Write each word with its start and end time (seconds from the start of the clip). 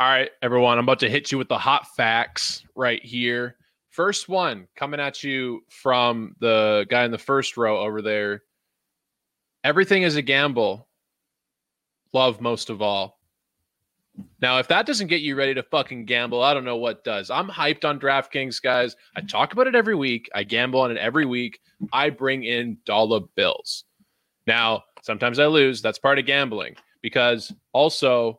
All 0.00 0.06
right, 0.06 0.30
everyone. 0.42 0.78
I'm 0.78 0.84
about 0.84 1.00
to 1.00 1.10
hit 1.10 1.32
you 1.32 1.38
with 1.38 1.48
the 1.48 1.58
hot 1.58 1.88
facts 1.96 2.62
right 2.76 3.04
here. 3.04 3.56
First 3.90 4.28
one 4.28 4.68
coming 4.76 5.00
at 5.00 5.24
you 5.24 5.64
from 5.70 6.36
the 6.38 6.86
guy 6.88 7.04
in 7.04 7.10
the 7.10 7.18
first 7.18 7.56
row 7.56 7.80
over 7.80 8.00
there. 8.00 8.44
Everything 9.64 10.04
is 10.04 10.14
a 10.14 10.22
gamble. 10.22 10.86
Love 12.12 12.40
most 12.40 12.70
of 12.70 12.80
all. 12.80 13.18
Now, 14.40 14.58
if 14.60 14.68
that 14.68 14.86
doesn't 14.86 15.08
get 15.08 15.20
you 15.20 15.34
ready 15.34 15.52
to 15.54 15.64
fucking 15.64 16.04
gamble, 16.04 16.44
I 16.44 16.54
don't 16.54 16.64
know 16.64 16.76
what 16.76 17.02
does. 17.02 17.28
I'm 17.28 17.48
hyped 17.48 17.84
on 17.84 17.98
DraftKings, 17.98 18.62
guys. 18.62 18.94
I 19.16 19.20
talk 19.22 19.52
about 19.52 19.66
it 19.66 19.74
every 19.74 19.96
week. 19.96 20.30
I 20.32 20.44
gamble 20.44 20.80
on 20.80 20.92
it 20.92 20.96
every 20.96 21.26
week. 21.26 21.58
I 21.92 22.10
bring 22.10 22.44
in 22.44 22.78
dollar 22.84 23.18
bills. 23.34 23.82
Now, 24.46 24.84
sometimes 25.02 25.40
I 25.40 25.46
lose. 25.46 25.82
That's 25.82 25.98
part 25.98 26.20
of 26.20 26.26
gambling 26.26 26.76
because 27.02 27.52
also 27.72 28.38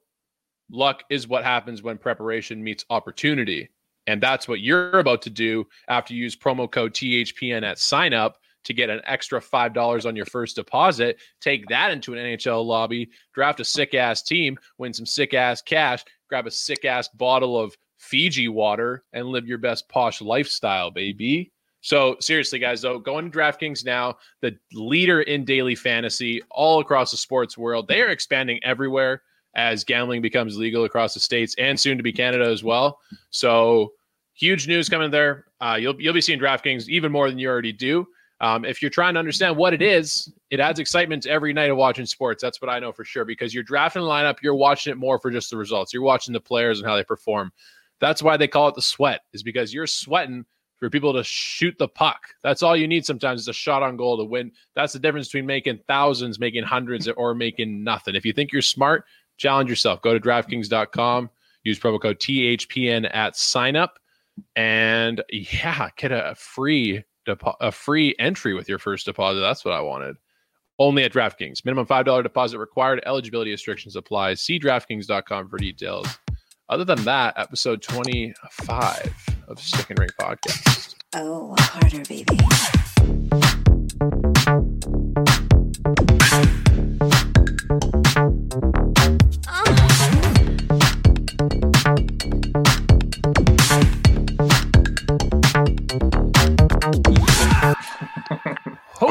luck 0.69 1.03
is 1.09 1.27
what 1.27 1.43
happens 1.43 1.81
when 1.81 1.97
preparation 1.97 2.63
meets 2.63 2.85
opportunity. 2.89 3.69
And 4.07 4.21
that's 4.21 4.47
what 4.47 4.59
you're 4.59 4.99
about 4.99 5.21
to 5.23 5.29
do 5.29 5.67
after 5.87 6.13
you 6.13 6.23
use 6.23 6.35
promo 6.35 6.69
code 6.69 6.93
THPN 6.93 7.63
at 7.63 7.79
sign 7.79 8.13
up 8.13 8.37
to 8.65 8.73
get 8.73 8.89
an 8.89 9.01
extra 9.05 9.39
$5 9.39 10.05
on 10.05 10.15
your 10.15 10.25
first 10.25 10.55
deposit. 10.55 11.19
Take 11.41 11.67
that 11.67 11.91
into 11.91 12.13
an 12.13 12.19
NHL 12.19 12.65
lobby, 12.65 13.09
draft 13.33 13.59
a 13.59 13.65
sick 13.65 13.93
ass 13.93 14.21
team, 14.21 14.57
win 14.77 14.93
some 14.93 15.05
sick 15.05 15.33
ass 15.33 15.61
cash, 15.61 16.03
grab 16.27 16.47
a 16.47 16.51
sick 16.51 16.85
ass 16.85 17.07
bottle 17.07 17.59
of 17.59 17.75
Fiji 17.97 18.47
water, 18.47 19.03
and 19.13 19.27
live 19.27 19.47
your 19.47 19.57
best 19.57 19.87
posh 19.89 20.21
lifestyle, 20.21 20.91
baby. 20.91 21.51
So 21.81 22.17
seriously, 22.19 22.59
guys, 22.59 22.81
though, 22.81 22.99
going 22.99 23.31
to 23.31 23.37
DraftKings 23.37 23.85
now, 23.85 24.17
the 24.41 24.57
leader 24.73 25.21
in 25.21 25.45
daily 25.45 25.75
fantasy 25.75 26.41
all 26.49 26.81
across 26.81 27.11
the 27.11 27.17
sports 27.17 27.57
world. 27.57 27.87
They 27.87 28.01
are 28.01 28.09
expanding 28.09 28.59
everywhere 28.63 29.21
as 29.55 29.83
gambling 29.83 30.21
becomes 30.21 30.57
legal 30.57 30.85
across 30.85 31.13
the 31.13 31.19
states 31.19 31.55
and 31.57 31.79
soon 31.79 31.97
to 31.97 32.03
be 32.03 32.13
Canada 32.13 32.45
as 32.45 32.63
well. 32.63 32.99
So 33.31 33.93
huge 34.33 34.67
news 34.67 34.89
coming 34.89 35.11
there. 35.11 35.45
Uh, 35.59 35.77
you'll 35.79 35.99
you'll 35.99 36.13
be 36.13 36.21
seeing 36.21 36.39
DraftKings 36.39 36.87
even 36.87 37.11
more 37.11 37.29
than 37.29 37.39
you 37.39 37.49
already 37.49 37.73
do. 37.73 38.07
Um, 38.41 38.63
if 38.63 38.81
you're 38.81 38.91
trying 38.91 39.15
to 39.15 39.19
understand 39.19 39.57
what 39.57 39.73
it 39.73 39.81
is, 39.81 40.31
it 40.49 40.61
adds 40.61 40.79
excitement 40.79 41.23
to 41.23 41.29
every 41.29 41.51
night 41.51 41.69
of 41.69 41.77
watching 41.77 42.05
sports. 42.05 42.41
That's 42.41 42.61
what 42.61 42.69
I 42.69 42.79
know 42.79 42.93
for 42.93 43.03
sure 43.03 43.25
because 43.25 43.53
you're 43.53 43.63
drafting 43.63 44.01
the 44.01 44.07
lineup, 44.07 44.37
you're 44.41 44.55
watching 44.55 44.91
it 44.91 44.97
more 44.97 45.19
for 45.19 45.29
just 45.29 45.49
the 45.49 45.57
results. 45.57 45.93
You're 45.93 46.03
watching 46.03 46.33
the 46.33 46.39
players 46.39 46.79
and 46.79 46.87
how 46.87 46.95
they 46.95 47.03
perform. 47.03 47.51
That's 47.99 48.23
why 48.23 48.37
they 48.37 48.47
call 48.47 48.69
it 48.69 48.75
the 48.75 48.81
sweat, 48.81 49.21
is 49.33 49.43
because 49.43 49.73
you're 49.73 49.87
sweating 49.87 50.45
for 50.77 50.89
people 50.89 51.11
to 51.11 51.23
shoot 51.25 51.75
the 51.77 51.89
puck. 51.89 52.21
That's 52.41 52.63
all 52.63 52.77
you 52.77 52.87
need 52.87 53.05
sometimes 53.05 53.41
is 53.41 53.49
a 53.49 53.53
shot 53.53 53.83
on 53.83 53.97
goal 53.97 54.17
to 54.17 54.23
win. 54.23 54.53
That's 54.73 54.93
the 54.93 54.99
difference 54.99 55.27
between 55.27 55.45
making 55.45 55.79
thousands, 55.87 56.39
making 56.39 56.63
hundreds, 56.63 57.09
or 57.09 57.35
making 57.35 57.83
nothing. 57.83 58.15
If 58.15 58.25
you 58.25 58.31
think 58.31 58.53
you're 58.53 58.61
smart, 58.61 59.03
challenge 59.39 59.69
yourself. 59.69 60.01
Go 60.01 60.13
to 60.13 60.19
DraftKings.com, 60.19 61.29
use 61.63 61.79
promo 61.79 61.99
code 61.99 62.19
THPN 62.19 63.09
at 63.11 63.33
signup, 63.33 63.89
and 64.55 65.23
yeah, 65.31 65.89
get 65.97 66.11
a 66.11 66.35
free 66.37 67.03
depo- 67.27 67.55
a 67.59 67.71
free 67.71 68.15
entry 68.19 68.53
with 68.53 68.69
your 68.69 68.77
first 68.77 69.05
deposit. 69.05 69.39
That's 69.39 69.65
what 69.65 69.73
I 69.73 69.81
wanted. 69.81 70.17
Only 70.77 71.03
at 71.03 71.11
DraftKings. 71.11 71.65
Minimum 71.65 71.87
$5 71.87 72.23
deposit 72.23 72.57
required. 72.57 73.01
Eligibility 73.05 73.51
restrictions 73.51 73.95
apply. 73.95 74.35
See 74.35 74.59
DraftKings.com 74.59 75.49
for 75.49 75.57
details. 75.57 76.07
Other 76.69 76.85
than 76.85 77.03
that, 77.03 77.33
episode 77.35 77.81
25 77.81 79.13
of 79.47 79.59
Stick 79.59 79.89
and 79.89 79.99
Ring 79.99 80.09
Podcast. 80.19 80.95
Oh, 81.15 81.55
harder, 81.57 82.03
baby. 82.07 82.37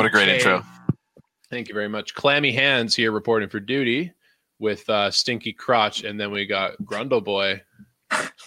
A 0.08 0.10
great 0.12 0.28
Okay. 0.28 0.36
intro. 0.36 0.64
Thank 1.50 1.68
you 1.68 1.74
very 1.74 1.88
much. 1.88 2.14
Clammy 2.14 2.52
Hands 2.52 2.94
here 2.94 3.10
reporting 3.12 3.48
for 3.48 3.60
duty 3.60 4.12
with 4.58 4.88
uh, 4.90 5.10
Stinky 5.10 5.52
Crotch. 5.52 6.04
And 6.04 6.20
then 6.20 6.30
we 6.30 6.44
got 6.46 6.72
Grundle 6.82 7.24
Boy. 7.24 7.62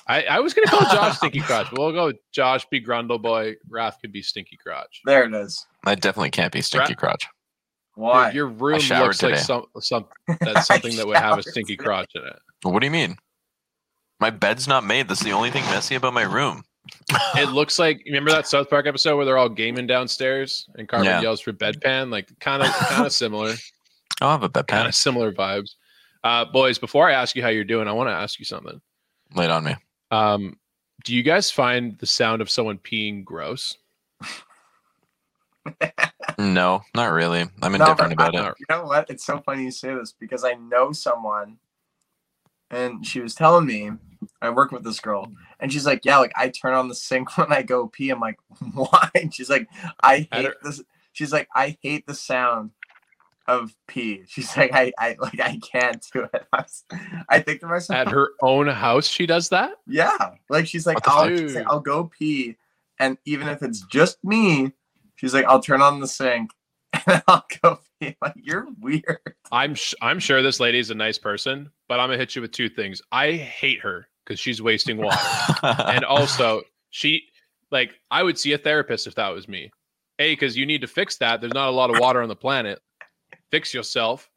I, 0.07 0.23
I 0.23 0.39
was 0.39 0.53
going 0.53 0.67
to 0.67 0.71
call 0.71 0.81
Josh 0.91 1.17
Stinky 1.17 1.39
Crotch, 1.41 1.67
but 1.71 1.79
we'll 1.79 1.91
go 1.93 2.11
Josh 2.31 2.65
be 2.69 2.79
Grundle 2.83 3.21
Boy. 3.21 3.55
Raph 3.69 3.99
could 4.01 4.11
be 4.11 4.21
Stinky 4.21 4.57
Crotch. 4.57 5.01
There 5.05 5.23
it 5.23 5.33
is. 5.33 5.65
I 5.85 5.95
definitely 5.95 6.31
can't 6.31 6.51
be 6.53 6.61
stinky 6.61 6.93
Ra- 6.93 6.99
crotch. 6.99 7.27
Why? 7.95 8.25
Your, 8.27 8.33
your 8.33 8.47
room 8.47 8.79
showered 8.79 9.07
looks 9.07 9.23
like 9.23 9.37
some, 9.37 9.65
some 9.79 10.05
that's 10.39 10.67
something 10.67 10.95
that 10.95 11.07
would 11.07 11.17
have 11.17 11.39
a 11.39 11.43
Stinky 11.43 11.75
today. 11.75 11.83
Crotch 11.85 12.11
in 12.15 12.23
it. 12.23 12.39
What 12.63 12.79
do 12.79 12.85
you 12.85 12.91
mean? 12.91 13.17
My 14.19 14.29
bed's 14.29 14.67
not 14.67 14.83
made. 14.83 15.07
That's 15.07 15.23
the 15.23 15.31
only 15.33 15.49
thing 15.49 15.63
messy 15.65 15.95
about 15.95 16.13
my 16.13 16.21
room. 16.21 16.63
It 17.35 17.49
looks 17.53 17.77
like 17.79 18.01
remember 18.05 18.31
that 18.31 18.47
South 18.47 18.69
Park 18.69 18.87
episode 18.87 19.15
where 19.15 19.25
they're 19.25 19.37
all 19.37 19.49
gaming 19.49 19.87
downstairs 19.87 20.67
and 20.75 20.87
Cartman 20.87 21.11
Yeah. 21.11 21.21
yells 21.21 21.41
for 21.41 21.53
bedpan, 21.53 22.11
like 22.11 22.27
kind 22.39 22.61
of 22.63 22.69
kind 22.69 23.05
of 23.05 23.11
similar, 23.23 23.53
I'll 24.21 24.31
have 24.31 24.43
a 24.43 24.49
kind 24.49 24.67
bedpan. 24.67 24.87
of 24.87 24.95
similar 24.95 25.31
vibes. 25.31 25.75
Uh, 26.23 26.45
boys, 26.45 26.77
before 26.77 27.09
I 27.09 27.13
ask 27.13 27.35
you 27.35 27.41
how 27.41 27.49
you're 27.49 27.63
doing, 27.63 27.87
I 27.87 27.91
want 27.91 28.09
to 28.09 28.13
ask 28.13 28.37
you 28.39 28.45
something. 28.45 28.79
Lay 29.35 29.45
it 29.45 29.51
on 29.51 29.63
me. 29.63 29.75
Um, 30.11 30.57
do 31.03 31.15
you 31.15 31.23
guys 31.23 31.49
find 31.49 31.97
the 31.97 32.05
sound 32.05 32.41
of 32.41 32.49
someone 32.49 32.77
peeing 32.77 33.23
gross? 33.23 33.77
No, 36.37 36.81
not 36.95 37.11
really. 37.11 37.41
I'm 37.61 37.71
No, 37.73 37.85
indifferent 37.85 38.15
but 38.17 38.29
about 38.29 38.35
I- 38.35 38.49
it. 38.49 38.55
You 38.59 38.65
know 38.69 38.83
what? 38.85 39.09
It's 39.09 39.25
so 39.25 39.39
funny 39.45 39.63
you 39.65 39.71
say 39.71 39.93
this 39.93 40.13
because 40.19 40.43
I 40.43 40.53
know 40.53 40.91
someone, 40.91 41.57
and 42.71 43.05
she 43.05 43.19
was 43.19 43.35
telling 43.35 43.65
me 43.67 43.91
I 44.41 44.49
work 44.49 44.71
with 44.71 44.83
this 44.83 44.99
girl, 44.99 45.31
and 45.61 45.71
she's 45.71 45.85
like, 45.85 46.03
"Yeah, 46.03 46.17
like 46.17 46.33
I 46.35 46.49
turn 46.49 46.73
on 46.73 46.89
the 46.89 46.95
sink 46.95 47.37
when 47.37 47.53
I 47.53 47.61
go 47.61 47.87
pee." 47.87 48.09
I'm 48.09 48.19
like, 48.19 48.39
"Why?" 48.73 49.09
And 49.15 49.33
she's 49.33 49.49
like, 49.49 49.69
"I 50.03 50.27
hate 50.31 50.51
this." 50.63 50.81
She's 51.13 51.31
like, 51.31 51.47
"I 51.55 51.77
hate 51.81 52.05
the 52.07 52.13
sound 52.15 52.71
of 53.47 53.73
pee." 53.87 54.23
She's 54.27 54.55
like, 54.57 54.71
"I, 54.73 54.91
I 54.97 55.15
like 55.19 55.39
I 55.39 55.59
can't 55.59 56.05
do 56.13 56.23
it." 56.33 56.45
I, 56.53 56.57
was- 56.61 56.83
I 57.29 57.39
think 57.39 57.59
to 57.61 57.67
myself, 57.67 57.97
At 57.97 58.07
her 58.09 58.29
own 58.41 58.67
house, 58.67 59.07
she 59.07 59.25
does 59.25 59.49
that. 59.49 59.73
Yeah, 59.87 60.31
like 60.49 60.67
she's 60.67 60.85
like, 60.85 60.97
I'll, 61.07 61.27
she's 61.29 61.55
like, 61.55 61.67
I'll 61.67 61.79
go 61.79 62.05
pee, 62.05 62.57
and 62.99 63.17
even 63.25 63.47
if 63.47 63.61
it's 63.61 63.81
just 63.87 64.23
me, 64.23 64.71
she's 65.15 65.33
like, 65.33 65.45
I'll 65.45 65.61
turn 65.61 65.81
on 65.81 65.99
the 65.99 66.07
sink 66.07 66.51
and 67.07 67.21
I'll 67.27 67.45
go 67.61 67.79
pee. 67.99 68.15
Like 68.21 68.33
you're 68.35 68.67
weird. 68.79 69.19
I'm 69.51 69.75
sh- 69.75 69.95
I'm 70.01 70.19
sure 70.19 70.41
this 70.41 70.59
lady 70.59 70.79
is 70.79 70.89
a 70.91 70.95
nice 70.95 71.17
person, 71.17 71.71
but 71.89 71.99
I'm 71.99 72.07
gonna 72.09 72.17
hit 72.17 72.35
you 72.35 72.41
with 72.41 72.51
two 72.51 72.69
things. 72.69 73.01
I 73.11 73.33
hate 73.33 73.81
her 73.81 74.07
because 74.25 74.39
she's 74.39 74.61
wasting 74.61 74.97
water, 74.97 75.17
and 75.63 76.03
also 76.05 76.61
she 76.89 77.23
like 77.71 77.91
I 78.09 78.23
would 78.23 78.37
see 78.37 78.53
a 78.53 78.57
therapist 78.57 79.07
if 79.07 79.15
that 79.15 79.29
was 79.29 79.47
me. 79.47 79.71
A, 80.19 80.33
because 80.33 80.55
you 80.55 80.65
need 80.65 80.81
to 80.81 80.87
fix 80.87 81.17
that. 81.17 81.41
There's 81.41 81.53
not 81.53 81.69
a 81.69 81.71
lot 81.71 81.89
of 81.89 81.99
water 81.99 82.21
on 82.21 82.29
the 82.29 82.35
planet. 82.35 82.79
Fix 83.49 83.73
yourself. 83.73 84.29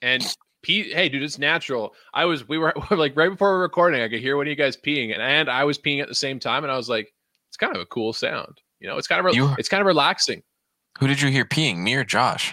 And 0.00 0.24
pee. 0.62 0.92
Hey, 0.92 1.08
dude, 1.08 1.22
it's 1.22 1.38
natural. 1.38 1.94
I 2.14 2.24
was 2.24 2.48
we 2.48 2.58
were 2.58 2.72
like 2.90 3.16
right 3.16 3.30
before 3.30 3.50
we 3.50 3.56
were 3.56 3.62
recording. 3.62 4.00
I 4.02 4.08
could 4.08 4.20
hear 4.20 4.36
one 4.36 4.46
of 4.46 4.50
you 4.50 4.56
guys 4.56 4.76
peeing, 4.76 5.12
and, 5.12 5.22
and 5.22 5.48
I 5.50 5.64
was 5.64 5.78
peeing 5.78 6.00
at 6.00 6.08
the 6.08 6.14
same 6.14 6.38
time, 6.38 6.64
and 6.64 6.72
I 6.72 6.76
was 6.76 6.88
like, 6.88 7.12
it's 7.50 7.56
kind 7.56 7.74
of 7.74 7.82
a 7.82 7.86
cool 7.86 8.12
sound. 8.12 8.60
You 8.80 8.88
know, 8.88 8.96
it's 8.98 9.06
kind 9.06 9.18
of 9.20 9.26
re- 9.26 9.34
You- 9.34 9.54
it's 9.58 9.68
kind 9.68 9.80
of 9.80 9.86
relaxing. 9.86 10.42
Who 11.00 11.06
did 11.06 11.20
you 11.20 11.28
hear 11.28 11.44
peeing? 11.44 11.78
Me 11.78 11.94
or 11.94 12.04
Josh? 12.04 12.52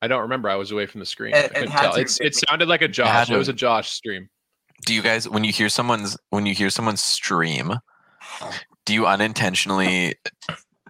I 0.00 0.08
don't 0.08 0.22
remember. 0.22 0.48
I 0.48 0.56
was 0.56 0.72
away 0.72 0.86
from 0.86 1.00
the 1.00 1.06
screen. 1.06 1.34
It- 1.34 1.44
I 1.44 1.48
couldn't 1.48 1.70
had 1.70 1.80
tell. 1.82 1.94
It's 1.94 2.20
it 2.20 2.34
sounded 2.34 2.68
like 2.68 2.82
a 2.82 2.88
Josh. 2.88 3.28
to 3.28 3.34
It 3.34 3.38
was 3.38 3.48
a 3.48 3.52
Josh 3.52 3.90
stream. 3.90 4.28
Do 4.86 4.94
you 4.94 5.02
guys 5.02 5.28
when 5.28 5.44
you 5.44 5.52
hear 5.52 5.68
someone's 5.68 6.16
when 6.30 6.46
you 6.46 6.54
hear 6.54 6.70
someone 6.70 6.96
stream, 6.96 7.74
do 8.84 8.94
you 8.94 9.06
unintentionally 9.06 10.14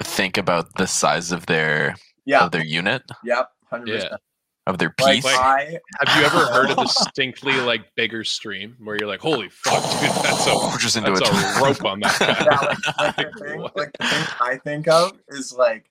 think 0.03 0.38
about 0.38 0.75
the 0.76 0.86
size 0.86 1.30
of 1.32 1.47
their 1.47 1.94
Yeah. 2.25 2.44
of 2.44 2.52
their 2.52 2.64
unit 2.64 3.02
Yep. 3.25 3.50
Hundred 3.70 4.02
Yeah. 4.02 4.16
of 4.66 4.78
their 4.78 4.91
piece? 4.91 5.25
like- 5.25 5.38
I, 5.38 5.78
Have 6.06 6.19
you 6.19 6.25
ever 6.25 6.47
heard 6.47 6.70
a 6.70 6.75
distinctly 6.82 7.52
like 7.60 7.94
bigger 7.94 8.25
stream 8.25 8.76
where 8.82 8.97
you're 8.97 9.08
like, 9.08 9.20
holy 9.20 9.48
fuck, 9.50 9.82
dude, 9.82 10.10
that's 10.22 10.46
a 10.46 10.78
just 10.81 10.96
into 10.96 11.11
that's 11.12 11.28
a, 11.28 11.61
a 11.61 11.62
rope 11.64 11.84
on 11.84 12.00
that 12.00 12.19
guy. 12.19 12.37
yeah, 12.50 12.61
like, 12.61 13.17
like 13.17 13.32
the 13.34 13.44
thing, 13.44 13.61
like 13.61 13.93
the 13.99 14.06
thing 14.06 14.26
I 14.40 14.56
think 14.64 14.88
of 14.88 15.12
is 15.28 15.52
like 15.52 15.90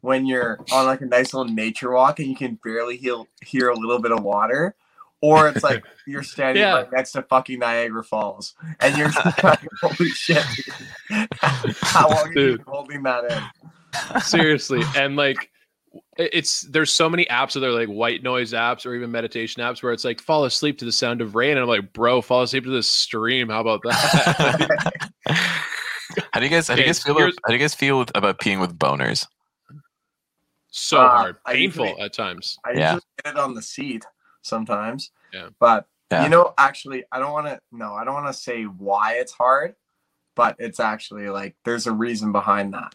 when 0.00 0.26
you're 0.26 0.58
on 0.72 0.86
like 0.86 1.00
a 1.02 1.06
nice 1.06 1.32
little 1.34 1.52
nature 1.52 1.92
walk 1.92 2.18
and 2.18 2.28
you 2.28 2.36
can 2.36 2.58
barely 2.64 2.96
hear 2.96 3.22
hear 3.44 3.68
a 3.68 3.76
little 3.76 4.00
bit 4.00 4.10
of 4.12 4.22
water. 4.24 4.74
Or 5.20 5.48
it's 5.48 5.64
like 5.64 5.82
you're 6.06 6.22
standing 6.22 6.62
Yeah. 6.62 6.74
right 6.74 6.92
next 6.92 7.12
to 7.12 7.22
fucking 7.22 7.58
Niagara 7.58 8.04
Falls, 8.04 8.54
and 8.80 8.96
you're 8.96 9.10
like, 9.42 9.66
"Holy 9.82 10.08
shit! 10.10 10.44
How 11.80 12.08
long 12.08 12.18
have 12.26 12.28
you 12.28 12.34
Dude. 12.34 12.58
been 12.64 12.66
holding 12.72 13.02
that 13.02 13.24
in?" 14.14 14.20
Seriously, 14.20 14.82
and 14.96 15.16
like 15.16 15.50
it's 16.18 16.62
there's 16.62 16.92
so 16.92 17.08
many 17.08 17.24
apps 17.26 17.54
that 17.54 17.64
are 17.64 17.72
like 17.72 17.88
white 17.88 18.22
noise 18.22 18.52
apps 18.52 18.86
or 18.86 18.94
even 18.94 19.10
meditation 19.10 19.60
apps 19.62 19.82
where 19.82 19.92
it's 19.92 20.04
like 20.04 20.20
fall 20.20 20.44
asleep 20.44 20.78
to 20.78 20.84
the 20.84 20.92
sound 20.92 21.20
of 21.20 21.34
rain, 21.34 21.52
and 21.52 21.60
I'm 21.60 21.66
like, 21.68 21.92
bro, 21.92 22.20
fall 22.22 22.42
asleep 22.42 22.62
to 22.64 22.70
the 22.70 22.82
stream. 22.82 23.48
How 23.48 23.60
about 23.60 23.80
that? 23.82 25.10
How 26.32 26.38
do 26.40 26.46
you 26.46 26.50
guys 26.50 26.68
how 26.68 26.74
do 26.76 26.80
you 26.82 26.86
guys 26.86 27.02
feel 27.02 27.16
here's- 27.16 27.34
how 27.44 27.48
do 27.48 27.54
you 27.54 27.60
guys 27.60 27.74
feel 27.74 27.98
with, 27.98 28.10
about 28.14 28.38
peeing 28.38 28.60
with 28.60 28.78
boners? 28.78 29.26
so 30.70 31.00
Uh, 31.00 31.08
hard, 31.08 31.36
I 31.44 31.54
painful 31.54 31.86
usually- 31.86 32.02
at 32.02 32.12
times. 32.12 32.56
I 32.64 32.72
Yeah. 32.72 32.92
usually 32.94 33.02
get 33.24 33.34
it 33.34 33.38
on 33.40 33.54
the 33.54 33.62
seat 33.62 34.04
sometimes. 34.42 35.10
Yeah. 35.32 35.48
But 35.58 35.86
Yeah. 36.10 36.24
You 36.24 36.30
know, 36.30 36.54
actually, 36.56 37.04
I 37.12 37.18
don't 37.18 37.32
want 37.32 37.46
to. 37.48 37.60
No, 37.72 37.92
I 37.94 38.04
don't 38.04 38.14
want 38.14 38.26
to 38.28 38.32
say 38.32 38.64
why 38.64 39.14
it's 39.14 39.32
hard, 39.32 39.74
but 40.34 40.56
it's 40.58 40.80
actually 40.80 41.28
like 41.28 41.54
there's 41.64 41.86
a 41.86 41.92
reason 41.92 42.32
behind 42.32 42.72
that. 42.74 42.94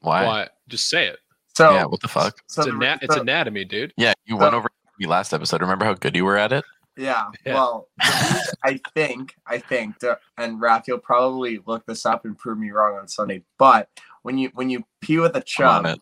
Why? 0.00 0.26
What? 0.26 0.56
Just 0.68 0.88
say 0.88 1.06
it. 1.08 1.18
So 1.54 1.72
yeah. 1.74 1.84
What 1.84 2.00
the 2.00 2.08
fuck? 2.08 2.38
So 2.46 2.62
It's, 2.62 2.70
the- 2.70 2.76
ana- 2.86 2.98
it's 3.02 3.16
anatomy, 3.16 3.64
dude. 3.64 3.92
Yeah. 3.96 4.12
You 4.26 4.36
So- 4.36 4.40
went 4.42 4.54
over 4.54 4.68
me 4.98 5.06
last 5.06 5.32
episode. 5.32 5.60
Remember 5.60 5.84
how 5.84 5.94
good 5.94 6.16
you 6.16 6.24
were 6.24 6.36
at 6.36 6.52
it? 6.52 6.64
Yeah. 6.96 7.26
Yeah. 7.46 7.54
Well, 7.54 7.88
I 8.00 8.80
think, 8.94 9.36
I 9.46 9.58
think, 9.58 9.94
and 10.36 10.60
Raph, 10.60 10.88
you'll 10.88 10.98
probably 10.98 11.60
look 11.64 11.86
this 11.86 12.04
up 12.04 12.24
and 12.24 12.36
prove 12.36 12.58
me 12.58 12.70
wrong 12.70 12.98
on 12.98 13.06
Sunday. 13.06 13.44
But 13.56 13.88
when 14.22 14.36
you 14.36 14.50
when 14.54 14.68
you 14.68 14.84
pee 15.00 15.18
with 15.18 15.36
a 15.36 15.38
I'm 15.38 15.44
chub, 15.44 16.00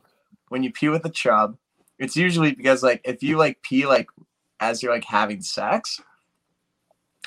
when 0.49 0.63
you 0.63 0.73
pee 0.73 0.89
with 0.89 1.05
a 1.05 1.11
chub, 1.11 1.59
it's 1.99 2.17
usually 2.17 2.53
because 2.53 2.83
like 2.83 3.01
if 3.05 3.23
you 3.23 3.39
like 3.39 3.63
pee 3.63 3.87
like 3.87 4.09
as 4.61 4.83
you're 4.83 4.93
like 4.93 5.05
having 5.05 5.43
sex, 5.43 6.01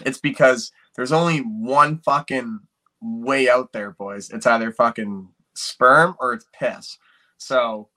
it's 0.05 0.19
because 0.19 0.71
there's 0.95 1.11
only 1.11 1.39
one 1.39 1.99
fucking 1.99 2.59
way 3.01 3.49
out 3.49 3.71
there, 3.71 3.91
boys. 3.91 4.29
It's 4.29 4.45
either 4.45 4.71
fucking 4.71 5.29
sperm 5.53 6.15
or 6.19 6.33
it's 6.33 6.45
piss. 6.53 6.97
So 7.37 7.89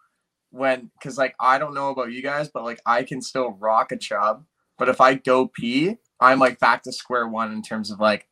when 0.50 0.90
because 0.98 1.18
like 1.18 1.34
I 1.40 1.58
don't 1.58 1.74
know 1.74 1.90
about 1.90 2.12
you 2.12 2.22
guys, 2.22 2.48
but 2.48 2.64
like 2.64 2.80
I 2.86 3.02
can 3.02 3.22
still 3.22 3.52
rock 3.52 3.92
a 3.92 3.96
chub, 3.96 4.44
but 4.78 4.88
if 4.88 5.00
I 5.00 5.14
go 5.14 5.48
pee, 5.48 5.96
I'm 6.20 6.38
like 6.38 6.58
back 6.58 6.82
to 6.84 6.92
square 6.92 7.26
one 7.26 7.52
in 7.52 7.62
terms 7.62 7.90
of 7.90 8.00
like 8.00 8.28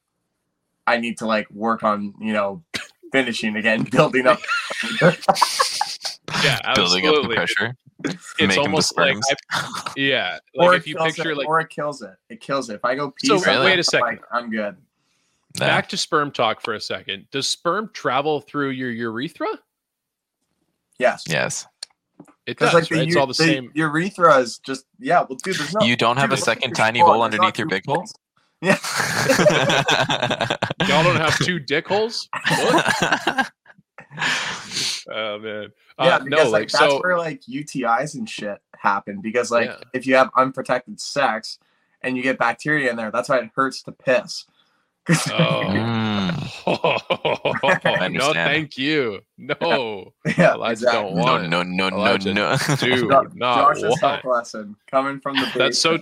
I 0.87 0.99
need 0.99 1.19
to 1.19 1.27
like 1.27 1.51
work 1.51 1.83
on, 1.83 2.15
you 2.21 2.33
know, 2.33 2.63
finishing 3.13 3.57
again, 3.57 3.85
building 3.91 4.27
up. 4.27 4.41
Yeah, 6.45 6.59
Building 6.75 7.07
up 7.07 7.23
the 7.23 7.29
pressure. 7.35 7.75
It's 8.05 8.35
Make 8.41 8.51
'em 8.51 8.55
the 8.57 8.61
almost 8.63 8.97
like. 8.97 9.17
I- 9.53 9.93
yeah, 9.97 10.39
or 10.57 10.69
like 10.69 10.77
it 10.77 10.79
if 10.79 10.87
you 10.87 10.95
kills 10.97 11.15
picture 11.15 11.31
it, 11.33 11.37
like 11.37 11.47
or 11.49 11.61
it 11.61 11.69
kills 11.69 12.03
it. 12.03 12.15
It 12.31 12.41
kills 12.41 12.71
it. 12.71 12.75
If 12.75 12.85
I 12.85 12.95
go 12.95 13.11
pee, 13.11 13.27
So, 13.27 13.39
somewhere, 13.39 13.65
wait 13.65 13.73
a 13.75 13.77
I'm 13.79 13.83
second. 13.83 14.07
like, 14.07 14.23
I'm 14.33 14.51
good. 14.51 14.77
Nah. 15.59 15.67
back 15.67 15.89
to 15.91 15.97
sperm 15.97 16.31
talk 16.31 16.61
for 16.61 16.75
a 16.75 16.81
second. 16.81 17.27
Does 17.33 17.49
sperm 17.49 17.91
travel 17.93 18.41
through 18.41 18.71
your 18.71 18.91
urethra? 18.91 19.49
Yes. 20.99 21.25
Yes. 21.29 21.67
It 22.47 22.59
does, 22.59 22.73
like 22.73 22.89
the, 22.89 22.97
right? 22.97 23.07
It's 23.09 23.17
all 23.17 23.27
the, 23.27 23.35
same. 23.35 23.71
urethra 23.75 24.39
is 24.39 24.59
just 24.59 24.85
yeah. 24.99 25.25
Well, 25.29 25.39
dude, 25.43 25.57
there's 25.57 25.75
no. 25.75 25.83
You 25.85 25.97
don't 25.97 26.17
have 26.19 26.31
dude, 26.31 26.39
a 26.39 26.43
second 26.43 26.73
tiny 26.75 27.01
hole 27.01 27.23
underneath 27.23 27.59
your 27.59 27.69
big 27.69 27.85
hole? 27.87 28.05
Yeah. 28.63 28.77
Y'all 30.87 31.03
don't 31.03 31.17
have 31.17 31.39
two 31.39 31.59
dick 31.59 31.89
holes? 31.89 32.29
What? 32.49 33.51
Oh 35.11 35.39
man. 35.39 35.69
yeah, 35.99 36.17
Uh, 36.17 36.19
because 36.21 36.31
no, 36.31 36.51
like, 36.51 36.53
like 36.53 36.69
that's 36.71 36.79
so. 36.93 37.01
where 37.01 37.17
like 37.19 37.41
UTIs 37.43 38.15
and 38.15 38.29
shit 38.29 38.59
happen. 38.77 39.21
Because 39.21 39.51
like 39.51 39.67
Yeah. 39.71 39.77
if 39.95 40.07
you 40.07 40.15
have 40.15 40.31
unprotected 40.37 41.01
sex 41.01 41.59
and 42.03 42.17
you 42.17 42.23
get 42.23 42.39
bacteria 42.39 42.91
in 42.91 42.97
there, 42.97 43.11
that's 43.11 43.29
why 43.29 43.39
it 43.39 43.51
hurts 43.55 43.83
to 43.85 43.93
piss. 43.93 44.45
'Cause- 45.07 45.31
Oh. 45.33 46.37
Mm. 46.67 48.13
no, 48.13 48.33
thank 48.33 48.77
you. 48.77 49.21
No, 49.39 50.13
yeah, 50.39 50.55
Eliza 50.55 50.73
exactly. 50.87 51.03
don't 51.03 51.15
want 51.15 51.49
no, 51.49 51.63
no, 51.63 51.89
no, 51.89 51.97
Elijah, 51.97 52.35
no. 52.35 52.57
dude. 52.79 53.09
Jo- 53.11 53.27
not 53.35 53.75
Josh's 53.75 53.83
one. 53.85 53.99
health 54.01 54.25
lesson 54.25 54.77
coming 54.91 55.21
from 55.21 55.37
the. 55.37 55.51
That's 55.57 55.79
so, 55.79 55.99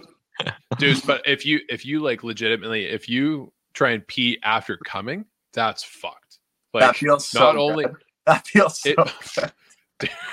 dude. 0.79 1.01
But 1.07 1.23
if 1.27 1.47
you 1.47 1.61
if 1.69 1.87
you 1.87 2.01
like 2.01 2.25
legitimately, 2.25 2.87
if 2.87 3.09
you 3.09 3.53
try 3.73 3.91
and 3.91 4.07
pee 4.07 4.39
after 4.43 4.77
coming, 4.85 5.25
that's 5.53 5.83
fucked. 5.85 6.39
that 6.75 6.81
Like 6.89 6.97
feels 6.97 7.27
so 7.29 7.39
not 7.41 7.53
good. 7.53 7.61
only 7.61 7.85
that 8.29 8.47
feels 8.47 8.81
so. 8.81 8.95
it. 9.37 9.53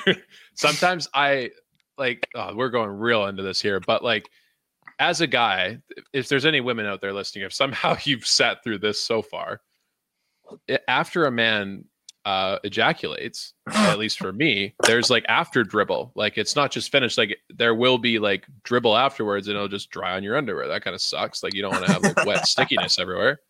Dude, 0.06 0.24
sometimes 0.54 1.08
I 1.14 1.52
like 1.98 2.28
oh, 2.36 2.56
we're 2.56 2.70
going 2.70 2.90
real 2.90 3.26
into 3.26 3.44
this 3.44 3.62
here, 3.62 3.80
but 3.80 4.04
like 4.04 4.30
as 5.00 5.22
a 5.22 5.28
guy, 5.28 5.80
if 6.14 6.30
there's 6.30 6.46
any 6.46 6.62
women 6.62 6.86
out 6.86 7.02
there 7.02 7.14
listening, 7.14 7.46
if 7.46 7.54
somehow 7.54 7.96
you've 8.04 8.28
sat 8.28 8.64
through 8.64 8.80
this 8.80 9.02
so 9.02 9.22
far, 9.22 9.62
after 10.88 11.26
a 11.26 11.32
man 11.32 11.86
uh 12.26 12.58
ejaculates, 12.64 13.54
at 13.72 14.00
least 14.00 14.18
for 14.18 14.34
me, 14.34 14.74
there's 14.86 15.10
like 15.10 15.26
after 15.28 15.64
dribble. 15.64 16.12
Like 16.16 16.38
it's 16.38 16.56
not 16.56 16.72
just 16.72 16.92
finished, 16.92 17.18
like 17.18 17.38
there 17.50 17.76
will 17.76 17.98
be 17.98 18.20
like 18.20 18.46
dribble 18.64 18.98
afterwards 18.98 19.48
and 19.48 19.56
it'll 19.56 19.68
just 19.68 19.90
dry 19.90 20.16
on 20.16 20.24
your 20.24 20.36
underwear. 20.36 20.68
That 20.68 20.84
kind 20.84 20.96
of 20.96 21.02
sucks. 21.02 21.44
Like 21.44 21.54
you 21.54 21.62
don't 21.62 21.72
want 21.72 21.86
to 21.86 21.94
have 21.94 22.04
like 22.04 22.26
wet 22.26 22.48
stickiness 22.48 23.00
everywhere. 23.00 23.42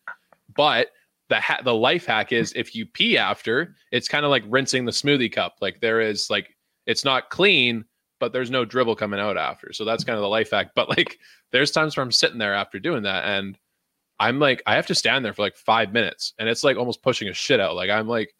But 0.54 0.88
the 1.28 1.40
ha- 1.40 1.60
the 1.64 1.74
life 1.74 2.06
hack 2.06 2.32
is 2.32 2.52
if 2.54 2.74
you 2.74 2.86
pee 2.86 3.18
after, 3.18 3.74
it's 3.92 4.08
kind 4.08 4.24
of 4.24 4.30
like 4.30 4.44
rinsing 4.48 4.84
the 4.84 4.92
smoothie 4.92 5.32
cup. 5.32 5.56
Like 5.60 5.80
there 5.80 6.00
is 6.00 6.30
like 6.30 6.56
it's 6.86 7.04
not 7.04 7.30
clean, 7.30 7.84
but 8.20 8.32
there's 8.32 8.50
no 8.50 8.64
dribble 8.64 8.96
coming 8.96 9.18
out 9.20 9.36
after. 9.36 9.72
So 9.72 9.84
that's 9.84 10.04
kind 10.04 10.16
of 10.16 10.22
the 10.22 10.28
life 10.28 10.50
hack. 10.52 10.68
But 10.76 10.88
like 10.88 11.18
there's 11.52 11.70
times 11.70 11.96
where 11.96 12.04
I'm 12.04 12.12
sitting 12.12 12.38
there 12.38 12.54
after 12.54 12.78
doing 12.78 13.02
that 13.04 13.24
and 13.24 13.58
I'm 14.18 14.38
like 14.38 14.62
I 14.66 14.74
have 14.76 14.86
to 14.86 14.94
stand 14.94 15.24
there 15.24 15.32
for 15.32 15.42
like 15.42 15.56
five 15.56 15.92
minutes 15.92 16.32
and 16.38 16.48
it's 16.48 16.64
like 16.64 16.76
almost 16.76 17.02
pushing 17.02 17.28
a 17.28 17.32
shit 17.34 17.60
out. 17.60 17.74
Like 17.76 17.90
I'm 17.90 18.08
like 18.08 18.32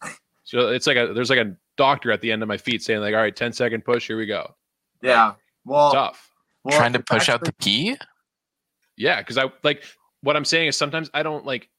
so 0.43 0.69
it's 0.69 0.87
like 0.87 0.97
a 0.97 1.13
there's 1.13 1.29
like 1.29 1.39
a 1.39 1.55
doctor 1.77 2.11
at 2.11 2.21
the 2.21 2.31
end 2.31 2.41
of 2.41 2.47
my 2.47 2.57
feet 2.57 2.81
saying 2.81 3.01
like 3.01 3.13
all 3.13 3.19
right 3.21 3.35
10 3.35 3.53
second 3.53 3.83
push 3.83 4.07
here 4.07 4.17
we 4.17 4.25
go. 4.25 4.55
Yeah. 5.01 5.33
Well, 5.65 5.91
Tough. 5.91 6.31
well, 6.63 6.77
Trying 6.77 6.93
to 6.93 6.99
it's 6.99 7.09
push 7.11 7.27
out 7.29 7.41
the 7.41 7.49
actually- 7.49 7.95
pee? 7.95 7.97
Yeah, 8.95 9.19
because 9.21 9.37
I 9.37 9.51
like 9.63 9.83
what 10.21 10.35
I'm 10.35 10.45
saying 10.45 10.69
is 10.69 10.77
sometimes 10.77 11.09
I 11.13 11.21
don't 11.21 11.45
like 11.45 11.69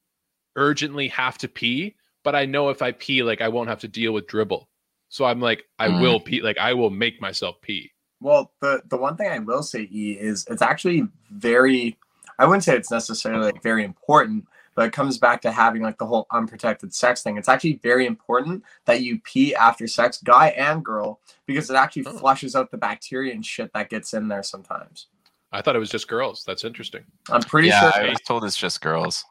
urgently 0.59 1.07
have 1.07 1.37
to 1.39 1.47
pee, 1.47 1.95
but 2.23 2.35
I 2.35 2.45
know 2.45 2.69
if 2.69 2.81
I 2.83 2.91
pee, 2.91 3.23
like 3.23 3.41
I 3.41 3.47
won't 3.47 3.69
have 3.69 3.79
to 3.79 3.87
deal 3.87 4.11
with 4.11 4.27
dribble. 4.27 4.69
So 5.07 5.25
I'm 5.25 5.39
like, 5.39 5.63
I 5.79 5.87
Mm. 5.87 6.01
will 6.01 6.19
pee, 6.19 6.41
like 6.41 6.59
I 6.59 6.73
will 6.75 6.91
make 6.91 7.19
myself 7.19 7.59
pee. 7.61 7.91
Well, 8.21 8.51
the 8.59 8.83
the 8.89 8.97
one 8.97 9.15
thing 9.15 9.31
I 9.31 9.39
will 9.39 9.63
say, 9.63 9.87
E, 9.89 10.11
is 10.19 10.45
it's 10.49 10.61
actually 10.61 11.07
very. 11.31 11.97
I 12.37 12.45
wouldn't 12.45 12.63
say 12.63 12.75
it's 12.75 12.91
necessarily 12.91 13.45
like 13.45 13.63
very 13.63 13.83
important, 13.83 14.45
but 14.75 14.85
it 14.85 14.93
comes 14.93 15.17
back 15.17 15.41
to 15.41 15.51
having 15.51 15.81
like 15.81 15.97
the 15.97 16.05
whole 16.05 16.25
unprotected 16.31 16.93
sex 16.93 17.21
thing. 17.23 17.37
It's 17.37 17.49
actually 17.49 17.79
very 17.83 18.05
important 18.05 18.63
that 18.85 19.01
you 19.01 19.19
pee 19.19 19.55
after 19.55 19.87
sex, 19.87 20.21
guy 20.21 20.49
and 20.49 20.83
girl, 20.83 21.19
because 21.45 21.69
it 21.69 21.75
actually 21.75 22.05
Oh. 22.07 22.17
flushes 22.17 22.55
out 22.55 22.71
the 22.71 22.77
bacteria 22.77 23.33
and 23.33 23.45
shit 23.45 23.71
that 23.73 23.89
gets 23.89 24.13
in 24.13 24.27
there 24.27 24.43
sometimes. 24.43 25.07
I 25.51 25.61
thought 25.61 25.75
it 25.75 25.79
was 25.79 25.89
just 25.89 26.07
girls. 26.07 26.43
That's 26.45 26.63
interesting. 26.63 27.03
I'm 27.29 27.41
pretty 27.41 27.69
yeah, 27.69 27.91
sure. 27.91 28.03
I 28.05 28.09
was 28.09 28.21
told 28.21 28.45
it's 28.45 28.55
just 28.57 28.81
girls. 28.81 29.25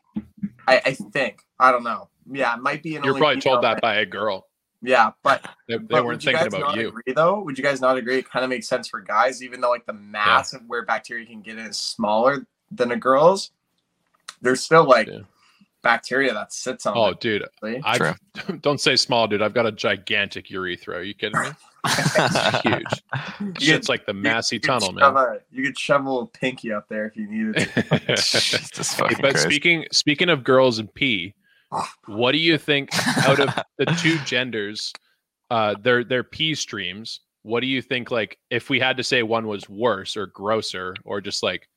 I, 0.69 0.83
I 0.87 0.93
think. 0.95 1.43
I 1.59 1.73
don't 1.73 1.85
know. 1.85 2.09
Yeah, 2.31 2.55
it 2.55 2.61
might 2.61 2.83
be 2.83 2.97
an 2.97 3.05
You're 3.05 3.15
probably 3.17 3.41
told 3.41 3.63
that 3.65 3.81
by 3.81 3.97
a 3.97 4.07
girl. 4.07 4.47
Yeah, 4.83 5.11
but 5.25 5.43
They, 5.69 5.77
they 5.77 5.85
But 5.85 6.05
weren't 6.05 6.23
thinking 6.23 6.45
guys 6.45 6.47
about 6.49 6.61
not 6.61 6.77
you. 6.77 6.89
Agree, 6.89 7.13
though, 7.15 7.43
would 7.43 7.59
you 7.59 7.65
guys 7.65 7.81
not 7.81 7.97
agree? 7.97 8.19
It 8.19 8.31
kind 8.31 8.45
of 8.45 8.49
makes 8.51 8.69
sense 8.69 8.89
for 8.89 9.01
guys, 9.01 9.43
even 9.43 9.61
though 9.61 9.71
like 9.71 9.87
the 9.87 9.93
mass 9.93 10.53
of 10.53 10.63
where 10.67 10.85
bacteria 10.85 11.27
can 11.27 11.41
get 11.43 11.59
in 11.59 11.67
is 11.67 11.77
smaller 11.79 12.47
than 12.71 12.93
a 12.93 12.97
girl's. 12.97 13.51
There's 14.41 14.63
still 14.63 14.85
like 14.85 15.09
Yeah. 15.09 15.21
bacteria 15.83 16.33
that 16.35 16.53
sits 16.53 16.87
on. 16.87 16.97
Oh, 16.97 17.09
it, 17.09 17.21
dude. 17.21 17.45
I 17.85 18.15
don't 18.61 18.81
say 18.81 18.95
small, 18.95 19.27
dude. 19.27 19.43
I've 19.43 19.55
got 19.55 19.67
a 19.67 19.73
gigantic 19.73 20.49
urethra. 20.51 20.99
Are 20.99 21.03
you 21.03 21.15
kidding 21.15 21.41
me? 21.43 21.49
It's 21.87 22.61
huge. 22.63 23.03
You 23.41 23.55
Shit's 23.61 23.87
could- 23.87 23.89
like 23.93 24.07
the 24.07 24.15
Massey 24.15 24.57
you 24.57 24.61
tunnel, 24.61 24.89
shove 24.99 25.15
man. 25.15 25.17
a- 25.17 25.39
you 25.51 25.65
could 25.65 25.79
shovel 25.79 26.23
a 26.23 26.27
pinky 26.27 26.73
up 26.73 26.89
there 26.89 27.07
if 27.07 27.17
you 27.17 27.29
needed 27.31 27.69
to. 27.75 28.07
Jesus 28.17 28.95
but 28.99 29.15
Christ. 29.21 29.43
speaking 29.43 29.87
speaking 29.93 30.29
of 30.29 30.45
girls 30.45 30.79
and 30.79 30.93
pee, 30.95 31.35
what 32.07 32.33
do 32.33 32.39
you 32.39 32.59
think 32.59 32.91
out 33.27 33.41
of 33.41 33.49
the 33.79 33.87
two 34.01 34.19
genders, 34.25 34.93
uh, 35.51 35.75
their 35.83 36.05
their 36.05 36.25
pee 36.25 36.55
streams? 36.55 37.21
What 37.43 37.61
do 37.61 37.67
you 37.67 37.81
think? 37.81 38.11
Like, 38.11 38.39
if 38.51 38.69
we 38.69 38.81
had 38.81 38.97
to 38.99 39.05
say 39.05 39.23
one 39.23 39.47
was 39.47 39.69
worse 39.69 40.17
or 40.17 40.27
grosser, 40.27 40.95
or 41.05 41.21
just 41.21 41.43
like 41.43 41.69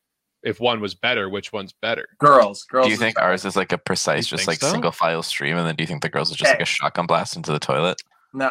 if 0.44 0.60
one 0.60 0.82
was 0.82 0.96
better, 0.96 1.30
which 1.30 1.54
one's 1.54 1.72
better? 1.82 2.08
girls, 2.18 2.64
girls. 2.64 2.88
do 2.88 2.92
you 2.92 2.98
think 2.98 3.16
better. 3.16 3.28
ours 3.28 3.46
is 3.46 3.56
like 3.56 3.72
a 3.72 3.78
precise, 3.78 4.26
just 4.28 4.48
like 4.48 4.60
so? 4.60 4.72
single 4.72 4.92
file 4.92 5.22
stream, 5.24 5.56
and 5.56 5.68
then 5.68 5.76
do 5.76 5.84
you 5.84 5.88
think 5.88 6.02
the 6.02 6.10
girls 6.10 6.32
is 6.32 6.38
just 6.38 6.52
like 6.52 6.62
a 6.62 6.66
shotgun 6.66 7.06
blast 7.06 7.36
into 7.38 7.52
the 7.52 7.60
toilet? 7.60 8.02
No. 8.34 8.50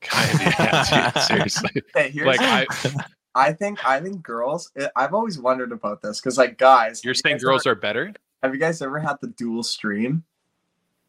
Kind 0.00 0.34
of, 0.34 0.40
yeah, 0.42 1.12
dude, 1.12 1.22
seriously. 1.22 1.82
Hey, 1.94 2.10
here's, 2.10 2.26
Like, 2.26 2.40
I, 2.40 2.66
I 3.34 3.52
think 3.52 3.86
I 3.86 3.98
think 4.00 4.22
girls. 4.22 4.70
I've 4.94 5.14
always 5.14 5.38
wondered 5.38 5.72
about 5.72 6.02
this 6.02 6.20
because 6.20 6.36
like 6.36 6.58
guys, 6.58 7.02
you're 7.02 7.12
have 7.12 7.16
you 7.16 7.20
saying 7.24 7.36
guys 7.36 7.44
girls 7.44 7.66
ever- 7.66 7.72
are 7.72 7.80
better? 7.80 8.12
Have 8.42 8.52
you 8.52 8.60
guys 8.60 8.82
ever 8.82 8.98
had 8.98 9.16
the 9.22 9.28
dual 9.28 9.62
stream? 9.62 10.24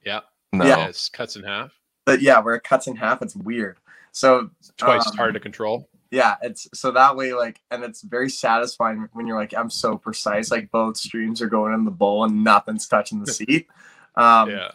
Yeah, 0.06 0.22
No. 0.53 0.65
Yeah. 0.65 0.77
Yes, 0.77 1.10
cuts 1.10 1.36
in 1.36 1.44
half. 1.44 1.72
But 2.06 2.22
yeah, 2.22 2.39
where 2.39 2.56
it 2.56 2.63
cuts 2.63 2.88
in 2.88 2.96
half. 2.96 3.22
It's 3.22 3.36
weird. 3.36 3.77
So 4.12 4.50
It's 4.60 4.72
twice 4.77 5.01
as 5.06 5.12
Um, 5.12 5.18
hard 5.18 5.34
to 5.34 5.39
control. 5.39 5.89
yeah 6.12 6.36
it's 6.44 6.68
so 6.75 6.92
that 6.92 7.15
way 7.15 7.34
like 7.34 7.60
and 7.72 7.84
it's 7.84 8.03
very 8.03 8.30
satisfying 8.30 9.10
when 9.13 9.25
you're 9.25 9.36
like 9.39 9.51
i'm 9.58 9.72
so 9.72 9.98
precise 9.98 10.51
like 10.51 10.70
both 10.70 10.96
streams 10.96 11.42
are 11.42 11.48
going 11.48 11.74
in 11.74 11.84
the 11.86 11.89
bowl 11.92 12.24
and 12.24 12.44
nothing's 12.44 12.88
touching 12.88 13.20
the 13.24 13.34
seat 13.39 13.68
um 14.15 14.51
yeah, 14.51 14.70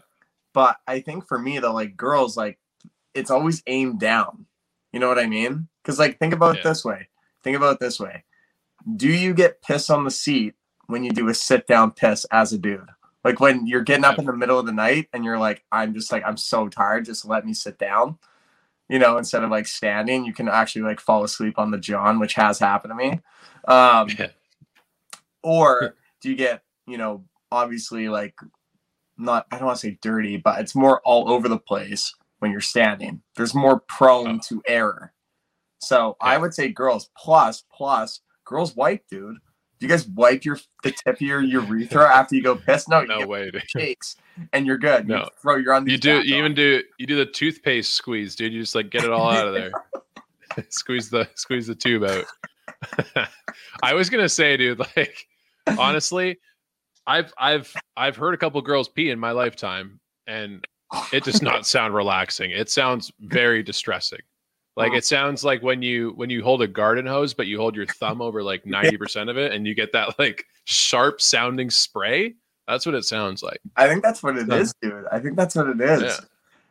but 0.52 0.78
i 0.88 0.98
think 0.98 1.24
for 1.28 1.38
me 1.38 1.60
though 1.60 1.72
like 1.72 1.96
girls 1.96 2.36
like 2.36 2.58
it's 3.18 3.30
always 3.30 3.62
aimed 3.66 4.00
down. 4.00 4.46
You 4.92 5.00
know 5.00 5.08
what 5.08 5.18
i 5.18 5.26
mean? 5.26 5.68
Because 5.82 5.98
like 5.98 6.18
think 6.18 6.32
about 6.32 6.56
it 6.56 6.64
this 6.64 6.84
way. 6.84 7.08
Think 7.42 7.56
about 7.56 7.74
it 7.74 7.80
this 7.80 8.00
way. 8.00 8.24
Do 8.96 9.08
you 9.08 9.34
get 9.34 9.62
piss 9.62 9.90
on 9.90 10.04
the 10.04 10.10
seat 10.10 10.54
when 10.86 11.04
you 11.04 11.10
do 11.10 11.28
a 11.28 11.34
sit 11.34 11.66
down 11.66 11.90
piss 11.90 12.24
as 12.30 12.52
a 12.52 12.58
dude? 12.58 12.88
Like 13.24 13.40
when 13.40 13.66
you're 13.66 13.82
getting 13.82 14.04
up 14.04 14.18
in 14.18 14.24
the 14.24 14.32
middle 14.32 14.58
of 14.58 14.66
the 14.66 14.72
night 14.72 15.08
and 15.12 15.24
you're 15.24 15.38
like 15.38 15.62
i'm 15.72 15.92
just 15.92 16.10
like 16.10 16.22
i'm 16.24 16.36
so 16.36 16.68
tired 16.68 17.04
just 17.04 17.26
let 17.26 17.44
me 17.44 17.52
sit 17.52 17.78
down. 17.78 18.18
You 18.88 18.98
know 18.98 19.18
instead 19.18 19.42
of 19.44 19.50
like 19.50 19.66
standing 19.66 20.24
you 20.24 20.32
can 20.32 20.48
actually 20.48 20.82
like 20.82 21.00
fall 21.00 21.24
asleep 21.24 21.58
on 21.58 21.70
the 21.70 21.78
john 21.78 22.18
which 22.18 22.34
has 22.34 22.58
happened 22.58 22.92
to 22.92 22.94
me. 22.94 23.20
Um 23.66 24.08
Yeah. 24.18 24.28
or 25.42 25.96
do 26.20 26.30
you 26.30 26.36
get 26.36 26.62
you 26.86 26.96
know 26.96 27.24
obviously 27.52 28.08
like 28.08 28.34
not 29.18 29.46
I 29.50 29.56
don't 29.56 29.66
want 29.66 29.78
to 29.80 29.86
say 29.88 29.98
dirty, 30.00 30.36
but 30.36 30.60
it's 30.60 30.74
more 30.74 31.00
all 31.04 31.30
over 31.30 31.48
the 31.48 31.58
place 31.58 32.14
when 32.38 32.50
you're 32.52 32.60
standing. 32.60 33.22
There's 33.36 33.54
more 33.54 33.80
prone 33.80 34.36
Oh. 34.36 34.40
to 34.48 34.62
error. 34.66 35.12
So 35.80 36.16
I 36.20 36.38
would 36.38 36.54
say 36.54 36.68
girls 36.68 37.10
plus 37.16 37.64
plus 37.72 38.20
girls 38.44 38.74
wipe, 38.74 39.06
dude. 39.08 39.36
Do 39.78 39.86
you 39.86 39.88
guys 39.88 40.08
wipe 40.08 40.44
your 40.44 40.58
the 40.82 40.90
tip 40.90 41.06
of 41.16 41.20
your 41.20 41.40
urethra 41.40 42.08
after 42.14 42.34
you 42.34 42.42
go 42.42 42.56
piss? 42.56 42.88
No, 42.88 43.02
No 43.04 43.26
way, 43.26 43.50
cakes 43.76 44.16
and 44.52 44.66
you're 44.66 44.78
good. 44.78 45.08
You 45.08 45.14
No. 45.16 45.28
throw 45.40 45.56
your 45.56 45.74
undies 45.74 45.92
You 45.92 45.98
do 45.98 46.10
you 46.22 46.34
on. 46.34 46.38
even 46.40 46.54
do 46.54 46.82
you 46.98 47.06
do 47.06 47.14
the 47.16 47.26
toothpaste 47.26 47.94
squeeze, 47.94 48.34
dude. 48.34 48.52
You 48.52 48.60
just 48.60 48.74
like 48.74 48.90
get 48.90 49.04
it 49.04 49.10
all 49.10 49.30
out 49.30 49.46
of 49.46 49.54
there. 49.54 49.70
squeeze 50.70 51.10
the 51.10 51.28
squeeze 51.36 51.66
the 51.68 51.74
tube 51.76 52.02
out. 52.04 52.24
I 53.82 53.94
was 53.94 54.10
gonna 54.10 54.28
say, 54.28 54.56
dude, 54.56 54.78
like 54.80 55.26
honestly, 55.78 56.38
I've 57.06 57.32
I've 57.38 57.72
I've 57.96 58.16
heard 58.16 58.34
a 58.34 58.36
couple 58.38 58.60
girls 58.62 58.88
pee 58.88 59.10
in 59.10 59.18
my 59.18 59.30
lifetime, 59.30 60.00
and 60.26 60.64
it 61.12 61.24
does 61.24 61.42
not 61.42 61.66
sound 61.66 61.94
relaxing. 61.94 62.50
It 62.50 62.70
sounds 62.70 63.12
very 63.20 63.62
distressing. 63.62 64.20
Like 64.76 64.92
it 64.92 65.04
sounds 65.04 65.42
like 65.42 65.60
when 65.62 65.82
you 65.82 66.12
when 66.14 66.30
you 66.30 66.42
hold 66.44 66.62
a 66.62 66.68
garden 66.68 67.04
hose, 67.04 67.34
but 67.34 67.48
you 67.48 67.58
hold 67.58 67.74
your 67.74 67.86
thumb 67.86 68.22
over 68.22 68.42
like 68.44 68.64
ninety 68.66 68.96
percent 68.96 69.28
of 69.28 69.36
it, 69.36 69.52
and 69.52 69.66
you 69.66 69.74
get 69.74 69.92
that 69.92 70.18
like 70.18 70.46
sharp 70.64 71.20
sounding 71.20 71.68
spray. 71.68 72.34
That's 72.68 72.86
what 72.86 72.94
it 72.94 73.04
sounds 73.04 73.42
like. 73.42 73.58
I 73.76 73.88
think 73.88 74.02
that's 74.04 74.22
what 74.22 74.36
it 74.36 74.52
is, 74.52 74.72
dude. 74.80 75.04
I 75.10 75.18
think 75.18 75.36
that's 75.36 75.54
what 75.56 75.68
it 75.68 75.80
is. 75.80 76.02
Yeah. 76.02 76.16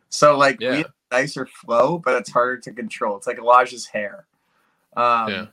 So 0.08 0.38
like 0.38 0.58
Yeah. 0.60 0.70
we 0.70 0.76
have 0.78 0.92
nicer 1.10 1.44
flow, 1.46 1.98
but 1.98 2.14
it's 2.14 2.30
harder 2.30 2.56
to 2.58 2.72
control. 2.72 3.16
It's 3.16 3.26
like 3.26 3.38
Elijah's 3.38 3.86
hair. 3.86 4.26
Um, 4.96 5.28
Yeah. 5.28 5.46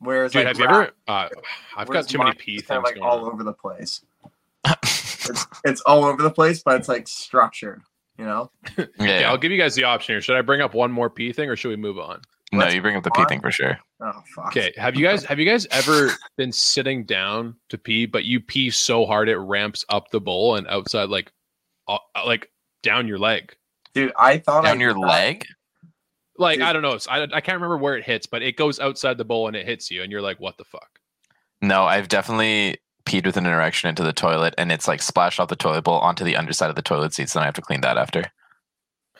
Whereas 0.00 0.32
Dude, 0.32 0.46
like 0.46 0.56
have 0.56 0.58
you 0.58 0.64
ever? 0.64 0.90
Uh, 1.06 1.28
I've 1.76 1.86
got 1.88 2.08
too 2.08 2.18
many 2.18 2.32
pee 2.32 2.56
things 2.56 2.66
kind 2.68 2.78
of 2.78 2.84
like 2.84 2.94
going 2.94 3.06
all 3.06 3.26
on. 3.26 3.32
over 3.32 3.44
the 3.44 3.52
place. 3.52 4.00
It's, 5.28 5.46
it's 5.64 5.80
all 5.82 6.04
over 6.06 6.22
the 6.22 6.30
place, 6.30 6.60
but 6.62 6.76
it's 6.76 6.88
like 6.88 7.06
structured. 7.06 7.82
You 8.20 8.26
know? 8.26 8.50
yeah, 8.78 8.84
Okay, 9.00 9.20
yeah. 9.22 9.30
I'll 9.30 9.38
give 9.38 9.50
you 9.50 9.58
guys 9.58 9.74
the 9.74 9.84
option 9.84 10.12
here. 10.14 10.20
Should 10.20 10.36
I 10.36 10.42
bring 10.42 10.60
up 10.60 10.74
one 10.74 10.92
more 10.92 11.08
pee 11.10 11.32
thing, 11.32 11.48
or 11.48 11.56
should 11.56 11.70
we 11.70 11.76
move 11.76 11.98
on? 11.98 12.20
no, 12.52 12.58
let's 12.58 12.74
you 12.74 12.82
bring 12.82 12.96
up 12.96 13.02
the 13.04 13.10
pee 13.12 13.22
on. 13.22 13.28
thing 13.28 13.40
for 13.40 13.50
sure. 13.50 13.78
Oh 14.02 14.12
fuck. 14.34 14.48
Okay, 14.48 14.72
have 14.76 14.94
you 14.96 15.06
guys 15.06 15.24
have 15.24 15.38
you 15.38 15.44
guys 15.46 15.66
ever 15.70 16.10
been 16.36 16.52
sitting 16.52 17.04
down 17.04 17.54
to 17.70 17.78
pee, 17.78 18.06
but 18.06 18.24
you 18.24 18.40
pee 18.40 18.70
so 18.70 19.06
hard 19.06 19.28
it 19.28 19.36
ramps 19.38 19.84
up 19.88 20.10
the 20.10 20.20
bowl 20.20 20.56
and 20.56 20.66
outside 20.68 21.08
like, 21.08 21.32
uh, 21.88 21.98
like 22.26 22.50
down 22.82 23.06
your 23.08 23.18
leg? 23.18 23.54
Dude, 23.94 24.12
I 24.18 24.38
thought 24.38 24.64
I 24.64 24.68
Down 24.68 24.80
your 24.80 24.94
did 24.94 25.02
that. 25.02 25.08
leg? 25.08 25.44
Like 26.38 26.58
Dude. 26.58 26.66
I 26.66 26.72
don't 26.72 26.82
know, 26.82 26.98
I 27.08 27.22
I 27.22 27.40
can't 27.40 27.56
remember 27.56 27.76
where 27.78 27.96
it 27.96 28.04
hits, 28.04 28.26
but 28.26 28.42
it 28.42 28.56
goes 28.56 28.80
outside 28.80 29.16
the 29.18 29.24
bowl 29.24 29.46
and 29.48 29.56
it 29.56 29.66
hits 29.66 29.90
you, 29.90 30.02
and 30.02 30.10
you're 30.12 30.22
like, 30.22 30.40
what 30.40 30.56
the 30.58 30.64
fuck? 30.64 30.98
No, 31.62 31.84
I've 31.84 32.08
definitely 32.08 32.78
peed 33.04 33.24
with 33.26 33.36
an 33.36 33.46
erection 33.46 33.88
into 33.88 34.02
the 34.02 34.12
toilet 34.12 34.54
and 34.58 34.70
it's 34.72 34.86
like 34.88 35.02
splashed 35.02 35.40
off 35.40 35.48
the 35.48 35.56
toilet 35.56 35.82
bowl 35.84 35.98
onto 35.98 36.24
the 36.24 36.36
underside 36.36 36.70
of 36.70 36.76
the 36.76 36.82
toilet 36.82 37.14
seats, 37.14 37.34
and 37.34 37.42
I 37.42 37.46
have 37.46 37.54
to 37.54 37.62
clean 37.62 37.80
that 37.82 37.98
after. 37.98 38.24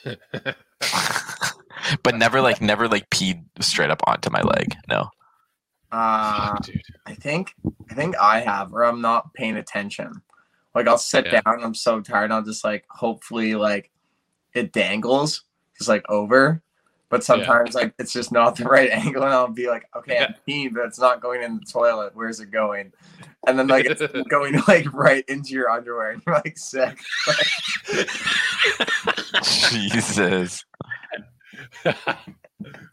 but 2.03 2.15
never 2.15 2.41
like 2.41 2.61
never 2.61 2.89
like 2.89 3.09
peed 3.11 3.45
straight 3.61 3.91
up 3.91 4.03
onto 4.07 4.31
my 4.31 4.43
leg. 4.43 4.75
No. 4.89 5.09
Uh, 5.93 6.51
Fuck, 6.51 6.67
dude. 6.67 6.83
I 7.07 7.15
think 7.15 7.55
I 7.91 7.95
think 7.95 8.17
I 8.19 8.41
have, 8.41 8.73
or 8.73 8.85
I'm 8.85 9.01
not 9.01 9.33
paying 9.35 9.57
attention. 9.57 10.13
Like 10.75 10.87
I'll 10.87 10.99
sit 10.99 11.27
Yeah. 11.27 11.41
down, 11.41 11.63
I'm 11.65 11.75
so 11.75 12.01
tired, 12.01 12.31
I'll 12.31 12.43
just 12.43 12.65
like 12.65 12.85
hopefully 12.91 13.55
like 13.57 13.91
it 14.55 14.73
dangles 14.73 15.45
just 15.77 15.89
like 15.89 16.05
over. 16.09 16.63
But 17.11 17.25
sometimes 17.25 17.75
like 17.75 17.93
it's 17.99 18.12
just 18.12 18.31
not 18.31 18.55
the 18.57 18.64
right 18.69 18.88
angle, 18.90 19.25
and 19.25 19.33
I'll 19.33 19.49
be 19.49 19.69
like, 19.69 19.85
okay, 19.97 20.19
I'm 20.19 20.35
peeing, 20.49 20.73
but 20.73 20.85
it's 20.85 20.99
not 21.00 21.21
going 21.21 21.43
in 21.43 21.57
the 21.57 21.64
toilet. 21.64 22.12
Where's 22.14 22.38
it 22.38 22.52
going? 22.52 22.93
And 23.47 23.59
then 23.59 23.67
like 23.67 23.85
it's 23.87 24.00
going 24.29 24.62
like 24.69 24.93
right 24.93 25.25
into 25.29 25.50
your 25.50 25.71
underwear, 25.71 26.12
and 26.12 26.23
you're 26.25 26.37
like 26.37 26.57
sick. 26.57 26.99
Jesus. 29.43 30.64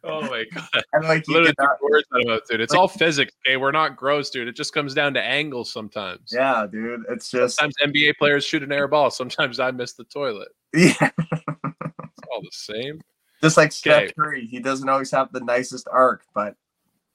oh 0.04 0.22
my 0.22 0.46
god! 0.52 0.84
And 0.94 1.06
like 1.06 1.28
you 1.28 1.36
Literally 1.36 1.54
get 1.60 1.68
words 1.82 2.08
out 2.16 2.22
of 2.22 2.38
it, 2.38 2.44
dude. 2.50 2.62
It's 2.62 2.74
all 2.74 2.88
physics. 2.88 3.34
Okay, 3.46 3.58
we're 3.58 3.72
not 3.72 3.98
gross, 3.98 4.32
dude. 4.32 4.48
It 4.48 4.56
just 4.56 4.74
comes 4.74 4.96
down 4.96 5.14
to 5.14 5.22
angles 5.22 5.72
sometimes. 5.72 6.32
yeah, 6.34 6.66
dude. 6.72 7.04
It's 7.10 7.30
just 7.30 7.58
Sometimes 7.58 7.76
NBA 7.86 8.14
players 8.18 8.46
shoot 8.46 8.64
an 8.64 8.72
air 8.72 8.88
ball. 8.88 9.12
Sometimes 9.12 9.60
I 9.60 9.70
miss 9.70 9.94
the 9.94 10.06
toilet. 10.06 10.50
yeah, 10.74 11.12
It's 11.24 12.28
all 12.32 12.42
the 12.42 12.50
same. 12.52 13.00
Just 13.42 13.58
like 13.58 13.72
Steph 13.72 14.04
Okay. 14.04 14.14
Curry. 14.14 14.46
He 14.46 14.60
doesn't 14.60 14.88
always 14.88 15.12
have 15.12 15.32
the 15.32 15.40
nicest 15.42 15.88
arc, 15.92 16.24
but 16.34 16.56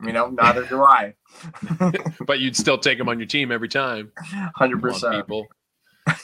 you 0.04 0.12
know, 0.12 0.28
neither 0.30 0.64
do 0.66 0.82
I. 0.82 1.14
But 2.26 2.40
you'd 2.40 2.56
still 2.56 2.78
take 2.78 2.98
him 2.98 3.08
on 3.08 3.18
your 3.18 3.26
team 3.26 3.52
every 3.52 3.68
time. 3.68 4.12
Hundred 4.56 4.80
percent, 4.80 5.14
people. 5.16 5.46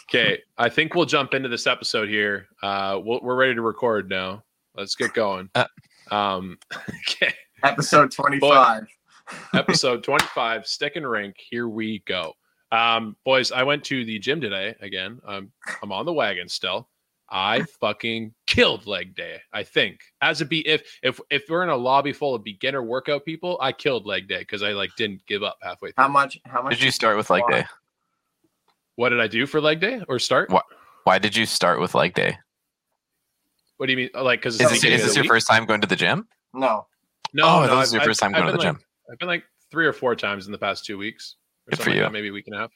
Okay, 0.09 0.41
I 0.57 0.69
think 0.69 0.95
we'll 0.95 1.07
jump 1.07 1.35
into 1.35 1.49
this 1.49 1.67
episode 1.67 2.09
here. 2.09 2.49
Uh, 2.63 2.99
we'll, 3.03 3.21
we're 3.23 3.37
ready 3.37 3.55
to 3.55 3.63
record 3.63 4.09
now. 4.09 4.43
Let's 4.77 4.95
get 4.97 5.13
going. 5.15 5.49
Uh. 5.55 5.67
Um, 6.11 6.59
okay, 7.11 7.33
Episode 7.63 8.11
twenty-five. 8.11 8.87
episode 9.53 10.03
25 10.03 10.67
stick 10.67 10.97
and 10.97 11.07
rink 11.07 11.37
here 11.51 11.69
we 11.69 12.03
go 12.07 12.33
um 12.73 13.15
boys 13.27 13.53
i 13.53 13.63
went 13.63 13.85
to 13.85 14.03
the 14.07 14.19
gym 14.19 14.41
today 14.41 14.75
again 14.81 15.21
um, 15.27 15.53
i'm 15.83 15.93
on 15.93 16.07
the 16.07 16.13
wagon 16.13 16.49
still 16.49 16.89
i 17.31 17.63
fucking 17.81 18.33
killed 18.47 18.87
leg 18.87 19.15
day 19.15 19.39
i 19.53 19.63
think 19.63 20.01
as 20.23 20.41
a 20.41 20.45
be 20.47 20.67
if 20.67 20.83
if 21.03 21.21
if 21.31 21.45
we're 21.49 21.63
in 21.63 21.69
a 21.69 21.77
lobby 21.77 22.13
full 22.13 22.35
of 22.35 22.43
beginner 22.43 22.83
workout 22.83 23.25
people 23.25 23.59
i 23.61 23.71
killed 23.71 24.07
leg 24.07 24.27
day 24.29 24.39
because 24.39 24.63
i 24.63 24.71
like 24.73 24.91
didn't 24.97 25.21
give 25.27 25.43
up 25.43 25.57
halfway 25.63 25.91
through. 25.93 26.03
How 26.05 26.09
much? 26.09 26.39
How 26.47 26.63
much 26.63 26.75
Did 26.75 26.83
you 26.83 26.91
start 26.91 27.17
with 27.17 27.29
leg 27.31 27.43
day? 27.51 27.65
what 28.97 29.11
did 29.11 29.21
i 29.21 29.27
do 29.27 29.47
for 29.47 29.61
leg 29.61 29.81
day 29.81 30.01
or 30.09 30.19
start 30.19 30.51
What? 30.51 30.65
Why 31.05 31.19
did 31.19 31.35
you 31.37 31.47
start 31.47 31.81
with 31.81 31.95
leg 31.95 32.15
day? 32.15 32.39
what 33.77 33.87
do 33.87 33.93
you 33.93 33.97
mean 33.97 34.11
like 34.15 34.41
because 34.41 34.61
Is 34.61 34.71
this, 34.71 34.85
is 34.85 35.05
this 35.05 35.17
your 35.17 35.25
first 35.25 35.47
time 35.47 35.65
going 35.67 35.81
to 35.81 35.87
the 35.87 35.97
gym? 35.97 36.27
No. 36.53 36.87
no 37.33 37.45
oh, 37.45 37.67
no, 37.67 37.77
this 37.79 37.89
is 37.89 37.93
your 37.95 38.01
I've- 38.03 38.09
first 38.09 38.21
time 38.21 38.35
I've 38.35 38.43
going 38.43 38.47
to 38.47 38.53
the 38.53 38.59
been, 38.59 38.67
gym. 38.67 38.75
like- 38.75 39.13
i've 39.13 39.19
been 39.19 39.29
like 39.29 39.45
three 39.71 39.87
or 39.87 39.93
four 39.93 40.15
times 40.17 40.47
in 40.47 40.53
the 40.53 40.59
past 40.59 40.85
two 40.85 40.99
weeks 40.99 41.37
or 41.67 41.71
Good 41.71 41.77
for 41.77 41.83
something 41.85 41.91
like 41.93 41.97
you. 41.99 42.03
that, 42.05 42.13
maybe 42.13 42.29
a 42.29 42.33
week 42.33 42.45
and 42.47 42.57
a 42.57 42.59
half 42.61 42.73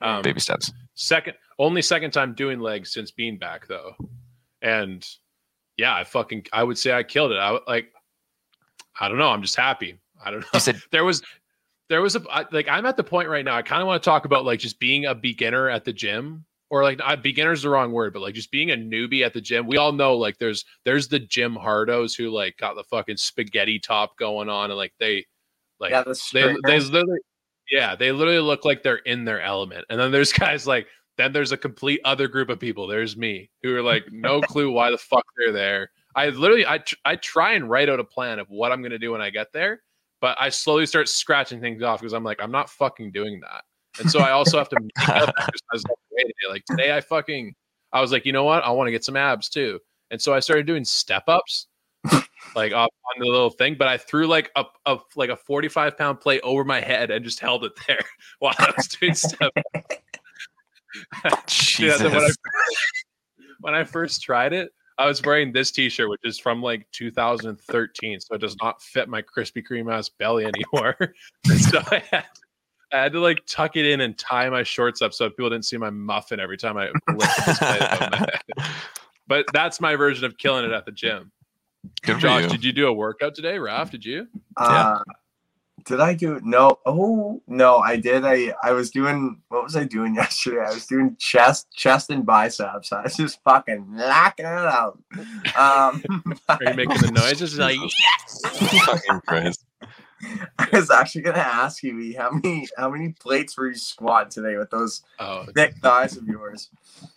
um, 0.00 0.22
Baby 0.22 0.40
steps. 0.40 0.72
Second, 0.94 1.34
only 1.58 1.82
second 1.82 2.12
time 2.12 2.34
doing 2.34 2.60
legs 2.60 2.92
since 2.92 3.10
being 3.10 3.38
back 3.38 3.66
though, 3.66 3.92
and 4.62 5.06
yeah, 5.76 5.94
I 5.94 6.04
fucking 6.04 6.46
I 6.52 6.62
would 6.62 6.78
say 6.78 6.92
I 6.92 7.02
killed 7.02 7.32
it. 7.32 7.38
I 7.38 7.58
like, 7.66 7.92
I 9.00 9.08
don't 9.08 9.18
know. 9.18 9.30
I'm 9.30 9.42
just 9.42 9.56
happy. 9.56 9.98
I 10.24 10.30
don't 10.30 10.40
know. 10.40 10.46
You 10.54 10.60
said 10.60 10.80
there 10.92 11.04
was 11.04 11.22
there 11.88 12.00
was 12.02 12.16
a 12.16 12.22
I, 12.30 12.44
like 12.52 12.68
I'm 12.68 12.86
at 12.86 12.96
the 12.96 13.04
point 13.04 13.28
right 13.28 13.44
now. 13.44 13.56
I 13.56 13.62
kind 13.62 13.82
of 13.82 13.88
want 13.88 14.02
to 14.02 14.08
talk 14.08 14.24
about 14.24 14.44
like 14.44 14.60
just 14.60 14.78
being 14.78 15.06
a 15.06 15.14
beginner 15.14 15.68
at 15.68 15.84
the 15.84 15.92
gym, 15.92 16.44
or 16.70 16.82
like 16.82 17.00
I, 17.02 17.16
beginner's 17.16 17.62
the 17.62 17.70
wrong 17.70 17.92
word, 17.92 18.12
but 18.12 18.22
like 18.22 18.34
just 18.34 18.50
being 18.50 18.70
a 18.70 18.76
newbie 18.76 19.24
at 19.24 19.32
the 19.32 19.40
gym. 19.40 19.66
We 19.66 19.76
all 19.76 19.92
know 19.92 20.16
like 20.16 20.38
there's 20.38 20.64
there's 20.84 21.08
the 21.08 21.18
gym 21.18 21.56
hardos 21.56 22.16
who 22.16 22.30
like 22.30 22.56
got 22.56 22.76
the 22.76 22.84
fucking 22.84 23.16
spaghetti 23.16 23.78
top 23.78 24.16
going 24.16 24.48
on, 24.48 24.70
and 24.70 24.78
like 24.78 24.94
they 24.98 25.26
like 25.80 25.90
yeah, 25.90 26.02
the 26.02 26.20
they 26.32 26.56
they 26.64 26.80
straightness. 26.80 27.20
Yeah 27.70 27.94
they 27.96 28.12
literally 28.12 28.40
look 28.40 28.64
like 28.64 28.82
they're 28.82 28.96
in 28.96 29.24
their 29.24 29.40
element 29.40 29.84
and 29.90 29.98
then 29.98 30.10
there's 30.12 30.32
guys 30.44 30.66
like 30.66 30.86
then 31.16 31.32
there's 31.32 31.52
a 31.52 31.56
complete 31.56 32.00
other 32.04 32.26
group 32.28 32.48
of 32.48 32.58
people. 32.58 32.86
There's 32.86 33.16
me 33.16 33.50
who 33.62 33.74
are 33.76 33.82
like 33.82 34.06
no 34.10 34.40
clue 34.42 34.70
why 34.70 34.90
the 34.90 34.98
fuck 34.98 35.24
they're 35.36 35.52
there. 35.52 35.90
I 36.16 36.28
literally 36.28 36.66
i, 36.66 36.78
tr- 36.78 36.94
I 37.04 37.16
try 37.16 37.54
and 37.54 37.68
write 37.68 37.88
out 37.88 37.98
a 37.98 38.04
plan 38.04 38.38
of 38.38 38.48
what 38.48 38.70
i'm 38.70 38.80
going 38.82 38.92
to 38.92 39.00
do 39.00 39.10
when 39.10 39.20
i 39.20 39.30
get 39.30 39.52
there 39.52 39.82
but 40.20 40.36
i 40.38 40.48
slowly 40.48 40.86
start 40.86 41.08
scratching 41.08 41.60
things 41.60 41.82
off 41.82 41.98
because 41.98 42.12
i'm 42.12 42.22
like 42.22 42.40
i'm 42.40 42.52
not 42.52 42.70
fucking 42.70 43.10
doing 43.10 43.40
that. 43.40 43.64
And 43.98 44.08
so 44.08 44.20
i 44.20 44.30
also 44.30 44.56
have 44.56 44.68
to 44.68 44.76
make 44.80 44.92
up 45.08 45.34
exercises 45.36 45.84
along 45.84 45.96
the 46.10 46.16
way 46.16 46.22
today. 46.22 46.50
like 46.50 46.64
today 46.66 46.96
i 46.96 47.00
fucking 47.00 47.52
i 47.92 48.00
was 48.00 48.12
like 48.12 48.24
you 48.24 48.32
know 48.32 48.44
what? 48.44 48.62
I 48.62 48.70
want 48.70 48.86
to 48.86 48.92
get 48.92 49.04
some 49.04 49.16
abs 49.16 49.48
too. 49.48 49.80
And 50.12 50.22
so 50.22 50.32
i 50.32 50.38
started 50.38 50.66
doing 50.66 50.84
step 50.84 51.24
ups 51.26 51.66
like 52.54 52.72
up 52.72 52.90
on 53.14 53.20
the 53.20 53.26
little 53.26 53.50
thing, 53.50 53.76
but 53.78 53.88
I 53.88 53.96
threw 53.96 54.26
like 54.26 54.50
a, 54.56 54.64
a 54.86 54.98
like 55.16 55.30
a 55.30 55.36
45 55.36 55.98
pound 55.98 56.20
plate 56.20 56.40
over 56.42 56.64
my 56.64 56.80
head 56.80 57.10
and 57.10 57.24
just 57.24 57.40
held 57.40 57.64
it 57.64 57.72
there 57.86 58.00
while 58.38 58.54
I 58.58 58.72
was 58.76 58.88
doing 58.88 59.14
stuff. 59.14 59.52
Jesus. 61.46 62.02
when, 62.02 62.14
I, 62.14 62.30
when 63.60 63.74
I 63.74 63.84
first 63.84 64.22
tried 64.22 64.52
it, 64.52 64.72
I 64.96 65.06
was 65.06 65.20
wearing 65.22 65.52
this 65.52 65.72
t-shirt, 65.72 66.08
which 66.08 66.20
is 66.22 66.38
from 66.38 66.62
like 66.62 66.86
2013, 66.92 68.20
so 68.20 68.34
it 68.34 68.40
does 68.40 68.56
not 68.62 68.80
fit 68.80 69.08
my 69.08 69.22
Krispy 69.22 69.62
Kreme 69.68 69.92
ass 69.92 70.08
belly 70.08 70.44
anymore. 70.44 70.96
So 71.58 71.80
I 71.90 72.02
had, 72.10 72.24
I 72.92 73.02
had 73.02 73.12
to 73.12 73.20
like 73.20 73.44
tuck 73.46 73.74
it 73.74 73.86
in 73.86 74.02
and 74.02 74.16
tie 74.16 74.48
my 74.50 74.62
shorts 74.62 75.02
up 75.02 75.12
so 75.12 75.28
people 75.28 75.50
didn't 75.50 75.64
see 75.64 75.76
my 75.76 75.90
muffin 75.90 76.38
every 76.38 76.56
time 76.56 76.76
I 76.76 76.90
lifted 77.08 77.44
this 77.44 77.58
plate 77.58 77.80
my 77.80 78.16
head. 78.16 78.70
But 79.26 79.46
that's 79.52 79.80
my 79.80 79.96
version 79.96 80.24
of 80.24 80.36
killing 80.38 80.64
it 80.64 80.70
at 80.70 80.84
the 80.84 80.92
gym. 80.92 81.32
Good 82.02 82.18
Josh, 82.20 82.44
you. 82.44 82.48
did 82.48 82.64
you 82.64 82.72
do 82.72 82.86
a 82.86 82.92
workout 82.92 83.34
today? 83.34 83.58
Raf, 83.58 83.90
did 83.90 84.04
you? 84.04 84.26
Uh, 84.56 85.00
did 85.84 86.00
I 86.00 86.14
do 86.14 86.40
no? 86.42 86.78
Oh 86.86 87.42
no, 87.46 87.78
I 87.78 87.96
did. 87.96 88.24
I 88.24 88.54
I 88.62 88.72
was 88.72 88.90
doing 88.90 89.40
what 89.48 89.64
was 89.64 89.76
I 89.76 89.84
doing 89.84 90.14
yesterday? 90.14 90.60
I 90.60 90.72
was 90.72 90.86
doing 90.86 91.16
chest, 91.18 91.70
chest 91.72 92.10
and 92.10 92.24
biceps. 92.24 92.92
I 92.92 93.02
was 93.02 93.16
just 93.16 93.42
fucking 93.44 93.86
knocking 93.90 94.46
it 94.46 94.48
out. 94.48 94.98
Um, 95.56 96.02
Are 96.48 96.58
you 96.62 96.74
making 96.74 96.98
the 96.98 97.10
noises 97.14 97.58
like 97.58 97.78
Fucking 98.86 99.20
Christ. 99.26 99.64
I 100.58 100.68
was 100.72 100.90
actually 100.90 101.22
gonna 101.22 101.38
ask 101.38 101.82
you, 101.82 101.98
E, 102.00 102.12
how 102.12 102.30
many 102.30 102.68
how 102.76 102.90
many 102.90 103.10
plates 103.10 103.56
were 103.56 103.68
you 103.68 103.74
squat 103.74 104.30
today 104.30 104.56
with 104.56 104.70
those 104.70 105.02
Oh, 105.18 105.44
thick 105.54 105.74
thighs 105.82 106.16
of 106.16 106.26
yours? 106.26 106.70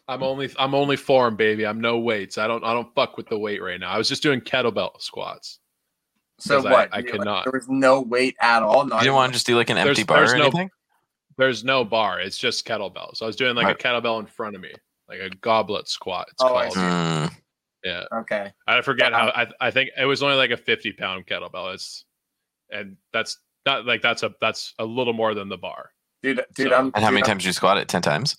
I'm 0.07 0.23
only 0.23 0.49
I'm 0.57 0.73
only 0.75 0.95
form, 0.95 1.35
baby. 1.35 1.65
I'm 1.65 1.79
no 1.81 1.99
weights. 1.99 2.37
I 2.37 2.47
don't 2.47 2.63
I 2.63 2.73
don't 2.73 2.93
fuck 2.95 3.17
with 3.17 3.27
the 3.27 3.37
weight 3.37 3.61
right 3.61 3.79
now. 3.79 3.89
I 3.89 3.97
was 3.97 4.07
just 4.07 4.23
doing 4.23 4.41
kettlebell 4.41 4.99
squats. 5.01 5.59
So 6.39 6.61
what? 6.61 6.89
I 6.93 6.99
you- 6.99 7.03
could 7.05 7.23
not. 7.25 7.45
There 7.45 7.53
was 7.53 7.67
no 7.69 8.01
weight 8.01 8.35
at 8.41 8.61
all. 8.63 8.85
Not 8.85 8.97
You 8.97 9.05
didn't 9.05 9.15
want 9.15 9.31
to 9.31 9.35
just 9.35 9.45
do 9.47 9.55
like 9.55 9.69
an 9.69 9.75
There's- 9.75 9.89
empty 9.89 10.03
bar 10.03 10.17
there's 10.17 10.33
or 10.33 10.37
no- 10.37 10.43
anything? 10.45 10.69
There's 11.37 11.63
no 11.63 11.83
bar. 11.85 12.19
It's 12.19 12.37
just 12.37 12.65
kettlebells. 12.67 13.21
I 13.21 13.25
was 13.25 13.35
doing 13.35 13.55
like 13.55 13.65
Right. 13.67 13.75
a 13.75 13.77
kettlebell 13.77 14.19
in 14.19 14.25
front 14.25 14.55
of 14.55 14.61
me, 14.61 14.71
like 15.07 15.19
a 15.19 15.29
goblet 15.29 15.87
squat. 15.87 16.27
It's 16.31 16.41
Oh, 16.41 16.55
I 16.55 16.63
called. 16.63 16.73
see. 16.73 16.79
Mm, 16.79 17.31
Yeah, 17.83 18.03
okay. 18.21 18.51
I 18.67 18.81
forget 18.81 19.13
how. 19.13 19.27
I 19.29 19.47
I 19.61 19.69
think 19.71 19.91
it 19.97 20.05
was 20.05 20.23
only 20.23 20.35
like 20.35 20.49
a 20.51 20.57
50 20.57 20.93
pound 20.93 21.27
kettlebell. 21.27 21.73
It's 21.75 22.05
and 22.71 22.97
that's 23.13 23.37
not 23.65 23.85
like 23.85 24.01
that's 24.01 24.23
a 24.23 24.33
that's 24.41 24.73
a 24.79 24.85
little 24.85 25.13
more 25.13 25.33
than 25.33 25.49
the 25.49 25.57
bar. 25.57 25.91
Dude, 26.23 26.43
dude, 26.55 26.69
So- 26.69 26.75
I'm 26.75 26.91
and 26.95 27.03
how 27.03 27.11
many 27.11 27.21
dude, 27.21 27.27
times 27.27 27.43
did 27.43 27.47
you 27.49 27.53
squat 27.53 27.77
it? 27.77 27.87
10 27.87 28.01
times? 28.01 28.35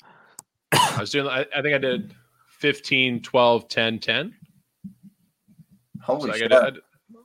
I 0.73 0.97
was 1.01 1.11
doing. 1.11 1.27
I, 1.29 1.47
I 1.57 1.63
think 1.63 1.75
I 1.75 1.79
did 1.79 2.15
15, 2.59 3.23
12, 3.23 3.69
10, 3.69 3.99
10. 4.01 4.17
I'm- 4.17 4.35
Holy 6.03 6.31
So 6.33 6.39
shit. 6.39 6.53
I 6.53 6.71
did, 6.71 6.81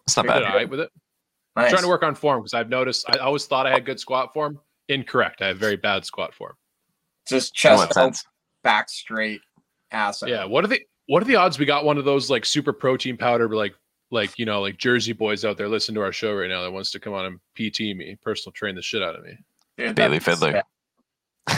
It's 0.05 0.15
not 0.17 0.27
bad. 0.27 0.43
all 0.43 0.53
right 0.53 0.69
with 0.69 0.79
it. 0.79 0.89
nice. 1.55 1.69
trying 1.71 1.83
to 1.83 1.87
work 1.87 2.03
on 2.03 2.15
form 2.15 2.39
because 2.41 2.53
I've 2.53 2.69
noticed 2.69 3.09
I 3.09 3.17
always 3.17 3.45
thought 3.45 3.65
I 3.67 3.71
had 3.71 3.85
good 3.85 3.99
squat 3.99 4.33
form. 4.33 4.59
Incorrect. 4.89 5.41
I 5.41 5.47
have 5.47 5.57
very 5.57 5.77
bad 5.77 6.05
squat 6.05 6.33
form. 6.33 6.53
Just 7.27 7.53
chest 7.53 7.77
what 7.77 7.85
up, 7.87 7.93
sense? 7.93 8.25
back 8.63 8.89
straight, 8.89 9.39
ass. 9.91 10.23
out. 10.23 10.29
Yeah. 10.29 10.45
What 10.45 10.63
are 10.65 10.67
the 10.67 10.81
what 11.07 11.21
are 11.21 11.25
the 11.25 11.35
odds 11.37 11.57
we 11.57 11.65
got 11.65 11.85
one 11.85 11.97
of 11.97 12.05
those 12.05 12.29
like 12.29 12.45
super 12.45 12.73
protein 12.73 13.15
powder 13.17 13.47
like 13.55 13.73
like 14.13 14.37
you 14.39 14.45
know 14.45 14.61
like 14.61 14.77
Jersey 14.77 15.11
boys 15.13 15.43
out 15.43 15.57
there 15.57 15.67
listening 15.67 15.95
to 15.95 16.01
our 16.01 16.11
show 16.13 16.33
right 16.35 16.49
now 16.49 16.61
that 16.61 16.71
wants 16.71 16.91
to 16.91 16.99
come 16.99 17.13
on 17.13 17.25
and 17.25 17.39
PT 17.55 17.81
me, 17.97 18.15
personal 18.21 18.53
train 18.53 18.75
the 18.75 18.81
shit 18.81 19.01
out 19.03 19.15
of 19.15 19.23
me. 19.23 19.37
Dude, 19.77 19.95
Bailey 19.95 20.19
that's- 20.19 20.39
Fiddler. 20.39 20.63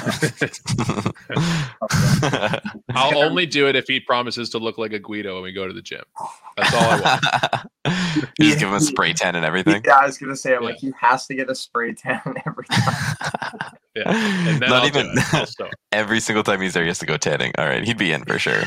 I'll 2.95 3.17
only 3.17 3.45
do 3.45 3.67
it 3.67 3.75
if 3.75 3.87
he 3.87 3.99
promises 3.99 4.49
to 4.51 4.57
look 4.57 4.77
like 4.77 4.93
a 4.93 4.99
Guido 4.99 5.35
when 5.35 5.43
we 5.43 5.51
go 5.51 5.67
to 5.67 5.73
the 5.73 5.81
gym. 5.81 6.01
That's 6.57 6.73
all 6.73 6.79
I 6.81 7.01
want. 7.85 8.31
you 8.39 8.45
just 8.47 8.59
give 8.59 8.69
him 8.69 8.73
a 8.75 8.79
spray 8.79 9.13
tan 9.13 9.35
and 9.35 9.45
everything. 9.45 9.83
Yeah, 9.85 9.97
I 10.01 10.05
was 10.05 10.17
gonna 10.17 10.35
say, 10.35 10.55
I'm 10.55 10.63
Yeah. 10.63 10.69
like, 10.69 10.77
he 10.77 10.91
has 10.99 11.27
to 11.27 11.35
get 11.35 11.49
a 11.49 11.55
spray 11.55 11.93
tan 11.93 12.21
every 12.45 12.65
time. 12.65 13.59
Yeah. 13.95 14.11
And 14.13 14.61
then 14.61 14.69
Not 14.71 14.81
I'll 14.81 14.87
even 14.87 15.05
it. 15.13 15.33
I'll 15.33 15.45
start. 15.45 15.73
every 15.93 16.19
single 16.19 16.43
time 16.43 16.59
he's 16.59 16.73
there, 16.73 16.83
he 16.83 16.89
has 16.89 16.99
to 16.99 17.05
go 17.05 17.15
tanning. 17.15 17.53
All 17.57 17.65
right, 17.65 17.81
he'd 17.81 17.97
be 17.97 18.11
in 18.11 18.25
for 18.25 18.37
sure. 18.37 18.63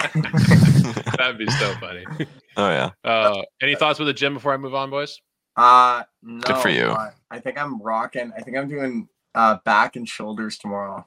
That'd 0.00 1.38
be 1.38 1.48
so 1.50 1.74
funny. 1.80 2.04
oh 2.56 2.68
yeah, 2.70 2.90
Uh, 3.04 3.42
any 3.62 3.74
thoughts 3.74 3.98
with 3.98 4.08
the 4.08 4.14
gym 4.14 4.34
before 4.34 4.52
I 4.52 4.56
move 4.56 4.74
on, 4.74 4.90
boys? 4.90 5.20
Uh, 5.56 6.02
no. 6.22 6.54
for 6.60 6.68
you. 6.68 6.86
uh, 6.86 7.10
I 7.30 7.38
think 7.40 7.58
I'm 7.58 7.80
rocking. 7.80 8.32
I 8.36 8.42
think 8.42 8.56
I'm 8.56 8.68
doing 8.68 9.08
uh 9.34 9.56
back 9.64 9.96
and 9.96 10.08
shoulders 10.08 10.58
tomorrow. 10.58 11.06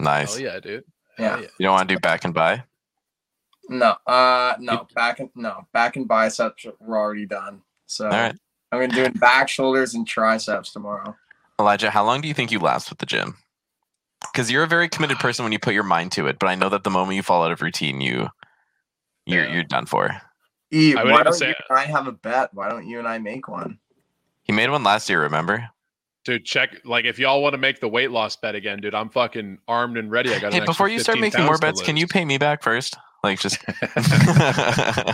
nice. 0.00 0.36
Oh 0.36 0.40
yeah, 0.40 0.60
dude. 0.60 0.84
Yeah. 1.18 1.30
Hell 1.36 1.40
You 1.40 1.48
don't 1.60 1.72
want 1.74 1.88
to 1.88 1.94
do 1.94 1.98
back 2.00 2.24
and 2.24 2.32
by? 2.34 2.62
No, 3.70 3.96
uh, 4.06 4.54
no, 4.60 4.86
back 4.94 5.20
and 5.20 5.30
no, 5.34 5.66
back 5.72 5.96
and 5.96 6.06
biceps 6.08 6.64
were 6.80 6.96
already 6.98 7.26
done. 7.26 7.60
So 7.86 8.06
All 8.06 8.10
right, 8.12 8.34
I'm 8.72 8.80
gonna 8.80 9.10
do 9.12 9.18
back, 9.18 9.48
shoulders, 9.48 9.94
and 9.94 10.06
triceps 10.06 10.72
tomorrow. 10.72 11.16
Elijah. 11.58 11.90
How 11.90 12.04
long 12.04 12.20
do 12.20 12.28
you 12.28 12.34
think 12.34 12.50
you 12.52 12.60
last 12.60 12.88
with 12.88 12.98
the 12.98 13.06
gym? 13.06 13.36
Because 14.32 14.50
you're 14.50 14.62
a 14.64 14.68
very 14.68 14.88
committed 14.88 15.18
person 15.18 15.44
when 15.44 15.52
you 15.52 15.58
put 15.58 15.74
your 15.74 15.82
mind 15.84 16.12
to 16.12 16.26
it, 16.26 16.38
but 16.38 16.46
I 16.48 16.54
know 16.54 16.68
that 16.68 16.84
the 16.84 16.90
moment 16.90 17.16
you 17.16 17.22
fall 17.22 17.42
out 17.44 17.52
of 17.52 17.62
routine, 17.62 18.00
you 18.00 18.28
you're 19.26 19.44
Yeah. 19.44 19.52
you're 19.54 19.64
done 19.64 19.86
for. 19.86 20.10
E, 20.72 20.94
I 20.96 21.02
would 21.04 21.12
why 21.12 21.22
don't 21.22 21.32
say- 21.32 21.48
you 21.48 21.54
and 21.70 21.78
I 21.78 21.84
have 21.84 22.06
a 22.06 22.12
bet? 22.12 22.50
Why 22.52 22.68
don't 22.68 22.86
you 22.86 22.98
and 22.98 23.08
I 23.08 23.18
make 23.18 23.48
one? 23.48 23.78
He 24.42 24.52
made 24.52 24.70
one 24.70 24.82
last 24.84 25.08
year. 25.08 25.20
Remember? 25.22 25.68
Dude, 26.24 26.44
check 26.44 26.80
like 26.84 27.04
if 27.06 27.18
y'all 27.18 27.42
want 27.42 27.54
to 27.54 27.58
make 27.58 27.80
the 27.80 27.88
weight 27.88 28.10
loss 28.10 28.36
bet 28.36 28.54
again, 28.54 28.80
dude. 28.80 28.94
I'm 28.94 29.08
fucking 29.08 29.58
armed 29.66 29.96
and 29.96 30.10
ready. 30.10 30.34
I 30.34 30.38
got. 30.38 30.52
Hey, 30.52 30.60
before 30.60 30.88
you 30.88 30.98
start 31.00 31.18
making 31.20 31.44
more 31.44 31.56
bets, 31.58 31.80
can 31.82 31.96
you 31.96 32.06
pay 32.06 32.24
me 32.24 32.36
back 32.38 32.62
first? 32.62 32.96
Like 33.24 33.40
just. 33.40 33.58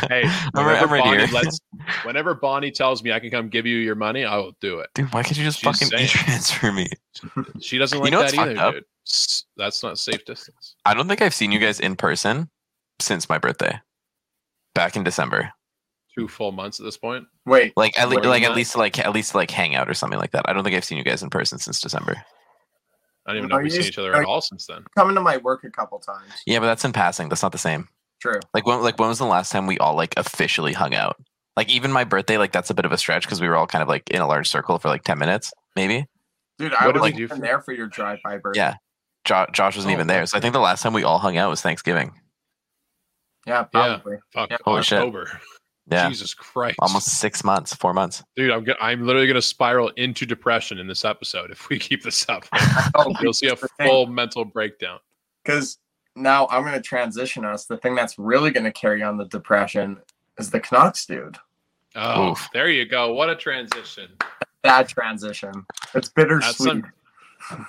Hey, 0.09 0.23
I'm, 0.55 0.67
re- 0.67 0.75
whenever 0.75 0.87
I'm 0.87 0.93
ready 0.93 1.03
Bonnie 1.05 1.27
here. 1.27 1.35
lets, 1.35 1.61
whenever 2.05 2.35
Bonnie 2.35 2.71
tells 2.71 3.03
me 3.03 3.13
I 3.13 3.21
can 3.21 3.31
come 3.31 3.49
give 3.49 3.65
you 3.67 3.77
your 3.79 3.95
money, 3.95 4.25
I 4.25 4.37
will 4.37 4.57
do 4.61 4.81
it. 4.81 4.91
Dude, 4.95 5.13
why 5.13 5.23
can't 5.23 5.37
you 5.39 5.45
just 5.45 5.61
She's 5.61 5.89
fucking 5.89 5.99
e-transfer 5.99 6.73
me? 6.73 6.89
She 7.61 7.79
doesn't 7.79 7.97
You 7.99 8.05
like 8.05 8.13
know 8.13 8.23
that 8.23 8.35
either, 8.37 8.59
up? 8.61 8.75
dude. 8.75 8.85
S- 9.07 9.45
That's 9.57 9.83
not 9.83 9.99
safe 9.99 10.25
distance. 10.25 10.77
I 10.85 10.95
don't 10.95 11.09
think 11.09 11.21
I've 11.23 11.35
seen 11.35 11.53
you 11.53 11.59
guys 11.59 11.81
in 11.81 11.97
person 11.97 12.49
since 13.01 13.29
my 13.29 13.39
birthday, 13.39 13.81
back 14.75 14.97
in 14.97 15.05
December. 15.05 15.53
Two 16.17 16.29
full 16.29 16.53
months 16.53 16.79
at 16.81 16.85
this 16.85 16.97
point. 16.97 17.25
Wait, 17.45 17.73
Like 17.77 17.99
at, 17.99 18.09
le- 18.09 18.17
Wait, 18.17 18.25
like 18.27 18.43
at 18.45 18.55
least 18.55 18.77
like 18.77 18.99
at 18.99 19.13
least 19.13 19.35
like 19.35 19.51
hang 19.51 19.75
out 19.75 19.91
or 19.91 19.95
something 19.95 20.19
like 20.19 20.31
that. 20.31 20.49
I 20.49 20.53
don't 20.53 20.63
think 20.65 20.77
I've 20.77 20.85
seen 20.85 20.97
you 20.99 21.05
guys 21.05 21.23
in 21.23 21.31
person 21.31 21.59
since 21.59 21.81
December. 21.81 22.15
I 23.27 23.31
don't 23.33 23.39
even 23.39 23.49
No, 23.49 23.57
know 23.57 23.61
if 23.61 23.65
we've 23.65 23.73
seen 23.73 23.83
each 23.89 23.99
other 23.99 24.15
at 24.15 24.25
all 24.25 24.41
since 24.41 24.67
then. 24.67 24.85
coming 24.97 25.15
to 25.17 25.21
my 25.21 25.39
work 25.39 25.65
a 25.65 25.71
couple 25.71 25.99
times. 25.99 26.31
Yeah, 26.47 26.59
but 26.61 26.67
that's 26.67 26.85
in 26.85 26.93
passing. 26.93 27.29
That's 27.29 27.43
not 27.43 27.53
the 27.53 27.59
same. 27.59 27.89
True. 28.21 28.39
Like 28.55 28.65
when 28.67 28.81
like 28.83 28.99
when 28.99 29.09
was 29.09 29.19
the 29.19 29.27
last 29.27 29.51
time 29.51 29.67
we 29.67 29.79
all 29.79 29.95
like 29.97 30.15
officially 30.17 30.73
hung 30.73 30.95
out? 30.95 31.17
Like 31.57 31.69
even 31.69 31.91
my 31.93 32.05
birthday, 32.05 32.39
like 32.39 32.53
that's 32.53 32.71
a 32.71 32.75
bit 32.75 32.85
of 32.85 32.93
a 32.93 32.99
stretch 32.99 33.25
because 33.25 33.41
we 33.41 33.49
were 33.49 33.57
all 33.57 33.67
kind 33.67 33.83
of 33.83 33.89
like 33.89 34.09
in 34.11 34.21
a 34.21 34.27
large 34.27 34.49
circle 34.49 34.79
for 34.79 34.89
like 34.89 35.03
ten 35.05 35.19
minutes, 35.19 35.53
maybe. 35.75 36.07
Dude, 36.59 36.73
I 36.75 36.87
What 36.87 36.93
did 36.93 36.95
we 36.95 37.01
wasn't 37.01 37.17
do 37.17 37.23
even 37.25 37.37
for- 37.39 37.43
there 37.43 37.61
for 37.61 37.73
your 37.73 37.87
drive-by 37.89 38.39
birthday. 38.39 38.61
Yeah. 38.61 38.75
Jo- 39.25 39.47
Josh 39.53 39.77
wasn't 39.77 39.93
Oh, 39.93 39.95
even 39.95 40.07
there, 40.07 40.27
so 40.27 40.37
I 40.37 40.41
think 40.41 40.53
the 40.53 40.61
last 40.61 40.83
time 40.83 40.93
we 40.93 41.03
all 41.05 41.19
hung 41.19 41.37
out 41.37 41.51
was 41.51 41.63
Thanksgiving. 41.63 42.13
Yeah, 43.47 43.65
probably. 43.65 44.17
Fuck 44.33 44.51
Yeah. 44.51 44.57
Holy 44.65 44.83
shit. 44.83 45.13
Yeah, 45.91 46.09
Jesus 46.09 46.33
Christ. 46.33 46.77
almost 46.79 47.09
six 47.19 47.45
months, 47.45 47.75
four 47.75 47.93
months. 47.93 48.23
Dude, 48.37 48.51
I'm 48.51 48.65
go- 48.65 48.75
I'm 48.81 49.07
literally 49.07 49.27
gonna 49.27 49.43
spiral 49.43 49.89
into 49.97 50.25
depression 50.25 50.79
in 50.79 50.87
this 50.87 51.05
episode 51.05 51.51
if 51.51 51.69
we 51.69 51.79
keep 51.79 52.03
this 52.03 52.27
up. 52.29 52.47
Oh, 52.95 53.13
You'll 53.21 53.35
see 53.35 53.49
a 53.49 53.57
full 53.83 54.07
mental 54.07 54.45
breakdown. 54.47 54.99
because 55.45 55.79
now 56.17 56.47
I'm 56.51 56.65
gonna 56.65 56.81
transition 56.81 57.45
us. 57.45 57.67
The 57.67 57.77
thing 57.77 57.95
that's 57.95 58.19
really 58.19 58.51
gonna 58.51 58.73
carry 58.73 59.03
on 59.03 59.19
the 59.19 59.27
depression 59.27 59.99
is 60.39 60.51
the 60.51 60.61
Canucks, 60.61 61.05
dude. 61.05 61.37
Oh, 61.97 62.31
Oof. 62.31 62.49
there 62.55 62.71
you 62.71 62.87
go. 62.87 63.13
What 63.13 63.29
a 63.29 63.37
transition. 63.37 64.09
Bad 64.63 64.89
transition. 64.89 65.67
It's 65.95 66.09
bittersweet. 66.09 66.55
some- 66.57 66.93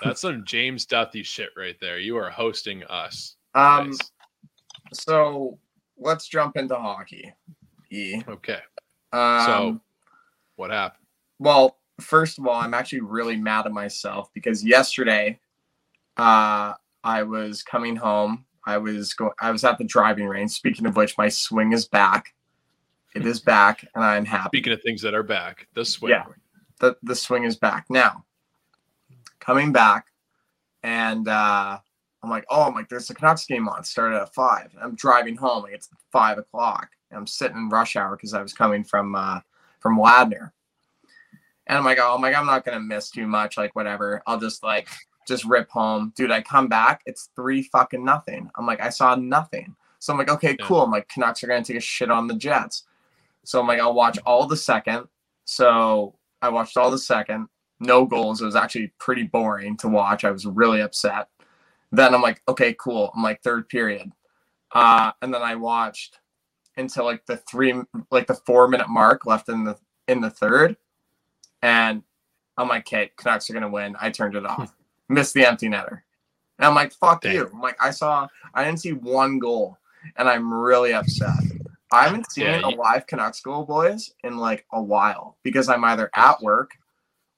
That's 0.04 0.22
some 0.22 0.44
James 0.46 0.86
Duthie 0.86 1.24
shit 1.24 1.50
right 1.58 1.76
there. 1.82 2.00
You 2.00 2.18
are 2.18 2.30
hosting 2.30 2.84
us. 2.86 3.36
um, 3.56 3.90
Nice. 3.92 4.00
so 4.94 5.58
let's 5.98 6.28
jump 6.28 6.58
into 6.58 6.76
hockey. 6.76 7.32
E. 7.92 8.22
Okay. 8.28 8.60
Um, 9.14 9.46
So 9.46 9.82
what 10.56 10.72
happened? 10.72 11.06
Well, 11.40 11.78
first 12.00 12.40
of 12.40 12.48
all, 12.48 12.56
I'm 12.56 12.74
actually 12.74 13.02
really 13.02 13.36
mad 13.36 13.66
at 13.66 13.72
myself 13.72 14.30
because 14.34 14.64
yesterday, 14.64 15.40
uh, 16.18 16.74
I 17.04 17.24
was 17.24 17.62
coming 17.64 17.96
home. 17.96 18.46
I 18.66 18.78
was 18.78 19.14
go. 19.14 19.32
I 19.40 19.52
was 19.52 19.64
at 19.64 19.78
the 19.78 19.84
driving 19.84 20.26
range. 20.28 20.52
Speaking 20.52 20.86
of 20.88 20.96
which, 20.96 21.18
my 21.18 21.30
swing 21.30 21.72
is 21.74 21.88
back. 21.88 22.34
It 23.14 23.26
is 23.26 23.40
back, 23.40 23.86
and 23.96 24.04
I'm 24.04 24.26
happy. 24.26 24.58
Speaking 24.58 24.74
of 24.74 24.82
things 24.82 25.02
that 25.04 25.14
are 25.14 25.24
back, 25.24 25.68
the 25.74 25.86
swing. 25.86 26.12
Yeah. 26.12 26.26
the 26.80 26.98
the 27.04 27.16
swing 27.16 27.44
is 27.44 27.56
back 27.58 27.86
now. 27.90 28.26
Coming 29.46 29.72
back, 29.72 30.08
and 30.82 31.28
uh, 31.28 31.78
I'm 32.24 32.30
like, 32.32 32.46
oh, 32.50 32.64
I'm 32.64 32.74
like, 32.74 32.90
there's 32.90 33.10
a 33.12 33.14
Canucks 33.14 33.46
game 33.46 33.70
on. 33.70 33.84
Started 33.84 34.20
at 34.20 34.34
five. 34.34 34.72
I'm 34.82 34.96
driving 34.96 35.36
home. 35.36 35.64
Like 35.64 35.74
it's 35.74 35.90
five 36.12 36.40
o'clock. 36.40 36.90
And 37.12 37.20
I'm 37.20 37.28
sitting 37.28 37.58
in 37.58 37.70
rush 37.70 37.96
hour 37.96 38.16
because 38.16 38.34
I 38.34 38.42
was 38.42 38.54
coming 38.54 38.84
from 38.84 39.14
uh, 39.14 39.42
from 39.80 40.00
Ladner. 40.00 40.52
And 41.68 41.78
I'm 41.78 41.86
like, 41.86 42.00
oh, 42.02 42.16
I'm 42.16 42.22
like, 42.22 42.36
I'm 42.36 42.48
not 42.48 42.66
gonna 42.66 42.80
miss 42.80 43.12
too 43.12 43.28
much. 43.28 43.58
Like 43.58 43.76
whatever. 43.76 44.24
I'll 44.26 44.40
just 44.40 44.64
like 44.64 44.90
just 45.28 45.46
rip 45.46 45.70
home, 45.70 46.12
dude. 46.16 46.32
I 46.32 46.42
come 46.42 46.68
back. 46.68 47.02
It's 47.06 47.30
three 47.36 47.64
fucking 47.64 48.04
nothing. 48.04 48.50
I'm 48.56 48.66
like, 48.66 48.82
I 48.82 48.90
saw 48.90 49.14
nothing. 49.14 49.76
So 50.00 50.12
I'm 50.12 50.20
like, 50.20 50.30
okay, 50.30 50.58
cool. 50.58 50.82
I'm 50.82 50.92
like, 50.92 51.08
Canucks 51.10 51.44
are 51.44 51.48
gonna 51.48 51.64
take 51.64 51.78
a 51.78 51.82
shit 51.82 52.10
on 52.10 52.26
the 52.26 52.36
Jets. 52.36 52.86
So 53.44 53.60
I'm 53.60 53.68
like, 53.68 53.80
I'll 53.80 53.94
watch 53.94 54.18
all 54.26 54.48
the 54.48 54.58
second. 54.58 55.08
So 55.46 56.16
I 56.42 56.50
watched 56.50 56.78
all 56.78 56.90
the 56.90 56.98
second. 56.98 57.48
No 57.80 58.06
goals. 58.06 58.42
It 58.42 58.46
was 58.46 58.56
actually 58.56 58.94
pretty 59.00 59.24
boring 59.24 59.78
to 59.78 59.88
watch. 59.88 60.24
I 60.24 60.32
was 60.32 60.46
really 60.46 60.82
upset. 60.82 61.30
Then 61.92 62.14
I'm 62.14 62.22
like, 62.22 62.42
okay, 62.48 62.74
cool. 62.80 63.12
I'm 63.16 63.24
like 63.24 63.42
third 63.42 63.70
period. 63.70 64.12
Uh, 64.74 65.12
and 65.22 65.34
then 65.34 65.42
I 65.42 65.56
watched 65.56 66.20
until 66.78 67.06
like 67.06 67.26
the 67.26 67.38
three, 67.38 67.74
like 68.12 68.28
the 68.28 68.34
four 68.46 68.68
minute 68.68 68.90
mark 68.90 69.26
left 69.26 69.50
in 69.50 69.64
the 69.64 69.78
in 70.08 70.22
the 70.22 70.30
third, 70.30 70.76
and 71.62 72.04
I'm 72.58 72.68
like, 72.68 72.82
okay, 72.88 73.12
Canucks 73.18 73.50
are 73.50 73.54
gonna 73.54 73.70
win. 73.70 73.96
I 74.00 74.10
turned 74.10 74.36
it 74.36 74.46
off. 74.46 74.74
Missed 75.10 75.34
the 75.34 75.46
empty 75.48 75.68
netter. 75.70 76.02
And 76.58 76.66
I'm 76.66 76.76
like, 76.76 76.94
fuck 76.94 77.22
Damn. 77.22 77.34
you. 77.36 77.50
I'm 77.54 77.62
like, 77.62 77.78
I 77.82 77.92
saw, 77.92 78.28
I 78.54 78.64
didn't 78.64 78.80
see 78.80 78.94
one 78.94 79.40
goal, 79.40 79.78
and 80.18 80.28
I'm 80.28 80.54
really 80.54 80.94
upset. 80.94 81.30
I 81.92 82.04
haven't 82.04 82.32
seen 82.32 82.46
Yeah, 82.46 82.62
a 82.64 82.70
live 82.70 83.08
Canucks 83.08 83.42
goal, 83.42 83.66
boys, 83.66 84.14
in 84.24 84.38
like 84.38 84.66
a 84.74 84.82
while 84.82 85.38
because 85.44 85.70
I'm 85.70 85.84
either 85.86 86.10
at 86.16 86.42
work 86.42 86.72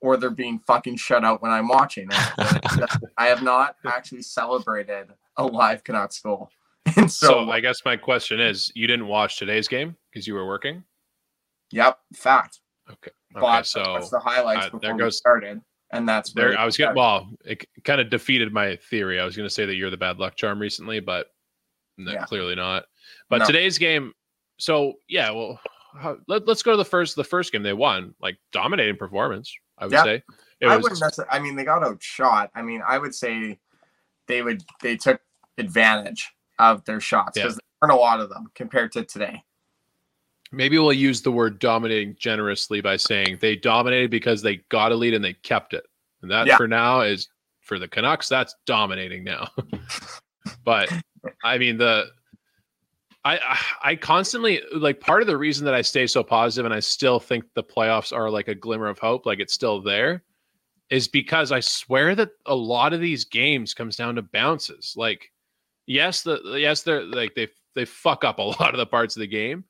or 0.02 0.18
they're 0.18 0.30
being 0.30 0.60
fucking 0.60 0.96
shut 0.98 1.24
out 1.26 1.42
when 1.42 1.52
I'm 1.52 1.68
watching. 1.68 2.08
it. 2.12 2.90
I 3.18 3.28
have 3.28 3.42
not 3.44 3.76
actually 3.86 4.22
celebrated 4.22 5.08
a 5.38 5.46
live 5.46 5.84
Canucks 5.84 6.20
goal. 6.20 6.50
And 6.96 7.12
So, 7.12 7.28
so, 7.28 7.52
I 7.52 7.60
guess 7.60 7.82
my 7.84 7.98
question 7.98 8.40
is, 8.40 8.72
you 8.74 8.88
didn't 8.88 9.08
watch 9.08 9.38
today's 9.38 9.68
game 9.68 9.96
because 10.12 10.26
you 10.26 10.34
were 10.34 10.48
working. 10.48 10.84
yep, 11.72 11.98
fact. 12.16 12.62
Okay, 12.90 13.12
but 13.34 13.64
so 13.64 13.84
that's 13.84 14.10
the 14.10 14.20
highlights 14.20 14.68
uh, 14.68 14.70
before 14.70 14.80
there 14.80 14.94
we 14.96 15.00
goes- 15.00 15.18
started, 15.18 15.60
and 15.92 16.08
that's 16.08 16.32
there 16.32 16.58
I 16.58 16.64
was 16.64 16.78
getting 16.78 16.96
well, 16.96 17.28
it 17.44 17.66
kind 17.84 18.00
of 18.00 18.10
defeated 18.10 18.54
my 18.54 18.78
theory. 18.90 19.20
I 19.20 19.26
was 19.26 19.36
going 19.36 19.48
to 19.50 19.54
say 19.54 19.66
that 19.66 19.76
you're 19.76 19.90
the 19.90 19.98
bad 19.98 20.18
luck 20.20 20.36
charm 20.36 20.60
recently, 20.60 21.02
but 21.02 21.28
no, 21.98 22.14
Yeah. 22.14 22.24
clearly 22.24 22.56
not. 22.56 22.86
But 23.30 23.40
No. 23.40 23.46
today's 23.48 23.78
game, 23.78 24.14
so 24.58 24.94
yeah, 25.10 25.30
well, 25.32 25.60
how, 26.00 26.18
let, 26.30 26.48
us 26.48 26.64
go 26.64 26.72
to 26.72 26.78
the 26.78 26.86
first 26.86 27.18
the 27.18 27.24
first 27.26 27.52
game 27.52 27.64
they 27.64 27.74
won, 27.74 28.16
like 28.22 28.38
dominating 28.54 28.96
performance. 28.96 29.54
I 29.78 29.86
would 29.86 29.94
Yeah. 29.94 30.04
say 30.04 30.24
it 30.60 30.68
I 30.68 30.76
was 30.76 30.84
wouldn't 30.84 31.02
necessarily. 31.02 31.32
I 31.32 31.40
mean, 31.40 31.56
they 31.56 31.64
got 31.66 31.84
outshot. 31.84 32.52
I 32.56 32.62
mean, 32.62 32.82
I 32.86 32.98
would 32.98 33.14
say 33.16 33.60
they 34.28 34.42
would 34.42 34.64
they 34.82 34.98
took 34.98 35.22
advantage 35.58 36.32
of 36.60 36.84
their 36.86 37.00
shots 37.00 37.38
Yeah. 37.38 37.44
because 37.44 37.56
there 37.56 37.64
weren't 37.82 37.94
a 37.94 38.02
lot 38.02 38.20
of 38.20 38.30
them 38.30 38.52
compared 38.56 38.92
to 38.94 39.04
today. 39.04 39.44
maybe 40.54 40.78
we'll 40.80 40.94
use 40.94 41.22
the 41.22 41.32
word 41.32 41.60
dominating 41.60 42.16
generously 42.18 42.80
by 42.80 42.96
saying 42.96 43.38
they 43.42 43.54
dominated 43.54 44.10
because 44.10 44.42
they 44.42 44.56
got 44.70 44.94
a 44.94 44.96
lead 44.96 45.14
and 45.14 45.22
they 45.24 45.34
kept 45.34 45.74
it. 45.74 45.86
And 46.22 46.32
that 46.32 46.48
Yeah. 46.48 46.56
for 46.56 46.70
now 46.70 47.02
is 47.02 47.28
for 47.60 47.78
the 47.78 47.88
Canucks, 47.88 48.30
that's 48.30 48.56
dominating 48.66 49.26
now. 49.26 49.50
but 50.64 50.90
I 51.44 51.58
mean 51.58 51.78
the 51.78 52.12
I 53.28 53.38
I- 53.38 53.90
I 53.92 53.96
constantly 53.96 54.62
like 54.76 55.00
part 55.00 55.22
of 55.22 55.28
the 55.28 55.38
reason 55.38 55.66
that 55.66 55.74
I 55.74 55.82
stay 55.82 56.08
so 56.08 56.24
positive 56.24 56.66
and 56.66 56.74
I 56.74 56.80
still 56.80 57.20
think 57.20 57.44
the 57.54 57.64
playoffs 57.64 58.12
are 58.16 58.30
like 58.30 58.48
a 58.48 58.56
glimmer 58.56 58.88
of 58.88 59.00
hope, 59.00 59.26
like 59.26 59.40
it's 59.40 59.54
still 59.54 59.82
there, 59.82 60.24
is 60.90 61.08
because 61.08 61.52
I 61.52 61.60
swear 61.60 62.16
that 62.16 62.30
a 62.46 62.56
lot 62.56 62.94
of 62.94 63.00
these 63.02 63.26
games 63.26 63.74
comes 63.74 63.96
down 63.96 64.16
to 64.16 64.22
bounces. 64.22 64.94
Like, 64.98 65.32
yes, 65.86 66.22
the 66.22 66.42
yes, 66.58 66.84
they're 66.84 67.04
like 67.04 67.36
they 67.36 67.48
they 67.76 67.86
fuck 67.86 68.24
up 68.24 68.40
a 68.40 68.42
lot 68.60 68.74
of 68.74 68.78
the 68.78 68.86
parts 68.86 69.16
of 69.16 69.20
the 69.22 69.28
game, 69.28 69.64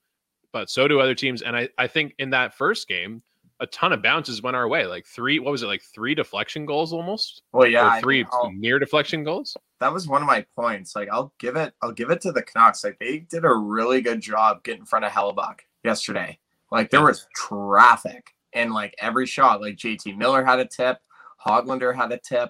but 0.54 0.70
so 0.70 0.88
do 0.88 1.00
other 1.00 1.16
teams. 1.16 1.42
And 1.42 1.56
I, 1.56 1.70
I 1.78 1.88
think 1.88 2.14
in 2.20 2.30
that 2.32 2.54
first 2.56 2.88
game, 2.88 3.22
a 3.60 3.68
ton 3.68 3.92
of 3.94 4.02
bounces 4.04 4.42
went 4.42 4.56
our 4.56 4.68
way. 4.68 4.86
Like 4.86 5.06
three, 5.06 5.40
what 5.40 5.52
was 5.52 5.64
it, 5.64 5.68
like 5.68 5.82
three 5.82 6.16
deflection 6.16 6.66
goals 6.66 6.94
almost? 6.94 7.42
Well, 7.54 7.68
yeah, 7.68 7.98
or 7.98 8.02
three 8.02 8.24
I'll- 8.32 8.52
near 8.52 8.80
deflection 8.80 9.24
goals? 9.24 9.58
That 9.80 9.94
was 9.94 10.08
one 10.08 10.22
of 10.22 10.28
my 10.28 10.46
points. 10.56 10.96
Like, 10.96 11.10
I'll 11.12 11.34
give 11.40 11.56
it, 11.56 11.74
I'll 11.82 11.92
give 11.92 12.10
it 12.10 12.22
to 12.22 12.32
the 12.32 12.42
Canucks. 12.42 12.84
Like, 12.84 12.98
they 13.00 13.20
did 13.20 13.46
a 13.46 13.54
really 13.54 14.02
good 14.02 14.22
job 14.22 14.64
getting 14.64 14.82
in 14.82 14.86
front 14.86 15.06
of 15.06 15.12
Hellebuyck 15.12 15.60
yesterday. 15.84 16.40
Like, 16.72 16.90
there 16.90 17.04
was 17.04 17.28
traffic 17.36 18.34
in 18.54 18.72
like 18.72 18.96
every 19.00 19.26
shot. 19.26 19.62
Like, 19.62 19.76
JT 19.78 20.18
Miller 20.18 20.44
had 20.44 20.60
a 20.60 20.66
tip, 20.66 20.98
Hoglander 21.46 21.96
had 21.96 22.12
a 22.12 22.18
tip, 22.18 22.50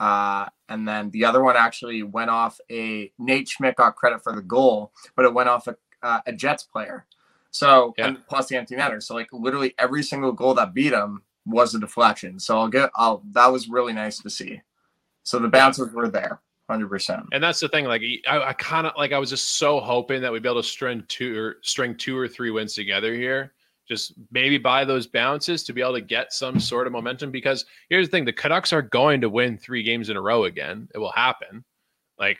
uh, 0.00 0.46
and 0.68 0.86
then 0.86 1.10
the 1.10 1.24
other 1.24 1.42
one 1.42 1.56
actually 1.56 2.02
went 2.02 2.30
off 2.30 2.60
a 2.70 3.12
Nate 3.18 3.48
Schmidt 3.48 3.76
got 3.76 3.96
credit 3.96 4.22
for 4.22 4.34
the 4.34 4.42
goal, 4.42 4.92
but 5.16 5.24
it 5.24 5.32
went 5.34 5.48
off 5.48 5.66
a, 5.68 5.76
uh, 6.02 6.20
a 6.26 6.32
Jets 6.32 6.64
player. 6.64 7.06
So, 7.50 7.94
Yeah. 7.96 8.08
and 8.08 8.26
plus 8.26 8.48
the 8.48 8.56
empty 8.56 8.76
netter. 8.76 9.02
So, 9.02 9.14
like, 9.14 9.28
literally 9.32 9.74
every 9.78 10.02
single 10.02 10.32
goal 10.32 10.54
that 10.54 10.74
beat 10.74 10.92
him 10.92 11.22
was 11.46 11.74
a 11.74 11.80
deflection. 11.80 12.38
So, 12.38 12.58
I'll 12.58 12.68
get, 12.68 12.90
I'll, 12.94 13.22
that 13.32 13.46
was 13.46 13.68
really 13.68 13.92
nice 13.92 14.18
to 14.18 14.28
see. 14.30 14.60
So, 15.22 15.38
the 15.38 15.48
bouncers 15.48 15.92
were 15.94 16.08
there. 16.08 16.40
Hundred 16.68 16.88
percent. 16.88 17.24
And 17.32 17.42
that's 17.42 17.60
the 17.60 17.68
thing. 17.68 17.86
Like 17.86 18.02
I, 18.28 18.40
I 18.40 18.52
kind 18.52 18.86
of 18.86 18.92
like 18.96 19.12
I 19.12 19.18
was 19.18 19.30
just 19.30 19.56
so 19.56 19.80
hoping 19.80 20.20
that 20.20 20.30
we'd 20.30 20.42
be 20.42 20.48
able 20.50 20.60
to 20.60 20.68
string 20.68 21.02
two 21.08 21.38
or 21.38 21.56
string 21.62 21.96
two 21.96 22.16
or 22.16 22.28
three 22.28 22.50
wins 22.50 22.74
together 22.74 23.14
here. 23.14 23.54
Just 23.88 24.12
maybe 24.30 24.58
buy 24.58 24.84
those 24.84 25.06
bounces 25.06 25.64
to 25.64 25.72
be 25.72 25.80
able 25.80 25.94
to 25.94 26.02
get 26.02 26.30
some 26.30 26.60
sort 26.60 26.86
of 26.86 26.92
momentum. 26.92 27.30
Because 27.30 27.64
here's 27.88 28.06
the 28.06 28.10
thing: 28.10 28.26
the 28.26 28.34
Canucks 28.34 28.74
are 28.74 28.82
going 28.82 29.22
to 29.22 29.30
win 29.30 29.56
three 29.56 29.82
games 29.82 30.10
in 30.10 30.18
a 30.18 30.20
row 30.20 30.44
again. 30.44 30.88
It 30.94 30.98
will 30.98 31.12
happen. 31.12 31.64
Like 32.18 32.38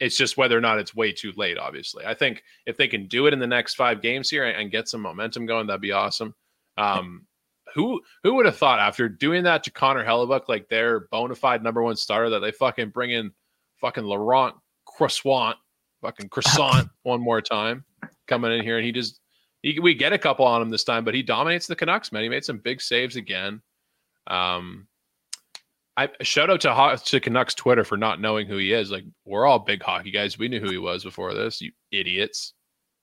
it's 0.00 0.18
just 0.18 0.36
whether 0.36 0.58
or 0.58 0.60
not 0.60 0.78
it's 0.78 0.94
way 0.94 1.10
too 1.10 1.32
late. 1.36 1.56
Obviously, 1.56 2.04
I 2.04 2.12
think 2.12 2.42
if 2.66 2.76
they 2.76 2.88
can 2.88 3.06
do 3.06 3.26
it 3.26 3.32
in 3.32 3.38
the 3.38 3.46
next 3.46 3.76
five 3.76 4.02
games 4.02 4.28
here 4.28 4.44
and 4.44 4.70
get 4.70 4.86
some 4.86 5.00
momentum 5.00 5.46
going, 5.46 5.66
that'd 5.66 5.80
be 5.80 5.92
awesome. 5.92 6.34
Um, 6.76 7.26
who 7.74 8.02
who 8.22 8.34
would 8.34 8.44
have 8.44 8.58
thought 8.58 8.80
after 8.80 9.08
doing 9.08 9.44
that 9.44 9.64
to 9.64 9.70
Connor 9.70 10.04
Hellebuyck, 10.04 10.46
like 10.48 10.68
their 10.68 11.00
bona 11.10 11.34
fide 11.34 11.62
number 11.62 11.82
one 11.82 11.96
starter, 11.96 12.28
that 12.28 12.40
they 12.40 12.52
fucking 12.52 12.90
bring 12.90 13.12
in 13.12 13.32
fucking 13.82 14.04
Laurent 14.04 14.54
Croissant, 14.86 15.56
fucking 16.00 16.30
croissant 16.30 16.88
one 17.02 17.20
more 17.20 17.42
time 17.42 17.84
coming 18.26 18.52
in 18.52 18.62
here, 18.64 18.78
and 18.78 18.86
he 18.86 18.92
just 18.92 19.20
he, 19.62 19.78
we 19.78 19.94
get 19.94 20.12
a 20.14 20.18
couple 20.18 20.46
on 20.46 20.62
him 20.62 20.70
this 20.70 20.84
time, 20.84 21.04
but 21.04 21.14
he 21.14 21.22
dominates 21.22 21.66
the 21.66 21.76
Canucks, 21.76 22.10
man. 22.12 22.22
He 22.22 22.28
made 22.30 22.44
some 22.44 22.58
big 22.58 22.80
saves 22.80 23.16
again. 23.16 23.60
Um, 24.26 24.88
I 25.96 26.08
shout 26.22 26.48
out 26.50 26.62
to 26.62 26.72
Ho- 26.72 26.96
to 26.96 27.20
Canucks 27.20 27.54
Twitter 27.54 27.84
for 27.84 27.96
not 27.98 28.20
knowing 28.20 28.46
who 28.46 28.56
he 28.56 28.72
is. 28.72 28.90
Like 28.90 29.04
we're 29.26 29.44
all 29.46 29.58
big 29.58 29.82
hockey 29.82 30.10
guys. 30.10 30.38
We 30.38 30.48
knew 30.48 30.58
who 30.60 30.70
he 30.70 30.78
was 30.78 31.04
before 31.04 31.34
this. 31.34 31.60
You 31.60 31.70
idiots. 31.90 32.54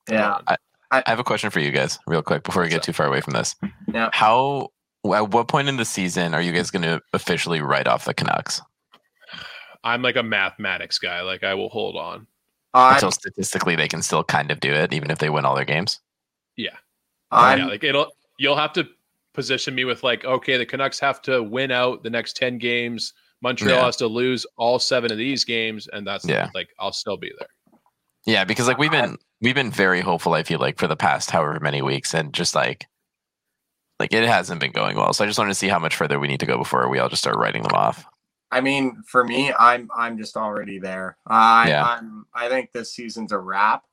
Come 0.07 0.17
Yeah. 0.17 0.33
on. 0.47 0.57
I 0.91 1.03
have 1.05 1.19
a 1.19 1.23
question 1.23 1.51
for 1.51 1.59
you 1.59 1.69
guys, 1.69 1.99
real 2.07 2.23
quick, 2.23 2.41
before 2.43 2.63
we 2.63 2.69
get 2.69 2.77
What's 2.77 2.87
too 2.87 2.93
far 2.93 3.05
away 3.05 3.21
from 3.21 3.33
this. 3.33 3.55
Yeah. 3.93 4.09
How, 4.11 4.69
at 5.13 5.29
what 5.29 5.47
point 5.47 5.67
in 5.69 5.77
the 5.77 5.85
season 5.85 6.33
are 6.33 6.41
you 6.41 6.51
guys 6.51 6.71
going 6.71 6.81
to 6.81 6.99
officially 7.13 7.61
write 7.61 7.87
off 7.87 8.05
the 8.05 8.13
Canucks? 8.15 8.59
I'm 9.83 10.01
like 10.01 10.15
a 10.15 10.23
mathematics 10.23 10.99
guy. 10.99 11.21
Like 11.21 11.43
I 11.43 11.53
will 11.53 11.69
hold 11.69 11.95
on. 11.95 12.27
I'm, 12.73 12.95
Until 12.95 13.11
statistically 13.11 13.75
they 13.75 13.87
can 13.87 14.01
still 14.01 14.23
kind 14.23 14.51
of 14.51 14.59
do 14.59 14.71
it, 14.71 14.93
even 14.93 15.09
if 15.09 15.19
they 15.19 15.29
win 15.29 15.45
all 15.45 15.55
their 15.55 15.65
games. 15.65 15.99
Yeah. 16.55 16.75
I'm 17.31 17.59
yeah, 17.59 17.65
like 17.67 17.83
it'll 17.83 18.11
you'll 18.37 18.57
have 18.57 18.73
to 18.73 18.87
position 19.33 19.75
me 19.75 19.85
with 19.85 20.03
like, 20.03 20.25
okay, 20.25 20.57
the 20.57 20.65
Canucks 20.65 20.99
have 20.99 21.21
to 21.23 21.41
win 21.41 21.71
out 21.71 22.03
the 22.03 22.09
next 22.09 22.35
10 22.35 22.57
games. 22.57 23.13
Montreal 23.41 23.77
Yeah. 23.77 23.85
has 23.85 23.95
to 23.97 24.07
lose 24.07 24.45
all 24.57 24.79
seven 24.79 25.11
of 25.11 25.17
these 25.17 25.45
games, 25.45 25.87
and 25.87 26.05
that's 26.05 26.25
Yeah. 26.25 26.49
like 26.53 26.69
I'll 26.79 26.91
still 26.91 27.17
be 27.17 27.31
there. 27.39 27.47
Yeah, 28.25 28.43
because 28.43 28.67
like 28.67 28.77
we've 28.77 28.91
been 28.91 29.17
we've 29.41 29.55
been 29.55 29.71
very 29.71 30.01
hopeful. 30.01 30.33
I 30.33 30.43
feel 30.43 30.59
like 30.59 30.77
for 30.77 30.87
the 30.87 30.97
past 30.97 31.31
however 31.31 31.57
many 31.61 31.81
weeks, 31.81 32.13
and 32.13 32.33
just 32.33 32.53
like 32.53 32.85
like 33.99 34.13
it 34.13 34.27
hasn't 34.27 34.59
been 34.59 34.71
going 34.71 34.97
well. 34.97 35.13
So 35.13 35.23
I 35.23 35.27
just 35.27 35.39
wanted 35.39 35.51
to 35.51 35.55
see 35.55 35.67
how 35.69 35.79
much 35.79 35.95
further 35.95 36.19
we 36.19 36.27
need 36.27 36.39
to 36.41 36.45
go 36.45 36.57
before 36.57 36.87
we 36.89 36.99
all 36.99 37.09
just 37.09 37.21
start 37.21 37.37
writing 37.37 37.63
them 37.63 37.73
off. 37.73 38.05
I 38.51 38.61
mean, 38.61 39.03
for 39.05 39.23
me, 39.23 39.53
I'm 39.53 39.89
I'm 39.95 40.17
just 40.17 40.35
already 40.35 40.79
there. 40.79 41.17
I 41.27 41.69
Yeah. 41.69 41.83
I'm 41.83 42.25
I 42.33 42.49
think 42.49 42.71
this 42.71 42.91
season's 42.93 43.31
a 43.31 43.37
wrap. 43.37 43.85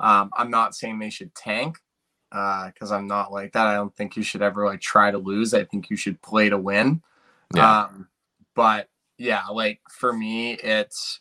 Um, 0.00 0.30
I'm 0.32 0.50
not 0.50 0.74
saying 0.74 0.98
they 0.98 1.10
should 1.10 1.34
tank 1.34 1.78
because 2.30 2.92
I'm 2.92 3.06
not 3.06 3.32
like 3.32 3.52
that. 3.52 3.66
I 3.66 3.74
don't 3.74 3.94
think 3.94 4.16
you 4.16 4.22
should 4.22 4.42
ever 4.42 4.64
like 4.64 4.80
try 4.80 5.10
to 5.10 5.18
lose. 5.18 5.52
I 5.54 5.64
think 5.64 5.90
you 5.90 5.96
should 5.96 6.20
play 6.22 6.48
to 6.48 6.58
win. 6.58 7.02
Yeah. 7.54 7.82
Um, 7.82 8.08
but 8.54 8.88
yeah, 9.18 9.46
like 9.46 9.80
for 9.90 10.12
me, 10.12 10.54
it's 10.54 11.20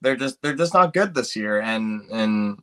they're 0.00 0.16
just 0.16 0.40
they're 0.42 0.54
just 0.54 0.74
not 0.74 0.94
good 0.94 1.14
this 1.14 1.36
year. 1.36 1.60
And 1.60 2.02
and 2.10 2.58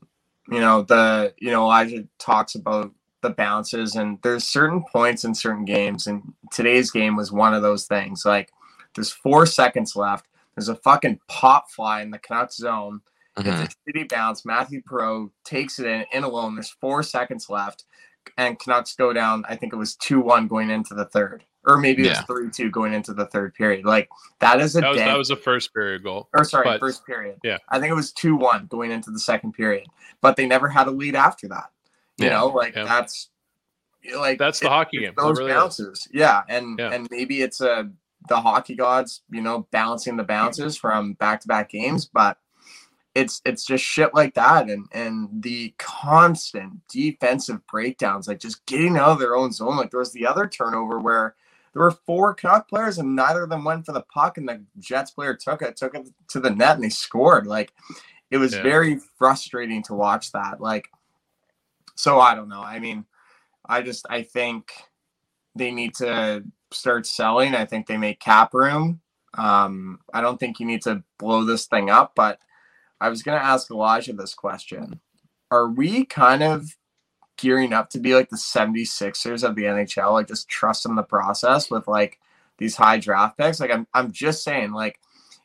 you 0.49 0.60
know 0.60 0.82
the 0.82 1.34
you 1.38 1.52
know 1.52 1.63
Elijah 1.63 2.06
talks 2.19 2.56
about 2.56 2.91
the 3.21 3.30
bounces 3.30 3.95
and 3.95 4.19
there's 4.21 4.43
certain 4.43 4.84
points 4.84 5.23
in 5.23 5.34
certain 5.34 5.63
games 5.63 6.08
and 6.08 6.34
today's 6.52 6.91
game 6.91 7.15
was 7.15 7.32
one 7.32 7.54
of 7.54 7.62
those 7.62 7.86
things. 7.86 8.26
Like 8.26 8.52
there's 8.95 9.12
four 9.12 9.45
seconds 9.45 9.95
left. 9.95 10.27
There's 10.56 10.69
a 10.69 10.75
fucking 10.75 11.19
pop 11.27 11.71
fly 11.71 12.01
in 12.01 12.12
the 12.12 12.19
Canucks 12.19 12.58
zone. 12.58 13.01
Mhm. 13.38 13.63
It's 13.65 13.75
a 13.75 13.91
shitty 13.91 14.10
bounce. 14.10 14.45
Mathieu 14.45 14.82
Perreault 14.84 15.32
takes 15.43 15.79
it 15.79 15.88
in, 15.88 16.06
in 16.13 16.23
alone. 16.23 16.56
There's 16.56 16.69
four 16.69 17.01
seconds 17.01 17.49
left, 17.49 17.86
and 18.38 18.60
Canucks 18.60 18.95
go 18.95 19.12
down. 19.13 19.43
I 19.49 19.56
think 19.56 19.73
it 19.73 19.77
was 19.77 19.95
two 19.95 20.19
one 20.19 20.47
going 20.47 20.69
into 20.69 20.93
the 20.93 21.06
third, 21.06 21.43
or 21.65 21.79
maybe 21.79 22.06
it 22.06 22.10
was 22.10 22.17
Yeah. 22.19 22.23
three 22.25 22.51
two 22.51 22.69
going 22.69 22.93
into 22.93 23.12
the 23.15 23.25
third 23.25 23.56
period. 23.56 23.86
Like 23.86 24.08
that 24.39 24.62
is 24.62 24.75
a 24.75 24.82
That 24.82 24.89
was 24.89 24.97
dang- 24.99 25.08
that 25.08 25.17
was 25.17 25.29
the 25.29 25.36
first 25.36 25.73
period 25.73 26.03
goal. 26.03 26.29
or 26.36 26.43
sorry, 26.43 26.65
but- 26.65 26.79
first 26.79 27.03
period. 27.08 27.39
yeah. 27.43 27.58
I 27.69 27.79
think 27.79 27.89
it 27.89 27.95
was 27.95 28.12
two 28.13 28.36
one 28.36 28.67
going 28.67 28.91
into 28.91 29.10
the 29.10 29.19
second 29.19 29.53
period, 29.53 29.88
but 30.21 30.36
they 30.36 30.45
never 30.45 30.67
had 30.69 30.86
a 30.88 30.91
lead 30.91 31.15
after 31.15 31.47
that. 31.47 31.71
You 32.17 32.27
Yeah. 32.27 32.34
know, 32.38 32.47
like 32.49 32.75
Yeah. 32.75 32.84
that's 32.84 33.29
like 34.15 34.38
That's 34.38 34.60
the 34.60 34.67
it- 34.67 34.69
hockey 34.69 34.97
it's 34.97 35.06
game. 35.08 35.13
Those 35.17 35.39
really 35.39 35.51
is. 35.51 35.58
bounces, 35.58 36.08
yeah, 36.12 36.43
and 36.47 36.77
Yeah. 36.77 36.91
and 36.91 37.08
maybe 37.10 37.41
it's 37.41 37.62
a 37.62 37.89
the 38.27 38.39
hockey 38.39 38.75
gods, 38.75 39.21
you 39.29 39.41
know, 39.41 39.67
balancing 39.71 40.17
the 40.17 40.23
bounces 40.23 40.77
from 40.77 41.13
back 41.13 41.41
to 41.41 41.47
back 41.47 41.69
games, 41.69 42.05
but 42.05 42.38
it's 43.15 43.41
it's 43.45 43.65
just 43.65 43.83
shit 43.83 44.13
like 44.13 44.33
that, 44.33 44.69
and 44.69 44.88
and 44.91 45.29
the 45.43 45.73
constant 45.77 46.81
defensive 46.88 47.65
breakdowns, 47.67 48.27
like 48.27 48.39
just 48.39 48.65
getting 48.65 48.97
out 48.97 49.09
of 49.09 49.19
their 49.19 49.36
own 49.36 49.51
zone. 49.51 49.77
Like 49.77 49.91
there 49.91 49.99
was 49.99 50.13
the 50.13 50.25
other 50.25 50.47
turnover 50.47 50.99
where 50.99 51.36
there 51.73 51.83
were 51.83 51.91
four 51.91 52.33
Canuck 52.33 52.67
players 52.69 52.97
and 52.97 53.15
neither 53.15 53.43
of 53.43 53.49
them 53.49 53.63
went 53.63 53.86
for 53.86 53.91
the 53.91 54.01
puck, 54.01 54.38
and 54.38 54.47
the 54.49 54.63
Jets 54.79 55.12
player 55.12 55.36
took 55.36 55.62
it, 55.62 55.75
took 55.77 55.93
it 55.95 56.07
to 56.29 56.39
the 56.39 56.49
net, 56.49 56.75
and 56.75 56.83
they 56.83 56.89
scored. 56.89 57.45
Like 57.45 57.71
it 58.31 58.38
was 58.38 58.53
Yeah. 58.53 58.63
very 58.63 58.99
frustrating 59.19 59.83
to 59.83 59.93
watch 59.93 60.31
that. 60.31 60.59
Like, 60.59 60.89
so 61.95 62.19
I 62.19 62.33
don't 62.33 62.49
know. 62.49 62.63
I 62.63 62.79
mean, 62.79 63.05
I 63.65 63.83
just 63.83 64.07
I 64.09 64.23
think 64.23 64.71
they 65.55 65.71
need 65.71 65.93
to 65.95 66.43
start 66.73 67.05
selling. 67.05 67.55
I 67.55 67.65
think 67.65 67.88
they 67.88 67.97
make 67.97 68.19
cap 68.19 68.53
room. 68.53 69.01
Um, 69.36 69.99
I 70.13 70.21
don't 70.21 70.39
think 70.39 70.59
you 70.59 70.65
need 70.65 70.83
to 70.83 71.03
blow 71.17 71.43
this 71.43 71.65
thing 71.65 71.89
up, 71.89 72.13
but 72.15 72.39
I 73.01 73.09
was 73.09 73.23
gonna 73.23 73.38
ask 73.38 73.69
Elijah 73.71 74.13
this 74.13 74.33
question. 74.33 74.99
Are 75.51 75.69
we 75.69 76.05
kind 76.05 76.43
of 76.43 76.75
gearing 77.38 77.73
up 77.73 77.89
to 77.89 77.99
be 77.99 78.15
like 78.15 78.29
the 78.29 78.38
76ers 78.38 79.43
of 79.43 79.55
the 79.55 79.63
NHL, 79.63 80.13
like 80.13 80.27
just 80.27 80.49
trusting 80.49 80.95
the 80.95 81.03
process 81.03 81.69
with 81.69 81.88
like 81.88 82.19
these 82.57 82.75
high 82.75 82.99
draft 82.99 83.38
picks? 83.38 83.59
Like 83.59 83.71
I'm 83.71 83.88
I'm 83.93 84.12
just 84.12 84.43
saying, 84.43 84.71
like, 84.71 84.99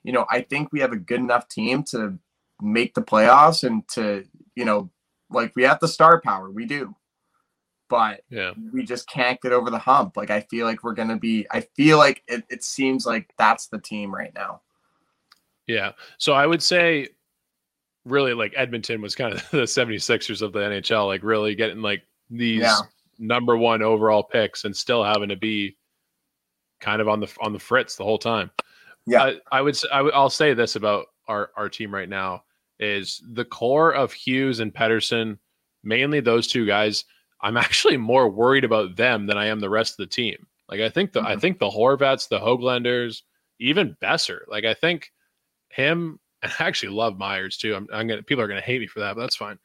you 0.05 0.13
know, 0.13 0.27
I 0.31 0.43
think 0.43 0.73
we 0.73 0.81
have 0.81 0.93
a 0.93 0.97
good 0.97 1.21
enough 1.21 1.49
team 1.49 1.83
to 1.85 2.19
make 2.61 2.95
the 2.95 3.03
playoffs 3.03 3.65
and 3.65 3.87
to, 3.89 4.25
you 4.55 4.65
know, 4.65 4.91
like 5.31 5.55
we 5.57 5.63
have 5.65 5.81
the 5.81 5.89
star 5.89 6.21
power. 6.21 6.51
We 6.51 6.67
do. 6.67 6.95
But 7.89 8.21
Yeah. 8.31 8.53
we 8.73 8.85
just 8.85 9.09
can't 9.09 9.41
get 9.41 9.53
over 9.53 9.71
the 9.71 9.79
hump. 9.79 10.17
Like 10.17 10.31
I 10.31 10.41
feel 10.43 10.67
like 10.67 10.83
we're 10.85 10.95
gonna 10.95 11.17
be. 11.19 11.47
I 11.51 11.61
feel 11.63 11.99
like 11.99 12.23
it, 12.29 12.45
it 12.51 12.63
seems 12.65 13.07
like 13.07 13.33
that's 13.39 13.69
the 13.69 13.79
team 13.81 14.15
right 14.15 14.33
now. 14.35 14.61
Yeah. 15.67 15.93
So 16.19 16.33
I 16.33 16.47
would 16.47 16.63
say 16.63 17.09
really 18.05 18.35
like 18.35 18.55
Edmonton 18.57 19.01
was 19.03 19.15
kind 19.15 19.35
of 19.35 19.41
the 19.51 19.59
76ers 19.63 20.43
of 20.43 20.53
the 20.53 20.61
NHL, 20.61 21.07
like 21.07 21.23
really 21.23 21.55
getting 21.55 21.83
like 21.83 22.03
these 22.31 22.61
Yeah. 22.63 22.79
number 23.19 23.57
one 23.57 23.83
overall 23.83 24.23
picks 24.23 24.65
and 24.65 24.77
still 24.77 25.03
having 25.05 25.29
to 25.31 25.37
be 25.37 25.77
kind 26.81 27.01
of 27.01 27.09
on 27.09 27.21
the 27.21 27.33
on 27.41 27.53
the 27.53 27.59
fritz 27.59 27.97
the 27.97 28.05
whole 28.05 28.19
time. 28.19 28.51
Yeah. 29.07 29.23
I, 29.25 29.41
I 29.59 29.61
would 29.63 29.75
s- 29.75 29.87
I 29.93 30.03
would 30.03 30.15
I'll 30.15 30.31
say 30.31 30.55
this 30.55 30.77
about 30.77 31.07
our 31.27 31.51
our 31.57 31.69
team 31.69 31.93
right 31.95 32.09
now 32.09 32.45
is 32.81 33.23
the 33.33 33.45
core 33.45 33.93
of 33.93 34.13
Hughes 34.13 34.61
and 34.61 34.73
Pettersson, 34.75 35.39
mainly 35.83 36.21
those 36.21 36.47
two 36.47 36.65
guys. 36.67 37.05
I'm 37.41 37.57
actually 37.57 37.97
more 37.97 38.29
worried 38.29 38.65
about 38.65 38.97
them 38.97 39.27
than 39.27 39.39
I 39.39 39.47
am 39.47 39.61
the 39.61 39.71
rest 39.71 39.93
of 39.93 39.99
the 39.99 40.07
team. 40.07 40.47
Like 40.69 40.81
I 40.81 40.89
think 40.89 41.13
the 41.13 41.23
I 41.23 41.37
Mhm. 41.37 41.41
think 41.41 41.59
the 41.59 41.71
Horvats, 41.71 42.29
the 42.29 42.41
Hoglanders, 42.41 43.23
even 43.59 43.97
Boeser. 44.03 44.41
Like 44.49 44.65
I 44.65 44.75
think 44.75 45.13
him 45.71 46.19
and 46.43 46.53
I 46.59 46.65
actually 46.65 46.91
love 46.95 47.19
Myers 47.19 47.57
too. 47.57 47.75
I'm, 47.75 47.87
I'm 47.93 48.07
gonna 48.07 48.23
people 48.23 48.43
are 48.45 48.49
gonna 48.49 48.61
hate 48.61 48.81
me 48.81 48.87
for 48.87 49.01
that, 49.01 49.15
but 49.15 49.21
that's 49.23 49.37
fine. 49.37 49.59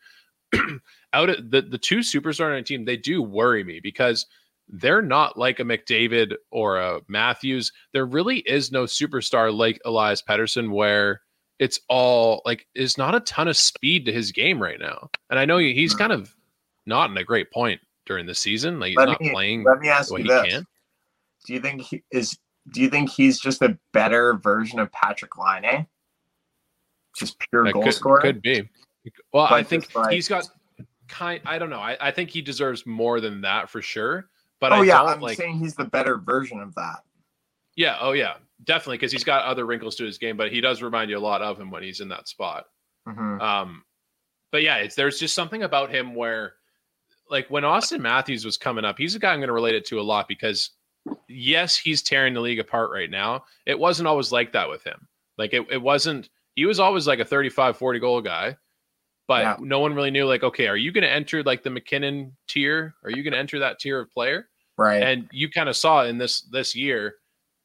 Out 1.14 1.30
of 1.30 1.52
the 1.52 1.62
the 1.62 1.78
two 1.78 2.00
superstars 2.00 2.46
on 2.46 2.52
our 2.52 2.62
team, 2.62 2.86
they 2.86 2.98
do 2.98 3.22
worry 3.22 3.64
me 3.64 3.80
because 3.80 4.26
they're 4.70 5.02
not 5.02 5.38
like 5.38 5.60
a 5.60 5.64
McDavid 5.64 6.36
or 6.52 6.78
a 6.78 7.02
Matthews. 7.08 7.72
There 7.92 8.06
really 8.06 8.40
is 8.40 8.72
no 8.72 8.86
superstar 8.86 9.56
like 9.56 9.80
Elias 9.86 10.22
Pettersson 10.22 10.72
where 10.72 11.22
it's 11.60 11.80
all 11.90 12.42
like 12.46 12.66
is 12.74 12.98
not 12.98 13.14
a 13.14 13.20
ton 13.22 13.48
of 13.48 13.58
speed 13.58 14.06
to 14.06 14.14
his 14.14 14.32
game 14.32 14.62
right 14.62 14.80
now. 14.80 15.10
And 15.30 15.38
I 15.38 15.46
know 15.46 15.58
he's 15.58 15.94
kind 15.94 16.12
of 16.12 16.34
not 16.86 17.10
in 17.10 17.18
a 17.18 17.24
great 17.24 17.52
point 17.52 17.80
during 18.06 18.26
the 18.26 18.36
season. 18.36 18.80
Like 18.80 18.90
he's 18.90 18.98
Let 18.98 19.10
not 19.10 19.22
me- 19.22 19.32
playing 19.32 19.64
Let 19.64 19.80
me 19.80 19.90
ask 19.90 20.12
what 20.12 20.24
you 20.24 20.34
he 20.34 20.42
this: 20.42 20.54
can. 20.54 20.68
Do 21.46 21.54
you 21.54 21.60
think 21.60 21.82
he 21.82 22.04
is? 22.12 22.38
Do 22.72 22.82
you 22.82 22.90
think 22.90 23.10
he's 23.10 23.40
just 23.40 23.62
a 23.62 23.78
better 23.92 24.36
version 24.36 24.80
of 24.80 24.90
Patrik 24.92 25.38
Laine? 25.38 25.86
Just 27.18 27.38
pure 27.40 27.66
That 27.66 27.74
goal 27.74 27.84
could, 27.84 27.94
scorer. 27.94 28.22
could 28.22 28.42
be. 28.42 28.68
Well, 29.34 29.46
I 29.46 29.64
think 29.64 29.94
like- 29.96 30.14
he's 30.14 30.28
got 30.28 30.48
kind. 31.08 31.42
I 31.46 31.60
don't 31.60 31.70
know. 31.70 31.80
I, 31.80 31.98
I 32.00 32.12
think 32.12 32.30
he 32.30 32.42
deserves 32.42 32.86
more 32.86 33.20
than 33.20 33.42
that 33.42 33.70
for 33.70 33.82
sure. 33.82 34.30
But 34.60 34.72
oh 34.72 34.76
I 34.78 34.84
yeah, 34.86 35.04
I'm 35.04 35.20
like. 35.20 35.38
saying 35.38 35.60
he's 35.60 35.76
the 35.76 35.84
better 35.86 36.18
version 36.18 36.60
of 36.62 36.74
that. 36.76 37.00
Yeah. 37.76 37.98
Oh 38.00 38.14
yeah. 38.14 38.36
Definitely 38.64 38.98
because 38.98 39.12
he's 39.12 39.26
got 39.26 39.44
other 39.46 39.66
wrinkles 39.66 39.96
to 39.98 40.06
his 40.06 40.18
game, 40.18 40.38
but 40.38 40.52
he 40.52 40.62
does 40.62 40.82
remind 40.82 41.10
you 41.12 41.18
a 41.18 41.20
lot 41.20 41.42
of 41.42 41.60
him 41.60 41.70
when 41.70 41.84
he's 41.84 42.00
in 42.00 42.08
that 42.10 42.30
spot. 42.30 42.66
Mhm. 43.08 43.42
Um, 43.42 43.84
but 44.54 44.64
yeah, 44.64 44.78
it's 44.78 44.96
there's 44.96 45.20
just 45.20 45.36
something 45.36 45.64
about 45.64 45.94
him 45.94 46.16
where, 46.16 46.54
like 47.34 47.50
when 47.50 47.64
Auston 47.64 48.00
Matthews 48.00 48.46
was 48.46 48.56
coming 48.58 48.86
up, 48.86 48.98
he's 48.98 49.16
a 49.16 49.20
guy 49.20 49.34
I'm 49.34 49.40
going 49.40 49.48
to 49.48 49.54
relate 49.54 49.76
it 49.76 49.86
to 49.88 50.00
a 50.00 50.02
lot 50.02 50.28
because, 50.28 50.70
yes, 51.28 51.76
he's 51.76 52.02
tearing 52.02 52.34
the 52.34 52.40
league 52.42 52.60
apart 52.60 52.92
right 52.92 53.10
now. 53.10 53.44
It 53.66 53.78
wasn't 53.78 54.08
always 54.08 54.32
like 54.32 54.54
that 54.54 54.70
with 54.70 54.84
him. 54.84 55.08
Like 55.38 55.52
it, 55.54 55.66
it 55.72 55.82
wasn't. 55.82 56.30
He 56.56 56.66
was 56.66 56.80
always 56.80 57.08
like 57.08 57.20
a 57.20 57.26
35, 57.26 57.76
40 57.78 58.00
goal 58.00 58.22
guy, 58.22 58.56
but 59.28 59.42
Yeah. 59.42 59.56
no 59.60 59.80
one 59.80 59.96
really 59.96 60.12
knew. 60.12 60.26
Like, 60.26 60.44
okay, 60.44 60.68
are 60.68 60.78
you 60.78 60.92
going 60.92 61.02
to 61.04 61.10
enter 61.12 61.42
like 61.44 61.64
the 61.64 61.72
MacKinnon 61.72 62.38
tier? 62.48 62.94
Are 63.04 63.10
you 63.10 63.24
going 63.24 63.34
to 63.34 63.40
enter 63.40 63.60
that 63.60 63.80
tier 63.80 64.00
of 64.00 64.12
player? 64.12 64.48
Right. 64.78 65.02
And 65.04 65.28
you 65.32 65.50
kind 65.50 65.68
of 65.70 65.76
saw 65.76 66.04
in 66.06 66.18
this 66.20 66.42
this 66.42 66.76
year, 66.76 67.16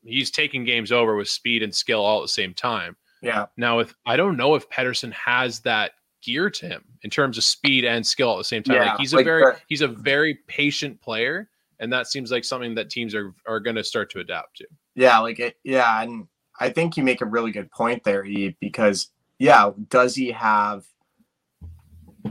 he's 0.04 0.30
taking 0.30 0.64
games 0.64 0.90
over 0.92 1.14
with 1.16 1.28
speed 1.28 1.62
and 1.62 1.74
skill 1.74 2.00
all 2.00 2.18
at 2.20 2.22
the 2.24 2.28
same 2.28 2.54
time. 2.54 2.96
yeah. 3.22 3.46
Now, 3.58 3.80
if 3.80 3.94
I 4.06 4.16
don't 4.16 4.36
know 4.38 4.54
if 4.54 4.68
Pettersson 4.70 5.12
has 5.12 5.60
that 5.60 5.92
gear 6.28 6.50
to 6.50 6.66
him 6.68 6.84
in 7.02 7.10
terms 7.10 7.38
of 7.38 7.44
speed 7.44 7.84
and 7.84 8.06
skill 8.06 8.32
at 8.32 8.38
the 8.38 8.44
same 8.44 8.62
time. 8.62 8.76
Yeah, 8.76 8.90
like 8.90 9.00
he's 9.00 9.12
a 9.14 9.16
like 9.16 9.24
very 9.24 9.42
the- 9.52 9.60
he's 9.68 9.80
a 9.80 9.88
very 9.88 10.34
patient 10.46 11.00
player, 11.00 11.48
and 11.80 11.92
that 11.92 12.06
seems 12.06 12.30
like 12.30 12.44
something 12.44 12.74
that 12.74 12.90
teams 12.90 13.14
are 13.14 13.34
are 13.46 13.60
going 13.60 13.76
to 13.76 13.84
start 13.84 14.10
to 14.10 14.20
adapt 14.20 14.58
to. 14.58 14.66
Yeah, 14.94 15.18
like 15.20 15.38
it. 15.40 15.56
Yeah, 15.64 16.02
and 16.02 16.26
I 16.60 16.68
think 16.70 16.96
you 16.96 17.02
make 17.04 17.20
a 17.22 17.26
really 17.26 17.50
good 17.52 17.70
point 17.70 18.04
there, 18.04 18.24
Eve, 18.24 18.54
because 18.60 19.10
yeah, 19.38 19.70
does 19.88 20.14
he 20.16 20.30
have 20.32 20.84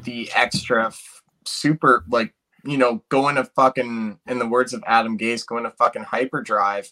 the 0.03 0.29
extra 0.35 0.87
f- 0.87 1.23
super 1.45 2.03
like 2.09 2.33
you 2.63 2.77
know 2.77 3.03
going 3.09 3.35
to 3.35 3.45
fucking 3.45 4.19
in 4.27 4.39
the 4.39 4.47
words 4.47 4.73
of 4.73 4.83
Adam 4.85 5.17
Gase 5.17 5.45
going 5.45 5.63
to 5.63 5.71
fucking 5.71 6.03
hyperdrive 6.03 6.91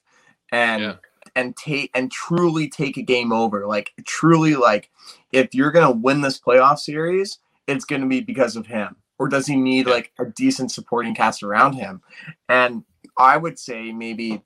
and 0.52 0.82
Yeah. 0.82 0.96
And 1.36 1.56
take 1.58 1.91
and 1.93 2.12
truly 2.12 2.69
take 2.69 2.98
a 2.98 3.02
game 3.02 3.32
over. 3.32 3.67
Like 3.67 3.91
truly 4.06 4.56
like 4.56 4.89
if 5.32 5.54
you're 5.54 5.71
gonna 5.71 5.91
win 5.91 6.21
this 6.21 6.39
playoff 6.39 6.80
series 6.80 7.39
it's 7.67 7.86
gonna 7.86 8.08
be 8.08 8.21
because 8.21 8.56
of 8.56 8.67
him. 8.67 8.95
Or 9.17 9.30
does 9.30 9.48
he 9.48 9.56
need 9.56 9.88
like 9.88 10.12
a 10.19 10.26
decent 10.26 10.71
supporting 10.71 11.15
cast 11.15 11.41
around 11.41 11.74
him? 11.74 12.02
And 12.50 12.84
I 13.17 13.38
would 13.38 13.58
say 13.58 13.91
maybe 13.91 14.41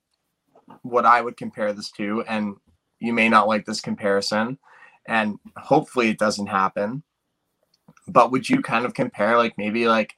what 0.83 1.05
I 1.05 1.21
would 1.21 1.37
compare 1.37 1.73
this 1.73 1.91
to, 1.93 2.23
and 2.27 2.55
you 2.99 3.13
may 3.13 3.29
not 3.29 3.47
like 3.47 3.65
this 3.65 3.81
comparison, 3.81 4.59
and 5.07 5.39
hopefully 5.57 6.09
it 6.09 6.19
doesn't 6.19 6.47
happen. 6.47 7.03
But 8.07 8.31
would 8.31 8.47
you 8.47 8.61
kind 8.61 8.85
of 8.85 8.93
compare 8.93 9.37
like 9.37 9.57
maybe 9.57 9.87
like 9.87 10.15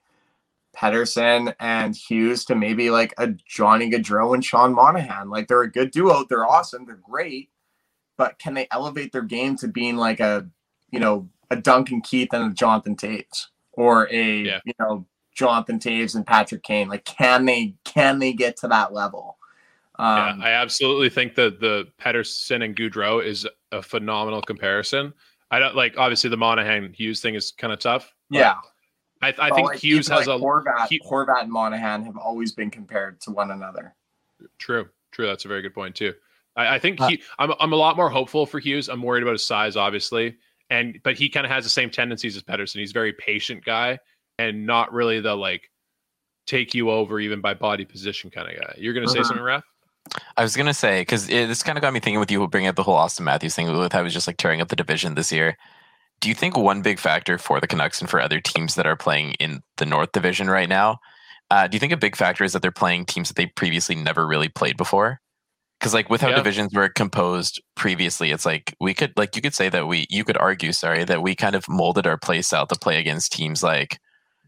Pettersson 0.76 1.54
and 1.60 1.96
Hughes 1.96 2.46
to 2.46 2.56
maybe 2.56 2.90
like 2.90 3.14
a 3.18 3.28
Johnny 3.28 3.90
Gaudreau 3.92 4.34
and 4.34 4.44
Sean 4.44 4.74
Monahan? 4.74 5.30
Like 5.30 5.48
they're 5.48 5.62
a 5.64 5.72
good 5.72 5.92
duo, 5.92 6.26
they're 6.30 6.46
awesome, 6.46 6.86
they're 6.86 6.96
great, 7.08 7.50
but 8.18 8.40
can 8.40 8.54
they 8.54 8.68
elevate 8.72 9.12
their 9.12 9.22
game 9.24 9.56
to 9.58 9.68
being 9.68 9.98
like 9.98 10.20
a 10.20 10.48
you 10.92 11.00
know 11.00 11.30
a 11.50 11.56
Duncan 11.56 12.02
Keith 12.02 12.30
and 12.34 12.52
a 12.52 12.54
Jonathan 12.56 12.96
Toews 12.96 13.48
or 13.74 14.08
a 14.12 14.42
Yeah. 14.44 14.60
you 14.66 14.74
know 14.80 15.06
Jonathan 15.36 15.80
Toews 15.80 16.16
and 16.16 16.26
Patrick 16.26 16.64
Kane? 16.64 16.88
Like 16.88 17.06
can 17.06 17.46
they 17.46 17.76
can 17.84 18.20
they 18.20 18.34
get 18.34 18.58
to 18.58 18.68
that 18.70 18.94
level? 18.94 19.38
Um, 20.00 20.40
yeah, 20.40 20.46
I 20.46 20.50
absolutely 20.52 21.10
think 21.10 21.36
that 21.36 21.60
the 21.60 21.88
Pettersson 22.02 22.64
and 22.64 22.76
Gaudreau 22.76 23.24
is 23.24 23.48
a 23.72 23.82
phenomenal 23.84 24.42
comparison. 24.42 25.14
I 25.52 25.60
don't 25.60 25.76
like 25.76 25.96
obviously 25.98 26.30
the 26.30 26.38
Monahan 26.38 26.94
Hughes 26.94 27.22
thing 27.22 27.36
is 27.36 27.52
kind 27.52 27.74
of 27.74 27.80
tough. 27.80 28.14
yeah. 28.30 28.56
I, 29.22 29.34
I 29.38 29.50
think 29.52 29.68
like, 29.68 29.80
Hughes 29.80 30.08
has 30.08 30.28
like, 30.28 30.40
a 30.40 30.44
Horvat, 30.44 30.90
Hu- 30.90 31.08
Horvat 31.10 31.44
and 31.44 31.52
Monahan 31.52 32.04
have 32.06 32.18
always 32.18 32.52
been 32.54 32.72
compared 32.72 33.22
to 33.22 33.32
one 33.32 33.52
another. 33.52 33.94
True, 34.58 34.90
true. 35.12 35.28
That's 35.28 35.46
a 35.46 35.48
very 35.48 35.62
good 35.62 35.74
point 35.76 35.96
too. 35.96 36.14
I, 36.56 36.76
I 36.76 36.80
think 36.80 37.00
Uh, 37.00 37.08
he. 37.10 37.22
I'm. 37.40 37.54
I'm 37.60 37.72
a 37.74 37.76
lot 37.76 37.96
more 37.96 38.10
hopeful 38.10 38.46
for 38.46 38.60
Hughes. 38.60 38.90
I'm 38.90 39.02
worried 39.02 39.24
about 39.24 39.34
his 39.34 39.46
size, 39.46 39.76
obviously, 39.78 40.38
and 40.70 41.00
but 41.04 41.16
he 41.16 41.30
kind 41.30 41.46
of 41.46 41.52
has 41.52 41.64
the 41.64 41.70
same 41.70 41.90
tendencies 41.90 42.36
as 42.36 42.44
Pettersson. 42.44 42.80
He's 42.80 42.90
a 42.92 42.94
very 42.94 43.14
patient 43.14 43.64
guy, 43.64 44.00
and 44.40 44.66
not 44.66 44.92
really 44.92 45.20
the 45.22 45.36
like 45.36 45.70
take 46.48 46.74
you 46.74 46.90
over 46.90 47.20
even 47.20 47.40
by 47.40 47.54
body 47.54 47.86
position 47.86 48.32
kind 48.32 48.50
of 48.50 48.60
guy. 48.60 48.74
You're 48.78 48.94
gonna 48.94 49.08
say 49.08 49.20
Mhm. 49.20 49.26
something, 49.26 49.44
Raf? 49.44 49.64
I 50.36 50.42
was 50.44 50.58
gonna 50.58 50.74
say 50.74 51.02
because 51.02 51.28
this 51.28 51.62
kind 51.64 51.78
of 51.78 51.84
got 51.84 51.94
me 51.94 52.00
thinking 52.00 52.20
with 52.20 52.32
you 52.32 52.46
bringing 52.48 52.68
up 52.68 52.76
the 52.76 52.84
whole 52.84 52.98
Auston 52.98 53.22
Matthews 53.22 53.56
thing 53.56 53.72
with 53.72 53.94
how 53.94 54.04
he's 54.04 54.14
just 54.14 54.26
like 54.28 54.38
tearing 54.38 54.60
up 54.60 54.68
the 54.70 54.76
division 54.76 55.14
this 55.14 55.32
year. 55.32 55.56
Do 56.22 56.30
you 56.30 56.36
think 56.36 56.56
one 56.56 56.82
big 56.82 57.00
factor 57.00 57.38
for 57.38 57.60
the 57.60 57.68
Canucks 57.68 58.00
and 58.00 58.10
for 58.10 58.22
other 58.22 58.40
teams 58.40 58.76
that 58.76 58.86
are 58.88 58.96
playing 58.96 59.34
in 59.34 59.62
the 59.78 59.86
North 59.86 60.12
Division 60.12 60.50
right 60.50 60.70
now? 60.70 61.00
Uh, 61.50 61.68
do 61.68 61.76
you 61.76 61.80
think 61.80 61.92
a 61.92 61.98
big 61.98 62.16
factor 62.16 62.44
is 62.44 62.54
that 62.54 62.62
they're 62.62 62.72
playing 62.72 63.06
teams 63.06 63.28
that 63.28 63.36
they 63.36 63.48
previously 63.48 63.96
never 63.96 64.26
really 64.28 64.48
played 64.48 64.78
before? 64.78 65.20
Because 65.80 65.94
like 65.96 66.10
with 66.12 66.22
how 66.22 66.30
Yeah. 66.30 66.36
divisions 66.36 66.74
were 66.74 66.90
composed 66.90 67.60
previously, 67.76 68.30
it's 68.32 68.46
like 68.46 68.76
we 68.80 68.94
could 68.94 69.14
like 69.18 69.36
you 69.36 69.42
could 69.42 69.56
say 69.56 69.68
that 69.70 69.88
we 69.88 70.06
you 70.12 70.24
could 70.24 70.38
argue 70.38 70.72
sorry 70.74 71.04
that 71.06 71.24
we 71.24 71.36
kind 71.36 71.56
of 71.56 71.68
molded 71.68 72.06
our 72.06 72.18
play 72.20 72.42
style 72.44 72.68
to 72.68 72.76
play 72.80 73.00
against 73.00 73.32
teams 73.34 73.64
like 73.64 73.98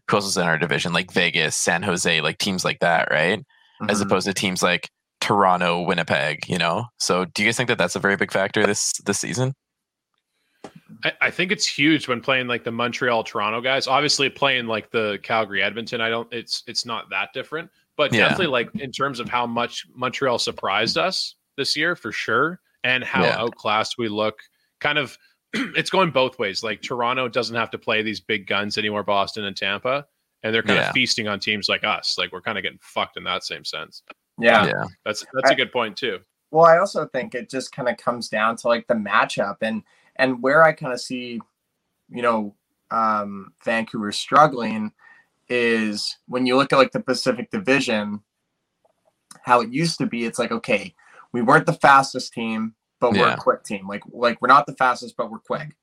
who 0.08 0.16
else 0.16 0.24
was 0.26 0.36
in 0.36 0.44
our 0.44 0.56
division 0.58 0.92
like 0.92 1.10
Vegas, 1.12 1.56
San 1.56 1.82
Jose, 1.82 2.20
like 2.20 2.38
teams 2.38 2.64
like 2.64 2.78
that, 2.80 3.08
right? 3.10 3.42
as 3.88 4.00
Mhm. 4.00 4.06
opposed 4.06 4.26
to 4.28 4.32
teams 4.32 4.62
like 4.62 4.88
Toronto, 5.20 5.82
Winnipeg. 5.82 6.48
You 6.48 6.56
know, 6.58 6.86
so 7.00 7.24
do 7.24 7.42
you 7.42 7.48
guys 7.48 7.56
think 7.56 7.66
that 7.68 7.78
that's 7.78 7.96
a 7.96 8.00
very 8.00 8.16
big 8.16 8.30
factor 8.30 8.64
this 8.64 8.92
this 9.04 9.18
season? 9.18 9.54
I, 11.04 11.12
I 11.22 11.30
think 11.30 11.50
it's 11.52 11.66
huge 11.66 12.08
when 12.08 12.20
playing 12.20 12.46
like 12.46 12.64
the 12.64 12.70
Montreal 12.72 13.24
Toronto 13.24 13.60
guys. 13.60 13.86
Obviously, 13.86 14.28
playing 14.28 14.66
like 14.66 14.90
the 14.90 15.18
Calgary 15.22 15.62
Edmonton, 15.62 16.00
I 16.00 16.08
don't. 16.08 16.30
It's 16.32 16.62
it's 16.66 16.84
not 16.84 17.08
that 17.10 17.30
different, 17.32 17.70
but 17.96 18.12
Yeah. 18.12 18.22
definitely 18.28 18.48
like 18.48 18.70
in 18.76 18.92
terms 18.92 19.20
of 19.20 19.28
how 19.28 19.46
much 19.46 19.86
Montreal 19.94 20.38
surprised 20.38 20.98
us 20.98 21.36
this 21.56 21.76
year 21.76 21.96
for 21.96 22.12
sure, 22.12 22.60
and 22.82 23.02
how 23.04 23.22
Yeah. 23.24 23.38
outclassed 23.38 23.96
we 23.98 24.08
look. 24.08 24.38
Kind 24.80 24.98
of, 24.98 25.16
it's 25.54 25.90
going 25.90 26.10
both 26.10 26.38
ways. 26.38 26.62
Like 26.62 26.82
Toronto 26.82 27.28
doesn't 27.28 27.56
have 27.56 27.70
to 27.70 27.78
play 27.78 28.02
these 28.02 28.20
big 28.20 28.46
guns 28.46 28.76
anymore, 28.76 29.02
Boston 29.04 29.44
and 29.44 29.56
Tampa, 29.56 30.06
and 30.42 30.54
they're 30.54 30.62
kind 30.62 30.78
Yeah. 30.80 30.88
of 30.88 30.92
feasting 30.92 31.28
on 31.28 31.40
teams 31.40 31.68
like 31.68 31.84
us. 31.84 32.18
Like 32.18 32.32
we're 32.32 32.42
kind 32.42 32.58
of 32.58 32.62
getting 32.62 32.80
fucked 32.82 33.16
in 33.16 33.24
that 33.24 33.44
same 33.44 33.64
sense. 33.64 34.02
yeah. 34.38 34.66
yeah. 34.66 34.84
That's 35.04 35.24
that's 35.32 35.50
a 35.50 35.52
I- 35.52 35.56
good 35.56 35.72
point 35.72 35.96
too. 35.96 36.18
Well, 36.50 36.66
I 36.66 36.78
also 36.78 37.06
think 37.06 37.34
it 37.34 37.50
just 37.50 37.72
kind 37.72 37.88
of 37.88 37.96
comes 37.96 38.28
down 38.28 38.54
to 38.58 38.68
like 38.68 38.86
the 38.86 38.94
matchup 38.94 39.56
and 39.62 39.82
and 40.16 40.42
where 40.42 40.62
I 40.62 40.72
kind 40.72 40.92
of 40.92 41.00
see, 41.00 41.40
you 42.08 42.22
know, 42.22 42.54
um, 42.90 43.52
Vancouver 43.64 44.12
struggling 44.12 44.92
is 45.48 46.16
when 46.26 46.46
you 46.46 46.56
look 46.56 46.72
at 46.72 46.78
like 46.78 46.92
the 46.92 47.00
Pacific 47.00 47.50
Division, 47.50 48.20
how 49.42 49.60
it 49.60 49.72
used 49.72 49.98
to 49.98 50.06
be. 50.06 50.24
It's 50.24 50.38
like 50.38 50.52
okay, 50.52 50.94
we 51.32 51.42
weren't 51.42 51.66
the 51.66 51.72
fastest 51.74 52.32
team, 52.32 52.74
but 53.00 53.12
we're 53.12 53.28
a 53.28 53.36
quick 53.36 53.64
team. 53.64 53.86
Like 53.88 54.02
like 54.10 54.40
we're 54.40 54.48
not 54.48 54.66
the 54.66 54.76
fastest, 54.76 55.16
but 55.16 55.30
we're 55.30 55.38
quick. 55.38 55.76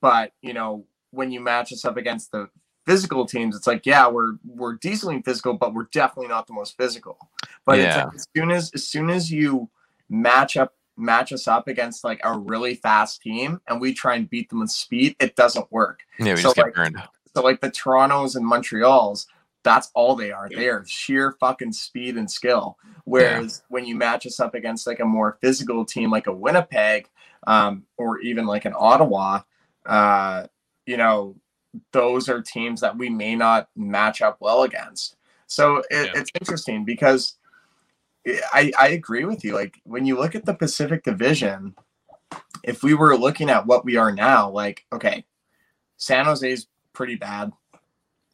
But 0.00 0.32
you 0.42 0.52
know, 0.52 0.86
when 1.10 1.30
you 1.30 1.40
match 1.40 1.72
us 1.72 1.84
up 1.84 1.96
against 1.96 2.32
the 2.32 2.48
physical 2.86 3.24
teams, 3.26 3.56
it's 3.56 3.66
like, 3.66 3.86
yeah, 3.86 4.08
we're 4.08 4.34
we're 4.44 4.74
decently 4.74 5.22
physical, 5.22 5.54
but 5.54 5.74
we're 5.74 5.88
definitely 5.92 6.28
not 6.28 6.46
the 6.46 6.52
most 6.52 6.76
physical. 6.76 7.18
But 7.64 7.78
it's 7.78 7.96
Yeah. 7.96 8.04
like, 8.04 8.14
as 8.14 8.26
soon 8.36 8.50
as 8.50 8.70
as 8.74 8.88
soon 8.88 9.10
as 9.10 9.30
you 9.30 9.70
match 10.08 10.56
up 10.56 10.74
match 10.96 11.32
us 11.32 11.48
up 11.48 11.68
against 11.68 12.04
like 12.04 12.20
a 12.24 12.38
really 12.38 12.74
fast 12.74 13.20
team 13.22 13.60
and 13.68 13.80
we 13.80 13.92
try 13.92 14.14
and 14.14 14.30
beat 14.30 14.48
them 14.48 14.60
with 14.60 14.70
speed, 14.70 15.16
it 15.20 15.36
doesn't 15.36 15.70
work. 15.72 16.00
Yeah, 16.18 16.34
we 16.34 16.36
So, 16.36 16.42
just 16.42 16.56
get 16.56 16.64
like, 16.66 16.74
burned. 16.74 17.02
So 17.34 17.42
like 17.42 17.60
the 17.60 17.70
Torontos 17.70 18.36
and 18.36 18.44
Montreals, 18.44 19.26
that's 19.64 19.90
all 19.94 20.14
they 20.14 20.30
are. 20.30 20.48
They 20.48 20.68
are 20.68 20.84
sheer 20.86 21.36
fucking 21.40 21.72
speed 21.72 22.16
and 22.16 22.30
skill. 22.30 22.76
Whereas 23.04 23.62
when 23.68 23.86
you 23.86 23.96
match 23.96 24.26
us 24.26 24.38
up 24.38 24.54
against 24.54 24.86
like 24.86 25.00
a 25.00 25.04
more 25.04 25.38
physical 25.40 25.84
team 25.84 26.10
like 26.10 26.26
a 26.26 26.32
Winnipeg, 26.32 27.08
um, 27.46 27.84
or 27.96 28.20
even 28.20 28.46
like 28.46 28.66
an 28.66 28.74
Ottawa, 28.76 29.40
uh, 29.86 30.46
you 30.86 30.96
know, 30.96 31.34
those 31.92 32.28
are 32.28 32.40
teams 32.40 32.80
that 32.82 32.96
we 32.96 33.08
may 33.08 33.34
not 33.34 33.68
match 33.74 34.22
up 34.22 34.36
well 34.40 34.62
against. 34.62 35.16
So 35.46 35.78
it, 35.90 36.06
Yeah. 36.06 36.12
it's 36.14 36.30
interesting 36.40 36.84
because 36.84 37.36
I, 38.26 38.72
I 38.78 38.88
agree 38.88 39.24
with 39.24 39.44
you. 39.44 39.54
Like 39.54 39.80
when 39.84 40.06
you 40.06 40.18
look 40.18 40.34
at 40.34 40.44
the 40.46 40.54
Pacific 40.54 41.02
Division, 41.04 41.74
if 42.62 42.82
we 42.82 42.94
were 42.94 43.16
looking 43.16 43.50
at 43.50 43.66
what 43.66 43.84
we 43.84 43.96
are 43.96 44.12
now, 44.12 44.50
like, 44.50 44.84
okay, 44.92 45.24
San 45.98 46.24
Jose's 46.24 46.66
pretty 46.92 47.16
bad. 47.16 47.52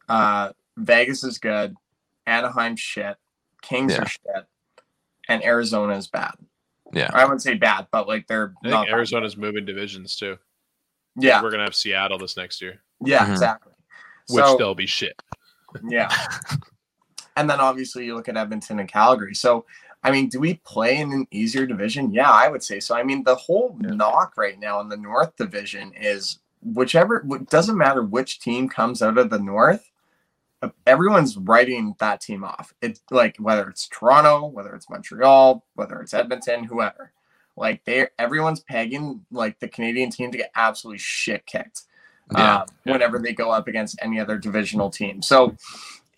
Uh, 0.08 0.52
Vegas 0.76 1.24
is 1.24 1.38
good. 1.38 1.74
Anaheim 2.26 2.76
shit. 2.76 3.16
Kings 3.62 3.92
Yeah. 3.92 4.02
are 4.02 4.06
shit. 4.06 4.46
And 5.28 5.44
Arizona 5.44 5.96
is 5.96 6.06
bad. 6.08 6.34
Yeah. 6.92 7.10
I 7.12 7.24
wouldn't 7.24 7.42
say 7.42 7.54
bad, 7.54 7.86
but 7.92 8.08
like 8.08 8.26
they're 8.26 8.54
I 8.64 8.68
not 8.68 8.78
think 8.82 8.90
that 8.90 8.94
Arizona's 8.96 9.36
moving 9.36 9.64
divisions 9.64 10.16
too. 10.16 10.38
Yeah, 11.16 11.42
We're 11.42 11.50
gonna 11.50 11.64
have 11.64 11.74
Seattle 11.74 12.18
this 12.18 12.36
next 12.36 12.62
year, 12.62 12.80
yeah, 13.04 13.26
Mhm. 13.26 13.32
exactly. 13.32 13.72
which 14.28 14.44
So- 14.44 14.56
they'll 14.56 14.74
be 14.76 14.86
shit. 14.86 15.20
Yeah. 15.88 16.08
and 17.40 17.50
then 17.50 17.60
obviously 17.60 18.04
you 18.04 18.14
look 18.14 18.28
at 18.28 18.36
Edmonton 18.36 18.78
and 18.78 18.88
Calgary. 18.88 19.34
So, 19.34 19.64
I 20.02 20.10
mean, 20.10 20.28
do 20.28 20.40
we 20.40 20.54
play 20.64 20.98
in 20.98 21.12
an 21.12 21.26
easier 21.30 21.66
division? 21.66 22.12
Yeah, 22.12 22.30
I 22.30 22.48
would 22.48 22.62
say 22.62 22.80
so. 22.80 22.94
I 22.94 23.02
mean, 23.02 23.22
the 23.24 23.34
whole 23.34 23.76
knock 23.80 24.34
right 24.36 24.58
now 24.58 24.80
in 24.80 24.88
the 24.88 24.96
North 24.96 25.36
Division 25.36 25.92
is 26.00 26.38
whichever, 26.62 27.24
it 27.30 27.50
doesn't 27.50 27.76
matter 27.76 28.02
which 28.02 28.40
team 28.40 28.68
comes 28.68 29.02
out 29.02 29.18
of 29.18 29.30
the 29.30 29.38
North, 29.38 29.90
everyone's 30.86 31.36
writing 31.36 31.94
that 32.00 32.20
team 32.20 32.44
off. 32.44 32.74
It's 32.82 33.00
like 33.10 33.36
whether 33.38 33.68
it's 33.68 33.88
Toronto, 33.88 34.46
whether 34.46 34.74
it's 34.74 34.90
Montreal, 34.90 35.64
whether 35.74 36.00
it's 36.00 36.14
Edmonton, 36.14 36.64
whoever. 36.64 37.12
Like 37.56 37.84
they, 37.84 38.08
everyone's 38.18 38.60
pegging 38.60 39.24
like 39.30 39.58
the 39.58 39.68
Canadian 39.68 40.10
team 40.10 40.30
to 40.32 40.38
get 40.38 40.50
absolutely 40.54 40.98
shit 40.98 41.44
kicked 41.46 41.82
Yeah. 42.32 42.60
um, 42.60 42.66
whenever 42.84 43.18
they 43.18 43.32
go 43.32 43.50
up 43.50 43.68
against 43.68 43.98
any 44.02 44.20
other 44.20 44.38
divisional 44.38 44.90
team. 44.90 45.20
So 45.22 45.56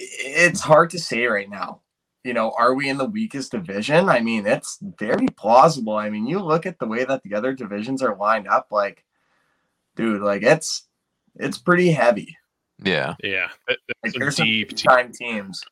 it's 0.08 0.60
hard 0.62 0.90
to 0.92 1.00
say 1.00 1.26
right 1.26 1.50
now. 1.50 1.82
You 2.24 2.34
know, 2.34 2.52
are 2.58 2.74
we 2.74 2.88
in 2.90 2.98
the 2.98 3.06
weakest 3.06 3.52
division? 3.52 4.08
I 4.10 4.20
mean, 4.20 4.46
it's 4.46 4.78
very 4.98 5.28
plausible. 5.36 5.96
I 5.96 6.10
mean, 6.10 6.26
you 6.26 6.40
look 6.40 6.66
at 6.66 6.78
the 6.80 6.86
way 6.88 7.04
that 7.04 7.22
the 7.24 7.34
other 7.34 7.54
divisions 7.54 8.02
are 8.02 8.16
lined 8.16 8.48
up, 8.48 8.68
like, 8.72 9.04
dude, 9.96 10.22
like 10.22 10.42
it's 10.42 10.88
it's 11.36 11.58
pretty 11.58 11.92
heavy. 11.92 12.38
Yeah. 12.84 13.16
Yeah, 13.22 13.48
th- 13.68 13.80
Like 14.04 14.16
there's 14.18 14.36
some 14.36 14.48
some 14.48 14.54
deep. 14.60 14.68
teams. 14.68 14.88
time 14.88 15.12
teams. 15.12 15.62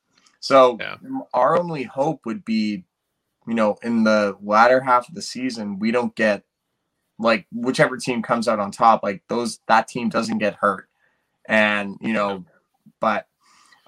So 0.41 0.81
Yeah. 0.81 0.97
our 1.35 1.59
only 1.59 1.85
hope 1.85 2.27
would 2.27 2.45
be, 2.45 2.85
you 3.49 3.55
know, 3.55 3.79
in 3.83 4.05
the 4.05 4.37
latter 4.43 4.81
half 4.81 5.09
of 5.09 5.15
the 5.15 5.23
season, 5.23 5.79
we 5.81 5.93
don't 5.93 6.15
get 6.17 6.45
like 7.19 7.47
whichever 7.53 7.99
team 7.99 8.23
comes 8.23 8.49
out 8.49 8.61
on 8.61 8.73
top, 8.73 9.03
like 9.05 9.23
those 9.29 9.61
that 9.69 9.89
team 9.89 10.11
doesn't 10.11 10.39
get 10.39 10.57
hurt. 10.57 10.89
And, 11.49 11.97
you 12.01 12.13
know, 12.15 12.47
but 13.01 13.29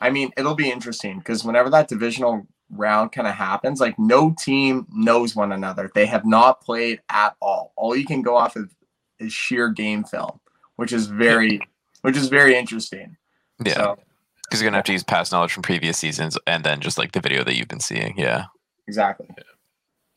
I 0.02 0.10
mean, 0.10 0.30
it'll 0.36 0.54
be 0.56 0.70
interesting 0.70 1.18
because 1.18 1.44
whenever 1.44 1.70
that 1.70 1.88
divisional 1.88 2.46
round 2.72 3.12
kind 3.12 3.28
of 3.28 3.34
happens, 3.34 3.80
like 3.80 3.98
no 3.98 4.34
team 4.38 4.86
knows 4.92 5.36
one 5.36 5.52
another. 5.52 5.90
They 5.94 6.06
have 6.06 6.26
not 6.26 6.60
played 6.60 7.00
at 7.08 7.36
all. 7.40 7.72
All 7.76 7.94
you 7.94 8.04
can 8.04 8.22
go 8.22 8.36
off 8.36 8.56
of 8.56 8.74
is 9.20 9.32
sheer 9.32 9.68
game 9.68 10.04
film, 10.04 10.40
which 10.76 10.92
is 10.92 11.06
very 11.06 11.60
which 12.00 12.16
is 12.16 12.28
very 12.28 12.56
interesting. 12.56 13.16
Yeah. 13.64 13.74
So, 13.74 13.98
Because 14.44 14.60
you're 14.60 14.68
gonna 14.68 14.78
have 14.78 14.86
to 14.86 14.92
use 14.92 15.04
past 15.04 15.30
knowledge 15.30 15.52
from 15.52 15.62
previous 15.62 15.98
seasons 15.98 16.36
and 16.46 16.64
then 16.64 16.80
just 16.80 16.98
like 16.98 17.12
the 17.12 17.20
video 17.20 17.44
that 17.44 17.56
you've 17.56 17.68
been 17.68 17.80
seeing. 17.80 18.14
Yeah. 18.18 18.46
exactly. 18.88 19.28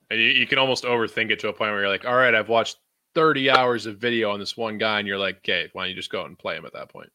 And 0.10 0.20
you, 0.20 0.28
you 0.28 0.48
can 0.48 0.58
almost 0.58 0.84
overthink 0.84 1.32
it 1.32 1.40
to 1.40 1.50
a 1.50 1.54
point 1.54 1.72
where 1.72 1.82
you're 1.82 1.90
like, 1.90 2.06
all 2.06 2.16
right, 2.16 2.34
I've 2.34 2.50
watched 2.50 2.78
30 3.16 3.50
hours 3.50 3.86
of 3.86 3.98
video 3.98 4.30
on 4.32 4.40
this 4.40 4.56
one 4.56 4.78
guy, 4.78 5.00
and 5.00 5.08
you're 5.08 5.18
like, 5.18 5.38
okay, 5.38 5.70
why 5.74 5.84
don't 5.84 5.90
you 5.90 5.96
just 5.96 6.12
go 6.12 6.22
out 6.22 6.28
and 6.28 6.38
play 6.38 6.56
him 6.56 6.66
at 6.66 6.74
that 6.74 6.90
point? 6.90 7.10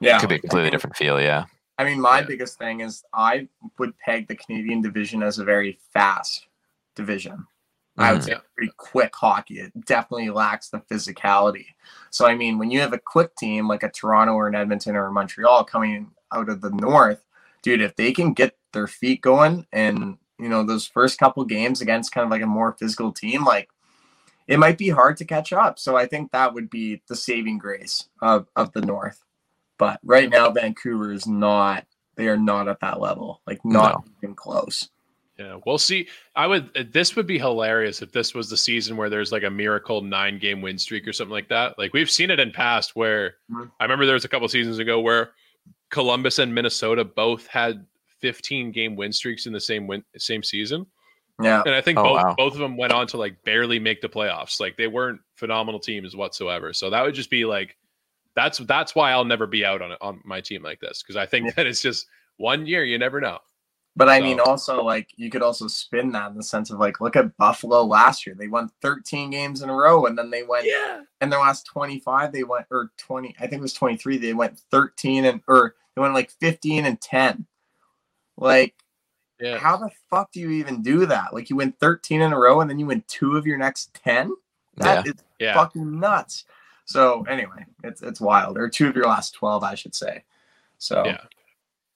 Yeah. 0.00 0.16
it 0.16 0.20
Could 0.20 0.30
be 0.30 0.36
a 0.36 0.38
completely 0.38 0.70
different 0.70 0.96
feel. 0.96 1.20
Yeah. 1.20 1.44
I 1.80 1.84
mean, 1.84 1.98
my 1.98 2.20
Yeah. 2.20 2.26
biggest 2.26 2.58
thing 2.58 2.80
is 2.80 3.02
I 3.14 3.48
would 3.78 3.98
peg 3.98 4.28
the 4.28 4.36
Canadian 4.36 4.82
division 4.82 5.22
as 5.22 5.38
a 5.38 5.44
very 5.44 5.78
fast 5.94 6.46
division. 6.94 7.46
I 7.96 8.12
would 8.12 8.20
Mhm. 8.20 8.24
say 8.24 8.36
pretty 8.54 8.72
quick 8.76 9.16
hockey. 9.16 9.60
It 9.60 9.86
definitely 9.86 10.28
lacks 10.28 10.68
the 10.68 10.80
physicality. 10.80 11.68
So, 12.10 12.26
I 12.26 12.34
mean, 12.34 12.58
when 12.58 12.70
you 12.70 12.80
have 12.80 12.92
a 12.92 12.98
quick 12.98 13.34
team 13.36 13.66
like 13.66 13.82
a 13.82 13.90
Toronto 13.90 14.34
or 14.34 14.46
an 14.46 14.54
Edmonton 14.54 14.94
or 14.94 15.06
a 15.06 15.12
Montreal 15.12 15.64
coming 15.64 16.10
out 16.30 16.50
of 16.50 16.60
the 16.60 16.70
north, 16.70 17.24
dude, 17.62 17.80
if 17.80 17.96
they 17.96 18.12
can 18.12 18.34
get 18.34 18.58
their 18.74 18.86
feet 18.86 19.22
going 19.22 19.66
and, 19.72 20.18
you 20.38 20.50
know, 20.50 20.62
those 20.62 20.86
first 20.86 21.18
couple 21.18 21.42
games 21.46 21.80
against 21.80 22.12
kind 22.12 22.26
of 22.26 22.30
like 22.30 22.42
a 22.42 22.46
more 22.46 22.72
physical 22.72 23.10
team, 23.10 23.42
like 23.42 23.70
it 24.46 24.58
might 24.58 24.76
be 24.76 24.90
hard 24.90 25.16
to 25.16 25.24
catch 25.24 25.50
up. 25.50 25.78
So, 25.78 25.96
I 25.96 26.04
think 26.04 26.30
that 26.32 26.52
would 26.52 26.68
be 26.68 27.00
the 27.08 27.16
saving 27.16 27.56
grace 27.56 28.06
of, 28.20 28.48
of 28.54 28.72
the 28.72 28.82
north. 28.82 29.24
But 29.80 29.98
right 30.04 30.28
now, 30.28 30.50
Vancouver 30.50 31.10
is 31.10 31.26
not, 31.26 31.86
they 32.16 32.28
are 32.28 32.36
not 32.36 32.68
at 32.68 32.80
that 32.80 33.00
level, 33.00 33.40
like 33.46 33.64
not 33.64 34.04
even 34.22 34.34
close. 34.34 34.90
Yeah, 35.38 35.58
we'll 35.64 35.78
see. 35.78 36.06
I 36.36 36.46
would. 36.46 36.92
This 36.92 37.16
would 37.16 37.26
be 37.26 37.38
hilarious 37.38 38.02
if 38.02 38.12
this 38.12 38.34
was 38.34 38.50
the 38.50 38.58
season 38.58 38.98
where 38.98 39.08
there's 39.08 39.32
like 39.32 39.42
a 39.42 39.48
miracle 39.48 40.02
nine 40.02 40.38
game 40.38 40.60
win 40.60 40.76
streak 40.76 41.08
or 41.08 41.14
something 41.14 41.32
like 41.32 41.48
that. 41.48 41.78
Like 41.78 41.94
we've 41.94 42.10
seen 42.10 42.30
it 42.30 42.38
in 42.38 42.50
past 42.52 42.94
where 42.94 43.36
Mhm. 43.50 43.70
I 43.80 43.84
remember 43.84 44.04
there 44.04 44.12
was 44.12 44.26
a 44.26 44.28
couple 44.28 44.46
seasons 44.48 44.78
ago 44.78 45.00
where 45.00 45.30
Columbus 45.88 46.38
and 46.40 46.54
Minnesota 46.54 47.04
both 47.06 47.46
had 47.46 47.86
15 48.20 48.70
game 48.70 48.96
win 48.96 49.14
streaks 49.14 49.46
in 49.46 49.54
the 49.54 49.60
same 49.60 49.86
win 49.86 50.04
same 50.18 50.42
season, 50.42 50.84
Yeah. 51.42 51.62
and 51.64 51.74
I 51.74 51.80
think 51.80 51.98
Oh, 51.98 52.02
both 52.02 52.22
wow. 52.22 52.34
both 52.36 52.52
of 52.52 52.58
them 52.58 52.76
went 52.76 52.92
on 52.92 53.06
to 53.06 53.16
like 53.16 53.42
barely 53.42 53.78
make 53.78 54.02
the 54.02 54.10
playoffs. 54.10 54.60
Like 54.60 54.76
they 54.76 54.88
weren't 54.88 55.22
phenomenal 55.36 55.80
teams 55.80 56.14
whatsoever. 56.14 56.74
So 56.74 56.90
that 56.90 57.02
would 57.02 57.14
just 57.14 57.30
be 57.30 57.46
like 57.46 57.78
that's 58.36 58.58
that's 58.58 58.94
why 58.94 59.12
I'll 59.12 59.24
never 59.24 59.46
be 59.46 59.64
out 59.64 59.82
on 59.82 59.92
on 60.00 60.20
my 60.24 60.40
team 60.40 60.62
like 60.62 60.80
this 60.80 61.02
because 61.02 61.16
I 61.16 61.26
think 61.26 61.46
Yeah. 61.46 61.52
that 61.56 61.66
it's 61.66 61.82
just 61.82 62.06
one 62.36 62.66
year. 62.66 62.84
You 62.84 62.98
never 62.98 63.20
know. 63.20 63.38
But 63.96 64.08
I 64.08 64.18
So- 64.18 64.24
mean, 64.24 64.40
also 64.40 64.82
like 64.84 65.08
you 65.16 65.30
could 65.30 65.42
also 65.42 65.66
spin 65.66 66.12
that 66.12 66.30
in 66.30 66.36
the 66.36 66.42
sense 66.42 66.70
of 66.70 66.78
like, 66.78 67.00
look 67.00 67.16
at 67.16 67.36
Buffalo 67.36 67.82
last 67.82 68.24
year. 68.26 68.36
They 68.38 68.46
won 68.48 68.70
13 68.82 69.30
games 69.30 69.62
in 69.62 69.68
a 69.68 69.74
row, 69.74 70.06
and 70.06 70.16
then 70.16 70.30
they 70.30 70.44
went 70.44 70.64
Yeah. 70.66 71.00
in 71.20 71.28
their 71.28 71.40
last 71.40 71.64
25. 71.66 72.32
They 72.32 72.44
went 72.44 72.66
or 72.70 72.92
20. 72.98 73.34
I 73.38 73.42
think 73.48 73.54
it 73.54 73.62
was 73.62 73.74
23. 73.74 74.16
They 74.16 74.32
went 74.32 74.58
13 74.70 75.24
and 75.24 75.42
or 75.48 75.74
they 75.96 76.00
went 76.02 76.14
like 76.14 76.30
15 76.30 76.86
and 76.86 77.00
10. 77.00 77.46
Like, 78.36 78.74
Yeah. 79.40 79.58
how 79.58 79.76
the 79.76 79.90
fuck 80.08 80.30
do 80.32 80.40
you 80.40 80.50
even 80.50 80.82
do 80.82 81.04
that? 81.06 81.34
Like, 81.34 81.50
you 81.50 81.56
win 81.56 81.72
13 81.72 82.20
in 82.22 82.32
a 82.32 82.38
row, 82.38 82.60
and 82.60 82.70
then 82.70 82.78
you 82.78 82.86
win 82.86 83.02
two 83.08 83.36
of 83.36 83.46
your 83.46 83.58
next 83.58 83.92
10. 83.94 84.28
Yeah. 84.28 84.34
That 85.02 85.06
is 85.08 85.14
Yeah. 85.40 85.54
fucking 85.54 85.98
nuts. 85.98 86.44
So 86.90 87.22
anyway, 87.28 87.64
it's 87.84 88.02
it's 88.02 88.20
wild. 88.20 88.58
Or 88.58 88.68
two 88.68 88.88
of 88.88 88.96
your 88.96 89.04
last 89.06 89.32
12, 89.34 89.62
I 89.62 89.76
should 89.76 89.94
say. 89.94 90.24
So 90.78 91.04
Yeah. 91.06 91.18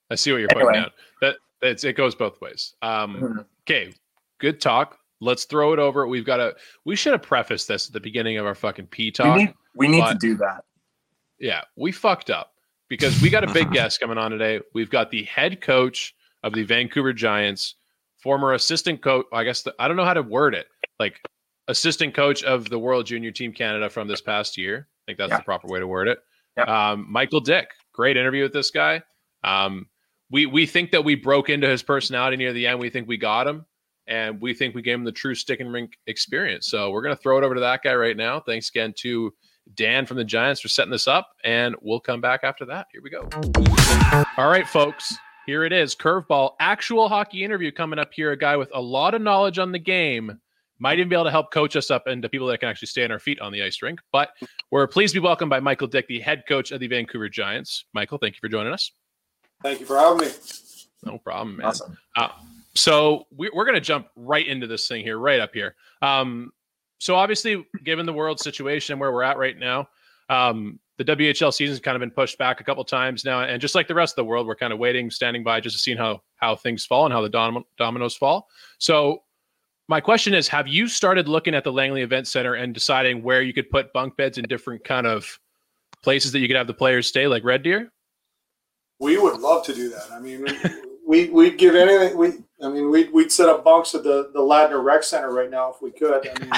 I 0.09 0.15
see 0.15 0.31
what 0.31 0.37
you're 0.37 0.47
putting 0.47 0.69
Anyway. 0.69 0.83
down. 0.83 0.91
That 1.21 1.35
it's, 1.61 1.83
it 1.83 1.97
goes 1.97 2.15
both 2.15 2.39
ways. 2.39 2.75
Um, 2.81 3.15
Mhm. 3.15 3.45
okay, 3.63 3.93
good 4.39 4.61
talk. 4.61 4.97
Let's 5.19 5.43
throw 5.45 5.73
it 5.73 5.79
over. 5.79 6.07
We've 6.07 6.25
got 6.25 6.37
to. 6.37 6.55
We 6.85 6.95
should 6.95 7.11
have 7.13 7.23
prefaced 7.23 7.67
this 7.67 7.87
at 7.87 7.93
the 7.93 7.99
beginning 7.99 8.37
of 8.37 8.45
our 8.45 8.55
fucking 8.55 8.87
P 8.87 9.05
we 9.05 9.11
talk. 9.11 9.37
need 9.37 9.53
we 9.75 9.87
need 9.89 10.05
to 10.07 10.15
do 10.15 10.35
that. 10.37 10.63
yeah, 11.39 11.63
we 11.75 11.91
fucked 11.91 12.29
up 12.29 12.53
because 12.87 13.21
we 13.21 13.29
got 13.29 13.43
a 13.43 13.51
big 13.51 13.71
guest 13.73 13.99
coming 13.99 14.17
on 14.17 14.31
today. 14.31 14.61
We've 14.73 14.89
got 14.89 15.11
the 15.11 15.23
head 15.23 15.59
coach 15.59 16.15
of 16.43 16.53
the 16.53 16.63
Vancouver 16.63 17.11
Giants, 17.11 17.75
former 18.21 18.53
assistant 18.53 19.01
coach. 19.01 19.25
I 19.33 19.43
guess 19.43 19.63
the, 19.63 19.73
I 19.79 19.87
don't 19.89 19.97
know 19.97 20.05
how 20.05 20.13
to 20.13 20.21
word 20.23 20.53
it. 20.55 20.67
Like 20.99 21.19
assistant 21.67 22.13
coach 22.13 22.43
of 22.43 22.69
the 22.69 22.77
World 22.79 23.05
Junior 23.05 23.31
Team 23.31 23.51
Canada 23.53 23.89
from 23.89 24.07
this 24.07 24.21
past 24.21 24.57
year. 24.57 24.87
I 24.89 25.01
think 25.07 25.17
that's 25.17 25.31
Yeah. 25.31 25.37
the 25.37 25.43
proper 25.43 25.67
way 25.67 25.79
to 25.79 25.87
word 25.87 26.07
it. 26.07 26.19
Yeah. 26.57 26.91
Um, 26.91 27.05
Michael 27.09 27.41
Dick, 27.41 27.71
great 27.93 28.17
interview 28.17 28.43
with 28.43 28.53
this 28.53 28.71
guy. 28.71 29.01
Um, 29.43 29.87
we 30.31 30.45
we 30.45 30.65
think 30.65 30.91
that 30.91 31.03
we 31.03 31.15
broke 31.15 31.49
into 31.49 31.67
his 31.67 31.83
personality 31.83 32.37
near 32.37 32.53
the 32.53 32.65
end. 32.67 32.79
We 32.79 32.89
think 32.89 33.07
we 33.07 33.17
got 33.17 33.45
him, 33.47 33.65
and 34.07 34.41
we 34.41 34.53
think 34.53 34.73
we 34.73 34.81
gave 34.81 34.95
him 34.95 35.03
the 35.03 35.11
true 35.11 35.35
stick 35.35 35.59
and 35.59 35.71
rink 35.71 35.97
experience. 36.07 36.67
So 36.67 36.89
we're 36.91 37.01
gonna 37.03 37.15
throw 37.15 37.37
it 37.37 37.43
over 37.43 37.53
to 37.55 37.61
that 37.61 37.83
guy 37.83 37.93
right 37.95 38.17
now. 38.17 38.39
Thanks 38.39 38.69
again 38.69 38.93
to 38.99 39.33
Dan 39.75 40.05
from 40.05 40.17
the 40.17 40.23
Giants 40.23 40.61
for 40.61 40.67
setting 40.67 40.91
this 40.91 41.07
up, 41.07 41.29
and 41.43 41.75
we'll 41.81 41.99
come 41.99 42.21
back 42.21 42.41
after 42.43 42.65
that. 42.65 42.87
Here 42.91 43.01
we 43.03 43.09
go. 43.09 43.27
All 44.37 44.49
right, 44.49 44.67
folks. 44.67 45.15
Here 45.45 45.63
it 45.63 45.73
is. 45.73 45.95
Curveball, 45.95 46.53
actual 46.59 47.07
hockey 47.07 47.43
interview 47.43 47.71
coming 47.71 47.99
up 47.99 48.11
here. 48.13 48.31
A 48.31 48.37
guy 48.37 48.57
with 48.57 48.71
a 48.73 48.81
lot 48.81 49.13
of 49.13 49.21
knowledge 49.21 49.59
on 49.59 49.71
the 49.71 49.79
game, 49.79 50.39
might 50.79 50.99
even 50.99 51.09
be 51.09 51.15
able 51.15 51.25
to 51.25 51.31
help 51.31 51.51
coach 51.51 51.75
us 51.75 51.89
up 51.89 52.07
into 52.07 52.27
people 52.29 52.47
that 52.47 52.59
can 52.59 52.69
actually 52.69 52.87
stay 52.87 53.03
on 53.03 53.11
our 53.11 53.19
feet 53.19 53.39
on 53.39 53.51
the 53.51 53.63
ice 53.63 53.81
rink. 53.81 53.99
But 54.11 54.31
we're 54.71 54.87
pleased 54.87 55.13
to 55.13 55.21
be 55.21 55.23
welcomed 55.23 55.49
by 55.49 55.59
Michael 55.59 55.87
Dick, 55.87 56.07
the 56.07 56.19
head 56.19 56.43
coach 56.47 56.71
of 56.71 56.79
the 56.79 56.87
Vancouver 56.87 57.29
Giants. 57.29 57.85
Michael, 57.93 58.17
thank 58.17 58.35
you 58.35 58.39
for 58.41 58.49
joining 58.49 58.73
us. 58.73 58.91
Thank 59.63 59.79
you 59.79 59.85
for 59.85 59.97
having 59.97 60.27
me. 60.27 60.33
No 61.03 61.17
problem, 61.17 61.57
man. 61.57 61.67
Awesome. 61.67 61.97
Uh, 62.15 62.29
so 62.73 63.25
we, 63.35 63.49
we're 63.53 63.65
going 63.65 63.75
to 63.75 63.81
jump 63.81 64.07
right 64.15 64.45
into 64.45 64.67
this 64.67 64.87
thing 64.87 65.03
here, 65.03 65.17
right 65.17 65.39
up 65.39 65.53
here. 65.53 65.75
Um, 66.01 66.51
so 66.99 67.15
obviously, 67.15 67.65
given 67.83 68.05
the 68.05 68.13
world 68.13 68.39
situation 68.39 68.99
where 68.99 69.11
we're 69.11 69.23
at 69.23 69.37
right 69.37 69.57
now, 69.57 69.87
um, 70.29 70.79
the 70.97 71.05
WHL 71.05 71.53
season's 71.53 71.79
kind 71.79 71.95
of 71.95 71.99
been 71.99 72.11
pushed 72.11 72.37
back 72.37 72.61
a 72.61 72.63
couple 72.63 72.83
times 72.85 73.25
now, 73.25 73.41
and 73.41 73.61
just 73.61 73.75
like 73.75 73.87
the 73.87 73.93
rest 73.93 74.13
of 74.13 74.15
the 74.17 74.25
world, 74.25 74.47
we're 74.47 74.55
kind 74.55 74.71
of 74.71 74.79
waiting, 74.79 75.11
standing 75.11 75.43
by, 75.43 75.59
just 75.59 75.75
to 75.75 75.81
see 75.81 75.95
how 75.95 76.21
how 76.37 76.55
things 76.55 76.85
fall 76.85 77.05
and 77.05 77.13
how 77.13 77.21
the 77.21 77.29
dom- 77.29 77.65
dominoes 77.77 78.15
fall. 78.15 78.47
So 78.77 79.23
my 79.87 80.01
question 80.01 80.33
is 80.33 80.47
have 80.47 80.67
you 80.67 80.87
started 80.87 81.27
looking 81.27 81.53
at 81.55 81.63
the 81.63 81.71
langley 81.71 82.01
event 82.01 82.27
center 82.27 82.53
and 82.55 82.73
deciding 82.73 83.21
where 83.23 83.41
you 83.41 83.53
could 83.53 83.69
put 83.69 83.93
bunk 83.93 84.15
beds 84.17 84.37
in 84.37 84.45
different 84.45 84.83
kind 84.83 85.05
of 85.07 85.39
places 86.03 86.31
that 86.31 86.39
you 86.39 86.47
could 86.47 86.55
have 86.55 86.67
the 86.67 86.73
players 86.73 87.07
stay 87.07 87.27
like 87.27 87.43
red 87.43 87.63
deer 87.63 87.91
We 88.99 89.17
would 89.17 89.39
love 89.41 89.65
to 89.65 89.73
do 89.73 89.89
that. 89.89 90.11
I 90.11 90.19
mean, 90.19 90.45
we 91.07 91.29
we'd 91.29 91.57
give 91.57 91.75
anything. 91.75 92.17
We 92.17 92.33
I 92.63 92.69
mean, 92.69 92.89
we'd 92.89 93.11
we'd 93.11 93.31
set 93.31 93.49
up 93.49 93.63
bunks 93.63 93.93
at 93.93 94.03
the 94.03 94.31
the 94.33 94.39
Ladner 94.39 94.83
Rec 94.83 95.03
Center 95.03 95.31
right 95.33 95.49
now 95.51 95.71
if 95.71 95.81
we 95.81 95.91
could. 95.91 96.25
I 96.25 96.39
mean, 96.39 96.49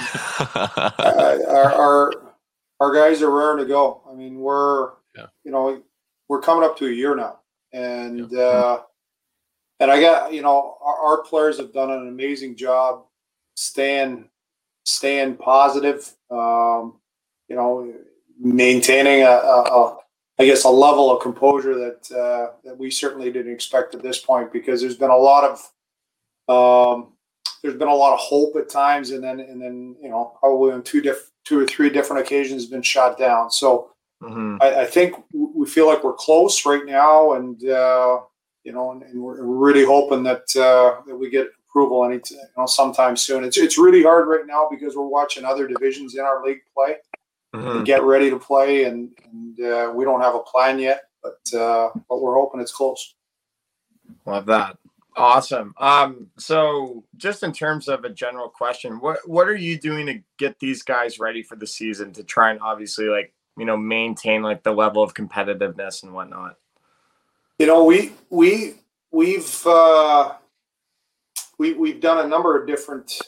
uh, 0.56 1.40
our, 1.50 1.72
our 1.74 2.12
our 2.80 2.94
guys 2.94 3.22
are 3.24 3.32
raring 3.32 3.58
to 3.58 3.66
go. 3.66 4.02
I 4.10 4.14
mean, 4.14 4.36
we're 4.40 4.92
Yeah. 5.16 5.26
you 5.44 5.52
know 5.52 5.82
we're 6.30 6.42
coming 6.42 6.64
up 6.64 6.78
to 6.78 6.86
a 6.88 6.92
year 6.92 7.16
now, 7.16 7.40
and 7.74 8.32
uh, 8.36 8.84
and 9.80 9.90
I 9.90 10.00
got 10.00 10.32
you 10.32 10.42
know 10.44 10.78
our, 10.82 10.98
our 11.08 11.24
players 11.24 11.58
have 11.58 11.74
done 11.74 11.90
an 11.90 12.08
amazing 12.08 12.56
job 12.56 13.06
staying 13.58 14.30
staying 14.86 15.36
positive. 15.36 16.14
Um, 16.32 17.00
you 17.50 17.56
know, 17.56 17.94
maintaining 18.40 19.24
a, 19.24 19.30
a, 19.30 19.62
a 19.64 19.98
I 20.40 20.46
guess 20.46 20.64
a 20.66 20.70
level 20.70 21.12
of 21.12 21.22
composure 21.22 21.76
that 21.76 22.12
uh, 22.12 22.54
that 22.64 22.78
we 22.78 22.92
certainly 22.92 23.32
didn't 23.32 23.54
expect 23.54 23.96
at 23.96 24.04
this 24.04 24.20
point 24.20 24.54
because 24.54 24.80
there's 24.80 24.98
been 24.98 25.10
a 25.10 25.18
lot 25.18 25.44
of 25.44 25.58
um, 26.48 27.14
there's 27.64 27.76
been 27.78 27.88
a 27.88 27.96
lot 27.96 28.14
of 28.14 28.20
hope 28.20 28.56
at 28.56 28.70
times 28.70 29.10
and 29.12 29.24
then 29.24 29.40
and 29.40 29.62
then 29.62 29.96
you 30.02 30.10
know 30.10 30.38
probably 30.40 30.72
on 30.72 30.84
two 30.84 31.02
diff- 31.02 31.32
two 31.44 31.60
or 31.60 31.66
three 31.66 31.90
different 31.90 32.22
occasions 32.22 32.66
been 32.68 32.82
shot 32.82 33.18
down. 33.18 33.52
So 33.52 33.92
Mhm. 34.22 34.58
I, 34.62 34.82
I 34.82 34.86
think 34.86 35.14
we 35.32 35.68
feel 35.68 35.86
like 35.86 36.04
we're 36.04 36.14
close 36.14 36.66
right 36.66 36.84
now, 36.86 37.34
and 37.34 37.64
uh, 37.70 38.22
you 38.64 38.72
know, 38.72 38.92
and, 38.92 39.04
and 39.04 39.22
we're 39.22 39.44
really 39.44 39.86
hoping 39.86 40.24
that 40.24 40.56
uh, 40.56 41.02
that 41.06 41.16
we 41.16 41.30
get 41.30 41.50
approval 41.78 42.06
any 42.06 42.20
you 42.32 42.38
know 42.58 42.66
sometime 42.66 43.16
soon. 43.16 43.44
It's 43.44 43.58
it's 43.58 43.78
really 43.78 44.04
hard 44.04 44.28
right 44.28 44.46
now 44.46 44.68
because 44.70 44.96
we're 44.96 45.06
watching 45.08 45.46
other 45.46 45.68
divisions 45.68 46.16
in 46.16 46.22
our 46.22 46.44
league 46.44 46.62
play 46.76 46.96
Mhm. 47.56 47.78
and 47.78 47.86
get 47.86 48.04
ready 48.04 48.30
to 48.30 48.38
play, 48.38 48.84
and, 48.84 49.10
and 49.32 49.60
uh, 49.62 49.92
we 49.96 50.04
don't 50.04 50.22
have 50.22 50.36
a 50.36 50.40
plan 50.40 50.80
yet, 50.80 51.04
but 51.24 51.40
uh, 51.58 51.90
but 52.10 52.22
we're 52.22 52.34
hoping 52.34 52.60
it's 52.60 52.74
close. 52.74 53.16
Love 54.26 54.46
that. 54.48 54.78
Awesome. 55.16 55.74
Um, 55.80 56.28
so 56.38 57.04
just 57.16 57.44
in 57.44 57.52
terms 57.54 57.88
of 57.88 58.04
a 58.04 58.10
general 58.10 58.50
question, 58.50 59.00
what 59.00 59.20
what 59.28 59.48
are 59.48 59.56
you 59.56 59.80
doing 59.80 60.06
to 60.08 60.20
get 60.38 60.60
these 60.60 60.84
guys 60.84 61.20
ready 61.20 61.42
for 61.42 61.56
the 61.56 61.66
season 61.68 62.12
to 62.14 62.24
try 62.24 62.52
and 62.52 62.60
obviously 62.62 63.06
like 63.06 63.34
you 63.58 63.66
know 63.66 63.78
maintain 63.78 64.42
like 64.44 64.64
the 64.64 64.74
level 64.74 65.02
of 65.02 65.14
competitiveness 65.14 66.04
and 66.04 66.14
whatnot? 66.14 66.58
You 67.60 67.68
know, 67.68 67.86
we 67.86 68.12
we 68.30 68.76
we've 69.12 69.66
uh, 69.66 70.34
we 71.60 71.74
we've 71.74 72.00
done 72.02 72.26
a 72.26 72.28
number 72.28 72.60
of 72.60 72.68
different 72.68 73.20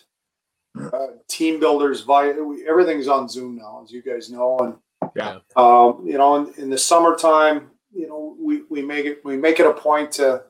uh, 0.94 1.08
team 1.28 1.60
builders 1.60 2.02
via 2.02 2.34
we, 2.44 2.68
everything's 2.68 3.08
on 3.08 3.28
Zoom 3.28 3.58
now, 3.58 3.82
as 3.84 3.92
you 3.92 4.02
guys 4.02 4.30
know, 4.32 4.58
and 4.60 5.12
Yeah. 5.16 5.40
um, 5.56 6.04
you 6.06 6.18
know, 6.18 6.36
in, 6.36 6.54
in 6.64 6.70
the 6.70 6.78
summertime, 6.78 7.72
you 7.94 8.08
know, 8.08 8.36
we, 8.40 8.64
we 8.70 8.82
make 8.82 9.06
it 9.06 9.24
we 9.26 9.38
make 9.38 9.60
it 9.60 9.66
a 9.66 9.74
point 9.74 10.12
to 10.14 10.44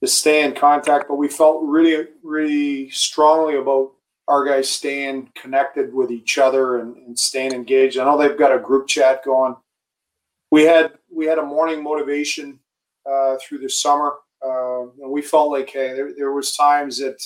to 0.00 0.06
stay 0.06 0.42
in 0.44 0.54
contact, 0.54 1.08
but 1.08 1.16
we 1.16 1.28
felt 1.28 1.62
really 1.62 2.08
really 2.22 2.90
strongly 2.90 3.56
about 3.56 3.92
our 4.28 4.44
guys 4.44 4.70
staying 4.70 5.28
connected 5.34 5.92
with 5.92 6.10
each 6.10 6.38
other 6.38 6.78
and, 6.78 6.96
and 6.98 7.18
staying 7.18 7.52
engaged. 7.52 7.98
I 7.98 8.04
know 8.04 8.16
they've 8.16 8.38
got 8.38 8.54
a 8.54 8.58
group 8.60 8.86
chat 8.86 9.24
going. 9.24 9.56
We 10.50 10.62
had 10.62 10.92
we 11.10 11.26
had 11.26 11.38
a 11.38 11.42
morning 11.44 11.82
motivation 11.82 12.58
uh, 13.10 13.36
through 13.42 13.58
the 13.58 13.68
summer. 13.68 14.14
Uh, 14.46 14.86
we 15.06 15.22
felt 15.22 15.50
like 15.50 15.70
hey, 15.70 15.92
there, 15.92 16.12
there 16.16 16.32
was 16.32 16.56
times 16.56 16.98
that, 16.98 17.22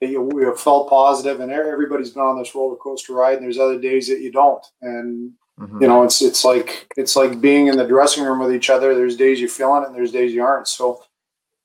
that 0.00 0.08
you, 0.08 0.22
we 0.22 0.44
have 0.44 0.60
felt 0.60 0.88
positive, 0.88 1.40
and 1.40 1.50
everybody's 1.50 2.10
been 2.10 2.22
on 2.22 2.38
this 2.38 2.54
roller 2.54 2.76
coaster 2.76 3.12
ride. 3.14 3.36
And 3.36 3.44
there's 3.44 3.58
other 3.58 3.78
days 3.78 4.08
that 4.08 4.20
you 4.20 4.30
don't, 4.30 4.64
and 4.82 5.32
Mhm. 5.58 5.80
you 5.82 5.88
know, 5.88 6.04
it's 6.04 6.22
it's 6.22 6.44
like 6.44 6.86
it's 6.96 7.16
like 7.16 7.40
being 7.40 7.66
in 7.66 7.76
the 7.76 7.86
dressing 7.86 8.22
room 8.22 8.38
with 8.38 8.52
each 8.54 8.70
other. 8.70 8.94
There's 8.94 9.16
days 9.16 9.40
you're 9.40 9.48
feeling 9.48 9.82
it, 9.82 9.86
and 9.88 9.94
there's 9.96 10.12
days 10.12 10.32
you 10.32 10.42
aren't. 10.42 10.68
So 10.68 11.02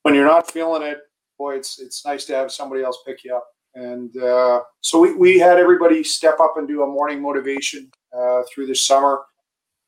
when 0.02 0.14
you're 0.14 0.26
not 0.26 0.50
feeling 0.50 0.82
it, 0.82 0.98
boy, 1.38 1.56
it's 1.56 1.78
it's 1.80 2.04
nice 2.04 2.24
to 2.26 2.34
have 2.34 2.50
somebody 2.50 2.82
else 2.82 2.98
pick 3.06 3.22
you 3.24 3.36
up. 3.36 3.46
And 3.76 4.16
uh, 4.16 4.62
so 4.80 5.00
we, 5.00 5.14
we 5.14 5.38
had 5.38 5.58
everybody 5.58 6.02
step 6.04 6.38
up 6.40 6.54
and 6.56 6.66
do 6.68 6.82
a 6.82 6.86
morning 6.86 7.20
motivation 7.22 7.90
uh, 8.16 8.42
through 8.52 8.66
the 8.66 8.74
summer. 8.74 9.22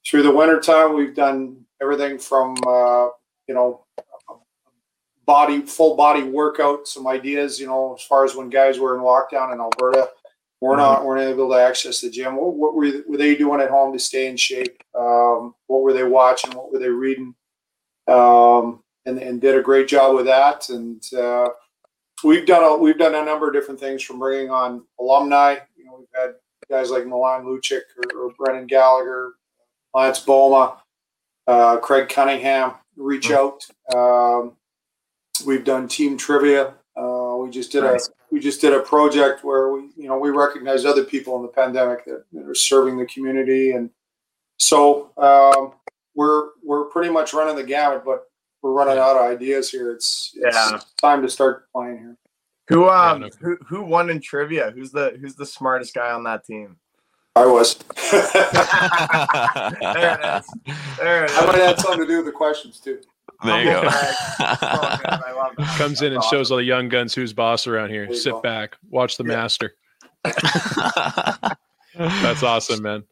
Through 0.08 0.22
the 0.22 0.30
winter 0.30 0.60
time, 0.60 0.94
we've 0.94 1.14
done 1.14 1.64
everything 1.82 2.18
from 2.18 2.56
uh, 2.64 3.08
you 3.48 3.54
know 3.54 3.85
body 5.26 5.62
full 5.62 5.96
body 5.96 6.22
workout, 6.22 6.86
some 6.86 7.06
ideas, 7.06 7.58
you 7.58 7.66
know, 7.66 7.94
as 7.94 8.04
far 8.04 8.24
as 8.24 8.34
when 8.34 8.48
guys 8.48 8.78
were 8.78 8.96
in 8.96 9.02
lockdown 9.02 9.52
in 9.52 9.60
Alberta, 9.60 10.08
we're 10.60 10.76
not 10.76 11.04
weren't 11.04 11.22
able 11.22 11.48
to 11.50 11.56
access 11.56 12.00
the 12.00 12.08
gym. 12.08 12.36
What, 12.36 12.54
what 12.54 12.74
were, 12.74 12.90
were 13.08 13.16
they 13.16 13.34
doing 13.34 13.60
at 13.60 13.70
home 13.70 13.92
to 13.92 13.98
stay 13.98 14.28
in 14.28 14.36
shape? 14.36 14.82
Um, 14.98 15.54
what 15.66 15.82
were 15.82 15.92
they 15.92 16.04
watching? 16.04 16.52
What 16.52 16.72
were 16.72 16.78
they 16.78 16.88
reading? 16.88 17.34
Um, 18.08 18.82
and, 19.04 19.18
and 19.18 19.40
did 19.40 19.56
a 19.56 19.62
great 19.62 19.88
job 19.88 20.14
with 20.14 20.26
that. 20.26 20.68
And 20.70 21.02
uh, 21.12 21.48
we've 22.24 22.46
done 22.46 22.64
a 22.64 22.76
we've 22.76 22.98
done 22.98 23.14
a 23.14 23.24
number 23.24 23.48
of 23.48 23.52
different 23.52 23.80
things 23.80 24.02
from 24.02 24.18
bringing 24.18 24.50
on 24.50 24.84
alumni. 24.98 25.56
You 25.76 25.84
know, 25.84 25.96
we've 25.98 26.08
had 26.14 26.34
guys 26.70 26.90
like 26.90 27.06
Milan 27.06 27.44
Lucic 27.44 27.82
or, 27.98 28.20
or 28.28 28.32
Brendan 28.38 28.66
Gallagher, 28.66 29.34
Lance 29.94 30.24
Bouma, 30.24 30.78
uh, 31.46 31.76
Craig 31.78 32.08
Cunningham 32.08 32.74
reach 32.96 33.30
out. 33.30 33.66
Um, 33.94 34.56
we've 35.44 35.64
done 35.64 35.88
team 35.88 36.16
trivia. 36.16 36.74
Uh, 36.96 37.36
we 37.38 37.50
just 37.50 37.72
did 37.72 37.82
Nice. 37.84 38.08
a 38.08 38.12
we 38.30 38.40
just 38.40 38.60
did 38.60 38.72
a 38.72 38.80
project 38.80 39.44
where 39.44 39.70
we 39.70 39.90
you 39.96 40.08
know 40.08 40.18
we 40.18 40.30
recognize 40.30 40.84
other 40.84 41.04
people 41.04 41.36
in 41.36 41.42
the 41.42 41.48
pandemic 41.48 42.04
that, 42.06 42.24
that 42.32 42.46
are 42.46 42.54
serving 42.54 42.96
the 42.96 43.06
community, 43.06 43.72
and 43.72 43.90
so 44.58 45.10
um, 45.18 45.74
we're 46.14 46.48
we're 46.64 46.84
pretty 46.86 47.10
much 47.10 47.34
running 47.34 47.56
the 47.56 47.62
gamut, 47.64 48.02
but 48.04 48.24
we're 48.62 48.72
running 48.72 48.98
out 48.98 49.16
of 49.16 49.22
ideas 49.30 49.70
here. 49.70 49.92
It's, 49.92 50.32
it's 50.36 50.56
Yeah. 50.56 50.80
time 50.98 51.22
to 51.22 51.28
start 51.28 51.70
playing 51.72 51.98
here. 51.98 52.16
Who 52.68 52.88
um 52.88 53.20
no- 53.20 53.30
who 53.40 53.56
who 53.66 53.82
won 53.82 54.10
in 54.10 54.20
trivia? 54.20 54.70
Who's 54.72 54.90
the 54.90 55.16
who's 55.20 55.36
the 55.36 55.46
smartest 55.46 55.94
guy 55.94 56.10
on 56.10 56.24
that 56.24 56.44
team? 56.44 56.76
I 57.36 57.44
was. 57.46 57.76
There 59.80 60.14
it 60.14 60.24
is. 60.24 60.54
There 60.98 61.24
it 61.24 61.30
is. 61.30 61.36
I 61.36 61.46
might 61.46 61.58
have 61.58 61.78
something 61.78 62.00
to 62.00 62.06
do 62.06 62.16
with 62.16 62.26
the 62.26 62.32
questions 62.32 62.80
too. 62.80 63.00
There 63.44 63.62
you 63.64 63.70
go. 63.70 63.80
Oh, 63.80 63.82
man, 64.40 65.20
I 65.26 65.32
love 65.36 65.52
that. 65.58 65.76
comes 65.78 66.00
in 66.02 66.08
and 66.12 66.16
That's 66.16 66.28
shows 66.28 66.50
all 66.50 66.56
the 66.58 66.64
young 66.64 66.88
guns 66.88 67.14
who's 67.14 67.32
boss 67.32 67.66
around 67.66 67.90
here 67.90 68.06
There 68.06 68.14
sit 68.16 68.32
go. 68.32 68.40
back 68.40 68.76
watch 68.90 69.16
the 69.16 69.24
Yeah. 69.24 69.36
master 69.36 69.74
that's 71.94 72.42
awesome 72.42 72.82
man 72.82 73.04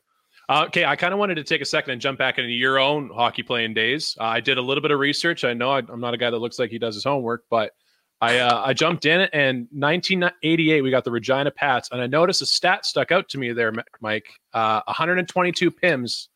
uh, 0.49 0.65
okay 0.67 0.85
i 0.85 0.97
kind 0.97 1.13
of 1.13 1.19
wanted 1.21 1.37
to 1.37 1.45
take 1.45 1.61
a 1.61 1.65
second 1.65 1.93
and 1.93 2.01
jump 2.01 2.19
back 2.19 2.39
into 2.39 2.51
your 2.51 2.79
own 2.79 3.11
hockey 3.15 3.43
playing 3.43 3.73
days 3.75 4.17
uh, 4.21 4.25
i 4.25 4.41
did 4.41 4.59
a 4.59 4.63
little 4.63 4.83
bit 4.83 4.91
of 4.91 4.99
research 4.99 5.45
i 5.45 5.53
know 5.55 5.71
I, 5.71 5.79
i'm 5.89 6.01
not 6.01 6.15
a 6.15 6.17
guy 6.17 6.31
that 6.31 6.39
looks 6.39 6.59
like 6.59 6.71
he 6.71 6.79
does 6.79 6.95
his 6.95 7.05
homework 7.05 7.45
but 7.51 7.73
I, 8.21 8.39
uh, 8.39 8.63
I 8.65 8.73
jumped 8.73 9.05
in 9.07 9.23
and 9.33 9.69
1988 9.73 10.81
we 10.83 10.91
got 10.91 11.05
the 11.05 11.11
regina 11.11 11.51
pats 11.51 11.89
and 11.93 12.01
i 12.01 12.07
noticed 12.07 12.43
a 12.43 12.47
stat 12.47 12.85
stuck 12.87 13.13
out 13.13 13.29
to 13.31 13.39
me 13.39 13.53
there 13.53 13.73
mike 14.01 14.27
uh, 14.53 14.81
122 14.87 15.71
pims 15.71 16.29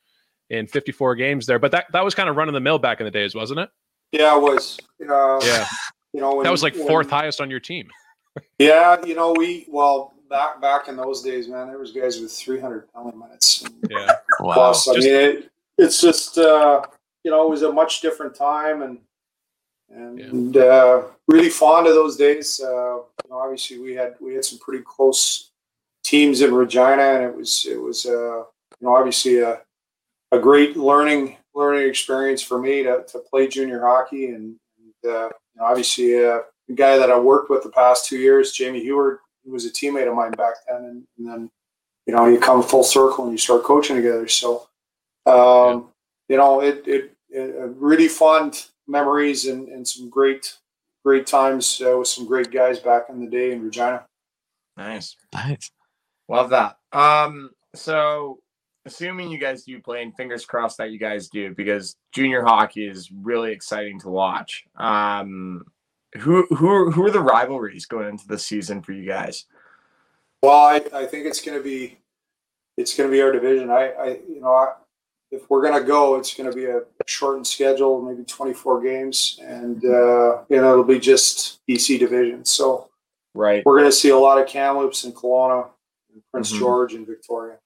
in 0.51 0.67
54 0.67 1.15
games 1.17 1.47
there 1.47 1.59
but 1.59 1.73
that, 1.73 1.87
that 1.93 2.05
was 2.05 2.15
kind 2.15 2.29
of 2.29 2.37
run 2.37 2.49
of 2.49 2.55
the 2.55 2.61
mill 2.61 2.79
back 2.79 3.01
in 3.01 3.05
the 3.05 3.11
days 3.11 3.35
wasn't 3.35 3.59
it 3.61 3.69
Yeah, 4.13 4.33
I 4.33 4.37
was. 4.37 4.79
Uh, 5.01 5.39
yeah 5.45 5.67
You 6.13 6.21
know, 6.21 6.37
when, 6.37 6.45
that 6.45 6.51
was 6.51 6.63
like 6.63 6.75
when- 6.75 6.87
fourth 6.87 7.11
highest 7.11 7.41
on 7.41 7.51
your 7.51 7.61
team 7.61 7.89
Yeah, 8.59 9.05
you 9.05 9.15
know, 9.15 9.33
we 9.37 9.67
well 9.69 10.15
back 10.31 10.61
back 10.61 10.89
in 10.89 10.97
those 10.97 11.23
days, 11.23 11.49
man, 11.49 11.69
there 11.69 11.79
was 11.79 11.93
guys 11.93 12.21
with 12.21 12.33
300 12.33 12.93
penalty 12.93 13.17
minutes. 13.19 13.65
yeah 13.91 14.13
wow. 14.41 14.55
plus. 14.55 14.89
I 14.89 14.95
Just- 14.95 15.07
mean, 15.07 15.15
it, 15.17 15.51
it's 15.79 16.01
just 16.01 16.39
uh, 16.39 16.83
you 17.25 17.31
know, 17.31 17.45
it 17.47 17.51
was 17.51 17.63
a 17.63 17.73
much 17.73 18.01
different 18.01 18.35
time, 18.35 18.83
and 18.83 18.99
and 19.91 20.57
uh, 20.57 21.03
really 21.29 21.49
fond 21.51 21.87
of 21.87 21.95
those 21.95 22.17
days. 22.17 22.61
Uh, 22.63 22.97
you 23.25 23.31
know, 23.31 23.39
obviously, 23.39 23.79
we 23.79 23.95
had 23.95 24.15
we 24.21 24.35
had 24.35 24.45
some 24.45 24.59
pretty 24.59 24.83
close 24.85 25.51
teams 26.05 26.41
in 26.43 26.53
Regina, 26.55 27.03
and 27.03 27.25
it 27.25 27.35
was 27.35 27.67
it 27.67 27.81
was 27.81 28.07
uh, 28.07 28.39
you 28.41 28.83
know 28.83 28.95
obviously 28.97 29.39
a 29.41 29.61
a 30.33 30.39
great 30.39 30.77
learning 30.77 31.37
learning 31.59 31.89
experience 31.89 32.41
for 32.41 32.59
me 32.59 32.85
to, 32.85 33.05
to 33.09 33.19
play 33.19 33.49
junior 33.49 33.81
hockey, 33.81 34.27
and, 34.27 34.57
and 34.79 35.13
uh, 35.13 35.29
you 35.29 35.57
know, 35.57 35.65
obviously 35.65 36.15
uh, 36.25 36.39
the 36.69 36.75
guy 36.75 36.97
that 36.97 37.11
I 37.11 37.19
worked 37.19 37.51
with 37.51 37.65
the 37.65 37.71
past 37.71 38.07
two 38.07 38.17
years, 38.19 38.53
Jamie 38.53 38.81
Heward, 38.83 39.19
he 39.45 39.51
was 39.51 39.67
a 39.67 39.71
teammate 39.71 40.09
of 40.09 40.15
mine 40.15 40.31
back 40.33 40.55
then, 40.69 40.85
and, 40.85 41.05
and 41.19 41.29
then 41.29 41.51
you 42.07 42.15
know 42.15 42.27
you 42.27 42.39
come 42.39 42.63
full 42.63 42.85
circle 42.85 43.25
and 43.25 43.33
you 43.33 43.39
start 43.39 43.65
coaching 43.65 43.97
together. 43.97 44.29
So 44.29 44.69
um, 45.27 45.89
you 46.29 46.37
know 46.37 46.61
it, 46.61 46.87
it, 46.87 47.17
it 47.29 47.55
really 47.77 48.09
fond 48.09 48.67
memories 48.87 49.47
and, 49.47 49.69
and 49.69 49.87
some 49.87 50.09
great 50.09 50.57
great 51.05 51.27
times 51.27 51.83
uh, 51.85 51.99
with 51.99 52.09
some 52.09 52.27
great 52.27 52.51
guys 52.51 52.79
back 52.79 53.05
in 53.09 53.21
the 53.21 53.31
day 53.31 53.53
in 53.53 53.63
Regina. 53.63 54.07
Nice, 54.77 55.17
Nice. 55.35 55.71
love 56.29 56.51
that. 56.51 56.77
Um, 56.93 57.51
so 57.75 58.39
assuming 58.89 59.31
you 59.31 59.39
guys 59.39 59.63
do 59.65 59.81
play, 59.81 60.03
and 60.03 60.15
fingers 60.17 60.45
crossed 60.45 60.79
that 60.79 60.91
you 60.91 60.99
guys 60.99 61.29
do, 61.29 61.55
because 61.55 61.97
junior 62.13 62.43
hockey 62.43 62.87
is 62.87 63.11
really 63.13 63.53
exciting 63.53 64.01
to 64.01 64.09
watch. 64.09 64.65
Um, 64.77 65.65
who 66.19 66.47
who 66.55 66.91
who 66.91 67.05
are 67.07 67.11
the 67.11 67.21
rivalries 67.21 67.87
going 67.87 68.09
into 68.09 68.27
the 68.27 68.39
season 68.39 68.83
for 68.83 68.93
you 68.93 69.07
guys? 69.07 69.47
Well, 70.43 70.53
I, 70.57 70.83
I 70.95 71.07
think 71.07 71.27
it's 71.27 71.41
going 71.41 71.59
to 71.59 71.65
be 71.65 71.99
it's 72.77 72.97
going 72.97 73.09
to 73.11 73.13
be 73.13 73.21
our 73.23 73.33
division. 73.33 73.71
I, 73.71 73.91
I 73.93 74.07
you 74.29 74.41
know 74.41 74.53
I, 74.53 74.73
if 75.31 75.49
we're 75.51 75.61
going 75.63 75.79
to 75.79 75.87
go, 75.87 76.17
it's 76.17 76.35
going 76.35 76.49
to 76.51 76.57
be 76.57 76.65
a 76.67 76.81
shortened 77.07 77.47
schedule, 77.47 78.01
maybe 78.01 78.25
24 78.25 78.83
games, 78.83 79.39
and 79.43 79.85
uh, 79.85 80.43
you 80.49 80.61
know 80.61 80.73
it'll 80.73 80.85
be 80.85 80.99
just 80.99 81.61
BC 81.69 81.99
division. 81.99 82.45
So 82.45 82.89
Right. 83.35 83.63
we're 83.65 83.79
going 83.79 83.91
to 83.91 83.97
see 83.97 84.09
a 84.09 84.17
lot 84.19 84.41
of 84.41 84.49
Kamloops 84.49 85.05
and 85.05 85.15
Kelowna, 85.15 85.69
and 86.13 86.23
Prince 86.33 86.53
Mhm. 86.53 86.59
George 86.59 86.95
and 86.95 87.07
Victoria, 87.07 87.59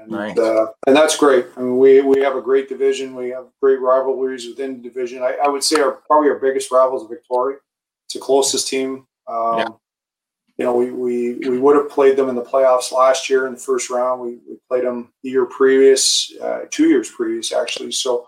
and 0.00 0.10
Nice. 0.10 0.38
uh, 0.38 0.66
and 0.86 0.96
that's 0.96 1.16
great. 1.16 1.46
I 1.56 1.60
mean, 1.60 1.78
we 1.78 2.00
we 2.02 2.20
have 2.20 2.36
a 2.36 2.40
great 2.42 2.68
division. 2.68 3.14
We 3.14 3.30
have 3.30 3.46
great 3.62 3.80
rivalries 3.80 4.46
within 4.48 4.80
the 4.80 4.88
division. 4.88 5.22
I, 5.22 5.36
I 5.44 5.48
would 5.48 5.64
say 5.64 5.80
our 5.80 5.92
probably 6.06 6.30
our 6.30 6.38
biggest 6.38 6.70
rivals 6.70 7.02
is 7.02 7.08
Victoria. 7.08 7.58
It's 8.06 8.14
the 8.14 8.20
closest 8.20 8.68
team. 8.68 9.06
Um, 9.26 9.58
Yeah. 9.58 9.68
You 10.56 10.64
know, 10.64 10.74
we, 10.74 10.90
we, 10.90 11.34
we 11.48 11.56
would 11.60 11.76
have 11.76 11.88
played 11.88 12.16
them 12.16 12.28
in 12.28 12.34
the 12.34 12.42
playoffs 12.42 12.90
last 12.90 13.30
year 13.30 13.46
in 13.46 13.52
the 13.54 13.60
first 13.60 13.90
round. 13.90 14.20
We, 14.20 14.38
we 14.48 14.58
played 14.68 14.82
them 14.84 15.12
the 15.22 15.30
year 15.30 15.46
previous, 15.46 16.32
uh, 16.42 16.62
two 16.68 16.88
years 16.88 17.08
previous 17.08 17.52
actually. 17.52 17.92
So 17.92 18.26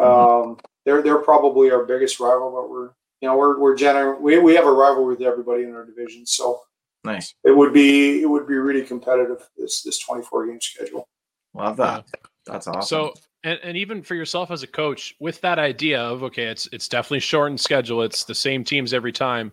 um, 0.00 0.58
they're 0.84 1.02
they're 1.02 1.18
probably 1.18 1.70
our 1.70 1.84
biggest 1.84 2.18
rival, 2.18 2.50
but 2.50 2.68
we're 2.68 2.90
you 3.20 3.28
know 3.28 3.36
we're 3.36 3.60
we're 3.60 3.76
gener- 3.76 4.20
we 4.20 4.38
we 4.40 4.54
have 4.56 4.66
a 4.66 4.72
rivalry 4.72 5.14
with 5.14 5.22
everybody 5.22 5.62
in 5.62 5.72
our 5.74 5.84
division. 5.84 6.26
So 6.26 6.60
Nice. 7.04 7.34
it 7.44 7.56
would 7.56 7.72
be 7.72 8.22
it 8.22 8.26
would 8.26 8.46
be 8.46 8.54
really 8.54 8.84
competitive 8.84 9.48
this 9.56 9.82
this 9.82 9.98
24 9.98 10.46
game 10.46 10.60
schedule. 10.60 11.08
Love 11.54 11.76
that. 11.78 12.06
That's 12.46 12.66
awesome. 12.66 12.82
So 12.82 13.14
and, 13.44 13.58
and 13.62 13.76
even 13.76 14.02
for 14.02 14.14
yourself 14.14 14.50
as 14.50 14.62
a 14.62 14.66
coach, 14.66 15.14
with 15.20 15.40
that 15.42 15.58
idea 15.58 16.00
of 16.00 16.22
okay, 16.24 16.44
it's 16.44 16.68
it's 16.72 16.88
definitely 16.88 17.20
shortened 17.20 17.60
schedule. 17.60 18.02
It's 18.02 18.24
the 18.24 18.34
same 18.34 18.64
teams 18.64 18.92
every 18.92 19.12
time. 19.12 19.52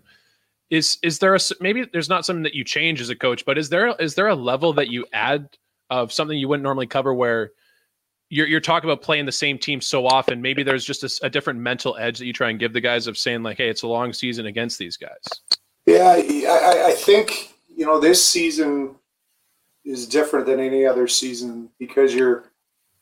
Is 0.72 0.98
is 1.04 1.20
there 1.20 1.34
a 1.34 1.38
s- 1.38 1.54
maybe 1.62 1.86
there's 1.94 2.10
not 2.10 2.26
something 2.26 2.44
that 2.44 2.56
you 2.56 2.64
change 2.64 3.00
as 3.00 3.10
a 3.10 3.16
coach, 3.16 3.46
but 3.46 3.58
is 3.58 3.70
there 3.70 3.96
is 4.00 4.16
there 4.16 4.28
a 4.28 4.36
level 4.36 4.74
that 4.74 4.90
you 4.90 5.06
add 5.14 5.48
of 5.92 6.12
something 6.12 6.38
you 6.38 6.48
wouldn't 6.48 6.64
normally 6.64 6.88
cover 6.88 7.14
where 7.14 7.52
you're 8.30 8.48
you're 8.48 8.60
talking 8.60 8.90
about 8.90 9.04
playing 9.04 9.28
the 9.28 9.32
same 9.32 9.60
team 9.60 9.80
so 9.80 10.08
often? 10.08 10.42
Maybe 10.42 10.64
there's 10.64 10.84
just 10.84 11.24
a 11.24 11.30
different 11.30 11.60
mental 11.60 11.96
edge 11.98 12.18
that 12.18 12.26
you 12.26 12.34
try 12.34 12.50
and 12.50 12.60
give 12.60 12.74
the 12.74 12.82
guys 12.82 13.06
of 13.06 13.18
saying 13.20 13.44
like, 13.44 13.58
hey, 13.58 13.70
it's 13.70 13.84
a 13.84 13.88
long 13.88 14.12
season 14.14 14.48
against 14.48 14.80
these 14.80 14.98
guys. 14.98 15.24
Yeah, 15.86 16.08
I, 16.08 16.88
I- 16.88 16.92
think 16.94 17.54
you 17.76 17.86
know 17.86 18.00
this 18.00 18.24
season 18.24 18.96
is 19.84 20.08
different 20.08 20.46
than 20.46 20.60
any 20.60 20.86
other 20.86 21.08
season 21.08 21.70
because 21.78 22.14
you're 22.16 22.46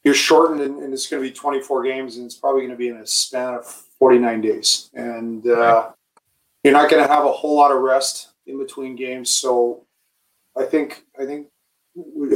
you're 0.04 0.14
shortened 0.14 0.60
and, 0.62 0.82
and 0.84 0.94
it's 0.94 1.08
going 1.08 1.24
to 1.24 1.30
be 1.30 1.34
24 1.34 1.84
games 1.84 2.18
and 2.18 2.26
it's 2.26 2.36
probably 2.36 2.62
going 2.62 2.72
to 2.72 2.78
be 2.78 2.90
in 2.90 2.98
a 2.98 3.08
span 3.08 3.54
of 3.54 3.66
49 3.66 4.42
days 4.42 4.90
and 4.94 5.48
uh, 5.48 5.92
you're 6.64 6.74
not 6.74 6.90
going 6.90 7.02
to 7.02 7.08
have 7.08 7.24
a 7.24 7.32
whole 7.32 7.56
lot 7.56 7.72
of 7.72 7.80
rest 7.82 8.30
in 8.48 8.58
between 8.58 8.96
games. 8.98 9.30
So 9.30 9.86
I 10.58 10.66
think 10.66 11.06
I 11.20 11.26
think 11.26 11.48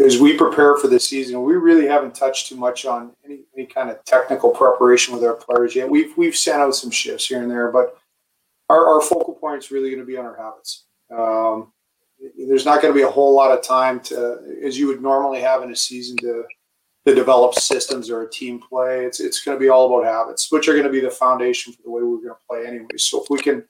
as 0.06 0.20
we 0.20 0.38
prepare 0.38 0.78
for 0.78 0.88
the 0.88 1.00
season, 1.00 1.43
we 1.43 1.56
really 1.56 1.88
haven't 1.88 2.14
touched 2.16 2.48
too 2.48 2.56
much 2.56 2.86
on 2.86 3.12
any, 3.26 3.39
any 3.58 3.66
kind 3.66 3.89
of 3.89 4.04
technical 4.06 4.52
preparation 4.52 5.14
with 5.16 5.24
our 5.24 5.34
players 5.34 5.76
yet. 5.76 5.89
We've 5.89 6.16
we've 6.16 6.36
sent 6.38 6.62
out 6.62 6.76
some 6.76 6.91
shifts 6.91 7.28
here 7.28 7.41
and 7.41 7.50
there, 7.52 7.72
but 7.72 7.98
our, 8.70 8.88
our 8.88 9.01
focal 9.01 9.34
point 9.34 9.63
is 9.63 9.72
really 9.72 9.89
going 9.89 10.01
to 10.01 10.05
be 10.05 10.18
on 10.18 10.26
our 10.26 10.38
habits. 10.38 10.86
Um, 11.15 11.72
there's 12.38 12.65
not 12.65 12.82
going 12.82 12.93
to 12.93 12.97
be 12.97 13.03
a 13.03 13.09
whole 13.09 13.36
lot 13.36 13.51
of 13.51 13.63
time 13.63 13.99
to, 14.01 14.39
as 14.63 14.78
you 14.78 14.88
would 14.88 15.01
normally 15.01 15.39
have 15.39 15.63
in 15.63 15.72
a 15.72 15.76
season, 15.76 16.18
to 16.18 16.43
to 17.05 17.15
develop 17.15 17.53
systems 17.53 18.09
or 18.09 18.24
a 18.24 18.30
team 18.30 18.59
play. 18.59 19.05
It's 19.05 19.20
it's 19.20 19.41
going 19.41 19.55
to 19.55 19.59
be 19.59 19.70
all 19.70 19.86
about 19.86 20.11
habits, 20.11 20.51
which 20.51 20.68
are 20.68 20.74
going 20.74 20.86
to 20.86 20.91
be 20.91 20.99
the 20.99 21.09
foundation 21.09 21.72
for 21.72 21.82
the 21.84 21.91
way 21.91 22.01
we're 22.01 22.18
going 22.18 22.30
to 22.30 22.47
play 22.49 22.65
anyway. 22.68 22.97
So 22.97 23.24
if 23.24 23.30
we 23.30 23.39
can 23.39 23.63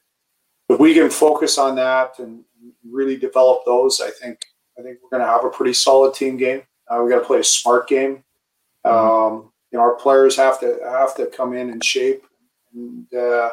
if 0.69 0.79
we 0.79 0.93
can 0.93 1.09
focus 1.09 1.57
on 1.57 1.75
that 1.75 2.17
and 2.19 2.43
really 2.89 3.17
develop 3.17 3.63
those, 3.65 4.01
I 4.01 4.09
think 4.09 4.39
I 4.79 4.81
think 4.81 4.99
we're 5.03 5.17
going 5.17 5.27
to 5.27 5.31
have 5.31 5.45
a 5.45 5.49
pretty 5.49 5.73
solid 5.73 6.15
team 6.15 6.37
game. 6.37 6.63
Uh, 6.87 7.01
we 7.03 7.11
got 7.11 7.19
to 7.19 7.25
play 7.25 7.39
a 7.39 7.43
smart 7.43 7.87
game. 7.87 8.23
Um, 8.85 9.51
you 9.71 9.77
know, 9.77 9.81
our 9.81 9.95
players 9.95 10.35
have 10.37 10.59
to 10.61 10.79
have 10.83 11.13
to 11.15 11.27
come 11.27 11.53
in 11.53 11.69
in 11.69 11.81
shape 11.81 12.25
and. 12.73 13.13
Uh, 13.13 13.49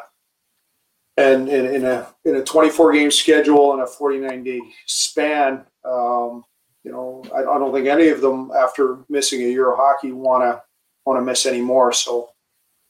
and 1.17 1.47
in, 1.47 1.85
a 1.85 2.07
in 2.25 2.35
a 2.35 2.43
24 2.43 2.93
game 2.93 3.11
schedule 3.11 3.73
and 3.73 3.81
a 3.81 3.87
49 3.87 4.43
day 4.43 4.61
span, 4.85 5.65
um, 5.85 6.43
you 6.83 6.91
know, 6.91 7.23
I, 7.33 7.39
I 7.39 7.57
don't 7.57 7.73
think 7.73 7.87
any 7.87 8.09
of 8.09 8.21
them 8.21 8.51
after 8.51 8.99
missing 9.09 9.41
a 9.41 9.47
year 9.47 9.71
of 9.71 9.77
hockey 9.77 10.11
want 10.11 10.43
to 10.43 10.61
want 11.05 11.19
to 11.19 11.23
miss 11.23 11.45
any 11.45 11.61
more. 11.61 11.93
So, 11.93 12.31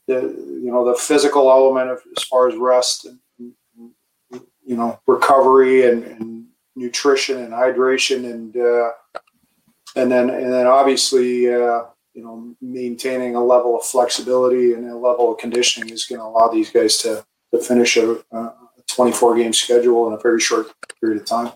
the 0.08 0.22
you 0.22 0.72
know 0.72 0.86
the 0.86 0.98
physical 0.98 1.50
element 1.50 1.90
of 1.90 2.02
as 2.18 2.24
far 2.24 2.48
as 2.48 2.56
rest 2.56 3.06
and, 3.06 3.20
and 3.40 4.42
you 4.66 4.76
know 4.76 5.00
recovery 5.08 5.88
and, 5.90 6.04
and 6.04 6.46
nutrition 6.76 7.40
and 7.40 7.54
hydration 7.54 8.32
and 8.32 8.58
uh, 8.58 8.92
and 9.96 10.12
then 10.12 10.30
and 10.30 10.52
then 10.52 10.68
obviously 10.68 11.48
uh, 11.48 11.84
you 12.14 12.24
know 12.24 12.56
maintaining 12.62 13.36
a 13.36 13.44
level 13.44 13.76
of 13.76 13.84
flexibility 13.84 14.74
and 14.74 14.90
a 14.90 14.96
level 14.96 15.32
of 15.32 15.40
conditioning 15.40 15.90
is 15.90 16.06
going 16.06 16.20
to 16.20 16.26
allow 16.26 16.48
these 16.48 16.70
guys 16.70 16.98
to 16.98 17.26
to 17.58 17.64
finish 17.64 17.98
a, 17.98 18.14
a 18.32 18.54
24 18.88 19.36
game 19.36 19.54
schedule 19.54 20.08
in 20.08 20.14
a 20.14 20.18
very 20.18 20.40
short 20.40 20.68
period 21.00 21.22
of 21.22 21.28
time. 21.28 21.52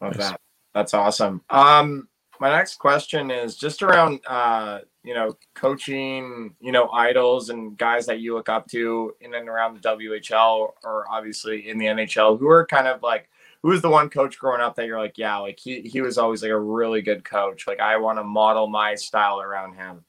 Love 0.00 0.16
Nice. 0.16 0.30
that. 0.30 0.40
That's 0.74 0.94
awesome. 0.94 1.42
Um, 1.50 2.08
my 2.40 2.50
next 2.50 2.76
question 2.76 3.30
is 3.30 3.56
just 3.56 3.82
around 3.82 4.20
uh, 4.26 4.80
you 5.06 5.14
know, 5.14 5.36
coaching, 5.54 6.52
you 6.60 6.72
know, 6.72 6.88
idols 6.90 7.48
and 7.48 7.78
guys 7.78 8.06
that 8.06 8.18
you 8.18 8.34
look 8.34 8.48
up 8.48 8.66
to 8.66 9.14
in 9.20 9.32
and 9.34 9.48
around 9.48 9.80
the 9.80 9.88
WHL 9.88 10.72
or 10.82 11.04
obviously 11.08 11.68
in 11.68 11.78
the 11.78 11.86
NHL 11.86 12.36
who 12.40 12.48
are 12.48 12.66
kind 12.66 12.88
of 12.88 13.04
like 13.04 13.28
who 13.62 13.68
was 13.68 13.82
the 13.82 13.88
one 13.88 14.10
coach 14.10 14.36
growing 14.36 14.60
up 14.60 14.74
that 14.74 14.86
you're 14.86 14.98
like, 14.98 15.16
yeah, 15.16 15.36
like 15.36 15.60
he 15.60 15.80
he 15.82 16.00
was 16.00 16.18
always 16.18 16.42
like 16.42 16.50
a 16.50 16.58
really 16.58 17.02
good 17.02 17.24
coach. 17.24 17.68
Like 17.68 17.78
I 17.78 17.96
want 17.98 18.18
to 18.18 18.24
model 18.24 18.66
my 18.66 18.96
style 18.96 19.40
around 19.40 19.74
him. 19.74 20.04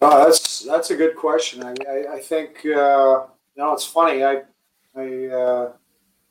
Uh, 0.00 0.24
that's 0.24 0.60
that's 0.60 0.90
a 0.90 0.96
good 0.96 1.14
question. 1.14 1.62
I 1.62 1.74
I, 1.86 2.14
I 2.14 2.20
think 2.20 2.64
uh, 2.64 3.26
you 3.56 3.62
know 3.62 3.72
it's 3.72 3.84
funny. 3.84 4.24
I 4.24 4.42
I 4.94 5.26
uh, 5.26 5.72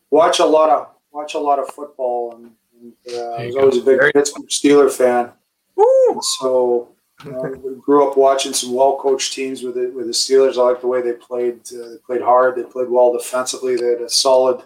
watch 0.10 0.40
a 0.40 0.46
lot 0.46 0.70
of 0.70 0.90
watch 1.12 1.34
a 1.34 1.40
lot 1.40 1.60
of 1.60 1.70
football, 1.70 2.36
and, 2.36 2.52
and 2.82 2.94
uh, 3.16 3.32
I 3.32 3.46
was 3.46 3.56
you 3.56 3.60
always 3.60 3.78
a 3.78 3.82
big 3.82 4.00
Very- 4.00 4.14
Pittsburgh 4.14 4.48
Steeler 4.50 4.92
fan. 4.92 5.32
Woo! 5.76 6.22
So 6.40 6.90
you 7.24 7.32
know, 7.32 7.42
we 7.64 7.76
grew 7.76 8.10
up 8.10 8.18
watching 8.18 8.54
some 8.54 8.74
well 8.74 8.98
coached 8.98 9.34
teams 9.34 9.64
with 9.64 9.78
it 9.78 9.94
with 9.94 10.08
the 10.08 10.12
Steelers. 10.12 10.58
I 10.58 10.62
like 10.62 10.82
the 10.82 10.88
way 10.88 11.02
they 11.02 11.14
played. 11.14 11.62
Uh, 11.74 11.90
they 11.90 11.98
played 12.06 12.22
hard. 12.22 12.56
They 12.56 12.64
played 12.64 12.90
well 12.90 13.14
defensively. 13.14 13.76
They 13.76 13.88
had 13.88 14.02
a 14.02 14.10
solid 14.10 14.64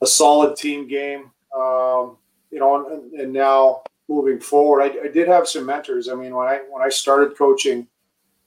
a 0.00 0.06
solid 0.06 0.56
team 0.56 0.88
game. 0.88 1.30
Um, 1.56 2.16
you 2.50 2.58
know, 2.58 2.88
and, 2.90 3.12
and 3.12 3.32
now 3.32 3.82
moving 4.08 4.40
forward, 4.40 4.82
I, 4.82 5.04
I 5.04 5.08
did 5.08 5.28
have 5.28 5.48
some 5.48 5.66
mentors. 5.66 6.08
I 6.08 6.14
mean, 6.14 6.34
when 6.34 6.48
I 6.48 6.60
when 6.68 6.82
I 6.82 6.88
started 6.88 7.36
coaching 7.36 7.86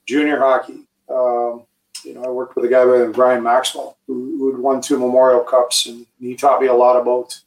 junior 0.06 0.40
hockey, 0.40 0.86
um, 1.10 1.64
you 2.06 2.14
know, 2.14 2.24
I 2.24 2.30
worked 2.30 2.56
with 2.56 2.66
a 2.66 2.70
guy 2.70 2.86
by 2.86 2.92
the 2.92 2.98
name 3.00 3.10
of 3.10 3.16
Bryan 3.16 3.44
Maxwell 3.44 3.98
who, 4.08 4.52
had 4.52 4.60
won 4.60 4.82
two 4.82 4.98
Memorial 4.98 5.42
Cups, 5.42 5.86
and 5.86 6.06
he 6.20 6.36
taught 6.36 6.62
me 6.62 6.68
a 6.68 6.74
lot 6.74 7.00
about 7.00 7.40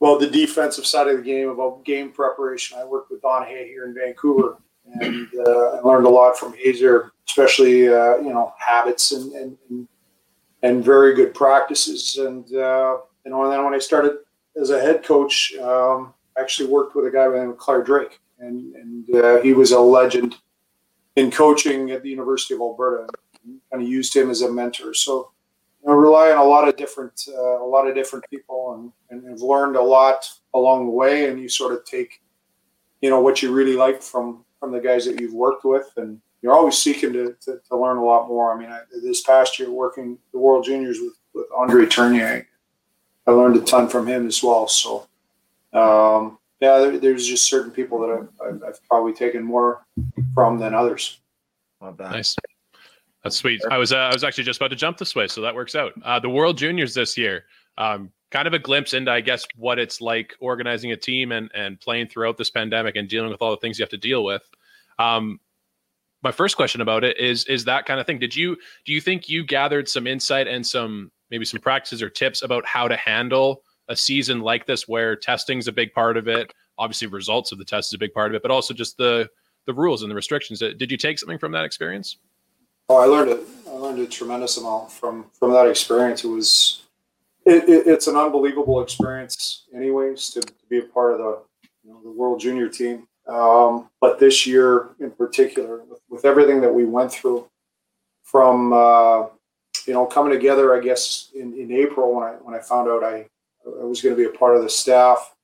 well 0.00 0.18
the 0.18 0.28
defensive 0.28 0.86
side 0.86 1.08
of 1.08 1.16
the 1.16 1.22
game, 1.22 1.48
about 1.48 1.84
game 1.84 2.10
preparation. 2.10 2.78
I 2.78 2.84
worked 2.84 3.10
with 3.10 3.22
Don 3.22 3.46
Hay 3.46 3.68
here 3.68 3.86
in 3.86 3.94
Vancouver, 3.94 4.58
and 5.00 5.28
uh, 5.46 5.76
I 5.76 5.80
learned 5.80 6.06
a 6.06 6.10
lot 6.10 6.38
from 6.38 6.54
Hazer, 6.54 7.12
especially 7.28 7.88
uh, 7.88 8.16
you 8.18 8.32
know 8.32 8.54
habits 8.58 9.12
and 9.12 9.32
and, 9.32 9.58
and 9.70 9.88
and 10.62 10.84
very 10.84 11.14
good 11.14 11.34
practices. 11.34 12.16
And 12.16 12.44
uh, 12.54 12.98
you 13.24 13.30
know, 13.30 13.44
and 13.44 13.52
then 13.52 13.64
when 13.64 13.74
I 13.74 13.78
started 13.78 14.18
as 14.60 14.70
a 14.70 14.80
head 14.80 15.02
coach, 15.02 15.54
um, 15.60 16.14
I 16.36 16.40
actually 16.40 16.68
worked 16.68 16.94
with 16.94 17.06
a 17.06 17.10
guy 17.10 17.26
by 17.26 17.34
the 17.34 17.40
name 17.40 17.50
of 17.50 17.58
Clare 17.58 17.82
Drake, 17.82 18.20
and 18.38 18.74
and 18.74 19.14
uh, 19.16 19.40
he 19.42 19.52
was 19.52 19.72
a 19.72 19.80
legend 19.80 20.36
in 21.16 21.30
coaching 21.30 21.90
at 21.90 22.02
the 22.02 22.10
University 22.10 22.54
of 22.54 22.60
Alberta. 22.60 23.08
And 23.46 23.60
kind 23.70 23.82
of 23.82 23.88
used 23.88 24.14
him 24.14 24.30
as 24.30 24.42
a 24.42 24.52
mentor. 24.52 24.94
So 24.94 25.30
I 25.86 25.92
rely 25.92 26.30
on 26.32 26.38
a 26.38 26.44
lot 26.44 26.68
of 26.68 26.76
different 26.76 27.28
uh, 27.28 27.62
a 27.62 27.68
lot 27.68 27.86
of 27.86 27.94
different 27.94 28.24
people, 28.28 28.74
and 28.74 28.92
and 29.10 29.30
have 29.30 29.40
learned 29.40 29.76
a 29.76 29.82
lot 29.82 30.28
along 30.54 30.86
the 30.86 30.92
way. 30.92 31.30
And 31.30 31.40
you 31.40 31.48
sort 31.48 31.72
of 31.72 31.84
take, 31.84 32.22
you 33.00 33.10
know, 33.10 33.20
what 33.20 33.42
you 33.42 33.52
really 33.52 33.76
like 33.76 34.02
from 34.02 34.44
from 34.58 34.72
the 34.72 34.80
guys 34.80 35.04
that 35.06 35.20
you've 35.20 35.34
worked 35.34 35.64
with, 35.64 35.92
and 35.96 36.20
you're 36.42 36.54
always 36.54 36.78
seeking 36.78 37.12
to, 37.12 37.36
to, 37.42 37.60
to 37.68 37.76
learn 37.76 37.98
a 37.98 38.04
lot 38.04 38.28
more. 38.28 38.54
I 38.54 38.58
mean, 38.58 38.70
I, 38.70 38.80
this 39.02 39.22
past 39.22 39.58
year 39.58 39.70
working 39.70 40.18
the 40.32 40.38
World 40.38 40.64
Juniors 40.64 40.98
with, 41.00 41.14
with 41.34 41.46
Andre 41.56 41.86
Tourigny, 41.86 42.46
I 43.26 43.30
learned 43.30 43.56
a 43.56 43.60
ton 43.60 43.88
from 43.88 44.06
him 44.06 44.26
as 44.26 44.42
well. 44.42 44.66
So 44.68 45.06
um, 45.72 46.38
yeah, 46.60 46.78
there, 46.78 46.98
there's 46.98 47.26
just 47.26 47.46
certain 47.46 47.70
people 47.70 48.00
that 48.00 48.10
I've, 48.10 48.28
I've, 48.46 48.62
I've 48.62 48.88
probably 48.88 49.12
taken 49.12 49.42
more 49.42 49.84
from 50.34 50.58
than 50.58 50.74
others. 50.74 51.20
Love 51.80 51.96
that. 51.98 52.12
Nice. 52.12 52.36
That's 53.26 53.36
sweet. 53.36 53.60
I 53.72 53.76
was 53.76 53.92
uh, 53.92 53.96
I 53.96 54.12
was 54.12 54.22
actually 54.22 54.44
just 54.44 54.60
about 54.60 54.68
to 54.68 54.76
jump 54.76 54.98
this 54.98 55.16
way, 55.16 55.26
so 55.26 55.40
that 55.40 55.52
works 55.52 55.74
out. 55.74 55.92
Uh, 56.04 56.20
the 56.20 56.30
World 56.30 56.56
Juniors 56.56 56.94
this 56.94 57.18
year, 57.18 57.44
um, 57.76 58.12
kind 58.30 58.46
of 58.46 58.54
a 58.54 58.58
glimpse 58.60 58.94
into, 58.94 59.10
I 59.10 59.20
guess, 59.20 59.44
what 59.56 59.80
it's 59.80 60.00
like 60.00 60.34
organizing 60.38 60.92
a 60.92 60.96
team 60.96 61.32
and 61.32 61.50
and 61.52 61.80
playing 61.80 62.06
throughout 62.06 62.36
this 62.36 62.50
pandemic 62.50 62.94
and 62.94 63.08
dealing 63.08 63.30
with 63.30 63.42
all 63.42 63.50
the 63.50 63.56
things 63.56 63.80
you 63.80 63.82
have 63.82 63.90
to 63.90 63.96
deal 63.96 64.22
with. 64.22 64.42
Um, 65.00 65.40
my 66.22 66.30
first 66.30 66.54
question 66.56 66.80
about 66.80 67.02
it 67.02 67.18
is 67.18 67.44
is 67.46 67.64
that 67.64 67.84
kind 67.84 67.98
of 67.98 68.06
thing. 68.06 68.20
Did 68.20 68.36
you 68.36 68.56
do 68.84 68.92
you 68.92 69.00
think 69.00 69.28
you 69.28 69.44
gathered 69.44 69.88
some 69.88 70.06
insight 70.06 70.46
and 70.46 70.64
some 70.64 71.10
maybe 71.32 71.44
some 71.44 71.60
practices 71.60 72.02
or 72.02 72.08
tips 72.08 72.42
about 72.42 72.64
how 72.64 72.86
to 72.86 72.96
handle 72.96 73.62
a 73.88 73.96
season 73.96 74.38
like 74.38 74.66
this 74.66 74.86
where 74.86 75.16
testing's 75.16 75.66
a 75.66 75.72
big 75.72 75.92
part 75.92 76.16
of 76.16 76.28
it? 76.28 76.52
Obviously, 76.78 77.08
results 77.08 77.50
of 77.50 77.58
the 77.58 77.64
test 77.64 77.90
is 77.90 77.94
a 77.94 77.98
big 77.98 78.12
part 78.12 78.30
of 78.30 78.36
it, 78.36 78.42
but 78.42 78.52
also 78.52 78.72
just 78.72 78.96
the 78.98 79.28
the 79.66 79.74
rules 79.74 80.02
and 80.02 80.10
the 80.12 80.14
restrictions. 80.14 80.60
Did 80.60 80.92
you 80.92 80.96
take 80.96 81.18
something 81.18 81.38
from 81.38 81.50
that 81.50 81.64
experience? 81.64 82.18
Oh, 82.88 82.96
I 82.96 83.06
learned 83.06 83.30
it. 83.30 83.40
I 83.66 83.72
learned 83.72 83.98
a 83.98 84.06
tremendous 84.06 84.56
amount 84.58 84.92
from 84.92 85.26
from 85.38 85.52
that 85.52 85.68
experience. 85.68 86.24
It 86.24 86.28
was, 86.28 86.84
it, 87.44 87.68
it, 87.68 87.86
it's 87.86 88.06
an 88.06 88.16
unbelievable 88.16 88.80
experience, 88.80 89.64
anyways, 89.74 90.30
to, 90.30 90.40
to, 90.40 90.52
be 90.70 90.78
a 90.78 90.82
part 90.82 91.12
of 91.12 91.18
the 91.18 91.38
you 91.82 91.92
know, 91.92 92.00
the 92.02 92.10
World 92.10 92.40
Junior 92.40 92.68
team. 92.68 93.08
Um, 93.26 93.90
but 94.00 94.20
this 94.20 94.46
year 94.46 94.90
in 95.00 95.10
particular, 95.10 95.82
with, 95.84 96.00
with, 96.08 96.24
everything 96.24 96.60
that 96.60 96.72
we 96.72 96.84
went 96.84 97.10
through, 97.10 97.48
from 98.22 98.72
uh, 98.72 99.26
you 99.86 99.92
know 99.92 100.06
coming 100.06 100.32
together, 100.32 100.76
I 100.76 100.80
guess 100.80 101.30
in, 101.34 101.54
in 101.54 101.72
April 101.72 102.14
when 102.14 102.24
I 102.24 102.32
when 102.34 102.54
I 102.54 102.60
found 102.60 102.88
out 102.88 103.02
I 103.02 103.26
I 103.66 103.84
was 103.84 104.00
going 104.00 104.14
to 104.14 104.20
be 104.20 104.28
a 104.28 104.38
part 104.38 104.56
of 104.56 104.62
the 104.62 104.70
staff 104.70 105.34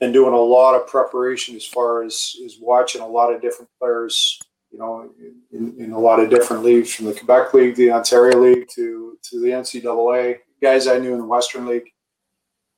and 0.00 0.12
doing 0.12 0.34
a 0.34 0.36
lot 0.36 0.74
of 0.74 0.86
preparation 0.86 1.56
as 1.56 1.64
far 1.64 2.02
as 2.02 2.36
is 2.42 2.58
watching 2.60 3.00
a 3.00 3.06
lot 3.06 3.32
of 3.32 3.40
different 3.40 3.70
players 3.80 4.38
you 4.70 4.78
know, 4.78 5.10
in, 5.52 5.74
in, 5.78 5.92
a 5.92 5.98
lot 5.98 6.20
of 6.20 6.30
different 6.30 6.62
leagues, 6.62 6.92
from 6.92 7.06
the 7.06 7.14
Quebec 7.14 7.54
League, 7.54 7.74
the 7.76 7.90
Ontario 7.90 8.38
League, 8.38 8.68
to 8.74 9.18
to 9.22 9.40
the 9.40 9.48
NCAA. 9.48 10.38
Guys 10.60 10.86
I 10.86 10.98
knew 10.98 11.12
in 11.12 11.18
the 11.18 11.26
Western 11.26 11.66
League, 11.66 11.90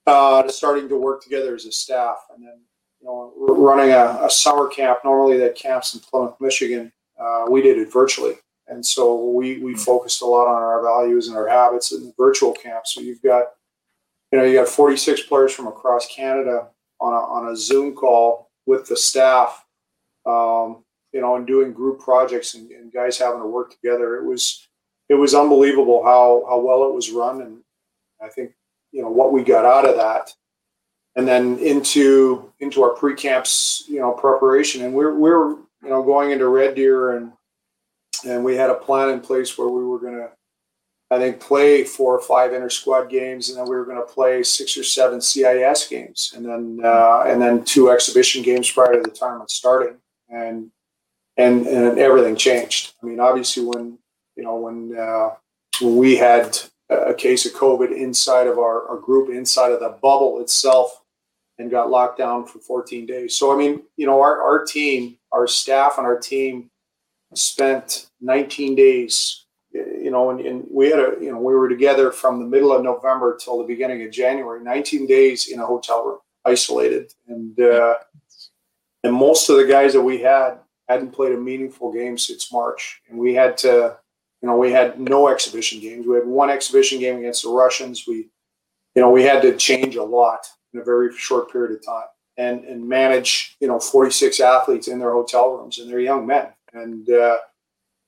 uh, 0.06 0.42
to 0.42 0.52
starting 0.52 0.88
to 0.88 0.96
work 0.96 1.22
together 1.22 1.54
as 1.54 1.64
a 1.66 1.72
staff, 1.72 2.18
and 2.34 2.44
then 2.44 2.60
you 3.00 3.06
know, 3.06 3.32
running 3.36 3.92
a, 3.92 4.24
a 4.24 4.30
summer 4.30 4.68
camp. 4.68 5.00
Normally, 5.04 5.38
that 5.38 5.56
camps 5.56 5.94
in 5.94 6.00
Plymouth, 6.00 6.36
Michigan. 6.40 6.92
Uh, 7.18 7.46
we 7.50 7.62
did 7.62 7.78
it 7.78 7.92
virtually, 7.92 8.34
and 8.68 8.84
so 8.84 9.30
we 9.30 9.58
we 9.58 9.74
focused 9.74 10.22
a 10.22 10.26
lot 10.26 10.46
on 10.46 10.62
our 10.62 10.82
values 10.82 11.28
and 11.28 11.36
our 11.36 11.48
habits 11.48 11.92
in 11.92 12.04
the 12.04 12.14
virtual 12.16 12.52
camp. 12.52 12.86
So 12.86 13.00
you've 13.00 13.22
got, 13.22 13.46
you 14.32 14.38
know, 14.38 14.44
you 14.44 14.54
got 14.54 14.68
46 14.68 15.22
players 15.22 15.52
from 15.52 15.66
across 15.66 16.06
Canada 16.06 16.68
on 17.00 17.12
a 17.12 17.16
on 17.16 17.52
a 17.52 17.56
Zoom 17.56 17.94
call 17.94 18.50
with 18.66 18.86
the 18.86 18.96
staff. 18.96 19.64
Um, 20.26 20.84
you 21.12 21.20
know, 21.20 21.36
and 21.36 21.46
doing 21.46 21.72
group 21.72 22.00
projects 22.00 22.54
and, 22.54 22.70
and, 22.70 22.92
guys 22.92 23.18
having 23.18 23.40
to 23.40 23.46
work 23.46 23.70
together. 23.70 24.16
It 24.16 24.24
was 24.24 24.68
it 25.08 25.14
was 25.14 25.34
unbelievable 25.34 26.04
how 26.04 26.44
how 26.48 26.60
well 26.60 26.88
it 26.88 26.94
was 26.94 27.10
run, 27.10 27.40
and 27.40 27.58
I 28.22 28.28
think 28.28 28.52
you 28.92 29.02
know 29.02 29.10
what 29.10 29.32
we 29.32 29.42
got 29.42 29.64
out 29.64 29.88
of 29.88 29.96
that, 29.96 30.32
and 31.16 31.26
then 31.26 31.58
into 31.58 32.52
into 32.60 32.82
our 32.82 32.90
pre 32.90 33.14
camps, 33.14 33.84
you 33.88 34.00
know, 34.00 34.12
preparation, 34.12 34.84
and 34.84 34.94
we're 34.94 35.14
we're 35.14 35.50
you 35.50 35.88
know 35.88 36.02
going 36.02 36.30
into 36.30 36.48
Red 36.48 36.74
Deer, 36.74 37.16
and 37.16 37.32
and 38.24 38.44
we 38.44 38.54
had 38.56 38.70
a 38.70 38.74
plan 38.74 39.10
in 39.10 39.20
place 39.20 39.56
where 39.58 39.68
we 39.68 39.84
were 39.84 39.98
going 39.98 40.16
to. 40.16 40.30
I 41.12 41.18
think 41.18 41.40
play 41.40 41.82
four 41.82 42.16
or 42.16 42.22
five 42.22 42.52
inter 42.52 42.70
squad 42.70 43.10
games, 43.10 43.48
and 43.48 43.58
then 43.58 43.64
we 43.64 43.74
were 43.74 43.84
going 43.84 43.96
to 43.96 44.02
play 44.02 44.44
six 44.44 44.76
or 44.76 44.84
seven 44.84 45.20
CIS 45.20 45.88
games, 45.88 46.32
and 46.36 46.46
then 46.46 46.80
uh, 46.84 47.24
and 47.26 47.42
then 47.42 47.64
two 47.64 47.90
exhibition 47.90 48.44
games 48.44 48.70
prior 48.70 48.92
to 48.92 49.00
the 49.00 49.10
tournament 49.10 49.50
starting. 49.50 49.96
And 50.28 50.70
and 51.40 51.66
and 51.66 51.98
everything 51.98 52.36
changed. 52.36 52.94
I 53.02 53.06
mean, 53.06 53.18
obviously, 53.18 53.64
when 53.64 53.98
you 54.36 54.44
know 54.44 54.56
when 54.56 54.96
uh, 54.96 55.30
when 55.80 55.96
we 55.96 56.16
had 56.16 56.58
a 56.90 57.14
case 57.14 57.46
of 57.46 57.52
COVID 57.52 57.92
inside 57.92 58.46
of 58.46 58.58
our, 58.58 58.88
our 58.88 58.98
group, 58.98 59.30
inside 59.30 59.72
of 59.72 59.80
the 59.80 59.96
bubble 60.02 60.40
itself, 60.40 61.02
and 61.58 61.70
got 61.70 61.90
locked 61.90 62.18
down 62.18 62.46
for 62.46 62.58
14 62.58 63.06
days. 63.06 63.36
So 63.36 63.52
I 63.52 63.56
mean, 63.56 63.82
you 63.96 64.06
know, 64.06 64.20
our 64.20 64.42
our 64.42 64.64
team, 64.64 65.16
our 65.32 65.46
staff, 65.46 65.94
and 65.98 66.06
our 66.06 66.18
team 66.18 66.70
spent 67.34 68.10
19 68.20 68.74
days. 68.74 69.46
You 69.72 70.10
know, 70.10 70.30
and, 70.30 70.40
and 70.40 70.66
we 70.68 70.90
had 70.90 70.98
a 70.98 71.12
you 71.20 71.30
know 71.30 71.38
we 71.38 71.54
were 71.54 71.68
together 71.68 72.10
from 72.10 72.40
the 72.40 72.46
middle 72.46 72.72
of 72.72 72.82
November 72.82 73.38
till 73.42 73.58
the 73.58 73.64
beginning 73.64 74.02
of 74.02 74.10
January. 74.10 74.62
19 74.62 75.06
days 75.06 75.48
in 75.48 75.60
a 75.60 75.66
hotel 75.66 76.04
room, 76.04 76.18
isolated, 76.44 77.12
and 77.28 77.58
uh, 77.60 77.94
and 79.04 79.14
most 79.14 79.48
of 79.48 79.56
the 79.56 79.66
guys 79.66 79.92
that 79.92 80.02
we 80.02 80.18
had 80.18 80.58
hadn't 80.90 81.12
played 81.12 81.32
a 81.32 81.38
meaningful 81.38 81.92
game 81.92 82.18
since 82.18 82.52
March, 82.52 83.00
and 83.08 83.18
we 83.18 83.34
had 83.34 83.56
to, 83.58 83.96
you 84.42 84.48
know, 84.48 84.56
we 84.56 84.72
had 84.72 84.98
no 84.98 85.28
exhibition 85.28 85.80
games. 85.80 86.06
We 86.06 86.16
had 86.16 86.26
one 86.26 86.50
exhibition 86.50 86.98
game 86.98 87.18
against 87.18 87.44
the 87.44 87.50
Russians. 87.50 88.04
We, 88.08 88.28
you 88.94 89.02
know, 89.02 89.10
we 89.10 89.22
had 89.22 89.40
to 89.42 89.56
change 89.56 89.96
a 89.96 90.02
lot 90.02 90.46
in 90.72 90.80
a 90.80 90.84
very 90.84 91.16
short 91.16 91.52
period 91.52 91.76
of 91.76 91.86
time, 91.86 92.08
and 92.36 92.64
and 92.64 92.88
manage, 92.88 93.56
you 93.60 93.68
know, 93.68 93.78
46 93.78 94.40
athletes 94.40 94.88
in 94.88 94.98
their 94.98 95.12
hotel 95.12 95.56
rooms, 95.56 95.78
and 95.78 95.88
they're 95.88 96.00
young 96.00 96.26
men, 96.26 96.48
and 96.72 97.08
uh, 97.08 97.38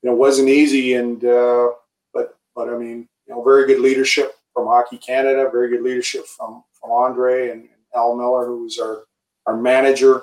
you 0.03 0.11
know, 0.11 0.13
it 0.13 0.19
wasn't 0.19 0.49
easy. 0.49 0.95
And 0.95 1.25
uh, 1.25 1.69
but 2.13 2.37
but 2.55 2.69
I 2.69 2.77
mean, 2.77 3.09
you 3.27 3.35
know, 3.35 3.43
very 3.43 3.67
good 3.67 3.81
leadership 3.81 4.33
from 4.53 4.67
Hockey 4.67 4.99
Canada, 4.99 5.49
very 5.51 5.69
good 5.69 5.83
leadership 5.83 6.27
from 6.27 6.65
from 6.81 6.91
Andre 6.91 7.51
and, 7.51 7.69
Al 7.95 8.17
Miller, 8.17 8.47
who 8.47 8.65
was 8.65 8.79
our 8.79 9.05
our 9.47 9.57
manager. 9.57 10.23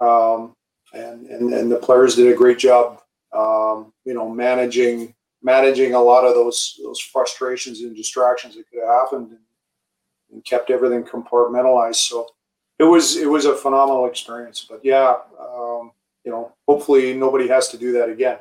Um, 0.00 0.54
and, 0.92 1.26
and, 1.26 1.52
and 1.52 1.70
the 1.70 1.76
players 1.76 2.16
did 2.16 2.28
a 2.28 2.36
great 2.36 2.58
job, 2.58 3.00
um, 3.32 3.92
you 4.04 4.14
know, 4.14 4.28
managing 4.28 5.14
managing 5.42 5.94
a 5.94 6.00
lot 6.00 6.24
of 6.24 6.34
those 6.34 6.78
those 6.82 7.00
frustrations 7.00 7.80
and 7.80 7.96
distractions 7.96 8.54
that 8.54 8.68
could 8.70 8.80
have 8.80 8.88
happened, 8.88 9.30
and, 9.30 9.40
and 10.32 10.44
kept 10.44 10.70
everything 10.70 11.02
compartmentalized. 11.02 11.96
So 11.96 12.28
it 12.78 12.84
was 12.84 13.16
it 13.16 13.28
was 13.28 13.44
a 13.44 13.54
phenomenal 13.54 14.06
experience. 14.06 14.66
But 14.68 14.84
yeah, 14.84 15.16
um, 15.40 15.92
you 16.24 16.30
know, 16.30 16.52
hopefully 16.68 17.14
nobody 17.14 17.48
has 17.48 17.68
to 17.68 17.78
do 17.78 17.92
that 17.92 18.08
again. 18.08 18.38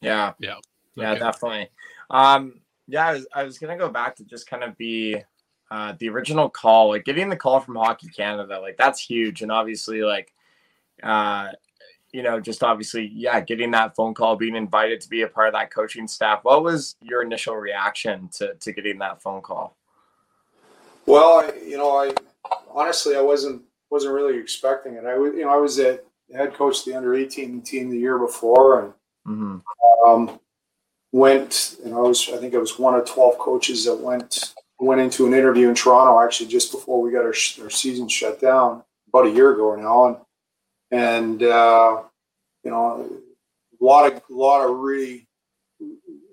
Yeah, 0.00 0.32
yeah, 0.38 0.56
yeah, 0.94 1.14
definitely. 1.14 1.68
Um, 2.08 2.60
yeah, 2.88 3.08
I 3.08 3.12
was, 3.12 3.26
I 3.34 3.42
was 3.44 3.58
gonna 3.58 3.76
go 3.76 3.88
back 3.88 4.16
to 4.16 4.24
just 4.24 4.48
kind 4.48 4.64
of 4.64 4.76
be 4.76 5.22
uh, 5.70 5.94
the 5.98 6.08
original 6.08 6.48
call, 6.48 6.88
like 6.88 7.04
getting 7.04 7.28
the 7.28 7.36
call 7.36 7.60
from 7.60 7.76
Hockey 7.76 8.08
Canada, 8.08 8.58
like 8.60 8.76
that's 8.76 9.00
huge, 9.00 9.42
and 9.42 9.52
obviously, 9.52 10.02
like 10.02 10.32
uh, 11.02 11.48
you 12.12 12.22
know, 12.22 12.40
just 12.40 12.62
obviously, 12.62 13.10
yeah, 13.14 13.40
getting 13.40 13.70
that 13.70 13.94
phone 13.94 14.14
call, 14.14 14.36
being 14.36 14.56
invited 14.56 15.00
to 15.00 15.08
be 15.08 15.22
a 15.22 15.28
part 15.28 15.48
of 15.48 15.54
that 15.54 15.72
coaching 15.72 16.08
staff. 16.08 16.40
What 16.42 16.64
was 16.64 16.96
your 17.02 17.22
initial 17.22 17.56
reaction 17.56 18.28
to, 18.34 18.54
to 18.54 18.72
getting 18.72 18.98
that 18.98 19.22
phone 19.22 19.42
call? 19.42 19.76
Well, 21.06 21.40
I, 21.40 21.52
you 21.64 21.76
know, 21.76 21.96
I 21.96 22.12
honestly, 22.72 23.16
I 23.16 23.20
wasn't, 23.20 23.62
wasn't 23.90 24.14
really 24.14 24.38
expecting 24.38 24.94
it. 24.94 25.04
I 25.04 25.16
was, 25.16 25.32
you 25.34 25.44
know, 25.44 25.50
I 25.50 25.56
was 25.56 25.76
the 25.76 26.02
head 26.34 26.54
coach 26.54 26.80
of 26.80 26.84
the 26.86 26.96
under 26.96 27.14
18 27.14 27.62
team 27.62 27.90
the 27.90 27.98
year 27.98 28.18
before 28.18 28.80
and, 28.80 28.92
mm-hmm. 29.26 30.08
um, 30.08 30.40
went, 31.12 31.76
and 31.84 31.94
I 31.94 31.98
was, 31.98 32.28
I 32.32 32.36
think 32.38 32.54
I 32.54 32.58
was 32.58 32.78
one 32.78 32.94
of 32.94 33.04
12 33.06 33.38
coaches 33.38 33.84
that 33.84 33.96
went, 33.96 34.54
went 34.78 35.00
into 35.00 35.26
an 35.26 35.34
interview 35.34 35.68
in 35.68 35.74
Toronto 35.74 36.20
actually 36.20 36.48
just 36.48 36.72
before 36.72 37.02
we 37.02 37.12
got 37.12 37.24
our, 37.24 37.34
our 37.62 37.70
season 37.70 38.08
shut 38.08 38.40
down 38.40 38.82
about 39.08 39.26
a 39.26 39.30
year 39.30 39.52
ago 39.52 39.74
now. 39.76 40.06
And, 40.06 40.16
and 40.90 41.42
uh, 41.42 42.02
you 42.64 42.70
know, 42.70 43.08
a 43.80 43.84
lot 43.84 44.12
of 44.12 44.22
a 44.30 44.34
lot 44.34 44.68
of 44.68 44.78
really 44.78 45.26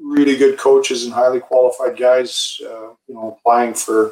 really 0.02 0.38
good 0.38 0.58
coaches 0.58 1.06
and 1.06 1.14
highly 1.14 1.40
qualified 1.40 1.98
guys, 1.98 2.60
uh, 2.64 2.90
you 3.08 3.16
know, 3.16 3.38
applying 3.38 3.74
for 3.74 4.12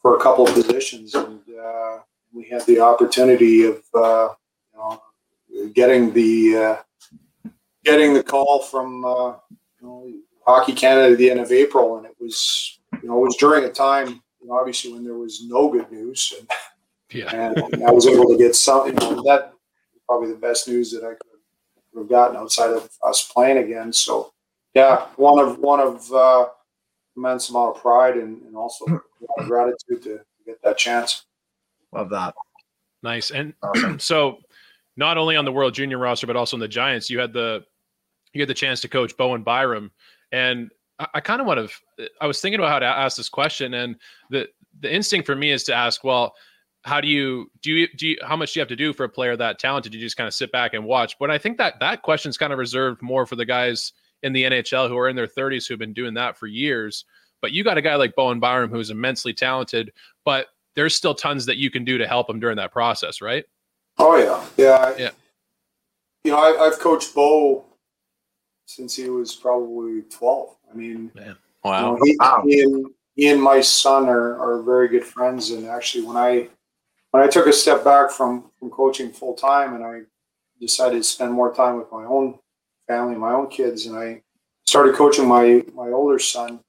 for 0.00 0.16
a 0.16 0.20
couple 0.20 0.46
of 0.46 0.54
positions, 0.54 1.14
and 1.14 1.40
uh, 1.62 1.98
we 2.32 2.48
had 2.48 2.64
the 2.66 2.80
opportunity 2.80 3.64
of 3.64 3.82
uh, 3.94 4.28
you 4.72 4.78
know 4.78 5.02
getting 5.74 6.12
the 6.12 6.56
uh, 6.56 7.50
getting 7.84 8.14
the 8.14 8.22
call 8.22 8.60
from 8.60 9.04
uh, 9.04 9.34
you 9.80 9.82
know, 9.82 10.12
Hockey 10.46 10.72
Canada 10.72 11.12
at 11.12 11.18
the 11.18 11.30
end 11.30 11.40
of 11.40 11.52
April, 11.52 11.98
and 11.98 12.06
it 12.06 12.16
was 12.20 12.78
you 13.02 13.08
know 13.08 13.18
it 13.18 13.26
was 13.26 13.36
during 13.36 13.64
a 13.64 13.70
time 13.70 14.22
you 14.40 14.48
know, 14.48 14.54
obviously 14.54 14.92
when 14.92 15.04
there 15.04 15.14
was 15.14 15.44
no 15.44 15.70
good 15.70 15.90
news, 15.90 16.32
and, 16.38 16.48
yeah. 17.12 17.34
and 17.34 17.84
I 17.84 17.90
was 17.90 18.06
able 18.06 18.26
to 18.28 18.38
get 18.38 18.54
some 18.54 18.86
you 18.86 18.94
know 18.94 19.22
that 19.24 19.52
probably 20.10 20.32
the 20.32 20.38
best 20.38 20.66
news 20.66 20.90
that 20.90 21.04
I 21.04 21.10
could 21.10 22.00
have 22.00 22.08
gotten 22.08 22.36
outside 22.36 22.70
of 22.70 22.90
us 23.06 23.30
playing 23.32 23.58
again. 23.58 23.92
So, 23.92 24.32
yeah, 24.74 25.06
one 25.14 25.38
of 25.38 25.60
one 25.60 25.78
of 25.78 26.12
uh, 26.12 26.48
immense 27.16 27.48
amount 27.48 27.76
of 27.76 27.82
pride 27.82 28.16
and, 28.16 28.42
and 28.42 28.56
also 28.56 28.86
gratitude 29.46 30.02
to 30.02 30.20
get 30.44 30.60
that 30.64 30.78
chance. 30.78 31.26
Love 31.92 32.10
that. 32.10 32.34
Nice. 33.04 33.30
And 33.30 33.54
awesome. 33.62 34.00
so, 34.00 34.38
not 34.96 35.16
only 35.16 35.36
on 35.36 35.44
the 35.44 35.52
World 35.52 35.74
Junior 35.74 35.98
roster, 35.98 36.26
but 36.26 36.34
also 36.34 36.56
in 36.56 36.60
the 36.60 36.66
Giants, 36.68 37.08
you 37.08 37.20
had 37.20 37.32
the 37.32 37.64
you 38.32 38.40
had 38.40 38.48
the 38.48 38.54
chance 38.54 38.80
to 38.80 38.88
coach 38.88 39.16
Bowen 39.16 39.44
Byram, 39.44 39.92
and 40.32 40.72
I, 40.98 41.06
I 41.14 41.20
kind 41.20 41.40
of 41.40 41.46
want 41.46 41.70
to. 41.70 42.10
I 42.20 42.26
was 42.26 42.40
thinking 42.40 42.58
about 42.58 42.70
how 42.70 42.80
to 42.80 42.86
ask 42.86 43.16
this 43.16 43.28
question, 43.28 43.74
and 43.74 43.94
the 44.28 44.48
the 44.80 44.92
instinct 44.92 45.26
for 45.26 45.36
me 45.36 45.52
is 45.52 45.62
to 45.64 45.74
ask, 45.74 46.02
well, 46.02 46.34
how 46.84 47.00
do 47.00 47.08
you 47.08 47.50
do 47.62 47.72
you 47.72 47.88
do 47.96 48.08
you, 48.08 48.16
how 48.22 48.36
much 48.36 48.52
do 48.54 48.58
you 48.58 48.62
have 48.62 48.68
to 48.68 48.76
do 48.76 48.92
for 48.92 49.04
a 49.04 49.08
player 49.08 49.36
that 49.36 49.58
talented? 49.58 49.92
You 49.94 50.00
just 50.00 50.16
kind 50.16 50.26
of 50.28 50.34
sit 50.34 50.50
back 50.52 50.72
and 50.74 50.84
watch. 50.84 51.18
But 51.18 51.30
I 51.30 51.38
think 51.38 51.58
that 51.58 51.78
that 51.80 52.02
question's 52.02 52.38
kind 52.38 52.52
of 52.52 52.58
reserved 52.58 53.02
more 53.02 53.26
for 53.26 53.36
the 53.36 53.44
guys 53.44 53.92
in 54.22 54.32
the 54.32 54.44
NHL 54.44 54.88
who 54.88 54.96
are 54.98 55.08
in 55.08 55.16
their 55.16 55.26
30s 55.26 55.66
who've 55.68 55.78
been 55.78 55.92
doing 55.92 56.14
that 56.14 56.36
for 56.36 56.46
years. 56.46 57.04
But 57.42 57.52
you 57.52 57.64
got 57.64 57.78
a 57.78 57.82
guy 57.82 57.94
like 57.96 58.14
Bowen 58.14 58.38
Byram 58.40 58.70
who's 58.70 58.90
immensely 58.90 59.32
talented, 59.32 59.92
but 60.24 60.48
there's 60.76 60.94
still 60.94 61.14
tons 61.14 61.46
that 61.46 61.56
you 61.56 61.70
can 61.70 61.84
do 61.84 61.96
to 61.98 62.06
help 62.06 62.28
him 62.28 62.38
during 62.38 62.56
that 62.56 62.70
process, 62.72 63.20
right? 63.20 63.44
Oh 63.98 64.16
yeah, 64.16 64.44
yeah, 64.56 64.94
Yeah. 64.98 65.10
You 66.24 66.32
know, 66.32 66.38
I, 66.38 66.66
I've 66.66 66.78
coached 66.78 67.14
Bo 67.14 67.64
since 68.66 68.94
he 68.94 69.08
was 69.08 69.34
probably 69.34 70.02
twelve. 70.02 70.56
I 70.70 70.74
mean, 70.74 71.10
Man. 71.14 71.28
you 71.28 71.36
Wow. 71.64 71.94
know, 71.96 71.98
he, 72.04 72.16
Wow. 72.20 72.42
he 72.46 72.60
and 72.62 72.86
he 73.16 73.28
and 73.28 73.42
my 73.42 73.60
son 73.60 74.08
are, 74.08 74.38
are 74.38 74.62
very 74.62 74.88
good 74.88 75.04
friends. 75.04 75.50
And 75.50 75.66
actually, 75.66 76.04
when 76.04 76.16
I 76.16 76.48
when 77.10 77.22
I 77.22 77.26
took 77.26 77.46
a 77.46 77.52
step 77.52 77.84
back 77.84 78.10
from 78.10 78.50
from 78.58 78.70
coaching 78.70 79.10
full 79.10 79.34
time, 79.34 79.74
and 79.74 79.84
I 79.84 80.02
decided 80.60 80.98
to 80.98 81.04
spend 81.04 81.32
more 81.32 81.54
time 81.54 81.76
with 81.76 81.90
my 81.90 82.04
own 82.04 82.38
family, 82.86 83.16
my 83.16 83.32
own 83.32 83.48
kids, 83.48 83.86
and 83.86 83.96
I 83.96 84.22
started 84.66 84.94
coaching 84.94 85.26
my 85.26 85.64
my 85.74 85.88
older 85.88 86.18
son. 86.18 86.60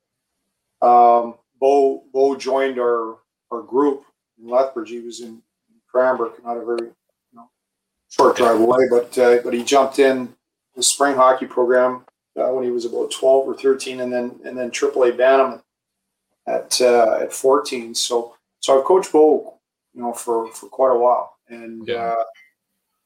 Um, 0.81 1.35
Bo 1.59 2.03
Bo 2.11 2.35
joined 2.35 2.79
our 2.79 3.17
our 3.51 3.61
group 3.61 4.03
in 4.39 4.49
Lethbridge. 4.49 4.89
He 4.89 4.99
was 4.99 5.21
in 5.21 5.41
Cranbrook, 5.87 6.43
not 6.43 6.57
a 6.57 6.65
very 6.65 6.87
you 6.87 6.95
know, 7.33 7.49
short 8.09 8.37
drive 8.37 8.59
away, 8.59 8.87
but 8.89 9.17
uh, 9.17 9.39
but 9.43 9.53
he 9.53 9.63
jumped 9.63 9.99
in 9.99 10.33
the 10.75 10.83
spring 10.83 11.15
hockey 11.15 11.45
program 11.45 12.05
uh, 12.37 12.47
when 12.47 12.63
he 12.63 12.71
was 12.71 12.85
about 12.85 13.11
twelve 13.11 13.47
or 13.47 13.55
thirteen, 13.55 13.99
and 13.99 14.11
then 14.11 14.39
and 14.43 14.57
then 14.57 14.71
AAA 14.71 15.17
Bantam 15.17 15.61
at 16.47 16.81
uh, 16.81 17.19
at 17.21 17.31
fourteen. 17.31 17.93
So 17.93 18.35
so 18.59 18.79
I've 18.79 18.85
coached 18.85 19.11
Bo, 19.11 19.59
you 19.93 20.01
know, 20.01 20.13
for 20.13 20.47
for 20.51 20.67
quite 20.69 20.91
a 20.91 20.97
while, 20.99 21.37
and 21.49 21.87
Yeah. 21.87 21.95
uh, 21.95 22.23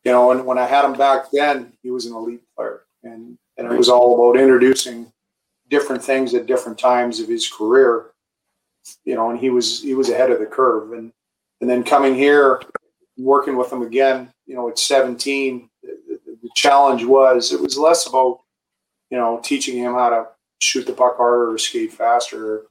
you 0.04 0.12
know, 0.12 0.28
when 0.28 0.46
when 0.46 0.58
I 0.58 0.66
had 0.66 0.86
him 0.86 0.94
back 0.94 1.32
then, 1.32 1.74
he 1.82 1.92
was 1.92 2.06
an 2.06 2.16
elite 2.16 2.44
player, 2.56 2.84
and 3.04 3.38
and 3.58 3.72
it 3.72 3.78
was 3.78 3.90
all 3.90 4.16
about 4.30 4.40
introducing 4.42 5.12
different 5.70 6.04
things 6.04 6.34
at 6.36 6.46
different 6.46 6.78
times 6.78 7.20
of 7.20 7.28
his 7.28 7.48
career 7.50 8.12
you 9.04 9.16
know, 9.16 9.30
and 9.30 9.40
he 9.40 9.50
was 9.50 9.82
he 9.82 9.94
was 9.96 10.10
ahead 10.10 10.32
of 10.32 10.40
the 10.40 10.46
curve. 10.46 10.94
And 10.94 11.12
and 11.62 11.70
then 11.70 11.84
coming 11.84 12.16
here, 12.16 12.62
working 13.18 13.58
with 13.58 13.72
him 13.72 13.82
again, 13.82 14.32
you 14.46 14.56
know, 14.56 14.70
at 14.70 14.78
17, 14.78 15.70
the, 15.82 15.98
the, 16.08 16.38
the 16.44 16.50
challenge 16.56 17.04
was 17.04 17.52
it 17.52 17.62
was 17.62 17.78
less 17.78 18.08
about 18.08 18.42
you 19.10 19.18
know 19.18 19.40
teaching 19.44 19.78
him 19.78 19.94
how 19.94 20.10
to 20.10 20.28
shoot 20.60 20.86
the 20.86 20.94
puck 20.94 21.18
harder 21.18 21.52
or 21.52 21.58
skate 21.58 21.94
faster. 21.94 22.68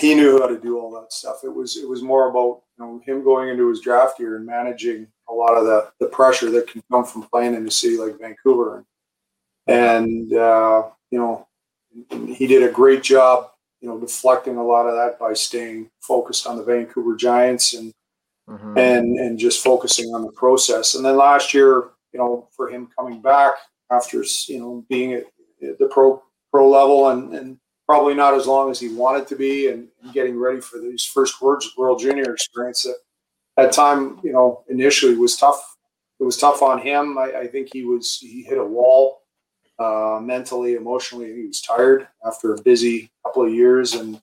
He 0.00 0.14
knew 0.14 0.40
how 0.40 0.46
to 0.48 0.58
do 0.58 0.78
all 0.78 0.90
that 1.00 1.12
stuff. 1.12 1.44
It 1.44 1.54
was 1.54 1.76
it 1.76 1.88
was 1.88 2.02
more 2.02 2.28
about 2.30 2.62
you 2.76 2.84
know 2.84 3.00
him 3.04 3.22
going 3.22 3.48
into 3.48 3.68
his 3.68 3.80
draft 3.80 4.18
year 4.18 4.36
and 4.36 4.46
managing 4.46 5.06
a 5.28 5.32
lot 5.32 5.56
of 5.56 5.64
the 5.64 5.90
the 6.00 6.06
pressure 6.06 6.50
that 6.50 6.66
can 6.66 6.82
come 6.90 7.04
from 7.04 7.22
playing 7.24 7.54
in 7.54 7.66
a 7.66 7.70
city 7.70 7.96
like 7.96 8.18
Vancouver. 8.18 8.84
And 9.66 10.32
uh, 10.32 10.90
you 11.10 11.18
know, 11.18 11.46
he 12.26 12.46
did 12.46 12.62
a 12.62 12.72
great 12.72 13.02
job 13.02 13.50
you 13.80 13.90
know, 13.90 13.98
deflecting 14.00 14.56
a 14.56 14.64
lot 14.64 14.86
of 14.86 14.94
that 14.94 15.18
by 15.18 15.34
staying 15.34 15.90
focused 16.00 16.46
on 16.46 16.56
the 16.56 16.64
Vancouver 16.64 17.14
Giants 17.16 17.74
and 17.74 17.92
Mhm. 18.48 18.78
and 18.78 19.18
and 19.18 19.38
just 19.38 19.62
focusing 19.62 20.14
on 20.14 20.22
the 20.22 20.32
process. 20.32 20.94
And 20.94 21.04
then 21.04 21.16
last 21.18 21.52
year, 21.52 21.90
you 22.12 22.18
know, 22.18 22.48
for 22.56 22.68
him 22.70 22.88
coming 22.98 23.20
back 23.20 23.54
after 23.90 24.24
you 24.48 24.58
know 24.58 24.84
being 24.88 25.12
at, 25.12 25.24
at 25.62 25.78
the 25.78 25.86
pro 25.88 26.22
pro 26.50 26.68
level 26.68 27.08
and 27.08 27.34
and 27.34 27.58
probably 27.86 28.14
not 28.14 28.34
as 28.34 28.46
long 28.46 28.70
as 28.70 28.80
he 28.80 28.88
wanted 28.88 29.26
to 29.28 29.36
be, 29.36 29.68
and, 29.68 29.88
and 30.02 30.12
getting 30.12 30.38
ready 30.38 30.60
for 30.60 30.80
his 30.80 31.04
first 31.04 31.40
World 31.40 31.62
World 31.76 32.00
Junior 32.00 32.32
experience. 32.32 32.82
That 32.82 32.96
that 33.56 33.72
time, 33.72 34.20
you 34.22 34.32
know, 34.32 34.64
initially 34.68 35.16
was 35.16 35.36
tough. 35.36 35.76
It 36.20 36.24
was 36.24 36.36
tough 36.36 36.62
on 36.62 36.78
him. 36.80 37.18
I, 37.18 37.32
I 37.40 37.46
think 37.46 37.70
he 37.72 37.84
was 37.84 38.18
he 38.18 38.42
hit 38.42 38.58
a 38.58 38.64
wall 38.64 39.22
uh, 39.78 40.20
mentally, 40.22 40.74
emotionally. 40.74 41.34
He 41.34 41.46
was 41.46 41.60
tired 41.60 42.08
after 42.26 42.54
a 42.54 42.62
busy 42.62 43.10
couple 43.24 43.44
of 43.44 43.52
years, 43.52 43.94
and 43.94 44.20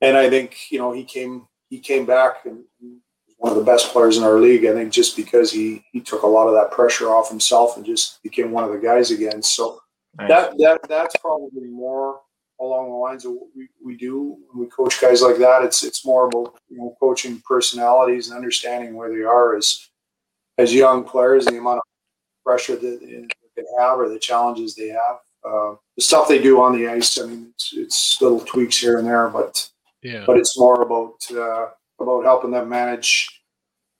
and 0.00 0.16
I 0.16 0.28
think 0.28 0.70
you 0.70 0.78
know 0.78 0.92
he 0.92 1.04
came 1.04 1.46
he 1.70 1.78
came 1.78 2.06
back 2.06 2.44
and 2.44 2.64
and 2.80 2.98
one 3.38 3.52
of 3.52 3.58
the 3.58 3.64
best 3.64 3.92
players 3.92 4.16
in 4.16 4.24
our 4.24 4.38
league. 4.38 4.64
I 4.64 4.72
think 4.72 4.92
just 4.92 5.16
because 5.16 5.52
he 5.52 5.84
he 5.92 6.00
took 6.00 6.22
a 6.22 6.26
lot 6.26 6.48
of 6.48 6.54
that 6.54 6.70
pressure 6.70 7.10
off 7.10 7.28
himself 7.28 7.76
and 7.76 7.84
just 7.84 8.22
became 8.22 8.50
one 8.50 8.64
of 8.64 8.72
the 8.72 8.78
guys 8.78 9.10
again. 9.10 9.42
So 9.42 9.80
Nice. 10.18 10.28
that 10.28 10.58
that 10.58 10.88
that's 10.88 11.16
probably 11.16 11.64
more 11.64 12.20
along 12.60 12.88
the 12.88 12.96
lines 12.96 13.24
of 13.24 13.32
what 13.32 13.48
we, 13.56 13.68
we 13.84 13.96
do 13.96 14.36
when 14.50 14.64
we 14.64 14.70
coach 14.70 15.00
guys 15.00 15.22
like 15.22 15.38
that. 15.38 15.62
It's 15.62 15.82
it's 15.82 16.04
more 16.04 16.26
about 16.28 16.54
you 16.68 16.78
know 16.78 16.96
coaching 17.00 17.42
personalities 17.46 18.28
and 18.28 18.36
understanding 18.36 18.94
where 18.94 19.10
they 19.14 19.24
are 19.24 19.56
as 19.56 19.88
as 20.58 20.72
young 20.74 21.04
players, 21.04 21.46
the 21.46 21.58
amount 21.58 21.78
of 21.78 21.82
pressure 22.44 22.76
that, 22.76 23.00
that 23.00 23.28
they 23.56 23.62
have 23.78 23.98
or 23.98 24.08
the 24.08 24.18
challenges 24.18 24.74
they 24.74 24.88
have. 24.88 25.18
Uh, 25.44 25.74
the 25.96 26.02
stuff 26.02 26.28
they 26.28 26.40
do 26.40 26.60
on 26.60 26.72
the 26.72 26.88
ice, 26.88 27.20
I 27.20 27.26
mean, 27.26 27.48
it's, 27.54 27.74
it's 27.76 28.22
little 28.22 28.40
tweaks 28.40 28.78
here 28.78 28.98
and 28.98 29.06
there, 29.06 29.28
but 29.28 29.68
Yeah. 30.02 30.24
but 30.26 30.38
it's 30.38 30.58
more 30.58 30.82
about 30.82 31.16
uh, 31.30 31.70
about 32.00 32.24
helping 32.24 32.50
them 32.50 32.68
manage 32.68 33.28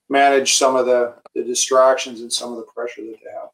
manage 0.09 0.55
some 0.55 0.75
of 0.75 0.85
the, 0.85 1.15
the 1.33 1.43
distractions 1.43 2.21
and 2.21 2.31
some 2.31 2.51
of 2.51 2.57
the 2.57 2.65
pressure 2.75 3.01
that 3.01 3.17
they 3.23 3.31
have. 3.31 3.49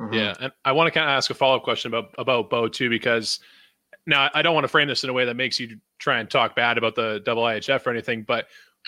Mhm. 0.00 0.14
Yeah, 0.14 0.34
and 0.40 0.52
I 0.64 0.72
want 0.72 0.88
to 0.88 0.90
kind 0.90 1.08
of 1.08 1.14
ask 1.16 1.30
a 1.30 1.34
follow 1.34 1.56
up 1.56 1.62
question 1.62 1.92
about 1.92 2.14
about 2.18 2.50
Bo 2.50 2.68
too, 2.68 2.88
because 2.90 3.40
now 4.06 4.30
I 4.34 4.42
don't 4.42 4.54
want 4.54 4.64
to 4.64 4.68
frame 4.68 4.88
this 4.88 5.04
in 5.04 5.10
a 5.10 5.12
way 5.12 5.24
that 5.24 5.34
makes 5.34 5.60
you 5.60 5.76
try 5.98 6.18
and 6.18 6.30
talk 6.30 6.56
bad 6.56 6.78
about 6.78 6.94
the 6.94 7.20
double 7.24 7.42
IHF 7.42 7.86
or 7.86 7.90
anything, 7.90 8.22
but 8.22 8.46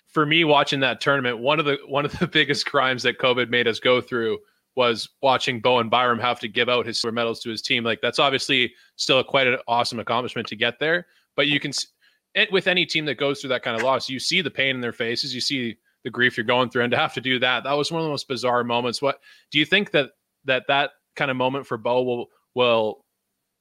for 0.08 0.26
me 0.26 0.44
watching 0.44 0.80
that 0.80 1.00
tournament, 1.00 1.38
one 1.38 1.58
of 1.58 1.64
the 1.64 1.78
one 1.86 2.04
of 2.04 2.18
the 2.18 2.26
biggest 2.26 2.66
crimes 2.66 3.02
that 3.02 3.18
COVID 3.18 3.48
made 3.48 3.68
us 3.68 3.78
go 3.78 4.00
through 4.00 4.38
was 4.76 5.08
watching 5.22 5.60
Bowen 5.60 5.88
Byram 5.88 6.18
have 6.18 6.40
to 6.40 6.48
give 6.48 6.68
out 6.68 6.84
his 6.84 7.00
silver 7.00 7.12
medals 7.12 7.38
to 7.40 7.50
his 7.50 7.62
team. 7.62 7.84
Like 7.84 8.00
that's 8.00 8.18
obviously 8.18 8.72
still 8.96 9.20
a 9.20 9.24
quite 9.24 9.46
an 9.46 9.58
awesome 9.68 10.00
accomplishment 10.00 10.48
to 10.48 10.56
get 10.56 10.80
there, 10.80 11.06
but 11.36 11.46
you 11.46 11.60
can 11.60 11.72
with 12.50 12.66
any 12.66 12.84
team 12.84 13.04
that 13.04 13.14
goes 13.14 13.40
through 13.40 13.50
that 13.50 13.62
kind 13.62 13.76
of 13.76 13.82
loss, 13.84 14.08
you 14.08 14.18
see 14.18 14.40
the 14.40 14.50
pain 14.50 14.74
in 14.74 14.80
their 14.80 14.92
faces, 14.92 15.34
you 15.34 15.40
see 15.40 15.76
the 16.02 16.10
grief 16.10 16.36
you're 16.36 16.44
going 16.44 16.68
through, 16.68 16.82
and 16.82 16.90
to 16.90 16.96
have 16.96 17.14
to 17.14 17.20
do 17.20 17.38
that, 17.38 17.64
that 17.64 17.72
was 17.72 17.92
one 17.92 18.00
of 18.00 18.06
the 18.06 18.10
most 18.10 18.26
bizarre 18.26 18.64
moments. 18.64 19.00
What 19.00 19.20
do 19.52 19.58
you 19.58 19.64
think 19.64 19.92
that 19.92 20.10
that 20.44 20.64
that 20.66 20.90
kind 21.14 21.30
of 21.30 21.36
moment 21.36 21.66
for 21.66 21.76
Bo 21.76 22.02
will 22.02 22.26
will 22.54 23.03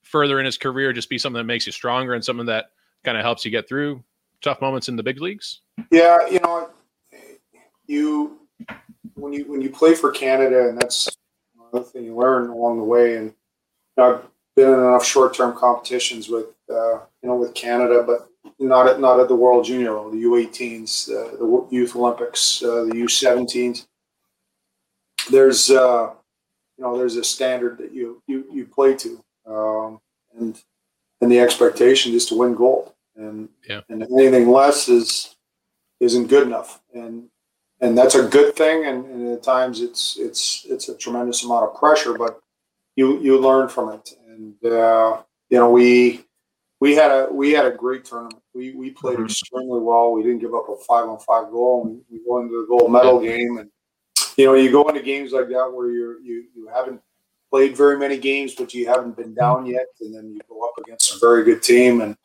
further 0.04 0.40
in 0.40 0.46
his 0.46 0.58
career 0.58 0.94
just 0.94 1.10
be 1.10 1.18
something 1.18 1.40
that 1.40 1.46
makes 1.46 1.66
you 1.66 1.72
stronger 1.72 2.14
and 2.14 2.24
something 2.24 2.46
that 2.46 2.72
kind 3.04 3.18
of 3.18 3.24
helps 3.24 3.44
you 3.44 3.52
get 3.52 3.68
through 3.68 4.04
tough 4.42 4.62
moments 4.62 4.90
in 4.90 4.96
the 4.96 5.04
big 5.04 5.22
leagues? 5.22 5.62
Yeah, 5.92 6.28
you 6.28 6.40
know, 6.42 6.70
you 7.88 8.40
when 9.16 9.34
you 9.34 9.46
when 9.46 9.62
you 9.62 9.70
play 9.70 9.96
for 9.96 10.12
Canada, 10.12 10.70
and 10.70 10.80
that's 10.80 11.10
another 11.58 11.86
thing 11.86 12.04
you 12.04 12.16
learn 12.16 12.50
along 12.50 12.78
the 12.78 12.84
way. 12.84 13.18
And 13.18 13.34
I've 13.98 14.22
been 14.56 14.70
in 14.70 14.80
enough 14.80 15.06
short 15.06 15.34
term 15.34 15.56
competitions 15.56 16.30
with 16.30 16.48
uh, 16.70 17.00
you 17.22 17.30
know 17.30 17.36
with 17.36 17.54
Canada, 17.54 18.04
but 18.06 18.30
not 18.60 18.88
at 18.88 19.00
not 19.00 19.20
at 19.20 19.28
the 19.28 19.36
World 19.36 19.66
Junior 19.66 19.92
the 19.92 20.24
U18s, 20.24 21.10
uh, 21.10 21.38
the 21.38 21.68
Youth 21.72 21.96
Olympics, 21.96 22.62
uh, 22.64 22.86
the 22.86 22.94
U17s. 22.96 23.86
There's 25.32 25.72
uh, 25.72 26.12
you 26.78 26.84
know 26.84 26.98
there's 26.98 27.16
a 27.16 27.24
standard 27.24 27.78
that 27.80 27.94
you 27.94 28.22
you 28.28 28.46
you 28.52 28.66
play 28.66 28.96
to, 28.96 29.24
um, 29.46 30.00
and 30.38 30.62
and 31.22 31.32
the 31.32 31.40
expectation 31.40 32.14
is 32.14 32.26
to 32.28 32.36
win 32.36 32.54
gold, 32.56 32.94
and 33.16 33.50
Yeah. 33.68 33.82
and 33.90 34.04
anything 34.04 34.50
less 34.50 34.90
is 34.90 35.36
isn't 36.00 36.28
good 36.28 36.44
enough, 36.48 36.82
and 36.94 37.30
and 37.82 37.98
that's 37.98 38.16
a 38.16 38.28
good 38.28 38.56
thing, 38.56 38.86
and, 38.86 39.06
and 39.06 39.34
at 39.34 39.44
times 39.44 39.82
it's 39.82 40.18
it's 40.18 40.66
it's 40.70 40.90
a 40.90 40.98
tremendous 40.98 41.44
amount 41.44 41.66
of 41.70 41.76
pressure, 41.80 42.18
but 42.18 42.40
you 42.96 43.20
you 43.20 43.38
learn 43.40 43.68
from 43.70 43.90
it, 43.94 44.10
and 44.28 44.56
uh, 44.66 45.22
you 45.50 45.58
know 45.58 45.70
we 45.70 46.26
we 46.80 46.96
had 46.96 47.12
a 47.12 47.28
we 47.32 47.52
had 47.52 47.66
a 47.66 47.72
great 47.72 48.04
tournament. 48.06 48.42
We 48.54 48.72
we 48.74 48.92
played 48.92 49.18
Mhm. 49.18 49.26
extremely 49.26 49.80
well. 49.80 50.12
We 50.12 50.24
didn't 50.24 50.40
give 50.40 50.54
up 50.54 50.68
a 50.70 50.76
five 50.78 51.08
on 51.08 51.20
five 51.20 51.50
goal. 51.52 51.86
And 51.86 52.02
we 52.12 52.20
go 52.26 52.40
into 52.40 52.62
the 52.62 52.68
gold 52.68 52.92
medal 52.92 53.20
game, 53.22 53.58
and 53.58 53.70
you 54.38 54.46
know 54.46 54.54
you 54.56 54.72
go 54.72 54.88
into 54.90 55.02
games 55.02 55.32
like 55.32 55.48
that 55.50 55.72
where 55.74 55.90
you're 55.90 56.20
you 56.20 56.46
you 56.56 56.68
haven't 56.68 57.02
played 57.54 57.78
very 57.78 58.00
many 58.00 58.18
games, 58.18 58.56
but 58.56 58.74
you 58.74 58.88
haven't 58.88 59.16
been 59.16 59.36
down 59.36 59.68
yet, 59.68 59.86
and 60.02 60.16
then 60.16 60.34
you 60.34 60.42
go 60.50 60.66
up 60.68 60.74
against 60.80 61.14
a 61.14 61.20
very 61.20 61.44
good 61.44 61.62
team, 61.62 62.02
and 62.02 62.18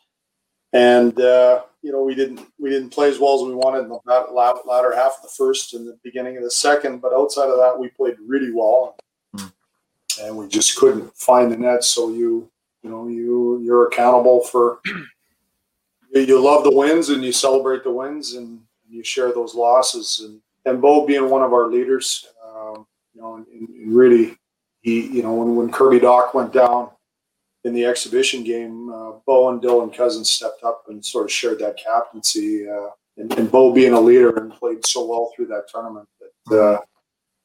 and 0.72 1.20
uh, 1.20 1.60
you 1.82 1.92
know 1.92 2.02
we 2.02 2.14
didn't 2.14 2.40
we 2.58 2.70
didn't 2.70 2.88
play 2.88 3.10
as 3.10 3.18
well 3.18 3.34
as 3.34 3.46
we 3.46 3.54
wanted 3.54 3.80
in 3.80 3.90
the 3.90 3.98
lat- 4.06 4.32
lat- 4.32 4.66
latter 4.66 4.94
half 4.96 5.16
of 5.16 5.22
the 5.22 5.34
first 5.36 5.74
and 5.74 5.86
the 5.86 5.98
beginning 6.02 6.38
of 6.38 6.44
the 6.44 6.50
second, 6.50 7.02
but 7.02 7.12
outside 7.12 7.50
of 7.50 7.58
that, 7.58 7.78
we 7.78 7.88
played 7.88 8.16
really 8.26 8.52
well, 8.52 8.96
Hmm. 9.36 9.48
and 10.22 10.34
we 10.34 10.48
just 10.48 10.78
couldn't 10.78 11.14
find 11.14 11.52
the 11.52 11.58
net. 11.58 11.84
So 11.84 12.08
you 12.08 12.50
you 12.82 12.88
know 12.88 13.06
you 13.08 13.60
you're 13.62 13.88
accountable 13.88 14.40
for 14.44 14.80
you, 14.86 16.20
you 16.22 16.40
love 16.40 16.64
the 16.64 16.74
wins 16.74 17.10
and 17.10 17.22
you 17.22 17.32
celebrate 17.32 17.84
the 17.84 17.92
wins 17.92 18.32
and 18.32 18.62
you 18.88 19.04
share 19.04 19.30
those 19.32 19.54
losses 19.54 20.20
and 20.24 20.40
and 20.64 20.80
Bo 20.80 21.06
being 21.06 21.28
one 21.28 21.42
of 21.42 21.52
our 21.52 21.66
leaders, 21.66 22.28
um, 22.42 22.86
you 23.14 23.20
know, 23.20 23.34
and, 23.36 23.46
and 23.46 23.94
really 23.94 24.38
he 24.88 25.06
you 25.16 25.22
know 25.22 25.34
when 25.34 25.56
when 25.56 25.70
Kirby 25.70 26.00
Dach 26.00 26.34
went 26.34 26.52
down 26.52 26.90
in 27.64 27.74
the 27.74 27.84
exhibition 27.84 28.44
game, 28.44 28.90
uh, 28.90 29.12
Bo 29.26 29.50
and 29.50 29.60
Dylan 29.60 29.94
Cozens 29.94 30.30
stepped 30.30 30.62
up 30.64 30.84
and 30.88 31.04
sort 31.04 31.24
of 31.24 31.32
shared 31.32 31.58
that 31.58 31.76
captaincy. 31.76 32.68
Uh, 32.68 32.88
and, 33.16 33.36
and 33.36 33.50
Bo 33.50 33.72
being 33.72 33.92
a 33.94 34.00
leader 34.00 34.36
and 34.36 34.52
played 34.52 34.86
so 34.86 35.04
well 35.04 35.32
through 35.34 35.46
that 35.46 35.68
tournament 35.68 36.08
that 36.46 36.60
uh, 36.60 36.80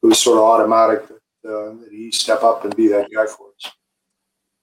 it 0.02 0.06
was 0.06 0.20
sort 0.20 0.38
of 0.38 0.44
automatic 0.44 1.08
that, 1.08 1.50
uh, 1.50 1.74
that 1.74 1.88
he 1.90 2.10
step 2.12 2.42
up 2.42 2.64
and 2.64 2.74
be 2.76 2.88
that 2.88 3.10
guy 3.12 3.26
for 3.26 3.48
us. 3.48 3.72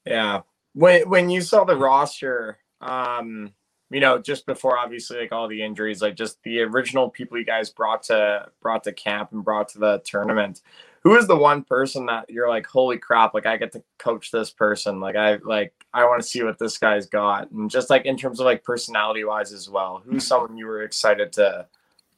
Yeah. 0.06 0.42
When 0.74 1.08
when 1.10 1.30
you 1.30 1.42
saw 1.42 1.66
the 1.66 1.76
roster, 1.76 2.58
um, 2.80 3.52
you 3.90 4.00
know, 4.00 4.20
just 4.20 4.46
before 4.46 4.78
obviously 4.78 5.20
like 5.20 5.34
all 5.34 5.50
the 5.50 5.62
injuries, 5.62 6.02
like 6.02 6.16
just 6.16 6.42
the 6.44 6.62
original 6.62 7.10
people 7.10 7.38
you 7.38 7.46
guys 7.46 7.70
brought 7.70 8.04
to 8.04 8.48
brought 8.62 8.86
to 8.86 8.94
camp 8.94 9.34
and 9.34 9.44
brought 9.44 9.68
to 9.70 9.80
the 9.80 10.02
tournament, 10.06 10.62
who 11.04 11.18
is 11.18 11.28
the 11.28 11.36
one 11.36 11.64
person 11.64 12.06
that 12.06 12.30
you're 12.30 12.50
like, 12.50 12.68
holy 12.68 12.98
crap, 12.98 13.34
like 13.34 13.46
I 13.46 13.58
get 13.58 13.72
to 13.74 13.84
coach 13.98 14.32
this 14.32 14.52
person. 14.52 15.00
Like 15.00 15.16
I 15.16 15.38
like 15.38 15.74
I 15.94 16.06
want 16.06 16.22
to 16.22 16.28
see 16.28 16.44
what 16.44 16.60
this 16.60 16.78
guy's 16.78 17.08
got. 17.08 17.50
And 17.52 17.70
just 17.70 17.90
like 17.90 18.06
in 18.06 18.18
terms 18.18 18.40
of 18.40 18.46
like 18.46 18.64
personality 18.64 19.24
wise 19.24 19.52
as 19.52 19.70
well, 19.70 20.02
who's 20.06 20.26
someone 20.26 20.58
you 20.58 20.68
were 20.68 20.84
excited 20.84 21.34
to 21.34 21.68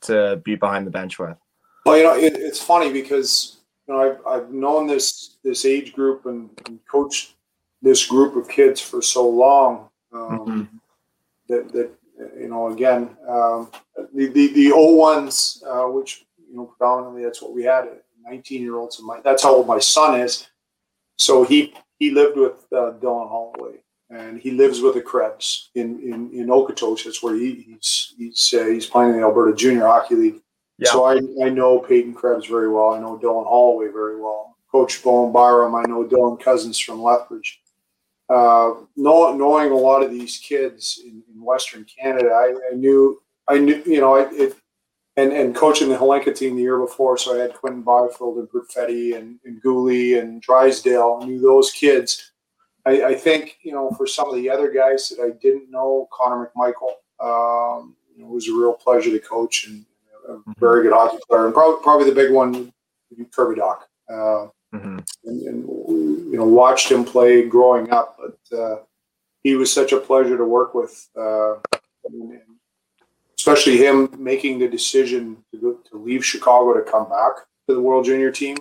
to 0.01 0.41
be 0.43 0.55
behind 0.55 0.85
the 0.85 0.91
bench 0.91 1.17
with? 1.17 1.37
Well, 1.85 1.97
you 1.97 2.03
know, 2.03 2.15
it, 2.15 2.33
it's 2.35 2.61
funny 2.61 2.91
because 2.91 3.57
you 3.87 3.93
know 3.93 4.01
I've, 4.01 4.27
I've 4.27 4.51
known 4.51 4.87
this 4.87 5.37
this 5.43 5.65
age 5.65 5.93
group 5.93 6.25
and, 6.25 6.49
and 6.65 6.79
coached 6.89 7.35
this 7.81 8.05
group 8.05 8.35
of 8.35 8.49
kids 8.49 8.81
for 8.81 9.01
so 9.01 9.27
long 9.27 9.89
um, 10.13 10.39
mm-hmm. 10.39 10.77
that, 11.47 11.71
that 11.71 11.91
you 12.37 12.49
know 12.49 12.67
again 12.67 13.15
um, 13.27 13.71
the, 14.13 14.27
the 14.27 14.53
the 14.53 14.71
old 14.71 14.97
ones 14.97 15.63
uh, 15.67 15.83
which 15.83 16.25
you 16.49 16.55
know 16.55 16.65
predominantly 16.65 17.23
that's 17.23 17.41
what 17.41 17.53
we 17.53 17.63
had 17.63 17.87
19 18.23 18.61
year 18.61 18.77
olds 18.77 18.99
and 18.99 19.07
my 19.07 19.19
that's 19.21 19.43
how 19.43 19.55
old 19.55 19.67
my 19.67 19.79
son 19.79 20.19
is. 20.19 20.47
So 21.17 21.43
he 21.43 21.73
he 21.99 22.11
lived 22.11 22.37
with 22.37 22.65
uh, 22.71 22.93
Dylan 22.99 23.29
Holloway 23.29 23.77
and 24.09 24.39
he 24.39 24.51
lives 24.51 24.81
with 24.81 24.95
the 24.95 25.01
Krebs 25.01 25.69
in 25.75 25.99
in 26.01 26.31
in 26.31 26.47
Okotoks 26.47 27.03
that's 27.03 27.23
where 27.23 27.35
he, 27.35 27.65
he's 27.67 28.13
he's 28.17 28.53
uh, 28.53 28.65
he's 28.65 28.85
playing 28.85 29.11
in 29.11 29.17
the 29.17 29.23
Alberta 29.23 29.55
Junior 29.55 29.85
Hockey 29.87 30.15
League. 30.15 30.41
Yeah. 30.79 30.91
so 30.91 31.05
I, 31.05 31.15
I 31.43 31.49
know 31.49 31.79
Peyton 31.79 32.15
Krebs 32.15 32.47
very 32.47 32.69
well. 32.69 32.93
I 32.93 32.99
know 32.99 33.17
Dylan 33.17 33.45
Holloway 33.45 33.89
very 33.89 34.19
well. 34.19 34.57
Coach 34.71 35.03
Bowen 35.03 35.31
Byram 35.31 35.75
I 35.75 35.83
know 35.83 36.03
Dylan 36.03 36.41
Cozens 36.41 36.79
from 36.79 37.01
Lethbridge. 37.01 37.61
Uh, 38.29 38.73
know, 38.95 39.35
knowing 39.35 39.71
a 39.71 39.75
lot 39.75 40.01
of 40.01 40.09
these 40.09 40.37
kids 40.37 40.99
in, 41.03 41.21
in 41.31 41.43
Western 41.43 41.85
Canada, 41.85 42.29
I, 42.29 42.55
I, 42.71 42.75
knew, 42.75 43.21
I 43.47 43.59
knew, 43.59 43.83
you 43.85 43.99
know, 43.99 44.15
it, 44.15 44.29
it, 44.31 44.55
and, 45.15 45.31
and 45.31 45.55
coaching 45.55 45.89
the 45.89 45.95
Hlinka 45.95 46.35
team 46.35 46.55
the 46.55 46.61
year 46.61 46.79
before. 46.79 47.17
So 47.17 47.35
I 47.35 47.41
had 47.41 47.53
Quinton 47.53 47.83
Byfield 47.83 48.37
and 48.37 48.49
Perfetti 48.49 49.15
and, 49.15 49.39
and 49.45 49.61
Guhle 49.61 50.19
and 50.19 50.41
Drysdale, 50.41 51.25
knew 51.25 51.39
those 51.39 51.71
kids. 51.71 52.31
I, 52.85 53.05
I, 53.05 53.15
think, 53.15 53.57
you 53.61 53.71
know, 53.71 53.91
for 53.91 54.07
some 54.07 54.29
of 54.29 54.35
the 54.35 54.49
other 54.49 54.71
guys 54.71 55.09
that 55.09 55.23
I 55.23 55.37
didn't 55.41 55.71
know, 55.71 56.09
Connor 56.11 56.51
McMichael, 56.55 56.93
um, 57.23 57.95
it 58.19 58.27
was 58.27 58.47
a 58.47 58.53
real 58.53 58.73
pleasure 58.73 59.11
to 59.11 59.19
coach 59.19 59.67
and 59.67 59.85
a 60.27 60.37
very 60.59 60.83
good 60.83 60.93
hockey 60.93 61.17
player. 61.29 61.45
And 61.45 61.53
probably, 61.53 61.81
probably 61.83 62.09
the 62.09 62.15
big 62.15 62.31
one, 62.31 62.73
Kirby 63.31 63.59
Dach. 63.61 63.79
Uh, 64.09 64.49
mm-hmm. 64.73 64.99
and, 65.25 65.41
and, 65.43 65.67
you 66.31 66.39
know 66.39 66.45
watched 66.45 66.91
him 66.91 67.05
play 67.05 67.47
growing 67.47 67.91
up. 67.91 68.17
But 68.19 68.57
uh, 68.57 68.77
he 69.43 69.55
was 69.55 69.71
such 69.71 69.93
a 69.93 69.99
pleasure 69.99 70.35
to 70.35 70.45
work 70.45 70.73
with, 70.73 71.07
uh, 71.15 71.55
especially 73.43 73.75
him 73.75 74.09
making 74.17 74.57
the 74.57 74.67
decision 74.69 75.35
to 75.51 75.57
go, 75.59 75.73
to 75.89 75.97
leave 75.97 76.25
Chicago 76.25 76.73
to 76.73 76.81
come 76.89 77.09
back 77.09 77.35
to 77.67 77.75
the 77.75 77.81
World 77.81 78.05
Junior 78.05 78.31
team. 78.31 78.55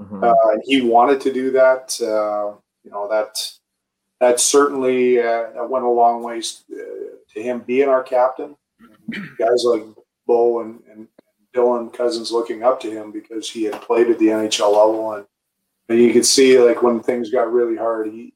Mm-hmm. 0.00 0.24
Uh, 0.24 0.60
he 0.64 0.80
wanted 0.80 1.20
to 1.20 1.32
do 1.32 1.50
that. 1.50 1.94
Uh, 2.00 2.56
you 2.84 2.90
know 2.90 3.06
that 3.08 3.36
that 4.20 4.40
certainly 4.40 5.18
uh, 5.18 5.50
that 5.54 5.68
went 5.68 5.84
a 5.84 5.88
long 5.88 6.22
ways 6.22 6.64
uh, 6.72 7.16
to 7.34 7.42
him 7.42 7.60
being 7.60 7.88
our 7.88 8.02
captain. 8.02 8.56
Guys 9.38 9.64
like 9.66 9.84
Bo 10.26 10.62
and, 10.62 10.80
and 10.90 11.06
Dylan 11.54 11.92
Cozens 11.92 12.32
looking 12.32 12.62
up 12.62 12.80
to 12.80 12.90
him 12.90 13.12
because 13.12 13.50
he 13.50 13.64
had 13.64 13.82
played 13.82 14.08
at 14.08 14.18
the 14.18 14.28
NHL 14.28 14.72
level 14.72 15.12
and 15.12 15.26
and 15.90 15.98
you 15.98 16.14
could 16.14 16.24
see 16.24 16.58
like 16.58 16.82
when 16.82 17.00
things 17.00 17.30
got 17.30 17.52
really 17.52 17.76
hard, 17.76 18.06
he 18.06 18.32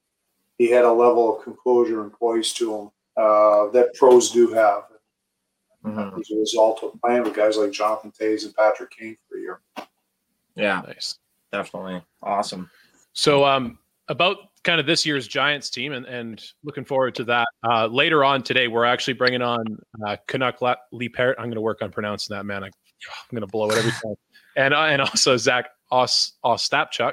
he 0.59 0.71
had 0.71 0.85
a 0.85 0.93
level 0.93 1.35
of 1.35 1.45
composure 1.45 2.03
and 2.03 2.13
poise 2.13 2.53
to 2.53 2.75
him 2.77 2.91
uh, 3.17 3.71
that 3.71 3.95
pros 3.95 4.31
do 4.31 4.53
have. 4.53 4.83
Mm-hmm. 5.85 6.21
As 6.21 6.31
a 6.31 6.37
result 6.37 6.83
of 6.83 7.01
playing 7.01 7.23
with 7.23 7.35
guys 7.35 7.57
like 7.57 7.71
Jonathan 7.71 8.13
Toews 8.13 8.45
and 8.45 8.55
Patrick 8.55 8.91
Kane 8.91 9.17
for 9.29 9.39
a 9.39 9.41
year. 9.41 9.61
Yeah, 10.57 10.83
nice, 10.87 11.19
definitely 11.53 12.03
awesome. 12.23 12.69
So, 13.13 13.45
um, 13.45 13.79
about 14.09 14.39
kind 14.65 14.81
of 14.81 14.87
this 14.87 15.07
year's 15.07 15.27
Giants 15.27 15.71
team, 15.71 15.93
and, 15.93 16.07
and 16.07 16.45
looking 16.65 16.85
forward 16.85 17.15
to 17.17 17.25
that. 17.25 17.49
Uh, 17.69 17.87
later 17.87 18.25
on 18.25 18.43
today, 18.43 18.69
we're 18.69 18.85
actually 18.85 19.15
bringing 19.15 19.43
on 19.43 19.65
uh, 20.07 20.17
Canuck 20.27 20.61
Lee 20.93 21.09
Parrott. 21.09 21.37
I'm 21.39 21.47
going 21.47 21.55
to 21.55 21.61
work 21.61 21.83
on 21.83 21.91
pronouncing 21.91 22.37
that 22.37 22.45
man. 22.45 22.65
I, 22.65 22.67
am 22.67 22.73
going 23.31 23.41
to 23.41 23.47
blow 23.47 23.71
it 23.71 23.79
every 23.79 23.93
time. 23.93 24.15
And 24.57 24.75
uh, 24.75 24.87
and 24.87 25.01
also 25.01 25.37
Zach 25.37 25.67
Os 25.93 26.33
Ostapchuk. 26.45 27.13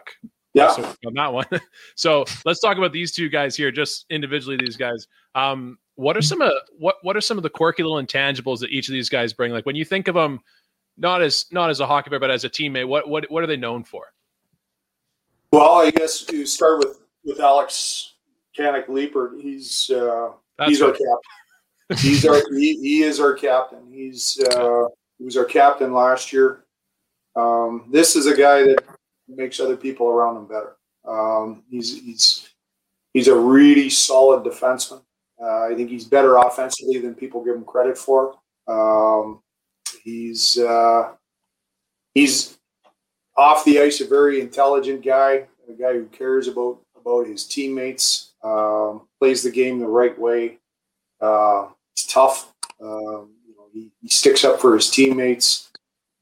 Yeah, 0.55 0.72
on 1.05 1.13
that 1.13 1.32
one. 1.32 1.45
so 1.95 2.26
let's 2.43 2.59
talk 2.59 2.78
about 2.78 2.91
these 2.91 3.11
two 3.11 3.30
guys 3.30 3.55
here, 3.55 3.72
just 3.72 4.05
individually. 4.09 4.57
These 4.57 4.78
guys. 4.78 5.05
Um, 5.36 5.78
what 5.96 6.18
are 6.18 6.22
some 6.22 6.41
of 6.41 6.52
what 6.78 6.98
what 7.02 7.16
are 7.16 7.22
some 7.22 7.38
of 7.38 7.43
the 7.43 7.50
quirky 7.50 7.84
little 7.84 8.04
intangibles 8.04 8.60
that 8.60 8.70
each 8.70 8.88
of 8.89 8.93
these 8.93 9.10
guys 9.10 9.34
bring? 9.34 9.52
Like 9.52 9.66
when 9.66 9.76
you 9.76 9.86
think 9.86 10.08
of 10.08 10.16
them, 10.16 10.39
not 10.98 11.22
as 11.22 11.46
not 11.52 11.70
as 11.70 11.80
a 11.80 11.88
hockey 11.88 12.10
player, 12.10 12.20
but 12.20 12.32
as 12.32 12.43
a 12.43 12.50
teammate, 12.50 12.88
what 12.88 13.08
what 13.08 13.30
what 13.32 13.43
are 13.43 13.48
they 13.48 13.58
known 13.58 13.84
for? 13.84 14.08
Well, 15.52 15.76
I 15.76 15.91
guess 15.91 16.30
you 16.32 16.46
start 16.46 16.80
with 16.80 17.00
with 17.24 17.39
Alex 17.39 18.16
Kannok 18.58 18.88
Leipert. 18.88 19.41
He's 19.41 19.89
uh, 19.89 20.32
he's 20.66 20.82
right. 20.82 20.88
our 20.88 20.91
captain. 20.91 21.98
He's 21.98 22.26
our 22.26 22.41
he, 22.52 22.78
he 22.82 23.04
is 23.04 23.20
our 23.20 23.34
captain. 23.34 23.91
He's 23.91 24.39
uh, 24.52 24.86
he 25.18 25.24
was 25.24 25.38
our 25.38 25.46
captain 25.46 25.93
last 25.93 26.34
year. 26.34 26.66
Um, 27.36 27.89
this 27.91 28.16
is 28.16 28.28
a 28.28 28.36
guy 28.36 28.64
that 28.64 28.84
makes 29.28 29.60
other 29.60 29.78
people 29.78 30.08
around 30.08 30.38
him 30.38 30.48
better. 30.48 30.76
Um, 31.08 31.64
he's 31.70 32.02
he's 32.02 32.50
he's 33.14 33.28
a 33.28 33.36
really 33.36 33.89
solid 33.89 34.43
defenseman. 34.43 35.02
Uh, 35.42 35.66
I 35.66 35.74
think 35.76 35.90
he's 35.90 36.06
better 36.06 36.36
offensively 36.38 37.00
than 37.00 37.14
people 37.14 37.44
give 37.44 37.56
him 37.56 37.66
credit 37.66 37.98
for. 37.98 38.36
Um, 38.68 39.42
he's 40.04 40.58
uh, 40.58 41.14
he's 42.14 42.58
off 43.36 43.66
the 43.66 43.80
ice 43.82 44.02
a 44.02 44.08
very 44.08 44.40
intelligent 44.40 45.04
guy, 45.04 45.46
a 45.70 45.74
guy 45.74 45.94
who 45.94 46.06
cares 46.06 46.48
about 46.48 46.80
about 46.98 47.28
his 47.28 47.46
teammates, 47.46 48.34
um, 48.44 49.08
plays 49.20 49.44
the 49.44 49.52
game 49.52 49.80
the 49.80 49.88
right 49.88 50.18
way. 50.18 50.58
Uh, 51.22 51.68
he's 51.96 52.08
tough. 52.08 52.54
Um, 52.82 53.30
you 53.48 53.56
know, 53.56 53.68
he, 53.72 53.92
he 54.02 54.08
sticks 54.10 54.44
up 54.44 54.60
for 54.60 54.74
his 54.74 54.90
teammates 54.90 55.66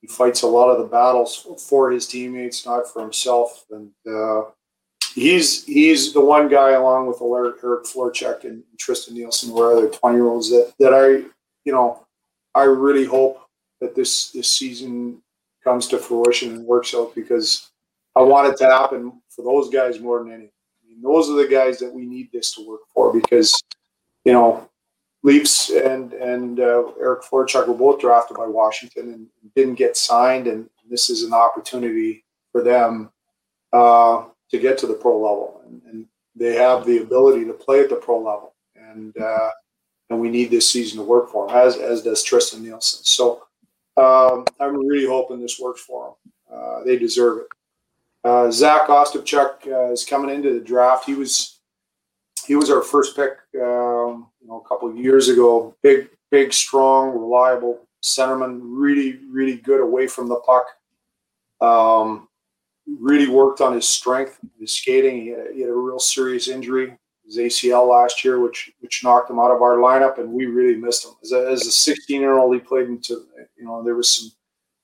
he 0.03 0.07
fights 0.09 0.41
a 0.41 0.47
lot 0.47 0.69
of 0.69 0.79
the 0.79 0.83
battles 0.83 1.47
for 1.69 1.89
his 1.89 2.05
teammates, 2.05 2.65
not 2.65 2.91
for 2.91 3.01
himself. 3.01 3.63
And 3.71 3.89
uh, 4.05 4.41
he's 5.13 5.63
he's 5.65 6.13
the 6.13 6.21
one 6.21 6.47
guy, 6.47 6.71
along 6.71 7.07
with 7.07 7.21
Eric, 7.21 7.57
Eric 7.63 7.85
Florchuk 7.85 8.43
and 8.43 8.63
Tristan 8.77 9.15
Nielsen, 9.15 9.49
who 9.49 9.61
are 9.61 9.73
other 9.73 9.89
twenty 9.89 10.17
year 10.17 10.27
olds 10.27 10.49
that 10.49 10.73
that 10.79 10.93
I 10.93 11.27
you 11.65 11.71
know 11.71 12.05
I 12.55 12.63
really 12.63 13.05
hope 13.05 13.41
that 13.79 13.95
this 13.95 14.31
this 14.31 14.51
season 14.51 15.21
comes 15.63 15.87
to 15.87 15.97
fruition 15.97 16.55
and 16.55 16.65
works 16.65 16.93
out 16.93 17.15
because 17.15 17.71
I 18.15 18.21
want 18.21 18.51
it 18.51 18.57
to 18.57 18.65
happen 18.65 19.21
for 19.29 19.43
those 19.43 19.69
guys 19.69 19.99
more 19.99 20.19
than 20.19 20.31
anything. 20.31 20.51
I 20.83 20.89
mean, 20.89 21.01
those 21.01 21.29
are 21.29 21.41
the 21.41 21.47
guys 21.47 21.79
that 21.79 21.93
we 21.93 22.05
need 22.05 22.29
this 22.31 22.53
to 22.55 22.67
work 22.67 22.81
for 22.93 23.13
because 23.13 23.61
you 24.25 24.33
know 24.33 24.69
Leafs 25.23 25.69
and 25.69 26.13
and 26.13 26.59
uh, 26.59 26.91
Eric 26.99 27.23
Florchuk 27.23 27.67
were 27.67 27.73
both 27.73 28.01
drafted 28.01 28.37
by 28.37 28.47
Washington 28.47 29.13
and 29.13 29.27
didn't 29.55 29.75
get 29.75 29.95
signed, 29.95 30.47
and 30.47 30.69
this 30.89 31.09
is 31.09 31.23
an 31.23 31.33
opportunity 31.33 32.25
for 32.51 32.63
them 32.63 33.09
uh, 33.71 34.25
to 34.53 34.59
get 34.59 34.77
to 34.77 34.87
the 34.87 34.93
pro 34.93 35.19
level, 35.19 35.61
and, 35.65 35.81
and, 35.89 36.05
they 36.35 36.55
have 36.55 36.83
the 36.83 36.97
ability 36.97 37.45
to 37.45 37.53
play 37.53 37.81
at 37.81 37.89
the 37.89 37.95
pro 37.95 38.17
level, 38.17 38.55
and 38.75 39.15
uh, 39.19 39.51
and 40.09 40.19
we 40.19 40.31
need 40.31 40.49
this 40.49 40.67
season 40.67 40.97
to 40.97 41.03
work 41.03 41.29
for 41.29 41.45
them, 41.45 41.55
as 41.55 41.77
as 41.77 42.01
does 42.01 42.23
Tristan 42.23 42.63
Nielsen. 42.63 43.03
So 43.03 43.43
um, 43.97 44.43
I'm 44.59 44.75
really 44.75 45.05
hoping 45.05 45.39
this 45.39 45.59
works 45.59 45.81
for 45.81 46.15
them. 46.25 46.57
Uh, 46.57 46.83
they 46.85 46.97
deserve 46.97 47.41
it. 47.41 47.47
Uh, 48.23 48.49
Zach 48.49 48.87
Ostapchuk 48.87 49.67
uh, 49.67 49.91
is 49.91 50.03
coming 50.03 50.33
into 50.33 50.55
the 50.55 50.65
draft. 50.65 51.05
He 51.05 51.13
was 51.13 51.59
he 52.47 52.55
was 52.55 52.71
our 52.71 52.81
first 52.81 53.15
pick 53.15 53.33
um, 53.61 54.27
you 54.41 54.47
know, 54.47 54.63
a 54.65 54.67
couple 54.67 54.89
of 54.89 54.97
years 54.97 55.29
ago. 55.29 55.75
Big, 55.83 56.09
big, 56.31 56.51
strong, 56.51 57.11
reliable 57.11 57.87
centerman. 58.03 58.59
Really, 58.63 59.19
really 59.29 59.57
good 59.57 59.81
away 59.81 60.07
from 60.07 60.27
the 60.27 60.37
puck. 60.37 60.65
Um, 61.61 62.27
really 62.87 63.27
worked 63.27 63.61
on 63.61 63.73
his 63.73 63.87
strength, 63.87 64.39
his 64.59 64.73
skating. 64.73 65.21
He 65.21 65.27
had, 65.29 65.39
a, 65.39 65.53
he 65.53 65.61
had, 65.61 65.69
a, 65.69 65.75
real 65.75 65.99
serious 65.99 66.47
injury, 66.47 66.97
his 67.25 67.37
ACL 67.37 67.89
last 67.89 68.23
year, 68.23 68.39
which 68.39 68.71
which 68.79 69.03
knocked 69.03 69.29
him 69.29 69.39
out 69.39 69.51
of 69.51 69.61
our 69.61 69.77
lineup, 69.77 70.19
and 70.19 70.31
we 70.31 70.45
really 70.45 70.79
missed 70.79 71.05
him. 71.05 71.13
As 71.23 71.31
a, 71.31 71.47
as 71.49 71.67
a 71.67 71.71
16 71.71 72.19
year 72.19 72.37
old, 72.37 72.53
he 72.53 72.59
played 72.59 72.87
into 72.87 73.25
you 73.57 73.65
know 73.65 73.83
there 73.83 73.95
was 73.95 74.09
some 74.09 74.31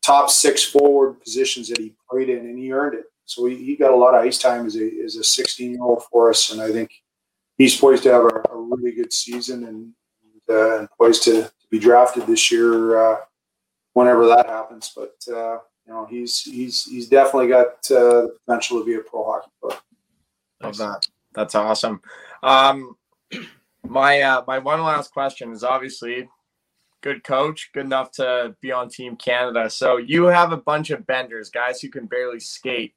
top 0.02 0.30
six 0.30 0.64
forward 0.64 1.22
positions 1.22 1.68
that 1.70 1.80
he 1.80 1.94
played 2.10 2.30
in, 2.30 2.40
and 2.40 2.58
he 2.58 2.72
earned 2.72 2.96
it. 2.96 3.06
So 3.26 3.46
he, 3.46 3.56
he 3.58 3.76
got 3.76 3.92
a 3.92 3.96
lot 3.96 4.16
of 4.16 4.24
ice 4.24 4.40
time 4.40 4.66
as 4.66 4.76
a 4.76 4.90
as 5.04 5.16
a 5.16 5.24
16 5.24 5.72
year 5.72 5.84
old 5.84 6.04
for 6.12 6.30
us, 6.30 6.52
and 6.52 6.62
I 6.62 6.72
think 6.72 6.92
he's 7.60 7.78
poised 7.78 8.04
to 8.04 8.14
have 8.14 8.24
a, 8.24 8.42
a 8.52 8.58
really 8.58 8.94
good 8.94 9.14
season 9.14 9.66
and, 9.66 9.94
uh, 10.50 10.80
and 10.80 10.88
poised 10.98 11.24
to, 11.26 11.44
to, 11.44 11.68
be 11.70 11.78
drafted 11.78 12.26
this 12.26 12.52
year, 12.52 12.98
uh, 12.98 13.18
whenever 13.94 14.26
that 14.26 14.48
happens. 14.48 14.92
But 14.96 15.14
uh, 15.32 15.60
you 15.90 15.96
know, 15.96 16.06
he's 16.06 16.42
he's 16.44 16.84
he's 16.84 17.10
definitely 17.10 17.48
got 17.48 17.68
uh, 17.90 18.28
the 18.28 18.36
potential 18.46 18.80
to 18.80 18.86
be 18.86 18.94
a 18.94 19.00
pro 19.00 19.26
hockey 19.26 19.50
player. 19.60 19.80
Love 20.62 20.78
that. 20.78 21.08
That's 21.34 21.56
awesome. 21.56 22.02
Um, 22.44 22.96
my 23.88 24.22
uh, 24.22 24.44
my 24.46 24.60
one 24.60 24.84
last 24.84 25.12
question 25.12 25.52
is 25.52 25.64
obviously 25.64 26.30
good 27.02 27.24
coach, 27.24 27.72
good 27.74 27.86
enough 27.86 28.12
to 28.12 28.56
be 28.62 28.72
on 28.72 28.90
Team 28.90 29.16
Canada. 29.16 29.68
So 29.68 29.98
you 29.98 30.26
have 30.26 30.52
a 30.52 30.58
bunch 30.58 30.92
of 30.92 31.08
benders, 31.08 31.50
guys 31.50 31.82
who 31.82 31.90
can 31.90 32.06
barely 32.06 32.40
skate, 32.40 32.94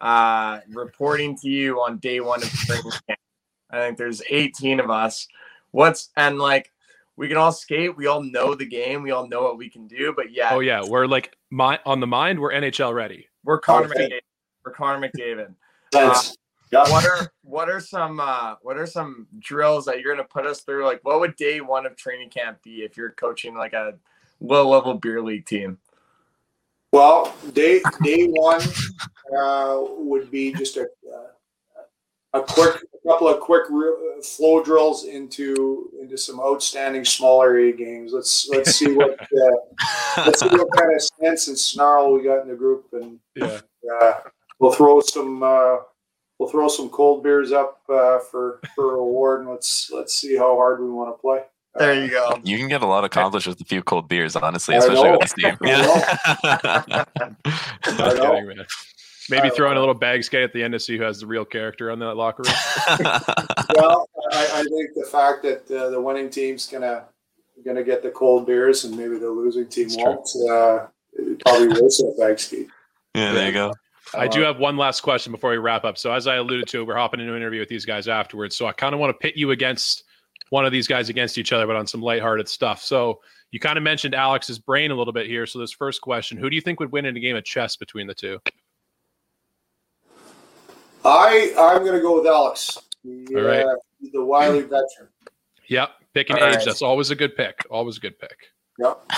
uh, 0.00 0.60
reporting 0.70 1.38
to 1.42 1.48
you 1.48 1.76
on 1.76 1.98
day 1.98 2.18
one 2.18 2.42
of 2.42 2.50
training 2.50 2.90
camp. 3.06 3.20
I 3.70 3.78
think 3.78 3.98
there's 3.98 4.20
18 4.28 4.80
of 4.80 4.90
us. 4.90 5.28
What's 5.70 6.08
and 6.16 6.40
like 6.40 6.72
we 7.16 7.28
can 7.28 7.36
all 7.36 7.52
skate, 7.52 7.96
we 7.96 8.08
all 8.08 8.20
know 8.20 8.56
the 8.56 8.66
game, 8.66 9.02
we 9.02 9.12
all 9.12 9.28
know 9.28 9.42
what 9.42 9.58
we 9.58 9.70
can 9.70 9.86
do, 9.86 10.12
but 10.16 10.32
yeah, 10.32 10.48
Oh 10.50 10.58
yeah, 10.58 10.82
we're 10.84 11.06
like 11.06 11.36
my, 11.52 11.78
on 11.84 12.00
the 12.00 12.06
mind. 12.06 12.40
We're 12.40 12.52
NHL 12.52 12.94
ready. 12.94 13.28
we're 13.44 13.58
Connor 13.58 13.86
Okay. 13.86 14.08
McDavid. 14.08 14.20
We're 14.64 14.72
Connor 14.72 15.08
McDavid. 15.08 15.54
Thanks. 15.92 16.36
yeah. 16.72 16.88
what 16.90 17.04
are 17.04 17.30
what 17.42 17.68
are 17.68 17.80
some 17.80 18.18
uh 18.18 18.54
what 18.62 18.78
are 18.78 18.86
some 18.86 19.26
drills 19.38 19.84
that 19.84 20.00
you're 20.00 20.14
gonna 20.14 20.26
put 20.26 20.46
us 20.46 20.62
through? 20.62 20.86
Like 20.86 21.00
what 21.02 21.20
would 21.20 21.36
day 21.36 21.60
one 21.60 21.84
of 21.84 21.96
training 21.96 22.30
camp 22.30 22.62
be 22.62 22.82
if 22.82 22.96
you're 22.96 23.10
coaching 23.10 23.54
like 23.54 23.74
a 23.74 23.94
low 24.40 24.68
level 24.68 24.94
beer 24.94 25.20
league 25.20 25.44
team? 25.44 25.78
Well, 26.92 27.34
day 27.52 27.82
day 28.02 28.26
one 28.28 28.62
uh, 29.36 29.78
would 29.98 30.30
be 30.30 30.52
just 30.52 30.78
a 30.78 30.82
uh, 30.82 31.32
a 32.34 32.40
quick 32.42 32.76
a 33.04 33.08
couple 33.08 33.28
of 33.28 33.40
quick 33.40 33.64
re- 33.70 34.22
flow 34.22 34.62
drills 34.62 35.04
into 35.04 35.90
into 36.00 36.16
some 36.16 36.40
outstanding 36.40 37.04
small 37.04 37.42
area 37.42 37.72
games. 37.74 38.12
Let's 38.12 38.48
let's 38.48 38.74
see 38.76 38.92
what 38.94 39.20
uh, 39.20 39.56
let's 40.24 40.40
see 40.40 40.48
what 40.48 40.68
kind 40.72 40.94
of 40.94 41.02
sense 41.02 41.48
and 41.48 41.58
snarl 41.58 42.12
we 42.12 42.22
got 42.24 42.42
in 42.42 42.48
the 42.48 42.54
group, 42.54 42.86
and 42.92 43.18
Yeah. 43.34 43.60
uh, 44.00 44.14
we'll 44.58 44.72
throw 44.72 45.00
some 45.00 45.42
uh, 45.42 45.76
we'll 46.38 46.48
throw 46.48 46.68
some 46.68 46.88
cold 46.90 47.22
beers 47.22 47.52
up 47.52 47.80
uh, 47.88 48.18
for 48.30 48.60
for 48.74 48.96
reward, 48.96 49.40
and 49.40 49.50
let's 49.50 49.90
let's 49.92 50.14
see 50.14 50.36
how 50.36 50.56
hard 50.56 50.80
we 50.82 50.90
want 50.90 51.14
to 51.16 51.20
play. 51.20 51.40
There 51.74 52.04
you 52.04 52.10
go. 52.10 52.38
You 52.44 52.58
can 52.58 52.68
get 52.68 52.82
a 52.82 52.86
lot 52.86 53.02
accomplished 53.02 53.46
with 53.46 53.58
a 53.62 53.64
few 53.64 53.82
cold 53.82 54.06
beers, 54.06 54.36
honestly, 54.36 54.74
I 54.74 54.78
especially 54.78 55.04
know. 55.04 55.12
with 55.12 55.20
this 55.22 55.32
team. 55.32 55.56
I 55.62 55.68
Yeah. 56.84 57.04
I 57.84 58.12
know. 58.14 58.64
Kidding, 59.26 59.36
man. 59.36 59.42
Maybe 59.42 59.52
I 59.52 59.56
throwing 59.56 59.76
a 59.76 59.80
little 59.80 59.94
bag 59.94 60.24
skate 60.24 60.42
at 60.42 60.52
the 60.52 60.62
end 60.62 60.72
to 60.72 60.80
see 60.80 60.96
who 60.96 61.04
has 61.04 61.20
the 61.20 61.26
real 61.26 61.44
character 61.44 61.90
on 61.90 61.98
that 62.00 62.14
locker 62.14 62.42
room. 62.44 62.54
well, 63.76 64.08
I, 64.32 64.48
I 64.54 64.62
think 64.62 64.90
the 64.94 65.08
fact 65.10 65.42
that 65.42 65.70
uh, 65.70 65.90
the 65.90 66.00
winning 66.00 66.30
team's 66.30 66.66
gonna 66.66 67.04
gonna 67.64 67.84
get 67.84 68.02
the 68.02 68.10
cold 68.10 68.46
beers 68.46 68.84
and 68.84 68.96
maybe 68.96 69.18
the 69.18 69.30
losing 69.30 69.66
team 69.66 69.86
It's 69.86 69.96
true. 69.96 70.04
won't. 70.04 70.50
Uh, 70.50 70.86
probably 71.44 71.68
will 71.68 71.90
set 71.90 72.16
bag 72.18 72.38
ski. 72.38 72.66
yeah, 73.14 73.32
there 73.32 73.46
you 73.46 73.52
go. 73.52 73.72
I 74.14 74.28
do 74.28 74.40
have 74.40 74.58
one 74.58 74.76
last 74.76 75.00
question 75.00 75.32
before 75.32 75.50
we 75.50 75.56
wrap 75.56 75.84
up. 75.84 75.96
So, 75.96 76.12
as 76.12 76.26
I 76.26 76.36
alluded 76.36 76.68
to, 76.68 76.84
we're 76.84 76.96
hopping 76.96 77.20
into 77.20 77.32
an 77.32 77.38
interview 77.38 77.60
with 77.60 77.68
these 77.68 77.86
guys 77.86 78.08
afterwards. 78.08 78.56
So, 78.56 78.66
I 78.66 78.72
kind 78.72 78.94
of 78.94 79.00
want 79.00 79.10
to 79.10 79.18
pit 79.18 79.36
you 79.36 79.52
against 79.52 80.04
one 80.50 80.66
of 80.66 80.72
these 80.72 80.86
guys 80.86 81.08
against 81.08 81.38
each 81.38 81.52
other, 81.52 81.66
but 81.66 81.76
on 81.76 81.86
some 81.86 82.02
lighthearted 82.02 82.48
stuff. 82.48 82.82
So, 82.82 83.20
you 83.52 83.60
kind 83.60 83.78
of 83.78 83.84
mentioned 83.84 84.14
Alex's 84.14 84.58
brain 84.58 84.90
a 84.90 84.94
little 84.94 85.12
bit 85.12 85.26
here. 85.26 85.46
So, 85.46 85.58
this 85.58 85.72
first 85.72 86.00
question 86.00 86.36
Who 86.36 86.50
do 86.50 86.56
you 86.56 86.62
think 86.62 86.80
would 86.80 86.92
win 86.92 87.06
in 87.06 87.16
a 87.16 87.20
game 87.20 87.36
of 87.36 87.44
chess 87.44 87.76
between 87.76 88.06
the 88.06 88.14
two? 88.14 88.38
I 91.04 91.52
I'm 91.58 91.84
gonna 91.84 92.00
go 92.00 92.16
with 92.18 92.26
Alex, 92.26 92.78
the, 93.04 93.26
All 93.36 93.42
right. 93.42 93.64
uh, 93.66 93.74
the 94.12 94.24
wily 94.24 94.60
veteran. 94.62 95.08
Yep. 95.68 95.90
Pick 96.14 96.30
an 96.30 96.36
All 96.38 96.44
age. 96.48 96.56
right. 96.56 96.64
That's 96.64 96.82
always 96.82 97.10
a 97.10 97.14
good 97.16 97.34
pick. 97.36 97.58
Always 97.70 97.96
a 97.96 98.00
good 98.00 98.18
pick. 98.18 98.36
Yep. 98.78 99.00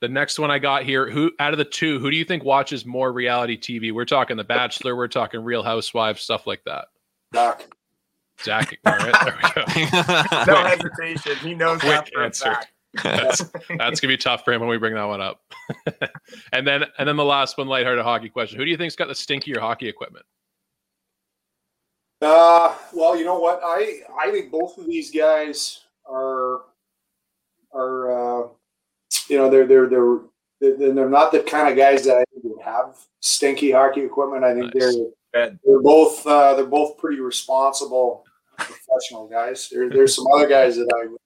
The 0.00 0.08
next 0.08 0.38
one 0.38 0.50
I 0.50 0.58
got 0.58 0.82
here, 0.82 1.08
who 1.08 1.30
out 1.38 1.52
of 1.54 1.58
the 1.58 1.64
two, 1.64 1.98
who 1.98 2.10
do 2.10 2.16
you 2.18 2.26
think 2.26 2.44
watches 2.44 2.84
more 2.84 3.10
reality 3.10 3.56
TV? 3.56 3.90
We're 3.90 4.04
talking 4.04 4.36
The 4.36 4.44
Bachelor, 4.44 4.94
we're 4.96 5.08
talking 5.08 5.40
Real 5.42 5.62
Housewives, 5.62 6.20
stuff 6.20 6.46
like 6.46 6.62
that. 6.64 6.88
Doc. 7.32 7.64
Zach, 8.42 8.76
all 8.84 8.92
right, 8.92 9.14
there 9.24 9.38
we 9.74 9.82
go. 9.86 10.22
No 10.52 10.56
hesitation. 10.66 11.36
He 11.36 11.54
knows 11.54 11.80
that 11.80 12.02
Quick 12.02 12.12
for 12.12 12.20
a 12.20 12.24
answer. 12.26 12.44
fact. 12.44 12.72
That's, 13.02 13.44
that's 13.78 14.00
gonna 14.00 14.12
be 14.12 14.18
tough 14.18 14.44
for 14.44 14.52
him 14.52 14.60
when 14.60 14.68
we 14.68 14.76
bring 14.76 14.92
that 14.94 15.04
one 15.04 15.22
up. 15.22 15.40
and 16.52 16.66
then 16.66 16.84
and 16.98 17.08
then 17.08 17.16
the 17.16 17.24
last 17.24 17.56
one, 17.56 17.68
lighthearted 17.68 18.04
hockey 18.04 18.28
question. 18.28 18.58
Who 18.58 18.66
do 18.66 18.70
you 18.70 18.76
think's 18.76 18.96
got 18.96 19.08
the 19.08 19.14
stinkier 19.14 19.58
hockey 19.58 19.88
equipment? 19.88 20.26
Uh, 22.24 22.74
well, 22.94 23.16
you 23.16 23.24
know 23.24 23.38
what? 23.38 23.60
I 23.62 24.00
I 24.18 24.30
think 24.30 24.50
both 24.50 24.78
of 24.78 24.86
these 24.86 25.10
guys 25.10 25.84
are 26.08 26.62
are 27.72 28.44
uh, 28.44 28.48
you 29.28 29.36
know 29.36 29.50
they're 29.50 29.66
they're 29.66 29.88
they're 29.88 30.18
they're 30.60 30.92
they're 30.92 31.08
not 31.08 31.32
the 31.32 31.42
kind 31.42 31.68
of 31.68 31.76
guys 31.76 32.04
that 32.04 32.16
I 32.16 32.24
think 32.32 32.44
would 32.44 32.64
have 32.64 32.96
stinky 33.20 33.70
hockey 33.70 34.02
equipment. 34.02 34.44
I 34.44 34.54
think 34.54 34.74
Nice. 34.74 34.96
they're 35.32 35.58
they're 35.64 35.82
both 35.82 36.26
uh, 36.26 36.54
they're 36.54 36.64
both 36.64 36.96
pretty 36.96 37.20
responsible 37.20 38.24
professional 38.56 39.28
guys. 39.28 39.68
There, 39.70 39.90
there's 39.90 40.14
some 40.14 40.26
other 40.34 40.48
guys 40.48 40.76
that 40.76 40.90
I 40.94 41.08
would 41.08 41.20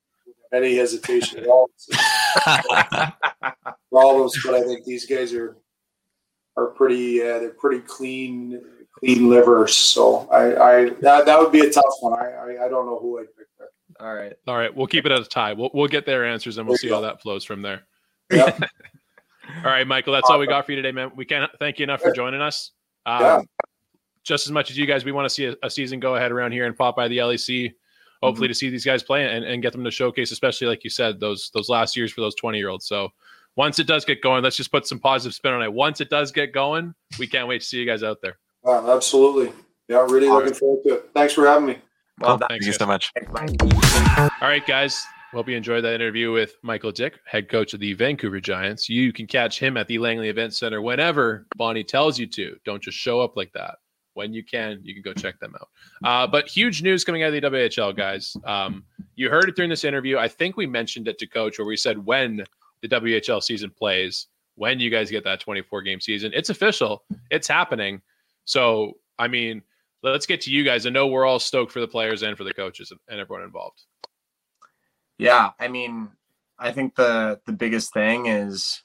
have 0.52 0.62
any 0.62 0.76
hesitation 0.76 1.40
at 1.40 1.46
all 1.46 1.70
problems, 3.92 4.36
but 4.44 4.54
I 4.54 4.62
think 4.62 4.84
these 4.84 5.06
guys 5.06 5.32
are 5.32 5.56
are 6.56 6.68
pretty 6.68 7.22
uh, 7.22 7.38
they're 7.38 7.50
pretty 7.50 7.80
clean 7.80 8.60
clean 8.98 9.28
livers. 9.28 9.74
So 9.74 10.28
I, 10.30 10.56
I 10.56 10.88
that, 11.00 11.26
that 11.26 11.38
would 11.38 11.52
be 11.52 11.60
a 11.60 11.70
tough 11.70 11.84
one. 12.00 12.18
I, 12.18 12.30
I, 12.32 12.66
I 12.66 12.68
don't 12.68 12.86
know 12.86 12.98
who 13.00 13.18
I'd 13.20 13.26
pick 13.36 13.46
there. 13.58 13.68
All 14.00 14.14
right. 14.14 14.32
All 14.46 14.56
right, 14.56 14.74
we'll 14.74 14.86
keep 14.86 15.06
it 15.06 15.12
at 15.12 15.20
a 15.20 15.24
tie. 15.24 15.52
We'll 15.52 15.70
we'll 15.74 15.88
get 15.88 16.06
their 16.06 16.24
answers 16.26 16.58
and 16.58 16.66
we'll 16.66 16.74
There 16.80 16.88
see 16.88 16.94
how 16.94 17.00
that 17.00 17.20
flows 17.22 17.44
from 17.44 17.62
there. 17.62 17.82
Yep. 18.30 18.60
All 19.58 19.70
right, 19.70 19.86
Michael, 19.86 20.12
that's 20.12 20.28
all 20.28 20.38
we 20.38 20.46
got 20.46 20.66
for 20.66 20.72
you 20.72 20.76
today, 20.76 20.92
man. 20.92 21.10
We 21.16 21.24
can't 21.24 21.50
thank 21.58 21.78
you 21.78 21.84
enough 21.84 22.02
for 22.02 22.12
joining 22.12 22.42
us. 22.42 22.72
Um, 23.06 23.20
Yeah. 23.22 23.40
Just 24.22 24.46
as 24.46 24.52
much 24.52 24.70
as 24.70 24.76
you 24.76 24.84
guys, 24.84 25.06
we 25.06 25.12
want 25.12 25.24
to 25.24 25.30
see 25.30 25.46
a, 25.46 25.54
a 25.62 25.70
season 25.70 26.00
go 26.00 26.16
ahead 26.16 26.30
around 26.32 26.52
here 26.52 26.66
and 26.66 26.76
pop 26.76 26.94
by 26.96 27.08
the 27.08 27.16
LEC. 27.18 27.72
Hopefully, 28.22 28.46
Mm-hmm. 28.46 28.50
to 28.50 28.54
see 28.54 28.68
these 28.68 28.84
guys 28.84 29.02
play 29.02 29.24
and, 29.24 29.44
and 29.44 29.62
get 29.62 29.72
them 29.72 29.84
to 29.84 29.90
showcase, 29.90 30.32
especially 30.32 30.66
like 30.66 30.84
you 30.84 30.90
said, 30.90 31.18
those 31.18 31.50
those 31.54 31.70
last 31.70 31.96
years 31.96 32.12
for 32.12 32.20
those 32.20 32.34
twenty 32.34 32.58
year 32.58 32.68
olds. 32.68 32.86
So 32.86 33.08
once 33.56 33.78
it 33.78 33.86
does 33.86 34.04
get 34.04 34.20
going, 34.20 34.44
let's 34.44 34.56
just 34.56 34.70
put 34.70 34.86
some 34.86 34.98
positive 35.00 35.34
spin 35.34 35.54
on 35.54 35.62
it. 35.62 35.72
Once 35.72 36.00
it 36.02 36.10
does 36.10 36.30
get 36.30 36.52
going, 36.52 36.94
we 37.18 37.26
can't 37.26 37.48
wait 37.48 37.60
to 37.62 37.66
see 37.66 37.78
you 37.78 37.86
guys 37.86 38.02
out 38.02 38.18
there. 38.20 38.38
Uh, 38.64 38.94
absolutely. 38.94 39.52
Yeah, 39.88 40.06
really 40.08 40.28
looking 40.28 40.54
forward 40.54 40.82
to 40.84 40.94
it. 40.94 41.10
Thanks 41.14 41.32
for 41.32 41.46
having 41.46 41.66
me. 41.66 41.78
Well 42.20 42.38
Cool. 42.38 42.48
Thank 42.48 42.64
you 42.64 42.72
so 42.72 42.86
much. 42.86 43.12
All 43.16 44.30
right, 44.42 44.66
guys. 44.66 45.04
Hope 45.32 45.48
you 45.48 45.56
enjoyed 45.56 45.84
that 45.84 45.94
interview 45.94 46.32
with 46.32 46.56
Michael 46.62 46.90
Dyck, 46.90 47.20
head 47.26 47.50
coach 47.50 47.74
of 47.74 47.80
the 47.80 47.92
Vancouver 47.92 48.40
Giants. 48.40 48.88
You 48.88 49.12
can 49.12 49.26
catch 49.26 49.58
him 49.58 49.76
at 49.76 49.86
the 49.86 49.98
Langley 49.98 50.30
Event 50.30 50.54
Center 50.54 50.80
whenever 50.80 51.46
Bonnie 51.56 51.84
tells 51.84 52.18
you 52.18 52.26
to. 52.28 52.56
Don't 52.64 52.82
just 52.82 52.96
show 52.96 53.20
up 53.20 53.36
like 53.36 53.52
that. 53.52 53.76
When 54.14 54.32
you 54.32 54.42
can, 54.42 54.80
you 54.82 54.94
can 54.94 55.02
go 55.02 55.12
check 55.12 55.38
them 55.38 55.54
out. 55.54 55.68
Uh, 56.02 56.26
but 56.26 56.48
huge 56.48 56.82
news 56.82 57.04
coming 57.04 57.22
out 57.22 57.34
of 57.34 57.34
the 57.34 57.42
WHL, 57.42 57.94
guys. 57.94 58.36
Um, 58.44 58.84
you 59.16 59.28
heard 59.28 59.50
it 59.50 59.54
during 59.54 59.68
this 59.68 59.84
interview. 59.84 60.16
I 60.16 60.28
think 60.28 60.56
we 60.56 60.66
mentioned 60.66 61.08
it 61.08 61.18
to 61.18 61.26
Coach, 61.26 61.58
where 61.58 61.66
we 61.66 61.76
said 61.76 62.04
when 62.04 62.44
the 62.80 62.88
WHL 62.88 63.42
season 63.42 63.70
plays, 63.70 64.28
when 64.54 64.80
you 64.80 64.90
guys 64.90 65.10
get 65.10 65.24
that 65.24 65.40
24 65.40 65.82
game 65.82 66.00
season, 66.00 66.32
it's 66.34 66.48
official. 66.48 67.04
It's 67.30 67.46
happening. 67.46 68.00
So, 68.48 68.94
I 69.18 69.28
mean, 69.28 69.60
let's 70.02 70.24
get 70.24 70.40
to 70.42 70.50
you 70.50 70.64
guys. 70.64 70.86
I 70.86 70.90
know 70.90 71.06
we're 71.06 71.26
all 71.26 71.38
stoked 71.38 71.70
for 71.70 71.80
the 71.80 71.86
players 71.86 72.22
and 72.22 72.34
for 72.34 72.44
the 72.44 72.54
coaches 72.54 72.90
and 72.90 73.20
everyone 73.20 73.44
involved. 73.44 73.82
Yeah, 75.18 75.50
I 75.60 75.68
mean, 75.68 76.08
I 76.58 76.72
think 76.72 76.94
the 76.94 77.40
the 77.44 77.52
biggest 77.52 77.92
thing 77.92 78.24
is, 78.24 78.82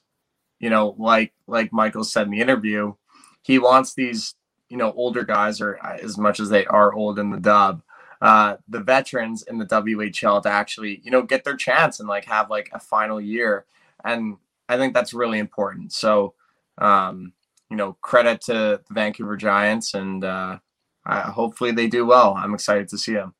you 0.60 0.68
know, 0.68 0.94
like 0.98 1.32
like 1.46 1.72
Michael 1.72 2.04
said 2.04 2.26
in 2.26 2.32
the 2.32 2.42
interview, 2.42 2.92
he 3.40 3.58
wants 3.58 3.94
these, 3.94 4.34
you 4.68 4.76
know, 4.76 4.92
older 4.92 5.24
guys, 5.24 5.62
or 5.62 5.82
as 5.82 6.18
much 6.18 6.40
as 6.40 6.50
they 6.50 6.66
are 6.66 6.92
old 6.92 7.18
in 7.18 7.30
the 7.30 7.40
dub, 7.40 7.82
uh, 8.20 8.58
the 8.68 8.80
veterans 8.80 9.44
in 9.44 9.56
the 9.56 9.64
WHL 9.64 10.42
to 10.42 10.48
actually, 10.50 11.00
you 11.02 11.10
know, 11.10 11.22
get 11.22 11.42
their 11.42 11.56
chance 11.56 12.00
and 12.00 12.08
like 12.08 12.26
have 12.26 12.50
like 12.50 12.68
a 12.74 12.78
final 12.78 13.18
year, 13.18 13.64
and 14.04 14.36
I 14.68 14.76
think 14.76 14.92
that's 14.92 15.14
really 15.14 15.38
important. 15.38 15.94
So, 15.94 16.34
um, 16.76 17.32
you 17.74 17.78
know, 17.78 17.94
credit 18.02 18.40
to 18.42 18.52
the 18.86 18.94
Vancouver 18.94 19.36
Giants, 19.36 19.94
and 19.94 20.22
uh, 20.24 20.58
I, 21.04 21.20
hopefully 21.22 21.72
they 21.72 21.88
do 21.88 22.06
well. 22.06 22.34
I'm 22.38 22.54
excited 22.54 22.86
to 22.90 22.98
see 22.98 23.14
them. 23.14 23.34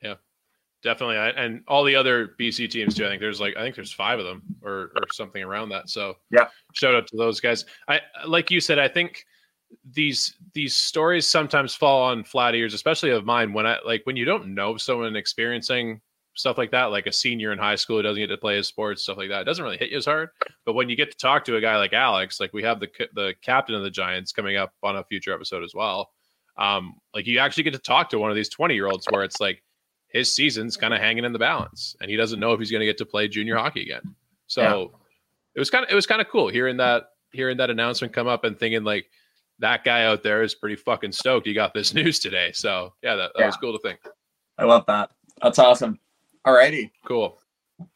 Yeah, 0.00 0.14
definitely, 0.82 1.18
I, 1.18 1.28
and 1.28 1.62
all 1.68 1.84
the 1.84 1.96
other 1.96 2.34
BC 2.40 2.70
teams 2.70 2.94
too. 2.94 3.04
I 3.04 3.10
think 3.10 3.20
there's 3.20 3.38
like 3.38 3.54
I 3.54 3.60
think 3.60 3.74
there's 3.74 3.92
five 3.92 4.18
of 4.18 4.24
them 4.24 4.42
or 4.62 4.90
or 4.96 5.02
something 5.12 5.42
around 5.42 5.68
that. 5.68 5.90
So 5.90 6.14
Yeah. 6.30 6.48
shout 6.72 6.94
out 6.94 7.06
to 7.08 7.16
those 7.18 7.38
guys. 7.38 7.66
I 7.88 8.00
like 8.26 8.50
you 8.50 8.58
said. 8.58 8.78
I 8.78 8.88
think 8.88 9.22
these 9.92 10.38
these 10.54 10.74
stories 10.74 11.26
sometimes 11.26 11.74
fall 11.74 12.04
on 12.04 12.24
flat 12.24 12.54
ears, 12.54 12.72
especially 12.72 13.10
of 13.10 13.26
mine. 13.26 13.52
When 13.52 13.66
I 13.66 13.76
like 13.84 14.00
when 14.04 14.16
you 14.16 14.24
don't 14.24 14.54
know 14.54 14.78
someone 14.78 15.14
experiencing 15.14 16.00
stuff 16.36 16.58
like 16.58 16.70
that, 16.70 16.86
like 16.86 17.06
a 17.06 17.12
senior 17.12 17.52
in 17.52 17.58
high 17.58 17.74
school 17.74 17.96
who 17.96 18.02
doesn't 18.02 18.20
get 18.22 18.28
to 18.28 18.36
play 18.36 18.56
his 18.56 18.66
sports, 18.68 19.02
stuff 19.02 19.16
like 19.16 19.30
that, 19.30 19.40
it 19.40 19.44
doesn't 19.44 19.64
really 19.64 19.78
hit 19.78 19.90
you 19.90 19.96
as 19.96 20.04
hard. 20.04 20.28
But 20.64 20.74
when 20.74 20.88
you 20.88 20.94
get 20.96 21.10
to 21.10 21.16
talk 21.16 21.44
to 21.46 21.56
a 21.56 21.60
guy 21.60 21.76
like 21.76 21.92
Alex, 21.92 22.38
like 22.40 22.52
we 22.52 22.62
have 22.62 22.78
the 22.80 22.88
the 23.14 23.34
captain 23.42 23.74
of 23.74 23.82
the 23.82 23.90
Giants 23.90 24.32
coming 24.32 24.56
up 24.56 24.72
on 24.82 24.96
a 24.96 25.04
future 25.04 25.32
episode 25.34 25.64
as 25.64 25.74
well. 25.74 26.10
Um, 26.58 26.94
like 27.14 27.26
you 27.26 27.38
actually 27.38 27.64
get 27.64 27.72
to 27.74 27.78
talk 27.78 28.08
to 28.10 28.18
one 28.18 28.30
of 28.30 28.36
these 28.36 28.48
20 28.48 28.74
year 28.74 28.86
olds 28.86 29.06
where 29.10 29.24
it's 29.24 29.40
like 29.40 29.62
his 30.08 30.32
season's 30.32 30.76
kind 30.76 30.94
of 30.94 31.00
hanging 31.00 31.24
in 31.24 31.32
the 31.32 31.38
balance, 31.38 31.96
and 32.00 32.10
he 32.10 32.16
doesn't 32.16 32.38
know 32.40 32.52
if 32.52 32.60
he's 32.60 32.70
going 32.70 32.80
to 32.80 32.86
get 32.86 32.96
to 32.98 33.04
play 33.06 33.28
junior 33.28 33.56
hockey 33.56 33.82
again. 33.82 34.14
So 34.46 34.62
Yeah. 34.62 34.98
it 35.56 35.58
was 35.58 35.70
kind 35.70 35.84
of 35.84 35.90
it 35.90 35.94
was 35.94 36.06
kind 36.06 36.20
of 36.20 36.28
cool 36.28 36.48
hearing 36.48 36.76
that 36.78 37.08
hearing 37.32 37.56
that 37.58 37.70
announcement 37.70 38.12
come 38.12 38.26
up 38.26 38.44
and 38.44 38.58
thinking 38.58 38.84
like 38.84 39.10
that 39.58 39.84
guy 39.84 40.04
out 40.04 40.22
there 40.22 40.42
is 40.42 40.54
pretty 40.54 40.76
fucking 40.76 41.12
stoked 41.12 41.46
he 41.46 41.52
got 41.54 41.74
this 41.74 41.92
news 42.00 42.18
today. 42.18 42.52
So 42.52 42.92
yeah, 43.02 43.16
that, 43.16 43.32
that 43.36 43.46
was 43.46 43.56
cool 43.56 43.72
to 43.72 43.78
think. 43.80 43.98
I 44.58 44.64
love 44.64 44.84
that. 44.86 45.10
That's 45.42 45.58
awesome. 45.58 45.98
Alrighty. 46.46 46.90
Cool, 47.04 47.38
Is 47.80 47.86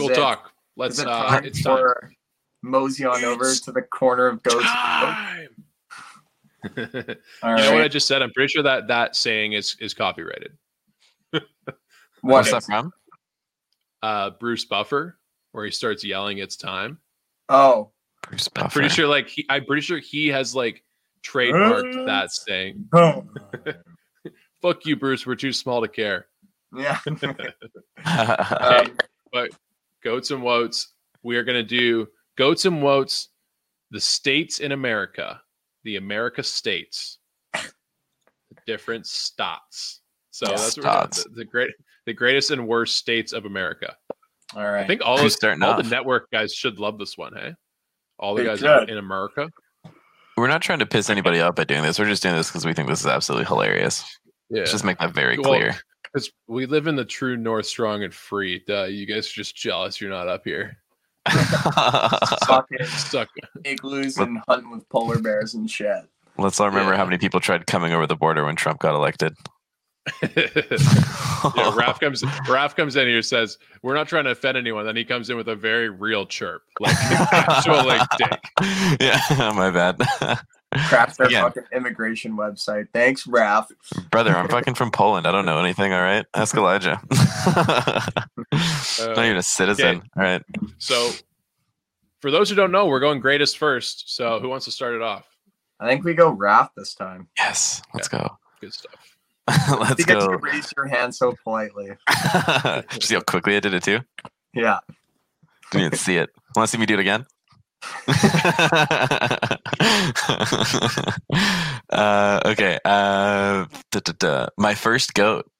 cool 0.00 0.10
it- 0.10 0.14
talk. 0.14 0.52
Let's. 0.76 0.98
it 1.00 1.08
Uh, 1.08 1.28
time 1.28 1.44
it's 1.44 1.62
time. 1.62 1.76
for 1.78 2.12
mosey 2.62 3.04
on 3.04 3.24
over 3.24 3.52
to 3.54 3.72
the 3.72 3.82
corner 3.82 4.26
of 4.26 4.42
goats? 4.42 4.64
time. 4.64 5.48
All 6.64 6.70
you 6.76 7.64
know 7.64 7.72
what 7.72 7.82
I 7.82 7.88
just 7.88 8.06
said? 8.06 8.22
I'm 8.22 8.30
pretty 8.32 8.48
sure 8.52 8.62
that 8.62 8.88
that 8.88 9.16
saying 9.16 9.52
is 9.54 9.76
is 9.80 9.94
copyrighted. 9.94 10.52
What's 12.20 12.50
that 12.50 12.64
from? 12.64 12.92
Uh, 14.02 14.30
Bruce 14.38 14.64
Buffer, 14.64 15.18
where 15.52 15.64
he 15.64 15.70
starts 15.70 16.04
yelling, 16.04 16.38
"It's 16.38 16.56
time." 16.56 16.98
Oh, 17.48 17.90
Bruce 18.28 18.48
I'm 18.56 18.68
pretty 18.70 18.88
sure, 18.90 19.06
like, 19.06 19.28
he, 19.28 19.46
I'm 19.48 19.64
pretty 19.64 19.82
sure 19.82 19.98
he 19.98 20.28
has 20.28 20.54
like 20.54 20.84
trademarked 21.24 22.06
that 22.06 22.30
saying. 22.32 22.88
oh. 22.92 23.24
"Fuck 24.62 24.84
you, 24.84 24.96
Bruce. 24.96 25.26
We're 25.26 25.34
too 25.36 25.52
small 25.52 25.80
to 25.80 25.88
care." 25.88 26.26
Yeah. 26.74 26.98
Um, 28.06 28.96
but 29.32 29.50
goats 30.02 30.30
and 30.30 30.42
woats, 30.42 30.94
we 31.22 31.36
are 31.36 31.44
going 31.44 31.56
to 31.56 31.62
do 31.62 32.06
goats 32.36 32.64
and 32.64 32.82
woats, 32.82 33.28
the 33.90 34.00
states 34.00 34.60
in 34.60 34.72
America, 34.72 35.40
the 35.84 35.96
America 35.96 36.42
states, 36.42 37.18
the 37.54 37.60
different 38.66 39.06
states. 39.06 40.00
So 40.30 40.46
Yeah, 40.50 40.56
that's 40.56 40.74
the, 41.24 41.30
the 41.34 41.44
great, 41.44 41.70
the 42.06 42.14
greatest 42.14 42.50
and 42.50 42.66
worst 42.66 42.96
states 42.96 43.32
of 43.32 43.44
America. 43.44 43.96
all 44.54 44.62
right. 44.62 44.84
I 44.84 44.86
think 44.86 45.02
all 45.04 45.16
those, 45.18 45.36
all 45.42 45.62
off? 45.64 45.82
the 45.82 45.88
network 45.90 46.30
guys 46.30 46.54
should 46.54 46.78
love 46.78 46.98
this 46.98 47.18
one. 47.18 47.34
Hey, 47.34 47.54
all 48.18 48.34
the 48.34 48.42
They 48.42 48.48
guys 48.48 48.60
should. 48.60 48.88
in 48.90 48.98
America. 48.98 49.48
We're 50.36 50.46
not 50.46 50.62
trying 50.62 50.78
to 50.78 50.86
piss 50.86 51.10
anybody 51.10 51.40
off 51.40 51.56
by 51.56 51.64
doing 51.64 51.82
this. 51.82 51.98
We're 51.98 52.06
just 52.06 52.22
doing 52.22 52.36
this 52.36 52.48
because 52.48 52.64
we 52.64 52.72
think 52.72 52.88
this 52.88 53.00
is 53.00 53.06
absolutely 53.06 53.46
hilarious. 53.46 54.04
Yeah, 54.50 54.60
Let's 54.60 54.70
just 54.70 54.84
make 54.84 54.98
that 54.98 55.12
very 55.12 55.36
Well, 55.36 55.50
clear. 55.52 55.74
Because 56.18 56.32
we 56.48 56.66
live 56.66 56.86
in 56.86 56.96
the 56.96 57.04
true 57.04 57.36
North, 57.36 57.66
strong 57.66 58.02
and 58.02 58.12
free. 58.12 58.62
Duh, 58.66 58.84
you 58.84 59.06
guys 59.06 59.28
are 59.28 59.32
just 59.32 59.54
jealous 59.54 60.00
you're 60.00 60.10
not 60.10 60.28
up 60.28 60.42
here. 60.44 60.76
fucking 61.28 62.86
Stuck. 62.86 63.28
igloos 63.64 64.16
and 64.18 64.38
hunting 64.48 64.70
with 64.70 64.88
polar 64.88 65.18
bears 65.18 65.54
and 65.54 65.70
shit. 65.70 66.02
Let's 66.36 66.58
all 66.60 66.68
remember 66.68 66.92
Yeah. 66.92 66.98
how 66.98 67.04
many 67.04 67.18
people 67.18 67.38
tried 67.40 67.66
coming 67.66 67.92
over 67.92 68.06
the 68.06 68.16
border 68.16 68.44
when 68.44 68.56
Trump 68.56 68.80
got 68.80 68.94
elected. 68.94 69.34
yeah, 70.22 70.28
Raph 70.32 72.00
comes. 72.00 72.22
Raph 72.22 72.74
comes 72.74 72.96
in 72.96 73.06
here 73.06 73.20
says, 73.20 73.58
"We're 73.82 73.94
not 73.94 74.08
trying 74.08 74.24
to 74.24 74.30
offend 74.30 74.56
anyone." 74.56 74.86
Then 74.86 74.96
he 74.96 75.04
comes 75.04 75.28
in 75.28 75.36
with 75.36 75.48
a 75.48 75.54
very 75.54 75.90
real 75.90 76.24
chirp, 76.24 76.62
like 76.80 76.94
actual 77.30 77.84
like 77.86 78.08
dick. 78.16 78.40
yeah, 79.00 79.52
my 79.54 79.70
bad. 79.70 80.00
Craft 80.88 81.18
their 81.18 81.28
Again. 81.28 81.42
fucking 81.44 81.64
immigration 81.72 82.36
website. 82.36 82.88
Thanks, 82.92 83.26
Raph. 83.26 83.68
Brother, 84.10 84.36
I'm 84.36 84.48
fucking 84.48 84.74
from 84.74 84.90
Poland. 84.90 85.26
I 85.26 85.32
don't 85.32 85.46
know 85.46 85.58
anything, 85.58 85.92
all 85.94 86.02
right? 86.02 86.26
Ask 86.34 86.54
Elijah. 86.56 87.00
not 87.10 88.38
uh, 89.00 89.22
even 89.22 89.36
a 89.38 89.42
citizen. 89.42 89.96
okay. 89.96 90.06
All 90.16 90.22
right. 90.22 90.42
So, 90.76 91.10
for 92.20 92.30
those 92.30 92.50
who 92.50 92.56
don't 92.56 92.70
know, 92.70 92.86
we're 92.86 93.00
going 93.00 93.20
greatest 93.20 93.56
first. 93.56 94.14
So, 94.14 94.40
who 94.40 94.50
wants 94.50 94.66
to 94.66 94.70
start 94.70 94.94
it 94.94 95.00
off? 95.00 95.26
I 95.80 95.88
think 95.88 96.04
we 96.04 96.12
go 96.12 96.34
Raph 96.34 96.70
this 96.76 96.94
time. 96.94 97.28
Yes, 97.38 97.80
let's 97.94 98.08
go. 98.08 98.36
Good 98.60 98.74
stuff. 98.74 99.16
let's 99.80 99.94
because 99.94 100.24
you 100.24 100.30
go. 100.30 100.36
raised 100.36 100.74
your 100.76 100.86
hand 100.86 101.14
so 101.14 101.34
politely. 101.42 101.88
See 103.00 103.14
how 103.14 103.22
quickly 103.22 103.56
I 103.56 103.60
did 103.60 103.72
it 103.72 103.82
too? 103.82 104.00
Yeah. 104.52 104.80
Didn't 105.70 105.86
even 105.86 105.98
see 105.98 106.16
it. 106.16 106.30
Want 106.54 106.68
to 106.68 106.70
see 106.70 106.78
me 106.78 106.86
do 106.86 106.94
it 106.94 107.00
again? 107.00 107.24
uh, 111.90 112.40
okay. 112.46 112.78
Uh, 112.84 113.66
duh, 113.90 114.00
duh, 114.04 114.12
duh. 114.18 114.46
My 114.56 114.74
first 114.74 115.14
goat. 115.14 115.50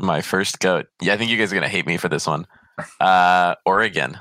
My 0.00 0.20
first 0.22 0.60
goat. 0.60 0.86
Yeah, 1.02 1.14
I 1.14 1.16
think 1.16 1.30
you 1.30 1.36
guys 1.36 1.52
are 1.52 1.54
gonna 1.56 1.68
hate 1.68 1.86
me 1.86 1.96
for 1.96 2.08
this 2.08 2.26
one. 2.26 2.46
Uh, 3.00 3.54
Oregon. 3.66 4.18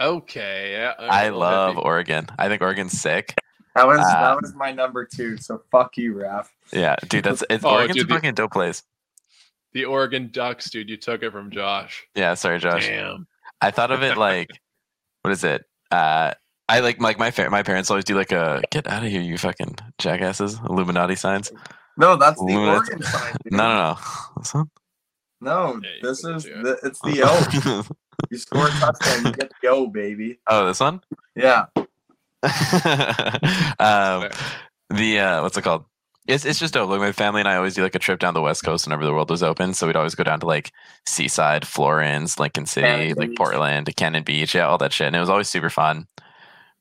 Okay. 0.00 0.72
Yeah, 0.72 0.94
I 0.98 1.30
well, 1.30 1.40
love 1.40 1.74
happy. 1.74 1.84
Oregon. 1.84 2.26
I 2.38 2.48
think 2.48 2.62
Oregon's 2.62 2.98
sick. 2.98 3.34
That 3.76 3.86
was 3.86 4.00
Uh, 4.00 4.20
that 4.34 4.40
was 4.40 4.54
my 4.54 4.72
number 4.72 5.04
two. 5.06 5.36
So 5.36 5.62
fuck 5.70 5.96
you, 5.98 6.14
Raph. 6.14 6.46
Yeah, 6.72 6.96
dude, 7.08 7.24
that's 7.24 7.44
it's 7.50 7.64
Oh, 7.64 7.74
Oregon's 7.74 7.96
dude, 7.96 8.04
a 8.06 8.08
the- 8.08 8.14
fucking 8.14 8.34
dope 8.34 8.52
place. 8.52 8.82
the 9.72 9.84
Oregon 9.84 10.30
Ducks, 10.32 10.70
dude. 10.70 10.88
You 10.88 10.96
took 10.96 11.22
it 11.22 11.30
from 11.32 11.50
Josh. 11.50 12.04
Yeah, 12.14 12.34
sorry, 12.34 12.58
Josh. 12.58 12.86
Damn. 12.86 13.26
I 13.60 13.70
thought 13.70 13.90
of 13.90 14.02
it 14.02 14.16
like, 14.16 14.48
what 15.22 15.30
is 15.32 15.44
it? 15.44 15.64
Uh, 15.90 16.32
I 16.68 16.80
like 16.80 17.00
like 17.00 17.18
my 17.18 17.30
fa- 17.30 17.50
my 17.50 17.62
parents 17.62 17.90
always 17.90 18.04
do 18.04 18.14
like 18.14 18.30
a 18.32 18.62
get 18.70 18.86
out 18.86 19.02
of 19.02 19.10
here, 19.10 19.20
you 19.20 19.36
fucking 19.38 19.76
jackasses, 19.98 20.58
Illuminati 20.68 21.16
signs. 21.16 21.50
No, 21.96 22.16
that's 22.16 22.38
the 22.38 22.52
Ooh, 22.52 22.68
Oregon 22.68 23.02
sign. 23.14 23.34
dude. 23.44 23.52
No, 23.52 23.68
no, 23.68 23.74
no. 23.92 23.98
This 24.38 24.54
one? 24.54 24.70
No, 25.40 25.80
Yeah, 25.82 25.88
this 26.02 26.24
is 26.24 26.44
the, 26.44 26.78
it's 26.84 27.00
the 27.00 27.22
O. 27.24 27.82
You 28.30 28.36
score 28.36 28.66
a 28.68 28.70
touchdown, 28.70 29.24
you 29.24 29.32
get 29.32 29.50
the 29.62 29.68
O, 29.68 29.86
baby. 29.86 30.38
oh, 30.46 30.66
this 30.66 30.78
one. 30.80 31.00
Yeah. 31.34 31.64
um, 33.78 34.28
the 34.90 35.18
uh, 35.20 35.42
what's 35.42 35.56
it 35.56 35.62
called? 35.62 35.84
It's 36.26 36.44
it's 36.44 36.58
just 36.58 36.74
dope. 36.74 36.90
Like 36.90 37.00
my 37.00 37.12
family 37.12 37.40
and 37.40 37.48
I 37.48 37.56
always 37.56 37.74
do 37.74 37.82
like 37.82 37.94
a 37.94 37.98
trip 37.98 38.20
down 38.20 38.34
the 38.34 38.42
west 38.42 38.62
coast 38.62 38.86
whenever 38.86 39.04
the 39.04 39.12
world 39.12 39.30
was 39.30 39.42
open. 39.42 39.74
So 39.74 39.86
we'd 39.86 39.96
always 39.96 40.14
go 40.14 40.22
down 40.24 40.38
to 40.40 40.46
like 40.46 40.70
Seaside, 41.08 41.66
Florence, 41.66 42.38
Lincoln 42.38 42.66
City, 42.66 42.86
Cannon 42.86 43.16
like 43.16 43.28
Beach. 43.30 43.36
Portland, 43.38 43.96
Cannon 43.96 44.22
Beach, 44.22 44.54
yeah, 44.54 44.66
all 44.66 44.78
that 44.78 44.92
shit. 44.92 45.06
And 45.08 45.16
it 45.16 45.20
was 45.20 45.30
always 45.30 45.48
super 45.48 45.70
fun. 45.70 46.06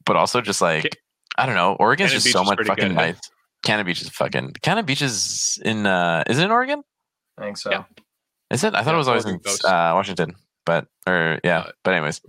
But 0.06 0.18
also 0.18 0.42
just 0.42 0.62
like 0.62 0.96
I 1.38 1.46
don't 1.46 1.56
know, 1.56 1.74
Oregon's 1.80 2.10
Cannon 2.10 2.18
just 2.18 2.26
Beach 2.26 2.34
so 2.34 2.44
much 2.44 2.60
fucking 2.66 2.90
good, 2.90 2.92
hey? 2.92 3.12
nice. 3.12 3.20
Cannon 3.64 3.86
Beach 3.86 4.02
is 4.02 4.10
fucking 4.10 4.54
Cannon 4.62 4.86
Beach 4.86 5.02
is 5.02 5.58
in 5.64 5.86
uh 5.86 6.24
is 6.28 6.38
it 6.38 6.44
in 6.46 6.52
Oregon? 6.52 6.84
I 7.38 7.44
think 7.46 7.58
so. 7.58 7.72
Yeah. 7.72 7.84
Is 8.52 8.64
it? 8.64 8.76
I 8.76 8.84
thought 8.84 8.92
Yeah, 8.92 8.96
it 8.96 8.98
was 8.98 9.08
always 9.08 9.26
Oregon 9.26 9.40
in 9.40 9.44
coast. 9.52 9.64
uh, 9.66 9.92
Washington. 9.96 10.36
But 10.66 10.88
or 11.08 11.40
yeah. 11.44 11.60
Uh, 11.60 11.72
but 11.84 11.94
anyways. 11.94 12.22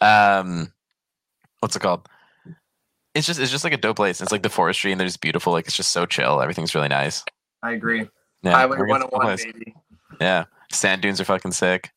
Um, 0.00 0.72
what's 1.60 1.76
it 1.76 1.80
called? 1.80 2.08
It's 3.14 3.26
just 3.26 3.38
it's 3.40 3.50
just 3.50 3.64
like 3.64 3.72
a 3.72 3.76
dope 3.78 3.96
place. 3.96 4.20
It's 4.20 4.32
like 4.32 4.42
the 4.42 4.50
forestry 4.50 4.90
and 4.92 5.00
there's 5.00 5.16
beautiful. 5.16 5.52
Like 5.52 5.66
it's 5.66 5.76
just 5.76 5.92
so 5.92 6.04
chill. 6.06 6.40
Everything's 6.40 6.74
really 6.74 6.88
nice. 6.88 7.24
I 7.62 7.72
agree. 7.72 8.08
Yeah, 8.42 8.52
Highway 8.52 8.76
Oregon's 8.78 9.04
a 9.04 9.08
cool 9.08 9.18
101, 9.18 9.52
baby. 9.52 9.74
Yeah, 10.20 10.44
sand 10.72 11.02
dunes 11.02 11.20
are 11.20 11.24
fucking 11.24 11.52
sick. 11.52 11.90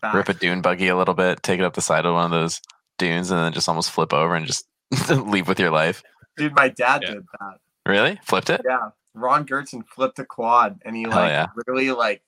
Facts. 0.00 0.14
Rip 0.14 0.28
a 0.30 0.34
dune 0.34 0.62
buggy 0.62 0.88
a 0.88 0.96
little 0.96 1.14
bit, 1.14 1.42
take 1.42 1.60
it 1.60 1.64
up 1.64 1.74
the 1.74 1.80
side 1.80 2.06
of 2.06 2.14
one 2.14 2.24
of 2.24 2.30
those 2.30 2.60
dunes, 2.98 3.30
and 3.30 3.38
then 3.40 3.52
just 3.52 3.68
almost 3.68 3.90
flip 3.90 4.12
over 4.12 4.34
and 4.34 4.46
just 4.46 4.66
leave 5.10 5.48
with 5.48 5.60
your 5.60 5.70
life. 5.70 6.02
Dude, 6.36 6.54
my 6.54 6.68
dad 6.68 7.02
Yeah. 7.02 7.14
did 7.14 7.26
that. 7.40 7.54
Really? 7.86 8.18
Flipped 8.24 8.50
it? 8.50 8.62
Yeah. 8.64 8.90
Ron 9.14 9.44
Gertzen 9.46 9.86
flipped 9.86 10.18
a 10.18 10.24
quad 10.24 10.80
and 10.86 10.96
he 10.96 11.04
like 11.06 11.28
yeah. 11.28 11.48
literally 11.54 11.90
like 11.90 12.22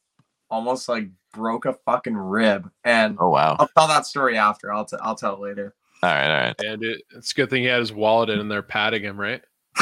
almost 0.50 0.88
like 0.88 1.08
broke 1.32 1.64
a 1.64 1.72
fucking 1.86 2.16
rib. 2.16 2.70
And 2.84 3.16
Oh 3.18 3.30
wow! 3.30 3.56
I'll 3.58 3.68
tell 3.68 3.88
that 3.88 4.04
story 4.06 4.36
after. 4.36 4.70
I'll 4.72 4.84
t- 4.84 4.98
I'll 5.00 5.14
tell 5.14 5.34
it 5.36 5.40
later. 5.40 5.74
All 6.04 6.10
right, 6.10 6.30
all 6.30 6.36
right. 6.48 6.54
And 6.64 6.84
it, 6.84 7.02
it's 7.16 7.32
a 7.32 7.34
good 7.34 7.48
thing 7.50 7.62
he 7.62 7.68
had 7.68 7.80
his 7.80 7.92
wallet 7.92 8.28
in 8.30 8.48
there 8.48 8.62
patting 8.62 9.02
him, 9.02 9.18
right? 9.18 9.40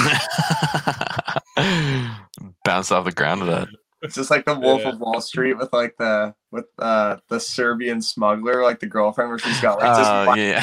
Bounced 2.65 2.93
off 2.93 3.05
the 3.05 3.13
ground 3.15 3.41
with 3.43 3.51
that. 3.51 3.69
It's 4.03 4.15
just 4.17 4.31
like 4.31 4.45
the 4.45 4.59
Wolf 4.59 4.83
Yeah. 4.83 4.91
of 4.91 5.01
Wall 5.01 5.21
Street 5.21 5.55
with 5.55 5.73
like 5.73 5.97
the 5.97 6.35
with 6.51 6.67
uh 6.79 7.17
the 7.29 7.39
Serbian 7.39 8.03
smuggler, 8.03 8.63
like 8.63 8.81
the 8.81 8.87
girlfriend 8.87 9.31
where 9.31 9.39
she's 9.39 9.61
got 9.61 9.79
like 9.79 9.89
Oh 9.97 10.27
just 10.27 10.37
yeah, 10.37 10.61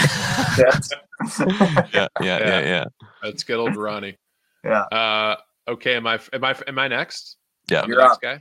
yeah, 0.58 1.88
yeah, 1.94 2.08
yeah, 2.22 2.40
Yeah. 2.40 2.60
yeah. 2.62 2.86
That's 3.24 3.44
good 3.44 3.60
old 3.60 3.76
Ronnie. 3.78 4.18
yeah. 4.64 4.82
Uh, 4.92 5.36
okay. 5.68 5.96
Am 5.96 6.06
I 6.08 6.20
am 6.34 6.44
I 6.44 6.56
am 6.68 6.80
I 6.80 6.88
next? 6.90 7.38
Yeah. 7.70 7.82
I'm 7.82 7.90
You're 7.90 8.00
next 8.02 8.16
up. 8.16 8.22
guy. 8.22 8.40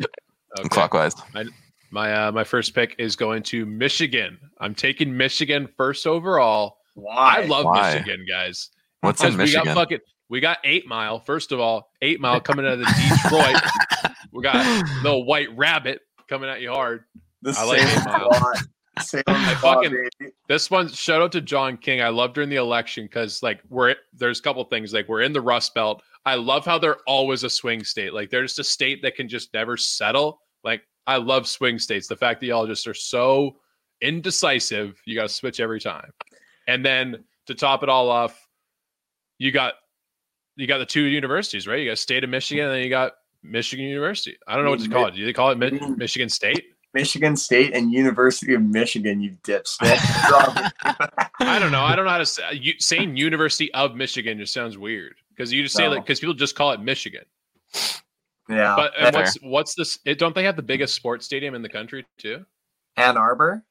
Okay. 0.59 0.69
Clockwise. 0.69 1.15
My 1.91 2.13
uh, 2.27 2.33
my 2.33 2.45
first 2.45 2.75
pick 2.75 2.97
is 2.99 3.15
going 3.17 3.43
to 3.45 3.67
Michigan. 3.67 4.39
I'm 4.61 4.75
taking 4.75 5.17
Michigan 5.17 5.69
first 5.77 6.07
overall. 6.07 6.78
Why? 7.01 7.43
I 7.43 7.45
love 7.47 7.65
Why? 7.65 7.95
Michigan, 7.95 8.25
guys. 8.29 8.71
What's 9.01 9.23
in 9.23 9.33
Because 9.37 9.49
we 9.49 9.53
got 9.55 9.65
Michigan? 9.65 9.75
fucking 9.75 9.99
we 10.31 10.41
got 10.41 10.59
eight 10.65 10.87
mile. 10.87 11.21
First 11.21 11.53
of 11.53 11.61
all, 11.61 11.91
eight 12.03 12.21
mile 12.21 12.41
coming 12.41 12.67
out 12.67 12.73
of 12.75 12.79
the 12.81 13.19
Detroit. 13.23 14.13
we 14.33 14.43
got 14.43 14.85
the 15.03 15.17
white 15.19 15.57
rabbit 15.57 16.01
coming 16.29 16.51
at 16.51 16.61
you 16.61 16.71
hard. 16.71 17.05
the 17.43 17.55
I 17.57 17.65
like 17.65 17.81
Eight 17.81 18.05
Mile. 18.05 18.29
Quad. 18.29 18.57
I 19.29 19.55
fucking- 19.55 19.91
baby. 20.19 20.33
This 20.49 20.71
one, 20.71 20.89
shout 20.89 21.23
out 21.23 21.33
to 21.33 21.41
John 21.41 21.77
King. 21.77 22.03
I 22.03 22.09
love 22.09 22.35
during 22.35 22.49
the 22.51 22.57
election 22.57 23.05
because 23.05 23.43
like 23.43 23.61
we're 23.69 23.95
there's 24.13 24.41
a 24.41 24.43
couple 24.43 24.65
things 24.65 24.93
like 24.93 25.09
we're 25.09 25.23
in 25.23 25.33
the 25.33 25.41
Rust 25.41 25.73
Belt. 25.75 26.03
I 26.27 26.35
love 26.35 26.65
how 26.67 26.79
they're 26.79 26.99
always 27.07 27.45
a 27.45 27.51
swing 27.51 27.85
state. 27.85 28.13
Like 28.13 28.29
they're 28.31 28.43
just 28.43 28.59
a 28.59 28.65
state 28.65 29.01
that 29.03 29.15
can 29.15 29.29
just 29.29 29.55
never 29.55 29.77
settle. 29.77 30.41
Like 30.65 30.83
I 31.07 31.17
love 31.19 31.47
swing 31.47 31.79
states. 31.79 32.09
The 32.09 32.17
fact 32.17 32.41
that 32.41 32.47
y'all 32.47 32.67
just 32.67 32.87
are 32.89 32.93
so 32.95 33.57
indecisive, 34.03 35.01
you 35.05 35.15
got 35.15 35.29
to 35.29 35.35
switch 35.35 35.61
every 35.61 35.81
time. 35.81 36.11
And 36.69 36.85
then 36.87 37.25
to 37.47 37.55
top 37.57 37.83
it 37.83 37.89
all 37.89 38.09
off, 38.11 38.47
you 39.39 39.51
got 39.51 39.75
you 40.55 40.67
got 40.69 40.79
the 40.79 40.87
two 40.87 41.03
universities, 41.03 41.67
right? 41.67 41.81
You 41.81 41.89
got 41.91 41.99
state 41.99 42.23
of 42.23 42.31
Michigan, 42.31 42.67
and 42.67 42.75
then 42.75 42.83
you 42.83 42.91
got 42.91 43.13
Michigan 43.43 43.87
University. 43.87 44.37
I 44.47 44.55
don't 44.55 44.65
know 44.65 44.71
what 44.71 44.81
to 44.81 44.89
call 44.89 45.07
it. 45.07 45.15
Do 45.15 45.25
they 45.25 45.33
call 45.33 45.51
it 45.51 45.59
Mi- 45.59 45.71
Mi- 45.71 45.91
Michigan 45.97 46.29
State? 46.29 46.65
Michigan 46.95 47.37
State 47.37 47.75
and 47.75 47.93
University 47.93 48.55
of 48.55 48.63
Michigan, 48.63 49.21
you 49.21 49.37
dipstick. 49.47 49.97
I 51.41 51.59
don't 51.59 51.71
know. 51.71 51.83
I 51.83 51.95
don't 51.95 52.05
know 52.05 52.11
how 52.11 52.19
to 52.19 52.27
say. 52.27 52.43
You, 52.55 52.75
saying 52.79 53.17
University 53.17 53.73
of 53.75 53.95
Michigan 53.95 54.39
just 54.39 54.53
sounds 54.53 54.77
weird 54.79 55.15
because 55.31 55.53
you 55.53 55.63
just 55.63 55.75
say 55.75 55.85
No. 55.85 55.91
like 55.91 56.05
because 56.05 56.21
people 56.21 56.35
just 56.35 56.55
call 56.57 56.73
it 56.73 56.81
Michigan. 56.81 57.25
yeah. 58.49 58.75
But 58.77 58.93
and 58.99 59.15
what's 59.15 59.35
what's 59.43 59.75
this? 59.75 59.99
It, 60.05 60.19
don't 60.19 60.35
they 60.35 60.45
have 60.45 60.57
the 60.57 60.63
biggest 60.63 60.95
sports 60.95 61.25
stadium 61.27 61.55
in 61.55 61.63
the 61.63 61.69
country 61.69 62.05
too? 62.19 62.45
Ann 62.97 63.17
Arbor? 63.17 63.65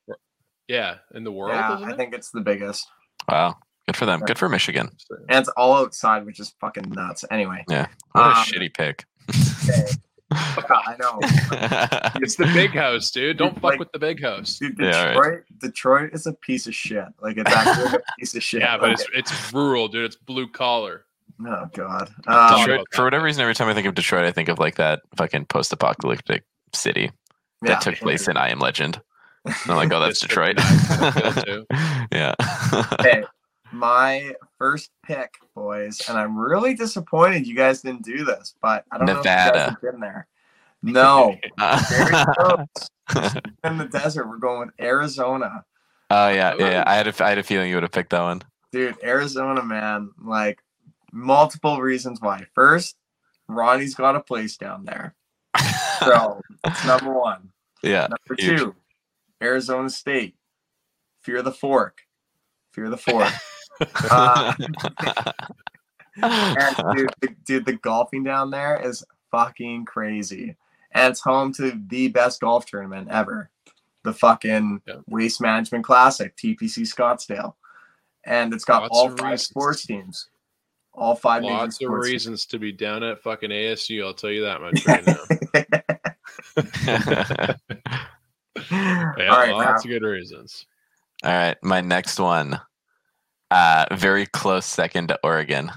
Yeah, 0.68 0.96
in 1.14 1.24
the 1.24 1.32
world. 1.32 1.54
yeah, 1.56 1.80
I 1.84 1.94
think 1.94 2.14
it's 2.14 2.32
the 2.32 2.42
biggest. 2.42 2.86
Wow. 3.30 3.56
Good 3.88 3.96
for 3.96 4.06
them. 4.06 4.20
Good 4.22 4.38
for 4.38 4.50
Michigan. 4.50 4.90
And 5.30 5.40
it's 5.40 5.48
all 5.56 5.74
outside, 5.76 6.26
which 6.26 6.40
is 6.42 6.54
fucking 6.60 6.90
nuts. 6.90 7.24
Anyway, 7.32 7.64
Yeah. 7.70 7.88
What 8.12 8.26
a 8.26 8.30
Um, 8.32 8.36
shitty 8.46 8.74
pick. 8.74 9.06
okay. 9.30 9.86
I 10.32 10.96
know. 11.00 11.20
It's 12.22 12.36
the 12.36 12.46
big 12.54 12.72
house, 12.72 13.12
dude. 13.12 13.38
Don't 13.38 13.54
Dude, 13.54 13.62
fuck 13.62 13.64
like- 13.72 13.80
with 13.80 13.92
the 13.94 14.00
big 14.00 14.22
house. 14.22 14.58
Dude, 14.60 14.76
Yeah, 14.80 15.08
Detroit, 15.14 15.26
right. 15.26 15.40
Detroit 15.60 16.10
is 16.14 16.28
a 16.28 16.34
piece 16.34 16.68
of 16.68 16.76
shit. 16.76 17.06
Like 17.22 17.38
it's 17.38 17.50
actually 17.50 17.98
a 17.98 18.02
piece 18.20 18.36
of 18.36 18.44
shit. 18.44 18.62
Yeah, 18.62 18.78
but 18.78 18.90
Like, 18.90 19.00
it's 19.14 19.32
it's 19.32 19.54
rural, 19.54 19.88
dude. 19.88 20.04
It's 20.06 20.16
blue 20.18 20.48
collar. 20.50 21.06
oh 21.46 21.70
god. 21.74 22.10
Um, 22.28 22.60
Detroit, 22.60 22.88
for 22.92 23.06
whatever 23.06 23.24
reason, 23.24 23.42
every 23.42 23.56
time 23.56 23.70
I 23.70 23.74
think 23.74 23.88
of 23.88 23.96
Detroit, 23.96 24.26
I 24.26 24.32
think 24.32 24.50
of 24.50 24.60
like 24.60 24.76
that 24.76 25.02
fucking 25.16 25.46
post-apocalyptic 25.46 26.44
city 26.74 27.12
that 27.62 27.70
yeah. 27.70 27.80
took 27.80 27.96
place 27.96 28.28
in 28.28 28.36
I 28.36 28.50
Am 28.50 28.60
Legend. 28.60 29.00
And 29.48 29.72
I'm 29.72 29.78
like, 29.78 29.94
oh, 29.94 30.00
that's 30.00 30.20
Detroit. 30.20 30.58
nine 30.58 31.12
kind 31.14 31.26
of 31.26 31.34
feel, 31.34 31.44
too. 31.44 31.66
yeah. 32.12 32.34
okay, 33.00 33.24
my 33.72 34.34
first 34.58 34.92
pick, 35.04 35.36
boys, 35.56 36.02
and 36.08 36.18
I'm 36.18 36.38
really 36.38 36.74
disappointed 36.74 37.48
you 37.48 37.56
guys 37.56 37.82
didn't 37.82 38.04
do 38.04 38.26
this, 38.26 38.56
but 38.62 38.86
I 38.92 38.98
don't 38.98 39.08
know 39.08 39.14
if 39.14 39.18
you 39.20 39.24
guys 39.24 39.56
have 39.56 39.82
been 39.82 40.00
there. 40.00 40.28
No, 40.84 41.36
in 41.58 42.68
the 43.78 43.90
desert. 43.92 44.30
We're 44.30 44.38
going 44.38 44.68
with 44.68 44.76
Arizona, 44.80 45.66
Oh 46.10 46.30
yeah, 46.30 46.54
yeah, 46.58 46.70
yeah. 46.70 46.84
I 46.86 46.96
had 46.96 47.08
a, 47.08 47.26
I 47.26 47.30
had 47.30 47.38
a 47.40 47.44
feeling 47.44 47.70
you 47.70 47.76
would 47.76 47.84
have 47.84 47.92
picked 47.92 48.12
that 48.12 48.22
one. 48.22 48.44
dude. 48.72 48.96
Arizona, 49.04 49.64
man. 49.64 50.12
Like 50.24 50.60
multiple 51.12 51.82
reasons 51.82 52.22
why. 52.22 52.46
First, 52.54 52.96
Ronnie's 53.50 53.96
got 53.96 54.16
a 54.16 54.20
place 54.20 54.56
down 54.56 54.86
there, 54.86 55.16
so 56.00 56.42
that's 56.64 56.86
number 56.86 57.12
one. 57.12 57.50
yeah. 57.82 58.02
Number 58.08 58.36
huge. 58.38 58.60
two, 58.60 58.76
Arizona 59.42 59.90
State. 59.90 60.36
Fear 61.22 61.42
the 61.42 61.52
fork. 61.52 62.00
Fear 62.72 62.90
the 62.90 62.98
fork. 62.98 63.32
Uh, 64.10 64.54
and 66.24 66.76
dude, 66.96 67.10
the, 67.22 67.36
dude, 67.46 67.66
the 67.66 67.74
golfing 67.74 68.24
down 68.24 68.50
there 68.50 68.80
is 68.84 69.04
fucking 69.32 69.86
crazy. 69.86 70.56
And 70.92 71.12
it's 71.12 71.22
home 71.22 71.54
to 71.56 71.80
the 71.90 72.08
best 72.08 72.40
golf 72.42 72.66
tournament 72.66 73.10
ever. 73.12 73.50
The 74.04 74.14
fucking 74.14 74.82
Yeah. 74.88 74.96
Waste 75.08 75.42
Management 75.42 75.84
Classic, 75.86 76.36
TPC 76.36 76.84
Scottsdale. 76.92 77.54
And 78.26 78.54
it's 78.54 78.66
got 78.66 78.84
Lots 78.84 78.98
all 78.98 79.08
of 79.08 79.18
five 79.20 79.32
reasons. 79.32 79.44
sports 79.50 79.86
teams. 79.86 80.30
All 80.94 81.16
five 81.16 81.44
major 81.44 81.54
Lots 81.54 81.76
of 81.76 81.86
sports 81.86 82.08
teams. 82.08 82.14
reasons 82.14 82.46
to 82.48 82.58
be 82.60 82.72
down 82.72 83.04
at 83.04 83.22
fucking 83.22 83.52
ASU. 83.52 84.04
I'll 84.06 84.14
tell 84.14 84.32
you 84.32 84.44
that 84.46 84.62
much 84.62 84.86
right 84.88 85.06
now. 87.76 87.96
Yeah, 88.72 89.14
all 89.30 89.38
right, 89.38 89.52
lots 89.54 89.86
now, 89.86 89.92
of 89.94 90.00
good 90.00 90.06
reasons. 90.08 90.66
All 91.24 91.32
right, 91.32 91.58
my 91.64 91.82
next 91.82 92.20
one. 92.20 92.60
Uh 93.52 93.86
very 93.94 94.26
close 94.26 94.66
second 94.66 95.08
to 95.10 95.20
Oregon. 95.24 95.72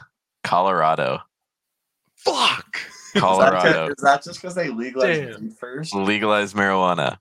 Colorado. 0.45 1.21
Fuck. 2.17 2.79
Colorado. 3.17 3.89
is 3.89 4.03
that 4.03 4.23
just 4.25 4.41
because 4.41 4.55
they 4.55 4.69
legalized 4.69 5.33
Damn. 5.39 5.51
first? 5.51 5.95
legalize 5.95 6.53
marijuana. 6.55 7.17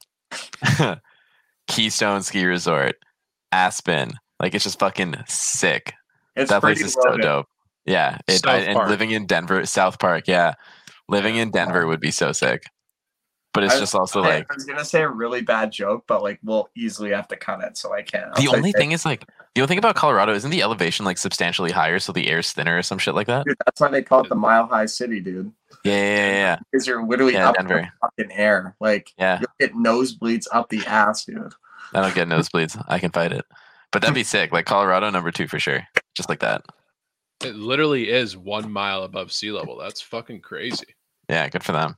Keystone 1.67 2.21
Ski 2.21 2.45
Resort. 2.45 2.95
Aspen. 3.51 4.13
Like 4.39 4.53
it's 4.55 4.63
just 4.63 4.79
fucking 4.79 5.15
sick. 5.27 5.93
It's 6.35 6.49
that 6.49 6.61
place 6.61 6.81
is 6.81 6.93
so 6.93 7.01
loaded. 7.09 7.21
dope. 7.23 7.47
Yeah. 7.85 8.17
It, 8.27 8.45
I- 8.45 8.57
and 8.59 8.89
living 8.89 9.11
in 9.11 9.25
Denver, 9.25 9.65
South 9.65 9.99
Park, 9.99 10.27
yeah. 10.27 10.53
Living 11.07 11.35
in 11.37 11.49
Denver 11.51 11.87
would 11.87 11.99
be 11.99 12.11
so 12.11 12.31
sick. 12.31 12.63
But 13.53 13.63
it's 13.63 13.75
I- 13.75 13.79
just 13.79 13.95
also 13.95 14.21
I- 14.21 14.29
like 14.29 14.51
I 14.51 14.55
was 14.55 14.65
gonna 14.65 14.85
say 14.85 15.01
a 15.01 15.09
really 15.09 15.41
bad 15.41 15.71
joke, 15.71 16.03
but 16.07 16.21
like 16.21 16.39
we'll 16.43 16.69
easily 16.75 17.11
have 17.11 17.27
to 17.29 17.35
cut 17.35 17.61
it, 17.63 17.77
so 17.77 17.93
I 17.93 18.01
can't. 18.03 18.33
the 18.35 18.47
I'll 18.49 18.55
only 18.55 18.71
thing 18.71 18.91
is 18.91 19.05
like 19.05 19.25
the 19.55 19.61
only 19.61 19.67
thing 19.69 19.77
about 19.79 19.95
Colorado 19.95 20.33
isn't 20.33 20.51
the 20.51 20.61
elevation 20.61 21.03
like 21.05 21.17
substantially 21.17 21.71
higher, 21.71 21.97
so 21.99 22.11
the 22.13 22.27
air's 22.29 22.51
thinner 22.51 22.77
or 22.77 22.83
some 22.83 22.99
shit 22.99 23.15
like 23.15 23.25
that. 23.27 23.45
dude, 23.45 23.57
that's 23.65 23.81
why 23.81 23.87
they 23.89 24.03
call 24.03 24.21
it 24.21 24.29
the 24.29 24.35
Mile 24.35 24.67
High 24.67 24.85
City, 24.85 25.19
dude. 25.19 25.51
Yeah, 25.83 25.93
yeah, 25.93 26.01
yeah, 26.15 26.31
yeah. 26.33 26.59
Because 26.71 26.85
you're 26.87 27.03
literally 27.05 27.33
Yeah, 27.33 27.49
up 27.49 27.59
in 27.59 27.65
Denver. 27.67 27.91
the 28.01 28.07
fucking 28.25 28.31
air. 28.37 28.75
Like 28.79 29.13
Yeah. 29.17 29.39
you'll 29.41 29.49
get 29.69 29.73
nosebleeds 29.75 30.45
up 30.51 30.69
the 30.69 30.85
ass, 30.85 31.25
dude. 31.25 31.53
I 31.93 32.01
don't 32.01 32.13
get 32.13 32.27
nosebleeds. 32.27 32.81
I 32.87 32.99
can 32.99 33.11
fight 33.11 33.31
it. 33.31 33.45
But 33.91 34.01
that'd 34.03 34.13
be 34.13 34.23
sick. 34.35 34.51
Like 34.51 34.67
Colorado 34.67 35.09
number 35.09 35.31
two 35.31 35.47
for 35.47 35.59
sure. 35.59 35.81
Just 36.13 36.29
like 36.29 36.39
that. 36.41 36.61
It 37.43 37.55
literally 37.55 38.09
is 38.09 38.37
one 38.37 38.71
mile 38.71 39.03
above 39.03 39.31
sea 39.31 39.51
level. 39.51 39.77
That's 39.77 40.01
fucking 40.01 40.41
crazy. 40.41 40.85
Yeah, 41.29 41.47
good 41.49 41.63
for 41.63 41.71
them. 41.71 41.95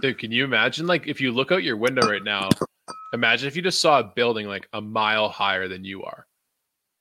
Dude, 0.00 0.18
can 0.18 0.30
you 0.30 0.44
imagine 0.44 0.86
like 0.86 1.06
if 1.06 1.20
you 1.20 1.32
look 1.32 1.52
out 1.52 1.62
your 1.62 1.76
window 1.76 2.06
right 2.06 2.22
now, 2.22 2.50
imagine 3.12 3.48
if 3.48 3.56
you 3.56 3.62
just 3.62 3.80
saw 3.80 4.00
a 4.00 4.04
building 4.04 4.46
like 4.46 4.68
a 4.72 4.80
mile 4.80 5.28
higher 5.28 5.68
than 5.68 5.84
you 5.84 6.02
are. 6.04 6.26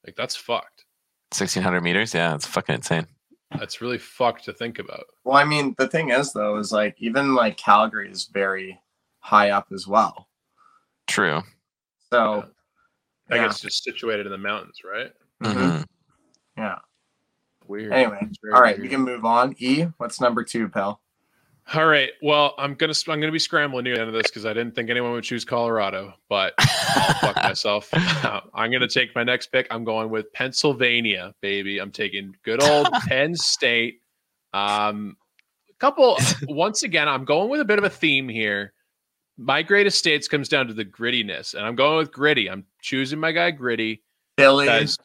Like 0.05 0.15
that's 0.15 0.35
fucked. 0.35 0.85
Sixteen 1.33 1.63
hundred 1.63 1.81
meters. 1.81 2.13
Yeah, 2.13 2.35
it's 2.35 2.45
fucking 2.45 2.75
insane. 2.75 3.07
That's 3.57 3.81
really 3.81 3.97
fucked 3.97 4.45
to 4.45 4.53
think 4.53 4.79
about. 4.79 5.05
Well, 5.23 5.37
I 5.37 5.43
mean, 5.43 5.75
the 5.77 5.87
thing 5.87 6.09
is 6.11 6.31
though, 6.33 6.57
is 6.57 6.71
like 6.71 6.95
even 6.99 7.35
like 7.35 7.57
Calgary 7.57 8.09
is 8.09 8.25
very 8.25 8.79
high 9.19 9.49
up 9.49 9.67
as 9.73 9.87
well. 9.87 10.29
True. 11.07 11.41
So 12.11 12.45
I 13.29 13.35
Yeah. 13.35 13.45
guess 13.47 13.59
just 13.59 13.83
situated 13.83 14.25
in 14.25 14.31
the 14.31 14.37
mountains, 14.37 14.79
right? 14.83 15.11
mhm, 15.43 15.53
Mhm. 15.53 15.85
yeah. 16.57 16.79
Weird. 17.67 17.91
Anyway, 17.93 18.19
It's 18.21 18.37
very 18.41 18.53
all 18.53 18.61
right, 18.61 18.79
we 18.79 18.87
can 18.87 19.01
move 19.01 19.25
on. 19.25 19.55
E, 19.57 19.83
what's 19.97 20.21
number 20.21 20.43
two, 20.43 20.69
pal? 20.69 21.01
All 21.73 21.87
right. 21.87 22.11
Well, 22.21 22.53
I'm 22.59 22.75
gonna 22.75 22.93
I'm 23.07 23.19
gonna 23.19 23.31
be 23.31 23.39
scrambling 23.39 23.85
near 23.85 23.95
the 23.95 24.01
end 24.01 24.09
of 24.09 24.13
this 24.13 24.27
because 24.27 24.45
I 24.45 24.53
didn't 24.53 24.75
think 24.75 24.89
anyone 24.89 25.13
would 25.13 25.23
choose 25.23 25.43
Colorado, 25.43 26.13
but 26.29 26.53
I'll 26.59 27.13
fuck 27.15 27.35
myself. 27.43 27.89
I'm 27.93 28.71
gonna 28.71 28.87
take 28.87 29.15
my 29.15 29.23
next 29.23 29.47
pick. 29.47 29.65
I'm 29.71 29.83
going 29.83 30.11
with 30.11 30.31
Pennsylvania, 30.31 31.33
baby. 31.41 31.79
I'm 31.79 31.91
taking 31.91 32.35
good 32.43 32.61
old 32.61 32.91
Penn 33.07 33.35
State. 33.35 34.01
Um, 34.53 35.17
a 35.69 35.73
couple. 35.79 36.17
Once 36.43 36.83
again, 36.83 37.09
I'm 37.09 37.25
going 37.25 37.49
with 37.49 37.61
a 37.61 37.65
bit 37.65 37.79
of 37.79 37.83
a 37.83 37.89
theme 37.89 38.29
here. 38.29 38.71
My 39.37 39.63
greatest 39.63 39.97
states 39.97 40.27
comes 40.27 40.47
down 40.47 40.67
to 40.67 40.73
the 40.73 40.85
grittiness, 40.85 41.55
and 41.55 41.65
I'm 41.65 41.75
going 41.75 41.97
with 41.97 42.11
gritty. 42.11 42.47
I'm 42.49 42.65
choosing 42.81 43.19
my 43.19 43.31
guy 43.31 43.49
gritty. 43.51 44.03
Philly 44.37 44.65
Guys, 44.67 44.97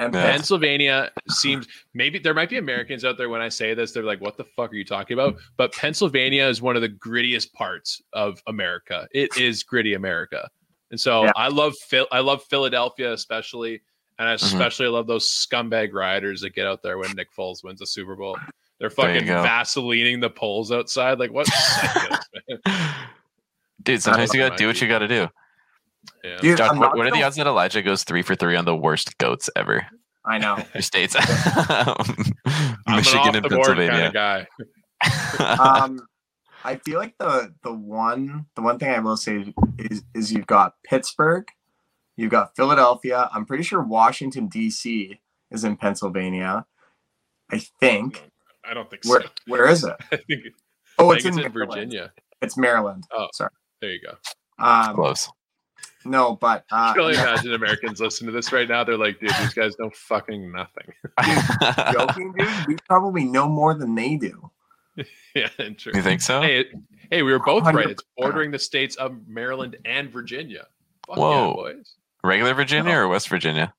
and 0.00 0.14
Yeah. 0.14 0.30
Pennsylvania 0.32 1.10
seems 1.28 1.66
maybe 1.94 2.18
there 2.18 2.34
might 2.34 2.50
be 2.50 2.58
Americans 2.58 3.04
out 3.04 3.16
there 3.18 3.28
when 3.28 3.40
I 3.40 3.48
say 3.48 3.74
this, 3.74 3.92
they're 3.92 4.02
like, 4.02 4.20
what 4.20 4.36
the 4.36 4.44
fuck 4.44 4.72
are 4.72 4.74
you 4.76 4.84
talking 4.84 5.14
about? 5.14 5.36
But 5.56 5.72
Pennsylvania 5.72 6.46
is 6.46 6.60
one 6.62 6.76
of 6.76 6.82
the 6.82 6.88
grittiest 6.88 7.52
parts 7.52 8.00
of 8.12 8.42
America. 8.46 9.06
It 9.12 9.36
is 9.36 9.62
gritty 9.62 9.94
America. 9.94 10.48
And 10.90 11.00
so 11.00 11.24
Yeah. 11.24 11.32
I 11.36 11.48
love 11.48 11.76
Phil 11.76 12.06
I 12.10 12.20
love 12.20 12.42
Philadelphia 12.44 13.12
especially. 13.12 13.80
And 14.18 14.28
I 14.28 14.34
Mhm. 14.34 14.42
especially 14.42 14.88
love 14.88 15.06
those 15.06 15.26
scumbag 15.26 15.92
riders 15.94 16.40
that 16.42 16.54
get 16.54 16.66
out 16.66 16.82
there 16.82 16.98
when 16.98 17.10
Nick 17.12 17.28
Foles 17.32 17.64
wins 17.64 17.80
the 17.80 17.86
Super 17.86 18.16
Bowl. 18.16 18.36
They're 18.78 18.90
fucking 18.90 19.26
go. 19.26 19.42
Vaselining 19.44 20.20
the 20.20 20.30
poles 20.30 20.72
outside. 20.72 21.18
Like 21.18 21.30
what? 21.32 21.46
Dude, 23.82 24.02
sometimes 24.02 24.34
you 24.34 24.40
gotta 24.40 24.56
do 24.56 24.66
what 24.66 24.80
you 24.80 24.88
gotta 24.88 25.08
do. 25.08 25.28
Yeah. 26.22 26.38
Dude, 26.40 26.58
Josh, 26.58 26.76
what, 26.76 26.96
what 26.96 27.06
are 27.06 27.10
the 27.10 27.22
odds 27.22 27.36
that 27.36 27.46
Elijah 27.46 27.82
goes 27.82 28.04
three 28.04 28.22
for 28.22 28.34
three 28.34 28.56
on 28.56 28.64
the 28.64 28.76
worst 28.76 29.16
goats 29.18 29.48
ever? 29.56 29.86
I 30.24 30.38
know. 30.38 30.58
Your 30.74 30.82
states. 30.82 31.16
I'm 32.86 32.96
Michigan 32.96 33.28
an 33.28 33.36
and 33.36 33.46
off 33.46 33.50
the 33.50 33.56
board 33.56 33.66
kind 33.78 33.90
Pennsylvania. 33.90 34.06
of 34.08 34.12
guy. 34.12 34.46
um, 35.84 36.00
I 36.64 36.76
feel 36.76 36.98
like 36.98 37.16
the 37.18 37.54
the 37.62 37.72
one 37.72 38.46
the 38.54 38.60
one 38.62 38.78
thing 38.78 38.90
I 38.90 38.98
will 38.98 39.16
say 39.16 39.54
is 39.78 40.02
is 40.14 40.30
you've 40.32 40.46
got 40.46 40.74
Pittsburgh, 40.84 41.46
you've 42.16 42.30
got 42.30 42.54
Philadelphia. 42.54 43.30
I'm 43.32 43.46
pretty 43.46 43.62
sure 43.64 43.80
Washington 43.82 44.46
D.C. 44.48 45.18
is 45.50 45.64
in 45.64 45.76
Pennsylvania. 45.76 46.66
I 47.50 47.58
think. 47.80 48.30
I 48.62 48.74
don't 48.74 48.90
think 48.90 49.04
Where 49.06 49.22
so. 49.22 49.28
where 49.46 49.66
is 49.68 49.84
it? 49.84 49.96
I 50.12 50.16
think, 50.16 50.42
Oh, 50.98 51.10
I 51.10 51.14
it's 51.14 51.24
think 51.24 51.34
in, 51.36 51.38
it's 51.40 51.46
in 51.46 51.52
Maryland. 51.54 51.72
Virginia. 51.90 52.12
It's 52.42 52.56
Maryland. 52.58 53.04
Oh. 53.10 53.28
sorry. 53.32 53.50
There 53.80 53.90
you 53.90 54.00
go. 54.02 54.14
Um, 54.62 54.94
Close. 54.94 55.30
No, 56.04 56.36
but 56.36 56.64
uh, 56.72 56.76
I 56.76 56.92
can 56.92 57.02
only 57.02 57.14
imagine 57.14 57.52
Americans 57.54 58.00
listen 58.00 58.26
to 58.26 58.32
this 58.32 58.52
right 58.52 58.68
now. 58.68 58.84
They're 58.84 58.96
like, 58.98 59.20
dude, 59.20 59.30
these 59.40 59.54
guys 59.54 59.74
know 59.78 59.90
fucking 59.90 60.50
nothing. 60.52 60.92
joking, 61.92 62.32
dude. 62.36 62.48
We 62.66 62.76
probably 62.88 63.24
know 63.24 63.48
more 63.48 63.74
than 63.74 63.94
they 63.94 64.16
do. 64.16 64.50
yeah, 65.34 65.48
true. 65.76 65.92
you 65.94 66.02
think 66.02 66.20
so? 66.22 66.40
Hey, 66.40 66.60
it- 66.60 66.72
hey, 67.10 67.22
we 67.22 67.32
were 67.32 67.38
both 67.38 67.64
right. 67.64 67.86
100%. 67.86 67.90
It's 67.90 68.02
bordering 68.16 68.50
the 68.50 68.58
states 68.58 68.96
of 68.96 69.16
Maryland 69.26 69.76
and 69.84 70.10
Virginia. 70.10 70.66
Fuck 71.06 71.16
Whoa. 71.18 71.48
yeah, 71.48 71.54
boys. 71.54 71.94
Regular 72.24 72.54
Virginia 72.54 72.94
or 72.94 73.08
West 73.08 73.28
Virginia? 73.28 73.72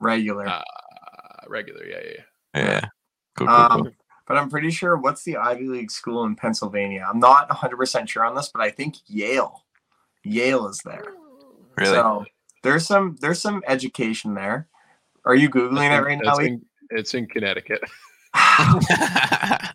Regular. 0.00 0.46
Uh, 0.46 0.62
regular, 1.48 1.84
yeah, 1.86 1.96
yeah. 2.04 2.10
yeah. 2.54 2.62
Yeah. 2.62 2.80
Cool, 3.36 3.46
cool, 3.46 3.56
Um, 3.56 3.82
cool. 3.84 3.92
but 4.26 4.36
I'm 4.36 4.50
pretty 4.50 4.70
sure 4.70 4.96
what's 4.96 5.22
the 5.24 5.36
Ivy 5.36 5.66
League 5.68 5.90
school 5.90 6.24
in 6.24 6.36
Pennsylvania? 6.36 7.06
I'm 7.08 7.20
not 7.20 7.48
100% 7.48 8.08
sure 8.08 8.24
on 8.24 8.34
this, 8.34 8.50
but 8.52 8.62
I 8.62 8.70
think 8.70 8.96
Yale. 9.06 9.64
Yale 10.24 10.66
is 10.68 10.80
there. 10.84 11.04
Really? 11.80 11.94
So 11.94 12.24
there's 12.62 12.86
some 12.86 13.16
there's 13.20 13.40
some 13.40 13.62
education 13.66 14.34
there. 14.34 14.68
Are 15.24 15.34
you 15.34 15.50
googling 15.50 15.90
it 15.96 16.02
right 16.02 16.18
now? 16.22 16.36
It's 16.36 16.46
in, 16.46 16.62
it's 16.90 17.14
in 17.14 17.26
Connecticut. 17.26 17.82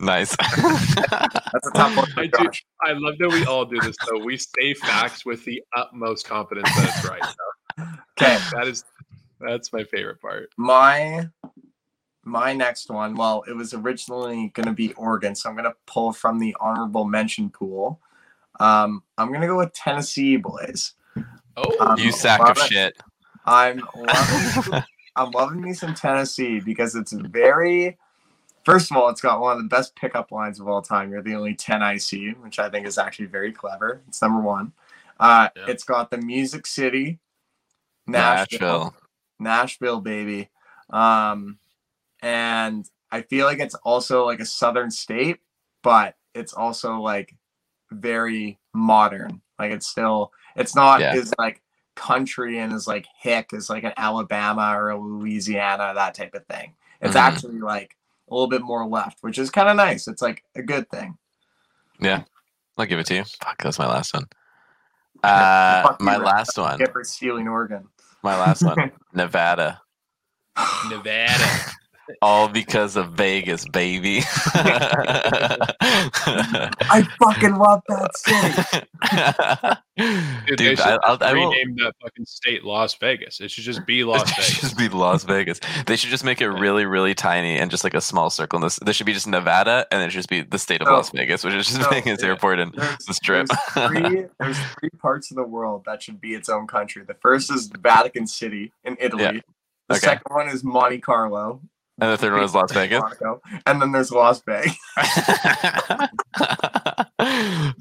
Nice. 0.00 0.36
That's 0.36 1.66
a 1.66 1.70
tough 1.74 1.96
one. 1.96 2.06
I 2.16 2.26
do- 2.26 2.50
I 2.82 2.92
love 2.92 3.16
that 3.18 3.28
we 3.30 3.44
all 3.46 3.64
do 3.64 3.80
this 3.80 3.96
though. 4.08 4.18
We 4.22 4.36
say 4.36 4.74
facts 4.74 5.24
with 5.24 5.44
the 5.44 5.62
utmost 5.76 6.26
confidence 6.26 6.68
that 6.76 6.88
it's 6.88 7.08
right. 7.08 7.24
Okay, 8.20 8.38
That 8.52 8.68
is 8.68 8.84
that's 9.40 9.72
my 9.72 9.82
favorite 9.84 10.20
part. 10.20 10.50
my 10.56 11.28
my 12.24 12.52
next 12.52 12.90
one. 12.90 13.14
Well, 13.16 13.44
it 13.48 13.56
was 13.56 13.74
originally 13.74 14.50
going 14.54 14.66
to 14.66 14.72
be 14.72 14.92
Oregon, 14.94 15.34
so 15.34 15.48
I'm 15.48 15.56
going 15.56 15.64
to 15.64 15.74
pull 15.86 16.12
from 16.12 16.38
the 16.38 16.54
honorable 16.60 17.04
mention 17.04 17.50
pool. 17.50 18.00
Um, 18.60 19.02
I'm 19.18 19.28
going 19.28 19.40
to 19.40 19.46
go 19.46 19.58
with 19.58 19.72
Tennessee 19.72 20.36
boys. 20.36 20.94
Oh, 21.56 21.76
Um, 21.80 21.98
you 21.98 22.12
sack 22.12 22.40
of 22.40 22.48
Robert- 22.48 22.62
shit. 22.62 22.96
I'm 23.46 23.82
loving, 23.94 24.82
I'm 25.16 25.30
loving 25.32 25.60
me 25.60 25.74
some 25.74 25.94
Tennessee 25.94 26.60
because 26.60 26.94
it's 26.94 27.12
very. 27.12 27.98
First 28.64 28.90
of 28.90 28.96
all, 28.96 29.10
it's 29.10 29.20
got 29.20 29.40
one 29.42 29.56
of 29.58 29.62
the 29.62 29.68
best 29.68 29.94
pickup 29.94 30.32
lines 30.32 30.58
of 30.58 30.66
all 30.68 30.80
time. 30.80 31.10
You're 31.10 31.20
the 31.22 31.34
only 31.34 31.54
10 31.54 31.82
I 31.82 31.98
see, 31.98 32.30
which 32.30 32.58
I 32.58 32.70
think 32.70 32.86
is 32.86 32.96
actually 32.96 33.26
very 33.26 33.52
clever. 33.52 34.00
It's 34.08 34.22
number 34.22 34.40
one. 34.40 34.72
Uh, 35.20 35.50
Yeah. 35.54 35.64
It's 35.68 35.84
got 35.84 36.10
the 36.10 36.16
Music 36.16 36.66
City, 36.66 37.18
Nashville, 38.06 38.58
Nashville. 38.60 38.94
Nashville, 39.38 40.00
baby. 40.00 40.48
Um, 40.88 41.58
and 42.22 42.88
I 43.10 43.20
feel 43.22 43.44
like 43.46 43.58
it's 43.60 43.74
also 43.76 44.24
like 44.24 44.40
a 44.40 44.46
southern 44.46 44.90
state, 44.90 45.40
but 45.82 46.16
it's 46.34 46.54
also 46.54 46.98
like 47.00 47.34
very 47.94 48.58
modern. 48.72 49.40
Like 49.58 49.72
it's 49.72 49.86
still, 49.86 50.32
it's 50.56 50.74
not 50.74 51.00
Yeah. 51.00 51.14
as 51.14 51.32
like 51.38 51.62
country 51.94 52.58
and 52.58 52.72
as 52.72 52.86
like 52.88 53.06
hick 53.20 53.52
as 53.54 53.70
like 53.70 53.84
an 53.84 53.92
Alabama 53.96 54.76
or 54.76 54.90
a 54.90 54.98
Louisiana, 54.98 55.92
that 55.94 56.14
type 56.14 56.34
of 56.34 56.44
thing. 56.46 56.74
It's 57.00 57.14
Mhm. 57.14 57.20
actually 57.20 57.60
like 57.60 57.96
a 58.30 58.34
little 58.34 58.48
bit 58.48 58.62
more 58.62 58.86
left, 58.86 59.18
which 59.20 59.38
is 59.38 59.50
kind 59.50 59.68
of 59.68 59.76
nice. 59.76 60.08
It's 60.08 60.22
like 60.22 60.42
a 60.56 60.62
good 60.62 60.90
thing. 60.90 61.16
Yeah, 62.00 62.24
I'll 62.76 62.86
give 62.86 62.98
it 62.98 63.06
to 63.06 63.14
you. 63.14 63.24
Fuck, 63.42 63.62
that's 63.62 63.78
my 63.78 63.86
last 63.86 64.14
one. 64.14 64.26
Uh, 65.22 65.82
Fuck 65.84 66.00
you, 66.00 66.06
my 66.06 66.16
Rick. 66.16 66.26
last 66.26 66.58
one. 66.58 66.76
Get 66.78 66.92
for 66.92 67.02
stealing 67.02 67.48
Oregon. 67.48 67.88
My 68.22 68.38
last 68.38 68.62
one. 68.62 68.92
Nevada. 69.14 69.80
Nevada. 70.90 71.48
All 72.22 72.48
because 72.48 72.96
of 72.96 73.12
Vegas, 73.12 73.66
baby. 73.68 74.20
I 75.80 77.06
fucking 77.18 77.56
love 77.56 77.82
that 77.88 78.16
city. 78.16 79.76
Dude, 80.46 80.58
Dude, 80.58 80.80
I, 80.80 80.98
I'll, 81.04 81.16
I 81.20 81.32
will. 81.32 81.50
rename 81.50 81.76
that 81.76 81.92
fucking 82.02 82.24
state 82.26 82.64
Las 82.64 82.94
Vegas. 82.94 83.40
It 83.40 83.50
should 83.50 83.64
just 83.64 83.86
be 83.86 84.04
Las 84.04 84.22
It 84.28 84.28
should 84.28 84.44
Vegas. 84.44 84.60
just 84.60 84.78
be 84.78 84.88
Las 84.88 85.24
Vegas. 85.24 85.60
They 85.86 85.96
should 85.96 86.10
just 86.10 86.24
make 86.24 86.40
it 86.40 86.48
really, 86.48 86.84
really 86.84 87.14
tiny 87.14 87.56
and 87.58 87.70
just 87.70 87.84
like 87.84 87.94
a 87.94 88.00
small 88.00 88.30
circle. 88.30 88.56
And 88.58 88.64
this, 88.64 88.78
there 88.84 88.92
should 88.94 89.06
be 89.06 89.12
just 89.12 89.26
Nevada, 89.28 89.86
and 89.90 90.02
it 90.02 90.10
should 90.10 90.18
just 90.18 90.28
be 90.28 90.42
the 90.42 90.58
state 90.58 90.80
of 90.80 90.88
No. 90.88 90.94
Las 90.94 91.10
Vegas, 91.10 91.44
which 91.44 91.54
is 91.54 91.66
just 91.68 91.80
No, 91.80 91.88
Vegas 91.90 92.20
yeah. 92.22 92.28
airport 92.28 92.58
and 92.58 92.72
There's, 92.74 92.96
the 93.06 93.14
strip. 93.14 93.46
There's 93.74 93.88
three, 93.88 94.24
there's 94.40 94.58
three 94.80 94.90
parts 95.00 95.30
of 95.30 95.36
the 95.36 95.44
world 95.44 95.84
that 95.86 96.02
should 96.02 96.20
be 96.20 96.34
its 96.34 96.48
own 96.48 96.66
country. 96.66 97.04
The 97.06 97.14
first 97.14 97.52
is 97.52 97.68
Vatican 97.78 98.26
City 98.26 98.72
in 98.84 98.96
Italy. 99.00 99.22
Yeah. 99.22 99.30
The 99.88 99.96
Okay. 99.96 100.06
second 100.06 100.34
one 100.34 100.48
is 100.48 100.64
Monte 100.64 100.98
Carlo. 100.98 101.60
And 102.00 102.12
the 102.12 102.18
third 102.18 102.32
one 102.32 102.42
is 102.42 102.54
Las 102.54 102.72
Vegas. 102.72 103.00
Monaco. 103.00 103.40
And 103.66 103.80
then 103.80 103.92
there's 103.92 104.10
Las 104.10 104.42
Vegas. 104.42 104.76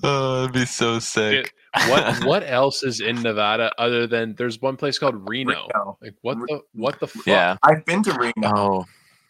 oh, 0.03 0.41
that'd 0.41 0.53
be 0.53 0.65
so 0.65 0.99
sick. 0.99 1.53
what 1.87 2.23
what 2.25 2.43
else 2.47 2.83
is 2.83 2.99
in 3.01 3.21
Nevada 3.21 3.71
other 3.77 4.07
than 4.07 4.35
there's 4.35 4.61
one 4.61 4.77
place 4.77 4.99
called 4.99 5.15
Reno? 5.27 5.51
Reno. 5.53 5.97
Like 6.01 6.15
what 6.21 6.37
the 6.37 6.61
what 6.73 6.99
the 6.99 7.07
fuck? 7.07 7.25
Yeah. 7.25 7.57
I've 7.63 7.85
been 7.85 8.03
to 8.03 8.13
Reno. 8.13 8.53
Oh, 8.55 8.85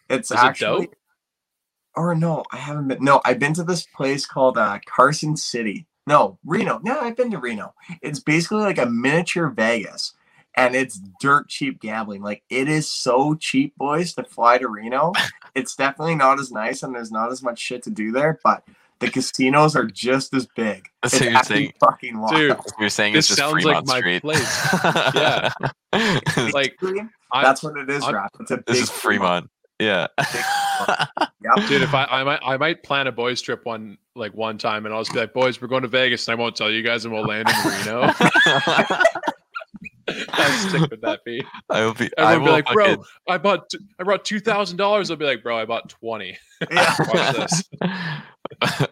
It's 0.10 0.32
Is 0.32 0.38
it 0.38 0.44
actually. 0.44 0.86
dope? 0.88 0.96
Or 1.96 2.16
no, 2.16 2.44
I 2.52 2.58
haven't 2.58 2.88
been. 2.88 3.04
No, 3.04 3.22
I've 3.24 3.40
been 3.40 3.54
to 3.54 3.64
this 3.64 3.86
place 3.86 4.26
called 4.26 4.58
uh, 4.58 4.80
Carson 4.86 5.38
City. 5.38 5.86
No, 6.08 6.40
Reno. 6.44 6.80
No, 6.84 7.00
I've 7.00 7.16
been 7.16 7.30
to 7.32 7.38
Reno. 7.38 7.74
It's 8.02 8.20
basically 8.20 8.64
like 8.64 8.80
a 8.80 8.88
miniature 8.88 9.50
Vegas, 9.50 10.14
and 10.56 10.76
it's 10.76 11.00
dirt 11.20 11.48
cheap 11.50 11.80
gambling. 11.82 12.22
Like 12.22 12.44
it 12.50 12.68
is 12.70 12.90
so 12.90 13.36
cheap, 13.36 13.76
boys, 13.78 14.14
to 14.14 14.24
fly 14.24 14.58
to 14.58 14.68
Reno. 14.68 15.14
it's 15.56 15.76
definitely 15.76 16.16
not 16.16 16.40
as 16.40 16.52
nice, 16.52 16.84
and 16.84 16.94
there's 16.96 17.12
not 17.12 17.32
as 17.32 17.42
much 17.44 17.60
shit 17.60 17.84
to 17.84 17.90
do 17.90 18.12
there. 18.12 18.40
But 18.44 18.64
the 19.00 19.10
casinos 19.10 19.76
are 19.76 19.86
just 19.86 20.34
as 20.34 20.48
big. 20.56 20.88
So 21.06 21.18
it's 21.18 21.22
you're 21.26 21.44
saying- 21.44 21.74
fucking 21.80 22.20
wild. 22.20 22.36
Dude, 22.36 22.58
you're 22.80 22.90
saying 22.90 23.14
This 23.14 23.30
it's 23.30 23.36
just 23.36 23.40
sounds 23.40 23.66
like 23.66 23.84
Fremont 23.84 23.88
my 23.88 24.00
Street. 24.00 24.22
place. 24.22 24.68
Yeah. 25.16 25.52
like 26.54 26.76
Basically, 26.80 27.02
I, 27.32 27.44
that's 27.44 27.62
what 27.64 27.78
it 27.78 27.90
is, 27.90 28.04
I'm- 28.04 28.16
Rap. 28.16 28.32
It's 28.40 28.52
a 28.52 28.58
big 28.58 28.66
this 28.66 28.78
is 28.84 28.90
Fremont. 28.90 29.50
Yeah. 29.80 30.08
Yep. 31.44 31.68
dude, 31.68 31.82
if 31.82 31.94
I 31.94 32.06
I 32.06 32.24
might 32.24 32.40
I 32.44 32.56
might 32.56 32.84
plan 32.84 33.06
a 33.08 33.12
boys 33.12 33.42
trip 33.42 33.66
one 33.66 33.98
like 34.16 34.34
one 34.34 34.58
time 34.58 34.86
and 34.86 34.96
I'll 34.96 35.02
just 35.02 35.12
be 35.12 35.20
like, 35.20 35.34
boys, 35.34 35.62
we're 35.62 35.68
going 35.68 35.82
to 35.82 35.90
Vegas 35.90 36.26
and 36.28 36.38
I 36.38 36.42
won't 36.42 36.56
tell 36.56 36.72
you 36.72 36.82
guys 36.82 37.04
and 37.04 37.14
we'll 37.14 37.26
land 37.26 37.50
in 37.50 37.70
Reno. 37.86 38.14
How 40.30 40.69
sick 40.69 40.90
would 40.91 41.02
that 41.02 41.22
be? 41.26 41.44
I 41.69 41.84
will 41.85 41.94
be. 41.94 42.10
I 42.18 42.38
will 42.38 42.45
be 42.45 42.52
like, 42.52 42.65
bro, 42.72 42.85
fucking- 42.85 43.03
I 43.27 43.38
bought 43.38 43.69
t- 43.69 43.80
I 43.99 44.03
brought 44.03 44.26
two 44.26 44.40
thousand 44.40 44.77
dollars. 44.77 45.10
I'll 45.11 45.18
be 45.18 45.26
like, 45.26 45.44
bro, 45.44 45.57
I 45.57 45.65
bought 45.65 45.90
twenty. 45.90 46.38
Yeah. 46.72 46.95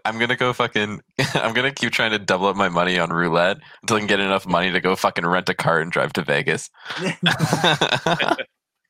I'm 0.05 0.17
gonna 0.17 0.35
go 0.35 0.51
fucking. 0.53 1.01
I'm 1.35 1.53
gonna 1.53 1.71
keep 1.71 1.91
trying 1.91 2.11
to 2.11 2.19
double 2.19 2.47
up 2.47 2.55
my 2.55 2.67
money 2.69 2.97
on 2.99 3.11
roulette 3.11 3.57
until 3.81 3.97
I 3.97 3.99
can 3.99 4.07
get 4.07 4.19
enough 4.19 4.45
money 4.47 4.71
to 4.71 4.81
go 4.81 4.95
fucking 4.95 5.25
rent 5.25 5.47
a 5.49 5.53
car 5.53 5.79
and 5.79 5.91
drive 5.91 6.13
to 6.13 6.23
Vegas. 6.23 6.69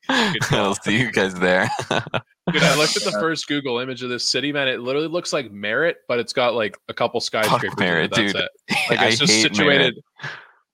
I'll 0.08 0.74
see 0.74 0.98
you 0.98 1.12
guys 1.12 1.34
there. 1.34 1.68
Dude, 1.90 2.62
I 2.62 2.76
looked 2.76 2.96
at 2.96 3.04
the 3.04 3.16
first 3.20 3.46
Google 3.46 3.78
image 3.78 4.02
of 4.02 4.08
this 4.08 4.24
city, 4.28 4.52
man. 4.52 4.66
It 4.68 4.80
literally 4.80 5.08
looks 5.08 5.32
like 5.32 5.52
Merritt, 5.52 5.98
but 6.08 6.18
it's 6.18 6.32
got 6.32 6.54
like 6.54 6.76
a 6.88 6.94
couple 6.94 7.20
skyscrapers. 7.20 7.64
in 7.64 7.72
it, 7.72 7.78
Merritt, 7.78 8.10
that's 8.10 8.32
dude. 8.32 8.42
it. 8.42 8.50
Like 8.90 8.98
I 8.98 9.06
it's 9.08 9.18
just 9.18 9.32
hate 9.32 9.42
situated, 9.42 9.94
Merritt. 9.94 9.94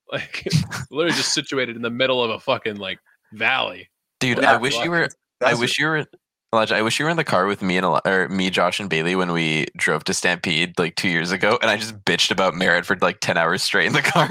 like 0.13 0.47
literally 0.91 1.17
just 1.17 1.35
situated 1.35 1.77
in 1.77 1.83
the 1.83 1.91
middle 1.91 2.23
of 2.23 2.31
a 2.31 2.39
fucking 2.41 2.77
like 2.77 2.99
valley. 3.33 3.89
Dude, 4.21 4.39
Yeah, 4.39 4.53
I 4.53 4.57
wish 4.57 4.77
you 4.83 4.91
were. 4.91 5.05
I 5.05 5.09
That's 5.51 5.61
wish 5.61 5.79
you 5.79 5.87
were. 5.87 6.07
Elijah, 6.53 6.77
I 6.77 6.83
wish 6.83 6.99
you 6.99 7.05
were 7.05 7.11
in 7.11 7.19
the 7.19 7.25
car 7.25 7.45
with 7.47 7.61
me 7.61 7.77
and 7.77 7.85
Eli- 7.85 8.01
or 8.07 8.29
me, 8.31 8.49
Josh, 8.49 8.81
and 8.81 8.89
Bailey 8.89 9.15
when 9.15 9.33
we 9.33 9.67
drove 9.77 10.05
to 10.05 10.15
Stampede 10.15 10.79
like 10.79 10.95
two 10.97 11.09
years 11.11 11.31
ago, 11.31 11.59
and 11.61 11.71
I 11.71 11.77
just 11.77 12.03
bitched 12.05 12.31
about 12.31 12.55
Merritt 12.55 12.87
for 12.87 12.97
like 13.03 13.21
ten 13.21 13.37
hours 13.37 13.63
straight 13.63 13.87
in 13.89 13.93
the 13.93 14.01
car. 14.01 14.27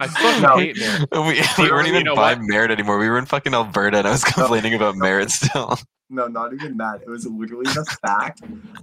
I 0.00 0.06
fucking 0.06 0.42
No. 0.42 0.58
hate 0.58 0.76
Merritt. 0.76 1.08
we, 1.12 1.18
we 1.22 1.34
Literally, 1.40 1.70
weren't 1.70 1.86
you 1.88 1.92
even 1.94 2.04
know 2.04 2.14
by 2.14 2.34
what? 2.34 2.42
Merritt 2.42 2.70
anymore. 2.70 2.98
We 2.98 3.08
were 3.08 3.16
in 3.18 3.24
fucking 3.24 3.54
Alberta, 3.54 3.98
and 3.98 4.06
I 4.06 4.10
was 4.10 4.22
complaining 4.22 4.74
about 4.74 4.96
Merritt 4.96 5.30
still. 5.30 5.78
No, 6.10 6.26
not 6.26 6.54
even 6.54 6.76
that. 6.78 7.02
It 7.02 7.08
was 7.08 7.26
literally 7.26 7.64
the 7.66 7.84
fact 8.02 8.42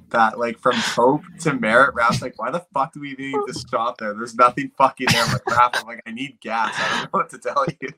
that, 0.10 0.38
like, 0.38 0.60
from 0.60 0.76
Hope 0.76 1.24
to 1.42 1.54
Merritt, 1.54 1.96
Rap's 1.96 2.22
like, 2.22 2.38
why 2.38 2.52
the 2.52 2.64
fuck 2.74 2.94
do 2.94 3.00
we 3.00 3.14
need 3.14 3.36
to 3.48 3.54
stop 3.54 3.98
there? 3.98 4.14
There's 4.14 4.36
nothing 4.36 4.72
fucking 4.78 5.08
there. 5.12 5.24
I'm 5.24 5.32
like, 5.34 5.46
Rap, 5.48 5.76
I'm 5.76 5.88
like, 5.88 6.02
I 6.06 6.12
need 6.12 6.40
gas. 6.40 6.76
I 6.78 6.90
don't 6.92 7.04
know 7.04 7.10
what 7.20 7.30
to 7.32 7.40
tell 7.40 7.66
you. 7.82 7.90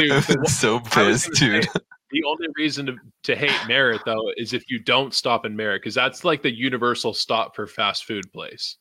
Dude, 0.00 0.12
I've 0.12 0.26
been 0.28 0.44
so 0.46 0.80
pissed, 0.80 1.32
dude. 1.32 1.64
say, 1.64 1.70
The 2.10 2.24
only 2.24 2.48
reason 2.56 2.86
to, 2.86 2.96
to 3.24 3.36
hate 3.36 3.56
Merritt 3.66 4.02
though 4.04 4.30
is 4.36 4.52
if 4.52 4.70
you 4.70 4.78
don't 4.78 5.14
stop 5.14 5.46
in 5.46 5.56
Merritt 5.56 5.80
because 5.82 5.94
that's 5.94 6.24
like 6.24 6.42
the 6.42 6.52
universal 6.54 7.14
stop 7.14 7.56
for 7.56 7.66
fast 7.66 8.04
food 8.04 8.30
place. 8.34 8.76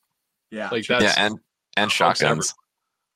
Yeah. 0.52 0.70
Like 0.70 0.86
that's 0.86 1.04
yeah, 1.04 1.14
and 1.18 1.40
and 1.78 1.90
Folks 1.92 2.22
ever- 2.22 2.30
shotguns, 2.36 2.54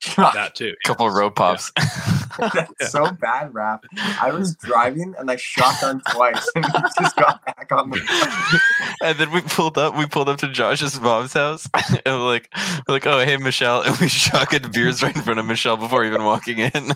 that 0.16 0.56
too. 0.56 0.74
A 0.84 0.88
couple 0.88 1.06
yes. 1.08 1.16
road 1.16 1.36
pops. 1.36 1.72
That's 2.38 2.92
so 2.92 3.12
bad, 3.12 3.54
Rap. 3.54 3.86
I 4.22 4.32
was 4.32 4.56
driving 4.56 5.16
and 5.18 5.30
I 5.32 5.36
shotgun 5.36 6.02
twice 6.12 6.50
and 6.56 6.66
just 7.00 7.16
got 7.16 7.46
back 7.46 7.72
on 7.72 7.90
the 7.90 8.62
and 9.04 9.18
then 9.18 9.32
we 9.32 9.42
pulled 9.42 9.78
up. 9.78 9.96
We 9.98 10.06
pulled 10.06 10.30
up 10.30 10.40
to 10.40 10.50
Josh's 10.50 11.00
mom's 11.00 11.34
house, 11.34 11.68
and 11.74 12.02
we're 12.06 12.28
like, 12.28 12.50
we're 12.88 12.96
like, 12.96 13.08
oh 13.08 13.20
hey 13.24 13.38
Michelle, 13.38 13.82
and 13.82 13.98
we 13.98 14.08
shotgunned 14.08 14.74
beers 14.74 15.02
right 15.02 15.16
in 15.16 15.22
front 15.22 15.40
of 15.40 15.46
Michelle 15.46 15.78
before 15.78 16.06
even 16.06 16.24
walking 16.24 16.60
in. 16.60 16.94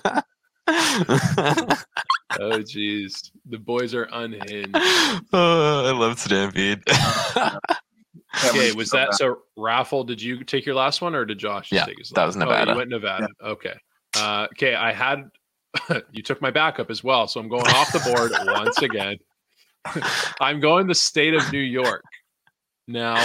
Oh 2.39 2.59
jeez, 2.59 3.31
the 3.47 3.57
boys 3.57 3.95
are 3.95 4.07
unhinged. 4.11 4.69
oh, 4.75 5.85
I 5.85 5.91
love 5.91 6.19
Stampede. 6.19 6.83
Okay, 8.45 8.71
was 8.73 8.91
that 8.91 9.15
so? 9.15 9.39
Raffle, 9.57 10.03
did 10.03 10.21
you 10.21 10.43
take 10.43 10.65
your 10.65 10.75
last 10.75 11.01
one 11.01 11.15
or 11.15 11.25
did 11.25 11.39
Josh? 11.39 11.71
Yeah, 11.71 11.85
take 11.85 11.97
his 11.97 12.09
that 12.09 12.21
last 12.21 12.27
was? 12.27 12.35
Oh, 12.37 12.39
Nevada. 12.39 12.71
you 12.71 12.77
went 12.77 12.89
Nevada. 12.89 13.27
Okay. 13.43 13.73
Uh, 14.15 14.47
okay, 14.53 14.75
I 14.75 14.91
had. 14.91 15.29
you 16.11 16.23
took 16.23 16.41
my 16.41 16.51
backup 16.51 16.89
as 16.89 17.03
well, 17.03 17.27
so 17.27 17.39
I'm 17.39 17.47
going 17.47 17.67
off 17.67 17.91
the 17.91 17.99
board 17.99 18.31
once 18.45 18.81
again. 18.81 19.17
I'm 20.41 20.59
going 20.59 20.87
the 20.87 20.95
state 20.95 21.33
of 21.33 21.51
New 21.51 21.59
York. 21.59 22.03
Now, 22.87 23.15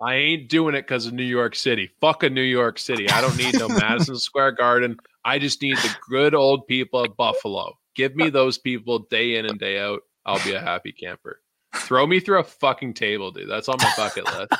I 0.00 0.14
ain't 0.14 0.48
doing 0.48 0.76
it 0.76 0.82
because 0.82 1.06
of 1.06 1.12
New 1.12 1.24
York 1.24 1.56
City. 1.56 1.90
Fuck 2.00 2.22
a 2.22 2.30
New 2.30 2.42
York 2.42 2.78
City. 2.78 3.10
I 3.10 3.20
don't 3.20 3.36
need 3.36 3.58
no 3.58 3.68
Madison 3.68 4.16
Square 4.16 4.52
Garden. 4.52 4.96
I 5.24 5.40
just 5.40 5.60
need 5.62 5.76
the 5.78 5.94
good 6.08 6.32
old 6.32 6.66
people 6.68 7.02
of 7.02 7.16
Buffalo. 7.16 7.76
Give 7.96 8.14
me 8.14 8.30
those 8.30 8.56
people 8.56 9.00
day 9.10 9.36
in 9.36 9.46
and 9.46 9.58
day 9.58 9.80
out. 9.80 10.02
I'll 10.24 10.42
be 10.44 10.52
a 10.54 10.60
happy 10.60 10.92
camper. 10.92 11.40
Throw 11.74 12.06
me 12.06 12.20
through 12.20 12.40
a 12.40 12.44
fucking 12.44 12.94
table, 12.94 13.30
dude. 13.30 13.48
That's 13.48 13.68
on 13.68 13.76
my 13.78 13.92
bucket 13.96 14.24
list. 14.26 14.52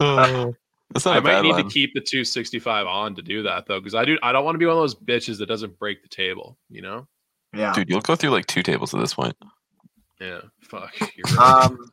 Oh, 0.00 0.54
that's 0.92 1.04
not 1.04 1.14
I 1.14 1.18
a 1.18 1.20
might 1.20 1.30
bad 1.30 1.42
need 1.42 1.52
one. 1.52 1.64
to 1.64 1.70
keep 1.70 1.92
the 1.94 2.00
265 2.00 2.86
on 2.86 3.14
to 3.14 3.22
do 3.22 3.42
that 3.42 3.66
though, 3.66 3.78
because 3.80 3.94
I 3.94 4.04
do. 4.04 4.18
I 4.22 4.32
don't 4.32 4.44
want 4.44 4.54
to 4.54 4.58
be 4.58 4.66
one 4.66 4.76
of 4.76 4.80
those 4.82 4.94
bitches 4.94 5.38
that 5.38 5.46
doesn't 5.46 5.78
break 5.78 6.02
the 6.02 6.08
table. 6.08 6.56
You 6.68 6.82
know? 6.82 7.06
Yeah. 7.54 7.72
Dude, 7.72 7.88
you'll 7.88 8.00
go 8.00 8.16
through 8.16 8.30
like 8.30 8.46
two 8.46 8.62
tables 8.62 8.94
at 8.94 9.00
this 9.00 9.14
point. 9.14 9.36
Yeah. 10.20 10.40
Fuck. 10.60 10.94
You're 11.00 11.36
right. 11.36 11.64
Um, 11.64 11.90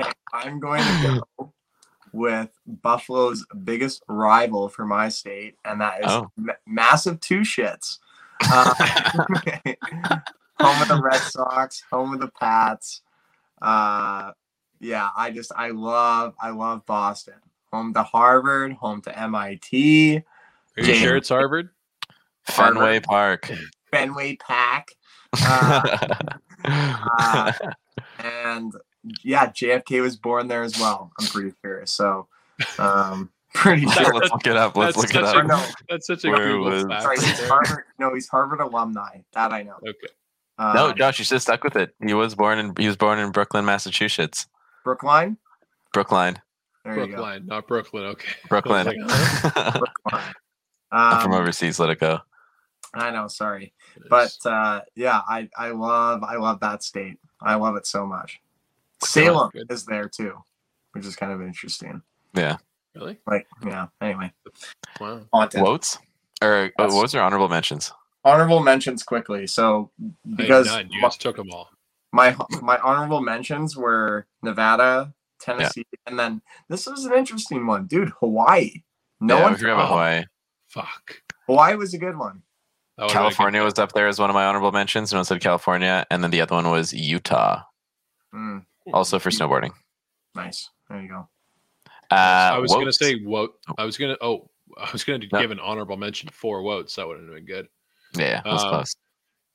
okay, 0.00 0.10
I'm 0.32 0.58
going 0.60 0.82
to 0.82 1.22
go 1.38 1.52
with 2.12 2.50
Buffalo's 2.66 3.44
biggest 3.64 4.02
rival 4.08 4.68
for 4.68 4.84
my 4.84 5.08
state, 5.08 5.56
and 5.64 5.80
that 5.80 6.00
is 6.00 6.06
Oh. 6.08 6.30
ma- 6.36 6.52
massive 6.66 7.20
two 7.20 7.40
shits. 7.40 7.98
Uh, 8.50 8.74
home 10.60 10.82
of 10.82 10.88
the 10.88 11.00
Red 11.02 11.18
Sox, 11.20 11.82
home 11.90 12.14
of 12.14 12.20
the 12.20 12.28
Pats. 12.28 13.02
Uh, 13.60 14.32
yeah, 14.80 15.10
I 15.16 15.30
just 15.30 15.52
I 15.56 15.70
love 15.70 16.34
I 16.40 16.50
love 16.50 16.84
Boston. 16.86 17.34
Home 17.72 17.94
to 17.94 18.02
Harvard, 18.02 18.74
home 18.74 19.00
to 19.02 19.18
MIT, 19.18 20.16
Are 20.16 20.22
you 20.76 20.84
Jane. 20.84 20.96
sure 21.02 21.16
it's 21.16 21.28
Harvard? 21.30 21.70
Fenway 22.44 23.00
Park. 23.00 23.50
Fenway 23.90 24.36
Pack, 24.36 24.88
uh, 25.42 26.14
uh, 26.64 27.52
and 28.18 28.72
yeah, 29.22 29.46
JFK 29.48 30.02
was 30.02 30.16
born 30.16 30.48
there 30.48 30.62
as 30.62 30.78
well. 30.78 31.12
I'm 31.18 31.26
pretty 31.26 31.52
sure. 31.64 31.84
So, 31.86 32.26
um, 32.78 33.30
pretty 33.54 33.86
sure. 33.86 34.12
Let's 34.14 34.30
look 34.30 34.46
it 34.46 34.56
up. 34.56 34.76
Let's 34.76 34.96
That's 34.96 35.14
look 35.14 35.22
it 35.22 35.26
such 35.26 35.36
up. 35.36 35.44
a- 35.44 35.48
no, 35.48 35.64
That's 35.88 36.06
such 36.06 36.24
a 36.24 36.30
Where 36.30 36.38
Google 36.46 36.70
was- 36.70 36.82
sorry, 36.82 37.16
right 37.16 37.18
he's. 37.22 37.48
Harvard. 37.48 37.84
No, 37.98 38.14
he's 38.14 38.28
Harvard 38.28 38.60
alumni. 38.60 39.18
That 39.34 39.52
I 39.52 39.62
know. 39.62 39.76
Okay. 39.82 40.08
Uh, 40.62 40.72
No, 40.74 40.92
Josh, 40.92 41.18
you 41.18 41.24
should 41.24 41.34
have 41.36 41.42
stuck 41.42 41.64
with 41.64 41.76
it. 41.76 41.94
He 42.04 42.14
was 42.14 42.34
born 42.34 42.58
in 42.58 42.74
he 42.78 42.86
was 42.86 42.96
born 42.96 43.18
in 43.18 43.30
Brooklyn, 43.30 43.64
Massachusetts. 43.64 44.46
Brookline. 44.84 45.36
Brookline. 45.92 46.40
There 46.84 46.94
you 46.98 47.06
Brookline, 47.06 47.46
not 47.46 47.66
Brooklyn. 47.68 48.04
Okay. 48.04 48.32
Brooklyn. 48.48 48.88
I 48.88 48.92
was 48.92 49.06
like, 49.12 49.32
huh? 49.56 49.70
go. 49.72 49.80
Brookline. 49.80 50.34
I'm 50.92 51.22
from 51.22 51.32
Um, 51.32 51.40
overseas. 51.40 51.78
Let 51.80 51.90
it 51.90 52.00
go. 52.00 52.18
I 52.94 53.10
know. 53.10 53.26
Sorry, 53.28 53.72
but 54.10 54.36
uh, 54.44 54.82
yeah, 54.94 55.20
I 55.26 55.48
I 55.56 55.70
love 55.70 56.22
I 56.22 56.36
love 56.36 56.60
that 56.60 56.82
state. 56.82 57.18
I 57.40 57.54
love 57.54 57.76
it 57.76 57.86
so 57.86 58.06
much. 58.06 58.40
Salem 59.02 59.50
good. 59.52 59.70
is 59.72 59.84
there 59.86 60.08
too, 60.08 60.34
which 60.92 61.06
is 61.06 61.16
kind 61.16 61.32
of 61.32 61.40
interesting. 61.42 62.02
Yeah. 62.34 62.58
Really? 62.94 63.18
Like, 63.26 63.46
yeah. 63.66 63.86
Anyway, 64.02 64.30
Wow. 65.00 65.22
haunted. 65.32 65.62
Wotes? 65.62 65.98
Or 66.42 66.64
uh, 66.66 66.68
Yes. 66.78 66.92
what 66.92 67.02
honorable 67.22 67.48
mentions? 67.48 67.90
Honorable 68.24 68.60
mentions 68.60 69.02
quickly. 69.02 69.46
So 69.46 69.90
because 70.36 70.68
had 70.68 70.86
none. 70.86 70.92
You 70.92 71.00
my, 71.00 71.08
just 71.08 71.20
took 71.20 71.36
them 71.36 71.50
all. 71.52 71.70
my 72.12 72.36
my 72.60 72.78
honorable 72.78 73.20
mentions 73.20 73.76
were 73.76 74.26
Nevada, 74.42 75.12
Tennessee, 75.40 75.86
and 76.06 76.18
then 76.18 76.40
this 76.68 76.86
was 76.86 77.04
an 77.04 77.14
interesting 77.14 77.66
one, 77.66 77.86
dude. 77.86 78.12
Hawaii. 78.20 78.82
No 79.20 79.38
yeah, 79.38 79.42
one. 79.42 79.56
forgot 79.56 79.72
about 79.74 79.84
oh. 79.84 79.88
Hawaii. 79.88 80.24
Fuck. 80.68 81.22
Hawaii 81.46 81.74
was 81.76 81.94
a 81.94 81.98
good 81.98 82.16
one. 82.16 82.42
That 82.96 83.04
would've 83.04 83.08
been 83.08 83.08
a 83.08 83.08
good 83.08 83.12
California 83.12 83.62
was 83.62 83.78
up 83.78 83.92
there 83.92 84.06
as 84.08 84.18
one 84.18 84.30
of 84.30 84.34
my 84.34 84.44
honorable 84.44 84.72
mentions. 84.72 85.12
And 85.12 85.18
one 85.18 85.24
said 85.24 85.40
California, 85.40 86.06
and 86.10 86.22
then 86.22 86.30
the 86.30 86.40
other 86.40 86.54
one 86.54 86.70
was 86.70 86.92
Utah, 86.92 87.62
Mm, 88.34 88.64
also 88.92 89.18
for 89.18 89.30
snowboarding. 89.30 89.72
nice. 90.34 90.70
There 90.88 91.00
you 91.00 91.08
go. 91.08 91.28
Uh, 92.10 92.14
I 92.54 92.58
was 92.58 92.72
gonna 92.72 92.92
say 92.92 93.16
Wote. 93.24 93.54
I 93.78 93.84
was 93.84 93.96
gonna. 93.96 94.16
Oh, 94.20 94.50
I 94.76 94.90
was 94.92 95.02
gonna 95.04 95.26
No. 95.32 95.40
give 95.40 95.50
an 95.50 95.60
honorable 95.60 95.96
mention 95.96 96.28
for 96.30 96.62
Wotes. 96.62 96.94
That 96.96 97.06
would 97.08 97.18
have 97.18 97.28
been 97.28 97.44
good. 97.46 97.68
Yeah, 98.14 98.42
yeah, 98.44 98.52
was 98.52 98.62
um, 98.64 98.68
close. 98.70 98.96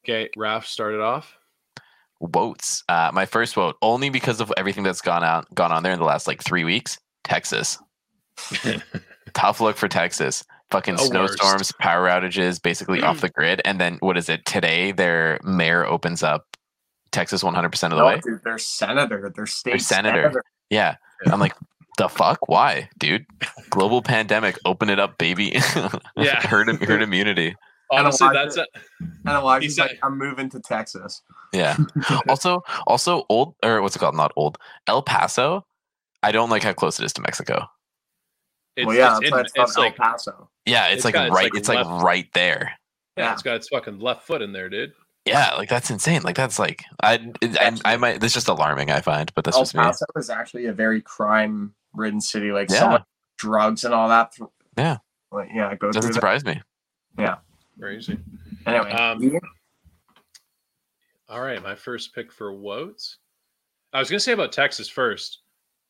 Okay, 0.06 0.30
Raph 0.38 0.66
started 0.66 1.02
off. 1.02 1.36
Wotes. 2.20 2.84
Uh, 2.90 3.12
my 3.14 3.26
first 3.26 3.54
vote, 3.56 3.76
only 3.82 4.10
because 4.10 4.40
of 4.42 4.52
everything 4.58 4.84
that's 4.84 5.02
gone 5.02 5.24
out, 5.24 5.54
gone 5.54 5.72
on 5.72 5.84
there 5.84 5.94
in 5.94 6.00
the 6.00 6.06
last 6.06 6.28
like 6.28 6.42
three 6.44 6.64
weeks. 6.64 6.98
Texas. 7.24 7.78
Tough 9.34 9.62
look 9.62 9.78
for 9.78 9.88
Texas. 9.88 10.44
Fucking 10.72 10.96
The 10.96 11.02
worst. 11.14 11.38
snowstorms, 11.38 11.72
power 11.80 12.08
outages, 12.08 12.62
basically 12.62 13.02
off 13.02 13.22
the 13.22 13.30
grid. 13.36 13.62
And 13.66 13.80
then 13.80 13.98
what 14.00 14.18
is 14.18 14.30
it? 14.30 14.46
Today, 14.46 14.92
their 14.92 15.40
mayor 15.44 15.86
opens 15.86 16.24
up 16.24 16.46
Texas 17.12 17.44
100% 17.44 17.66
of 17.84 17.90
the 17.92 17.96
No, 17.98 18.06
way. 18.06 18.20
dude, 18.24 18.44
their 18.44 18.58
senator, 18.58 19.32
their 19.36 19.46
state 19.46 19.82
senator. 19.82 20.44
Yeah. 20.70 20.96
I'm 21.26 21.40
like, 21.40 21.56
the 21.98 22.10
fuck? 22.10 22.48
Why, 22.50 22.90
dude? 22.98 23.26
Global 23.70 24.02
pandemic, 24.02 24.58
open 24.66 24.90
it 24.90 25.00
up, 25.00 25.18
baby. 25.18 25.56
Yeah. 26.18 26.42
herd, 26.48 26.68
herd 26.84 27.02
immunity. 27.02 27.56
Honestly, 27.92 28.26
watch 28.28 28.34
that's 28.36 28.58
a, 28.58 28.66
And 29.00 29.30
Elijah's 29.30 29.76
He 29.76 29.82
like, 29.82 29.92
said- 29.92 30.00
I'm 30.04 30.18
moving 30.18 30.50
to 30.50 30.60
Texas. 30.60 31.22
Yeah. 31.54 31.78
also, 32.30 32.62
also 32.86 33.26
old 33.30 33.56
or 33.64 33.82
what's 33.82 33.96
it 33.96 34.00
called? 34.00 34.16
Not 34.16 34.32
old. 34.36 34.58
El 34.88 35.02
Paso. 35.02 35.66
I 36.24 36.32
don't 36.32 36.50
like 36.50 36.64
how 36.64 36.74
close 36.74 37.00
it 37.00 37.06
is 37.06 37.14
to 37.14 37.22
Mexico. 37.22 37.66
it's, 38.76 38.86
well, 38.88 38.96
yeah, 38.96 39.18
it's, 39.22 39.32
that's 39.32 39.34
in- 39.34 39.40
it's, 39.40 39.54
called 39.54 39.78
El 39.78 39.84
like 39.84 39.96
Paso. 39.96 40.50
Yeah, 40.66 40.88
it's, 40.88 40.96
It's 40.98 41.06
like 41.06 41.14
got- 41.14 41.28
it's 41.28 41.36
right. 41.36 41.44
like 41.46 41.56
it's 41.56 41.70
like 41.70 41.86
left- 41.86 42.04
right 42.04 42.28
there. 42.34 42.72
yeah, 43.18 43.26
Yeah. 43.26 43.34
it's 43.34 43.44
got 43.44 43.56
its 43.56 43.70
fucking 43.70 44.00
left 44.00 44.26
foot 44.28 44.42
in 44.42 44.52
there, 44.52 44.68
dude. 44.70 44.94
Yeah, 45.26 45.56
like 45.56 45.68
that's 45.68 45.90
insane. 45.90 46.22
Like 46.24 46.36
that's 46.38 46.58
like 46.58 46.84
I, 47.04 47.16
it, 47.42 47.58
I, 47.60 47.94
I 47.94 47.98
might. 47.98 48.22
That's 48.22 48.34
just 48.34 48.48
alarming. 48.48 48.92
I 48.92 49.02
find, 49.02 49.30
but 49.36 49.44
that's 49.44 49.58
El 49.58 49.64
just 49.64 49.76
me. 49.76 49.82
Paso 49.84 50.06
is 50.16 50.30
actually 50.30 50.68
a 50.68 50.74
very 50.74 51.02
crime-ridden 51.02 52.22
city. 52.22 52.54
Like 52.54 52.70
Yeah. 52.70 52.80
so 52.80 52.90
much 52.90 53.04
drugs 53.38 53.84
and 53.84 53.94
all 53.94 54.08
that. 54.08 54.34
Yeah. 54.78 54.98
Like, 55.32 55.50
yeah, 55.54 55.76
go 55.76 55.88
Doesn't 55.92 56.02
through 56.02 56.10
that. 56.10 56.14
surprise 56.14 56.46
me. 56.46 56.62
Crazy. 57.80 58.18
Anyway, 58.66 58.92
Um, 58.92 59.40
All 61.30 61.42
right, 61.42 61.62
my 61.62 61.76
first 61.76 62.14
pick 62.16 62.32
for 62.32 62.54
Wotes. 62.54 63.18
I 63.94 64.00
was 64.00 64.10
gonna 64.10 64.20
say 64.20 64.32
about 64.32 64.52
Texas 64.52 64.90
first. 64.90 65.40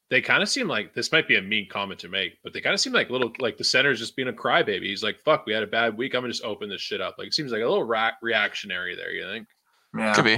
They 0.09 0.22
kind 0.22 0.41
of 0.41 0.47
seem 0.49 0.68
like 0.68 0.93
this 0.93 1.11
might 1.11 1.27
be 1.27 1.35
a 1.35 1.41
mean 1.41 1.68
comment 1.69 1.99
to 1.99 2.07
make, 2.07 2.38
but 2.43 2.53
they 2.53 2.61
kind 2.61 2.73
of 2.73 2.80
seem 2.80 2.93
like 2.93 3.09
little 3.09 3.31
like 3.39 3.57
the 3.57 3.64
center 3.64 3.91
is 3.91 3.99
just 3.99 4.15
being 4.15 4.30
a 4.30 4.34
crybaby. 4.34 4.84
He's 4.84 5.03
like, 5.03 5.19
"Fuck, 5.19 5.45
we 5.45 5.53
had 5.53 5.64
a 5.64 5.68
bad 5.68 5.97
week. 5.97 6.14
I'm 6.14 6.22
gonna 6.22 6.31
just 6.31 6.43
open 6.45 6.69
this 6.69 6.81
shit 6.81 7.01
up." 7.01 7.15
Like, 7.18 7.27
it 7.27 7.34
seems 7.34 7.51
like 7.51 7.61
a 7.61 7.68
little 7.68 7.84
ra- 7.84 8.11
reactionary 8.22 8.95
there. 8.95 9.11
You 9.11 9.26
think? 9.26 9.47
yeah. 9.97 10.14
Could 10.14 10.26
be, 10.26 10.38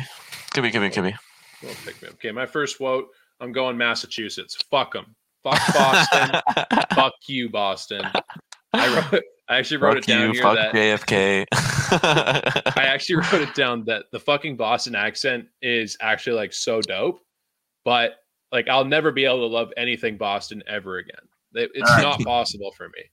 could 0.53 0.63
be, 0.63 0.71
could 0.71 0.81
be, 0.81 0.89
could 0.89 1.03
be. 1.03 1.15
Well, 1.63 1.75
pick 1.85 2.01
me 2.01 2.07
up. 2.07 2.15
Okay, 2.15 2.31
my 2.31 2.45
first 2.45 2.77
vote. 2.79 3.07
I'm 3.41 3.51
going 3.51 3.77
Massachusetts. 3.77 4.55
Fuck 4.71 4.93
them. 4.93 5.15
Fuck 5.43 5.59
Boston. 5.73 6.41
fuck 6.93 7.13
you, 7.27 7.49
Boston. 7.49 8.05
I 8.73 9.07
wrote. 9.11 9.23
I 9.49 9.57
actually 9.57 9.77
wrote 9.77 9.95
fuck 9.95 10.03
it 10.03 10.11
down 10.11 10.27
you. 10.27 10.33
here 10.33 10.43
Fuck 10.43 10.55
that 10.55 10.73
JFK. 10.73 11.45
I 12.77 12.83
actually 12.85 13.15
wrote 13.15 13.41
it 13.41 13.53
down 13.55 13.83
that 13.85 14.05
the 14.11 14.19
fucking 14.19 14.55
Boston 14.57 14.95
accent 14.95 15.47
is 15.61 15.97
actually 16.01 16.35
like 16.35 16.53
so 16.53 16.81
dope, 16.81 17.19
but 17.83 18.17
like 18.51 18.67
I'll 18.69 18.85
never 18.85 19.11
be 19.11 19.25
able 19.25 19.39
to 19.39 19.47
love 19.53 19.71
anything 19.77 20.17
Boston 20.17 20.61
ever 20.67 20.97
again. 20.99 21.15
It- 21.55 21.71
It's 21.73 21.89
Alright. 21.89 22.03
not 22.03 22.19
possible 22.21 22.71
for 22.71 22.89
me. 22.89 23.03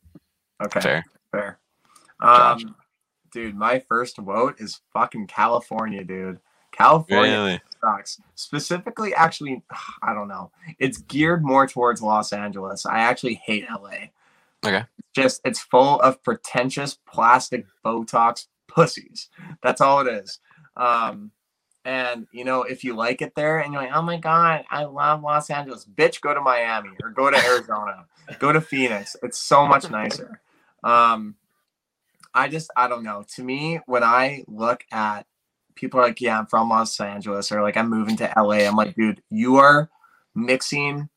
Okay. 0.64 0.80
Fair. 0.80 1.04
Fair. 1.32 1.58
Um, 2.20 2.76
dude, 3.32 3.54
my 3.56 3.78
first 3.78 4.16
vote 4.18 4.56
is 4.58 4.80
fucking 4.92 5.26
California, 5.28 6.04
dude. 6.04 6.38
California 6.72 7.30
Really? 7.32 7.60
sucks. 7.82 8.20
Specifically, 8.34 9.14
actually, 9.14 9.62
I 10.02 10.12
don't 10.12 10.28
know. 10.28 10.50
It's 10.78 10.98
geared 10.98 11.42
more 11.44 11.66
towards 11.66 12.02
Los 12.02 12.32
Angeles. 12.34 12.84
I 12.84 12.98
actually 12.98 13.40
hate 13.44 13.64
LA. 13.70 14.08
Okay. 14.64 14.84
It's 14.98 15.08
Just 15.14 15.40
it's 15.44 15.60
full 15.60 16.00
of 16.00 16.22
pretentious 16.22 16.98
plastic 17.08 17.66
Botox 17.84 18.46
pussies. 18.68 19.28
That's 19.62 19.80
all 19.80 20.00
it 20.06 20.12
is. 20.12 20.38
Um, 20.76 21.32
and 21.84 22.26
you 22.32 22.44
know, 22.44 22.62
if 22.62 22.82
you 22.84 22.96
like 22.96 23.22
it 23.22 23.34
there, 23.36 23.58
and 23.58 23.72
you're 23.72 23.82
like, 23.82 23.92
oh 23.94 24.02
my 24.02 24.18
god, 24.18 24.64
I 24.70 24.84
love 24.84 25.22
Los 25.22 25.50
Angeles, 25.50 25.84
bitch, 25.84 26.20
go 26.20 26.34
to 26.34 26.40
Miami 26.40 26.90
or 27.02 27.10
go 27.10 27.30
to 27.30 27.36
Arizona, 27.36 28.06
go 28.38 28.52
to 28.52 28.60
Phoenix. 28.60 29.16
It's 29.22 29.38
so 29.38 29.66
much 29.66 29.88
nicer. 29.90 30.40
Um, 30.82 31.36
I 32.34 32.48
just 32.48 32.70
I 32.76 32.88
don't 32.88 33.04
know. 33.04 33.24
To 33.36 33.42
me, 33.42 33.80
when 33.86 34.02
I 34.02 34.44
look 34.48 34.84
at 34.90 35.26
people 35.76 36.00
are 36.00 36.04
like, 36.04 36.20
yeah, 36.20 36.38
I'm 36.38 36.46
from 36.46 36.68
Los 36.68 36.98
Angeles, 37.00 37.52
or 37.52 37.62
like 37.62 37.76
I'm 37.76 37.88
moving 37.88 38.16
to 38.16 38.32
LA. 38.36 38.66
I'm 38.66 38.76
like, 38.76 38.96
dude, 38.96 39.22
you 39.30 39.56
are 39.56 39.88
mixing 40.34 41.08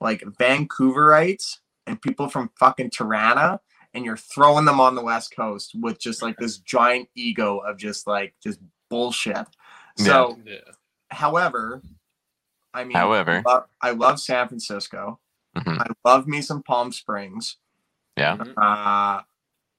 like 0.00 0.22
Vancouverites 0.22 1.58
and 1.90 2.00
people 2.00 2.28
from 2.28 2.50
fucking 2.58 2.90
Toronto, 2.90 3.60
and 3.94 4.04
you're 4.04 4.16
throwing 4.16 4.64
them 4.64 4.80
on 4.80 4.94
the 4.94 5.02
West 5.02 5.34
Coast 5.34 5.72
with 5.74 5.98
just 5.98 6.22
like 6.22 6.36
this 6.38 6.58
giant 6.58 7.08
ego 7.16 7.58
of 7.58 7.76
just 7.76 8.06
like 8.06 8.34
just 8.42 8.60
bullshit. 8.88 9.46
So, 9.96 10.38
Yeah. 10.46 10.58
however, 11.10 11.82
I 12.72 12.84
mean, 12.84 12.96
However. 12.96 13.42
I 13.44 13.50
love, 13.50 13.64
I 13.82 13.90
love 13.90 14.20
San 14.20 14.46
Francisco. 14.46 15.18
Mhm. 15.56 15.80
I 15.80 15.86
love 16.08 16.28
me 16.28 16.40
some 16.40 16.62
Palm 16.62 16.92
Springs. 16.92 17.56
Yeah. 18.16 18.34
Uh, 18.56 19.22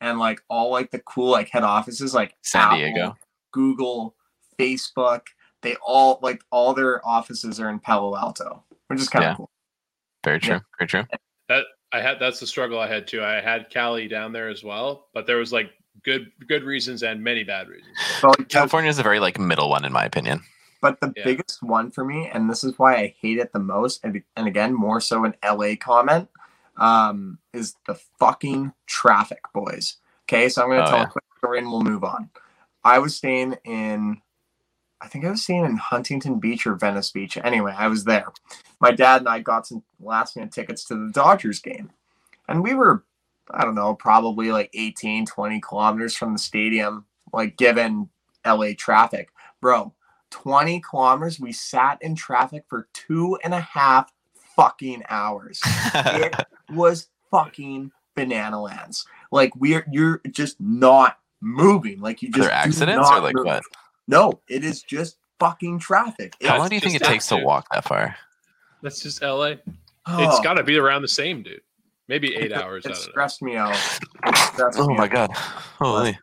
and 0.02 0.20
like 0.20 0.42
all 0.50 0.70
like 0.72 0.92
the 0.92 1.00
cool 1.00 1.32
like 1.32 1.48
head 1.50 1.64
offices 1.64 2.14
like 2.14 2.36
San 2.42 2.64
Apple, 2.64 2.78
Diego. 2.78 3.18
Google, 3.52 4.16
Facebook, 4.60 5.22
they 5.62 5.76
all 5.86 6.20
like 6.22 6.44
all 6.52 6.74
their 6.74 7.06
offices 7.08 7.60
are 7.62 7.70
in 7.70 7.80
Palo 7.80 8.18
Alto, 8.18 8.66
which 8.88 9.00
is 9.00 9.08
kind 9.08 9.24
of 9.24 9.30
Yeah. 9.32 9.36
cool. 9.38 9.50
Very 10.26 10.40
true. 10.42 10.60
Very 10.78 10.88
true. 10.90 11.04
That 11.48 11.66
I 11.94 12.02
had 12.02 12.20
that's 12.20 12.40
the 12.40 12.48
struggle 12.48 12.80
I 12.80 12.88
had 12.88 13.08
too. 13.08 13.24
I 13.24 13.42
had 13.42 13.70
Cali 13.70 14.08
down 14.08 14.32
there 14.32 14.50
as 14.50 14.64
well, 14.64 15.08
but 15.14 15.28
there 15.28 15.38
was 15.38 15.52
like 15.52 15.72
good 16.04 16.32
good 16.48 16.64
reasons 16.64 17.04
and 17.04 17.22
many 17.24 17.44
bad 17.44 17.68
reasons. 17.68 17.96
But, 18.22 18.40
like, 18.40 18.50
California 18.50 18.90
is 18.90 19.00
a 19.00 19.04
very 19.04 19.20
like 19.20 19.40
middle 19.40 19.70
one 19.70 19.86
in 19.86 19.92
my 19.92 20.06
opinion. 20.06 20.42
But 20.82 21.00
the 21.00 21.14
Yeah. 21.16 21.24
biggest 21.26 21.62
one 21.62 21.92
for 21.92 22.04
me, 22.04 22.28
and 22.34 22.50
this 22.50 22.64
is 22.64 22.80
why 22.80 22.96
I 22.96 23.16
hate 23.22 23.38
it 23.38 23.54
the 23.54 23.60
most, 23.60 24.04
and, 24.04 24.24
and 24.36 24.48
again, 24.48 24.74
more 24.74 25.00
so 25.00 25.26
an 25.26 25.36
LA 25.44 25.76
comment, 25.80 26.28
um, 26.78 27.38
is 27.54 27.76
the 27.86 27.94
fucking 28.20 28.74
traffic, 28.88 29.42
boys. 29.54 29.98
Okay, 30.26 30.50
so 30.50 30.64
I'm 30.64 30.70
going 30.70 30.80
to 30.82 30.88
Oh, 30.88 30.90
tell 30.90 30.98
yeah. 31.00 31.04
a 31.04 31.08
quick 31.12 31.24
story 31.38 31.60
and 31.60 31.70
we'll 31.70 31.84
move 31.84 32.04
on. 32.04 32.32
I 32.84 32.98
was 32.98 33.16
staying 33.16 33.58
in, 33.64 34.22
I 35.02 35.08
think 35.08 35.26
I 35.26 35.32
was 35.32 35.44
staying 35.44 35.66
in 35.66 35.78
Huntington 35.78 36.40
Beach 36.40 36.68
or 36.68 36.76
Venice 36.76 37.12
Beach. 37.12 37.38
Anyway, 37.44 37.74
I 37.76 37.88
was 37.88 38.04
there. 38.04 38.28
My 38.80 38.92
dad 38.92 39.22
and 39.22 39.30
I 39.30 39.40
got 39.40 39.66
some 39.66 39.84
last 40.00 40.36
minute 40.36 40.52
tickets 40.52 40.86
to 40.86 40.96
the 40.96 41.12
Dodgers 41.12 41.60
game. 41.60 41.92
And 42.48 42.62
we 42.64 42.76
were, 42.76 43.04
I 43.50 43.64
don't 43.64 43.76
know, 43.76 43.96
probably 43.96 44.52
like 44.52 44.70
18, 44.74 45.26
20 45.26 45.62
kilometers 45.62 46.16
from 46.16 46.34
the 46.34 46.40
stadium, 46.40 47.06
like 47.34 47.58
given 47.58 48.10
LA 48.46 48.70
traffic. 48.78 49.30
Bro, 49.60 49.94
20 50.30 50.82
kilometers. 50.82 51.40
We 51.40 51.52
sat 51.52 52.02
in 52.02 52.16
traffic 52.16 52.66
for 52.68 52.88
two 52.94 53.38
and 53.44 53.54
a 53.54 53.62
half 53.62 54.12
fucking 54.56 55.04
hours. 55.10 55.62
It 55.94 56.36
was 56.78 57.10
fucking 57.32 57.92
banana 58.16 58.62
lands. 58.62 59.06
Like 59.32 59.54
we're 59.56 59.86
you're 59.92 60.22
just 60.32 60.60
not 60.60 61.18
moving. 61.42 62.00
Like 62.00 62.22
you 62.22 62.30
Are 62.30 62.32
just 62.32 62.40
there 62.40 62.50
do 62.50 62.54
accidents 62.54 63.10
or 63.10 63.20
like 63.20 63.36
move. 63.36 63.46
what? 63.46 63.64
No, 64.12 64.42
it 64.50 64.64
is 64.66 64.84
just 64.84 65.18
fucking 65.40 65.80
traffic. 65.80 66.36
How 66.44 66.60
long 66.60 66.70
do 66.70 66.76
you 66.76 66.82
think 66.82 66.96
it 66.96 67.00
just 67.00 67.10
takes 67.10 67.28
to 67.28 67.38
walk 67.38 67.68
that 67.72 67.86
far? 67.86 68.16
That's 68.84 69.02
just 69.02 69.22
LA. 69.22 69.56
It's 70.08 70.40
got 70.42 70.56
to 70.56 70.64
be 70.64 70.78
around 70.78 71.02
the 71.02 71.08
same, 71.08 71.42
dude. 71.44 71.62
Maybe 72.10 72.36
eight 72.36 72.52
hours. 72.52 72.86
It 72.86 72.90
I 72.90 72.92
don't 72.94 73.06
know. 73.06 73.12
stressed 73.12 73.42
me 73.42 73.56
out. 73.56 73.74
Stressed 74.36 74.80
Oh 74.80 74.88
me 74.88 74.96
my 74.98 75.06
out. 75.06 75.12
god. 75.12 75.32
Holy. 75.80 76.20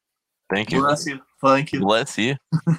Thank 0.50 0.70
you. 0.72 0.80
Bless 0.80 1.06
you. 1.06 1.20
Thank 1.42 1.72
you. 1.72 1.80
Bless 1.80 2.18
you. 2.18 2.36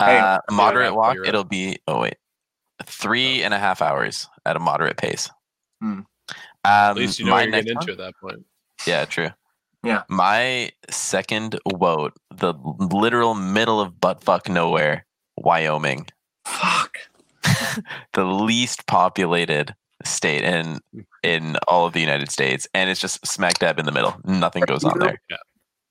Hey, 0.00 0.16
Uh, 0.18 0.38
moderate 0.52 0.94
walk, 0.94 1.16
it'll 1.26 1.42
be 1.42 1.78
oh 1.88 2.00
wait. 2.02 2.14
Three 2.84 3.42
and 3.42 3.52
a 3.52 3.58
half 3.58 3.82
hours 3.82 4.28
at 4.46 4.54
a 4.54 4.60
moderate 4.60 4.96
pace. 4.96 5.28
Hmm. 5.80 5.90
Um, 5.92 6.06
At 6.64 6.96
least 6.96 7.18
you 7.18 7.26
know 7.26 7.36
you're 7.36 7.50
next 7.50 7.64
getting 7.64 7.80
into 7.80 7.92
at 7.92 7.98
that 7.98 8.14
point. 8.20 8.44
Yeah, 8.86 9.04
true. 9.06 9.30
Yeah. 9.84 10.02
My 10.08 10.70
second 10.90 11.58
vote, 11.78 12.14
the 12.34 12.54
literal 12.54 13.34
middle 13.34 13.80
of 13.80 13.94
buttfuck 13.94 14.48
nowhere, 14.48 15.06
Wyoming, 15.36 16.06
Fuck. 16.44 16.98
the 18.14 18.24
least 18.24 18.86
populated 18.86 19.74
state 20.04 20.42
in 20.44 20.80
in 21.22 21.56
all 21.68 21.86
of 21.86 21.92
the 21.92 22.00
United 22.00 22.30
States, 22.30 22.66
and 22.74 22.90
it's 22.90 23.00
just 23.00 23.24
smack 23.26 23.58
dab 23.58 23.78
in 23.78 23.86
the 23.86 23.92
middle. 23.92 24.16
Nothing 24.24 24.62
goes 24.64 24.82
on 24.84 24.98
there. 24.98 25.20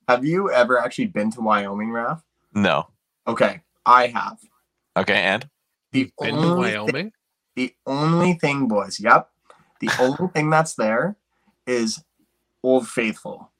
Have 0.07 0.26
you 0.26 0.51
ever 0.51 0.80
actually 0.80 1.07
been 1.07 1.31
to 1.31 1.41
Wyoming, 1.41 1.89
Raph? 1.89 2.22
No. 2.53 2.88
Okay, 3.27 3.61
I 3.85 4.07
have. 4.07 4.38
Okay, 4.97 5.22
and 5.22 5.47
The 5.91 6.11
Been 6.19 6.34
to 6.35 6.39
only 6.39 6.72
thing- 6.72 6.80
Wyoming? 6.81 7.11
The 7.55 7.73
only 7.85 8.34
thing, 8.34 8.68
boys, 8.68 8.99
yep. 8.99 9.30
The 9.81 9.89
only 9.99 10.27
thing 10.34 10.49
that's 10.49 10.76
there 10.76 11.18
is 11.65 12.03
Old 12.64 12.88
Faithful, 12.88 13.51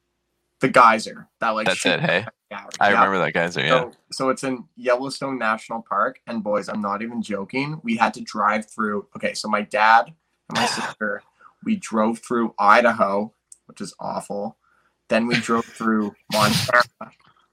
the 0.60 0.68
geyser 0.68 1.28
that 1.40 1.50
like 1.50 1.66
that's 1.66 1.78
shoots 1.80 1.96
it. 1.96 2.00
Hey, 2.00 2.26
out. 2.52 2.74
I 2.80 2.88
Yep. 2.90 2.94
remember 2.96 3.18
that 3.18 3.32
geyser. 3.34 3.60
Yeah. 3.60 3.68
So, 3.68 3.92
so 4.10 4.28
it's 4.30 4.44
in 4.44 4.64
Yellowstone 4.76 5.38
National 5.38 5.82
Park, 5.82 6.20
and 6.26 6.42
boys, 6.42 6.68
I'm 6.68 6.80
not 6.82 7.02
even 7.02 7.22
joking. 7.22 7.80
We 7.84 7.96
had 7.96 8.14
to 8.14 8.20
drive 8.22 8.68
through. 8.70 9.06
Okay, 9.16 9.34
so 9.34 9.48
my 9.48 9.62
dad 9.62 10.06
and 10.48 10.58
my 10.58 10.66
sister, 10.76 11.22
we 11.64 11.76
drove 11.76 12.18
through 12.20 12.54
Idaho, 12.58 13.32
which 13.66 13.80
is 13.80 13.94
awful. 14.00 14.56
Then 15.08 15.26
we 15.26 15.36
drove 15.36 15.64
through 15.66 16.14
Montana, 16.32 16.82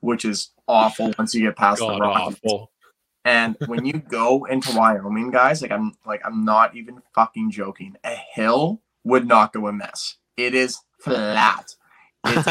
which 0.02 0.26
is 0.26 0.52
awful 0.68 1.14
once 1.18 1.34
you 1.34 1.42
get 1.42 1.56
past 1.56 1.80
God 1.80 1.96
the 1.96 2.02
Rockies. 2.02 2.38
awful. 2.44 2.72
And 3.24 3.58
when 3.66 3.86
you 3.86 3.94
go 3.94 4.46
into 4.46 4.72
Wyoming, 4.72 5.32
guys, 5.32 5.62
like 5.62 5.72
I'm 5.72 5.94
like 6.06 6.22
I'm 6.26 6.46
not 6.46 6.76
even 6.76 7.02
fucking 7.16 7.50
joking. 7.52 7.96
A 8.04 8.16
hill 8.16 8.82
would 9.04 9.28
not 9.28 9.52
go 9.54 9.68
amiss. 9.68 10.18
It 10.38 10.54
is 10.54 10.80
flat. 11.00 11.76
It's 12.28 12.44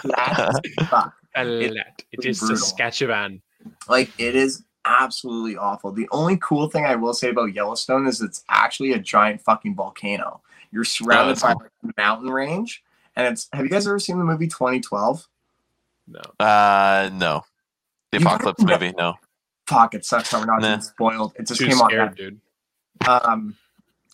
flat 0.00 0.38
as 0.80 0.88
fuck. 0.88 1.14
It 1.36 2.24
is 2.24 2.38
brutal. 2.40 2.56
Saskatchewan. 2.56 3.42
Like 3.88 4.10
it 4.18 4.34
is 4.36 4.62
absolutely 4.84 5.56
awful. 5.56 5.90
The 5.92 6.08
only 6.12 6.38
cool 6.40 6.68
thing 6.70 6.84
I 6.86 6.94
will 6.94 7.14
say 7.14 7.30
about 7.30 7.52
Yellowstone 7.54 8.06
is 8.06 8.20
it's 8.20 8.44
actually 8.48 8.92
a 8.92 8.98
giant 8.98 9.40
fucking 9.42 9.74
volcano. 9.74 10.40
You're 10.72 10.84
surrounded 10.84 11.32
that's 11.36 11.42
by 11.42 11.52
cool. 11.54 11.62
like, 11.84 11.94
a 11.96 12.00
mountain 12.00 12.30
range, 12.30 12.82
and 13.16 13.26
it's. 13.32 13.48
Have 13.52 13.64
you 13.64 13.70
guys 13.70 13.86
ever 13.86 13.98
seen 13.98 14.18
the 14.18 14.24
movie 14.24 14.46
2012? 14.48 15.26
No. 16.08 16.20
uh, 16.38 17.10
no. 17.12 17.44
The 18.12 18.20
You 18.20 18.26
apocalypse 18.26 18.62
movie. 18.62 18.92
No. 18.96 19.14
Fuck, 19.66 19.94
it 19.94 20.04
sucks. 20.04 20.30
how 20.30 20.38
We're 20.40 20.46
not 20.46 20.60
Nah. 20.62 20.78
spoiled. 20.78 21.32
It 21.38 21.48
just 21.48 21.60
Too 21.60 21.66
came 21.66 21.80
on. 21.80 21.90
scared, 21.90 22.16
dude. 22.16 22.40
Um. 23.08 23.56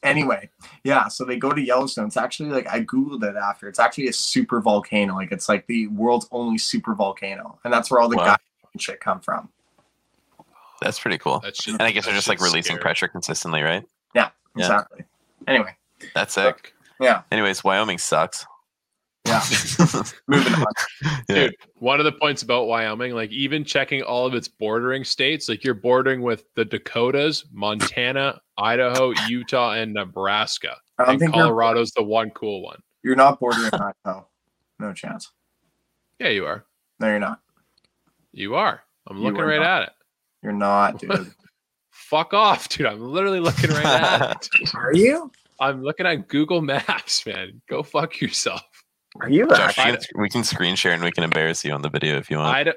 Anyway, 0.03 0.49
yeah. 0.85 1.07
So 1.09 1.25
they 1.25 1.37
go 1.37 1.53
to 1.53 1.61
Yellowstone. 1.61 2.07
It's 2.07 2.17
actually 2.17 2.51
like 2.51 2.67
I 2.69 2.81
googled 2.85 3.23
it 3.23 3.37
after. 3.37 3.69
It's 3.69 3.79
actually 3.79 4.09
a 4.09 4.13
super 4.13 4.61
volcano. 4.61 5.15
Like 5.15 5.31
it's 5.33 5.49
like 5.49 5.67
the 5.69 5.87
world's 5.89 6.27
only 6.33 6.59
super 6.59 6.95
volcano, 6.95 7.59
and 7.65 7.73
that's 7.73 7.91
where 7.91 8.01
all 8.01 8.09
the 8.09 8.17
Wow. 8.17 8.25
guys 8.25 8.37
and 8.73 8.83
shit 8.83 9.01
come 9.01 9.21
from. 9.21 9.49
That's 10.81 10.99
pretty 10.99 11.19
cool. 11.19 11.39
That 11.41 11.55
shit, 11.57 11.75
And 11.75 11.83
I 11.83 11.93
guess 11.93 12.05
they're 12.07 12.15
just 12.15 12.27
like 12.29 12.41
releasing 12.41 12.73
scary. 12.75 12.81
pressure 12.83 13.07
consistently, 13.09 13.63
right? 13.63 13.85
Yeah, 14.15 14.31
Yeah. 14.57 14.65
exactly. 14.67 15.05
Anyway, 15.47 15.77
That's 16.15 16.35
sick. 16.35 16.75
yeah, 17.01 17.23
Anyways, 17.31 17.63
Wyoming 17.63 17.99
sucks. 17.99 18.45
Yeah. 19.27 19.43
Moving 20.27 20.55
on. 20.55 20.65
Yeah. 21.29 21.35
Dude, 21.47 21.57
one 21.79 21.99
of 22.01 22.05
the 22.05 22.13
points 22.13 22.43
about 22.43 22.67
Wyoming, 22.67 23.13
like 23.15 23.31
even 23.31 23.65
checking 23.65 24.03
all 24.03 24.27
of 24.27 24.35
its 24.35 24.49
bordering 24.49 25.05
states, 25.05 25.49
like 25.49 25.63
you're 25.65 25.75
bordering 25.75 26.21
with 26.23 26.45
the 26.55 26.65
Dakotas, 26.65 27.45
Montana, 27.53 28.41
Idaho, 28.59 29.13
Utah, 29.29 29.73
and 29.73 29.95
Nebraska. 29.95 30.77
I 30.99 31.05
don't 31.05 31.11
And 31.13 31.21
think 31.21 31.35
Colorado's 31.35 31.93
the 31.93 32.03
one 32.03 32.31
cool 32.31 32.63
one. 32.63 32.81
you're 33.03 33.17
not 33.17 33.39
bordering 33.41 33.71
Idaho. 33.73 34.27
No 34.79 34.93
chance. 34.93 35.31
Yeah, 36.19 36.29
you 36.29 36.45
are. 36.45 36.65
No, 37.01 37.07
you're 37.09 37.19
not. 37.21 37.41
You 38.33 38.55
are. 38.57 38.83
I'm 39.09 39.17
You 39.19 39.23
looking 39.25 39.41
are 39.41 39.47
right 39.47 39.61
not. 39.61 39.83
at 39.83 39.89
it. 39.89 39.95
You're 40.43 40.53
not, 40.53 40.99
dude. 40.99 41.33
Fuck 41.91 42.35
off, 42.35 42.69
dude. 42.69 42.87
I'm 42.87 43.01
literally 43.01 43.41
looking 43.41 43.71
right 43.71 43.85
at 43.87 44.49
it. 44.61 44.75
Are 44.75 44.93
you? 44.95 45.31
I'm 45.61 45.83
looking 45.83 46.07
at 46.07 46.29
Google 46.29 46.61
Maps, 46.63 47.25
man. 47.27 47.63
Go 47.69 47.83
fuck 47.83 48.21
yourself. 48.21 48.63
Are 49.21 49.29
you? 49.29 49.47
Josh, 49.49 49.79
actually? 49.79 50.07
we 50.21 50.29
can, 50.29 50.43
screen 50.45 50.75
share 50.77 50.93
and 50.93 51.03
we 51.03 51.13
can 51.13 51.25
embarrass 51.25 51.65
you 51.65 51.73
on 51.73 51.83
the 51.83 51.91
video 51.91 52.17
if 52.17 52.31
you 52.31 52.39
want. 52.39 52.55
Idaho, 52.57 52.77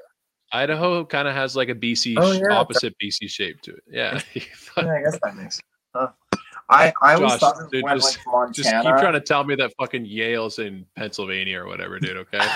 Idaho 0.52 1.04
kind 1.04 1.26
of 1.28 1.34
has 1.34 1.56
like 1.56 1.68
a 1.70 1.74
BC 1.74 2.14
Oh, 2.18 2.32
yeah. 2.32 2.54
opposite 2.56 2.94
BC 3.02 3.28
shape 3.30 3.60
to 3.62 3.72
it. 3.72 3.82
Yeah. 3.90 4.20
Yeah, 4.76 4.92
I 4.92 5.00
guess 5.02 5.18
that 5.22 5.34
makes. 5.36 5.60
Huh. 5.94 6.08
I 6.68 6.92
I 7.00 7.14
always 7.14 7.32
Josh, 7.32 7.40
thought 7.40 7.70
dude, 7.72 7.82
went 7.84 8.00
just- 8.02 8.18
like 8.18 8.26
Montana. 8.26 8.52
Just 8.52 8.70
keep 8.70 8.82
trying 8.98 9.12
to 9.14 9.20
tell 9.20 9.44
me 9.44 9.54
that 9.54 9.72
fucking 9.78 10.04
Yale's 10.04 10.58
in 10.58 10.84
Pennsylvania 10.96 11.60
or 11.62 11.66
whatever, 11.66 11.98
dude. 11.98 12.16
Okay. 12.18 12.40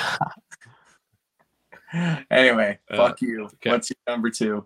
Anyway, 2.30 2.78
Uh, 2.90 2.96
fuck 2.96 3.20
you. 3.20 3.44
okay. 3.46 3.70
What's 3.70 3.90
your 3.90 3.96
number 4.14 4.30
two? 4.30 4.64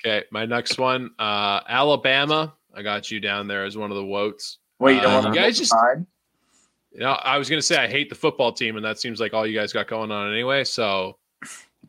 Okay. 0.00 0.24
My 0.30 0.46
next 0.46 0.78
one, 0.78 1.10
uh, 1.18 1.60
Alabama. 1.68 2.54
I 2.74 2.82
got 2.82 3.10
you 3.10 3.20
down 3.20 3.46
there 3.46 3.64
as 3.64 3.76
one 3.76 3.90
of 3.90 3.96
the 3.96 4.04
wotes. 4.04 4.58
Wait, 4.78 4.94
you 4.96 5.00
don't 5.02 5.10
Uh, 5.10 5.14
want 5.16 5.26
you 5.28 5.32
to 5.34 5.38
guys 5.38 5.58
just- 5.58 5.70
decide? 5.72 6.06
You 6.96 7.02
know, 7.02 7.10
I 7.12 7.36
was 7.36 7.50
gonna 7.50 7.60
say 7.60 7.76
I 7.76 7.86
hate 7.86 8.08
the 8.08 8.14
football 8.14 8.52
team, 8.52 8.76
and 8.76 8.84
that 8.84 8.98
seems 8.98 9.20
like 9.20 9.34
all 9.34 9.46
you 9.46 9.54
guys 9.54 9.70
got 9.70 9.86
going 9.86 10.10
on 10.10 10.32
anyway. 10.32 10.64
So, 10.64 11.18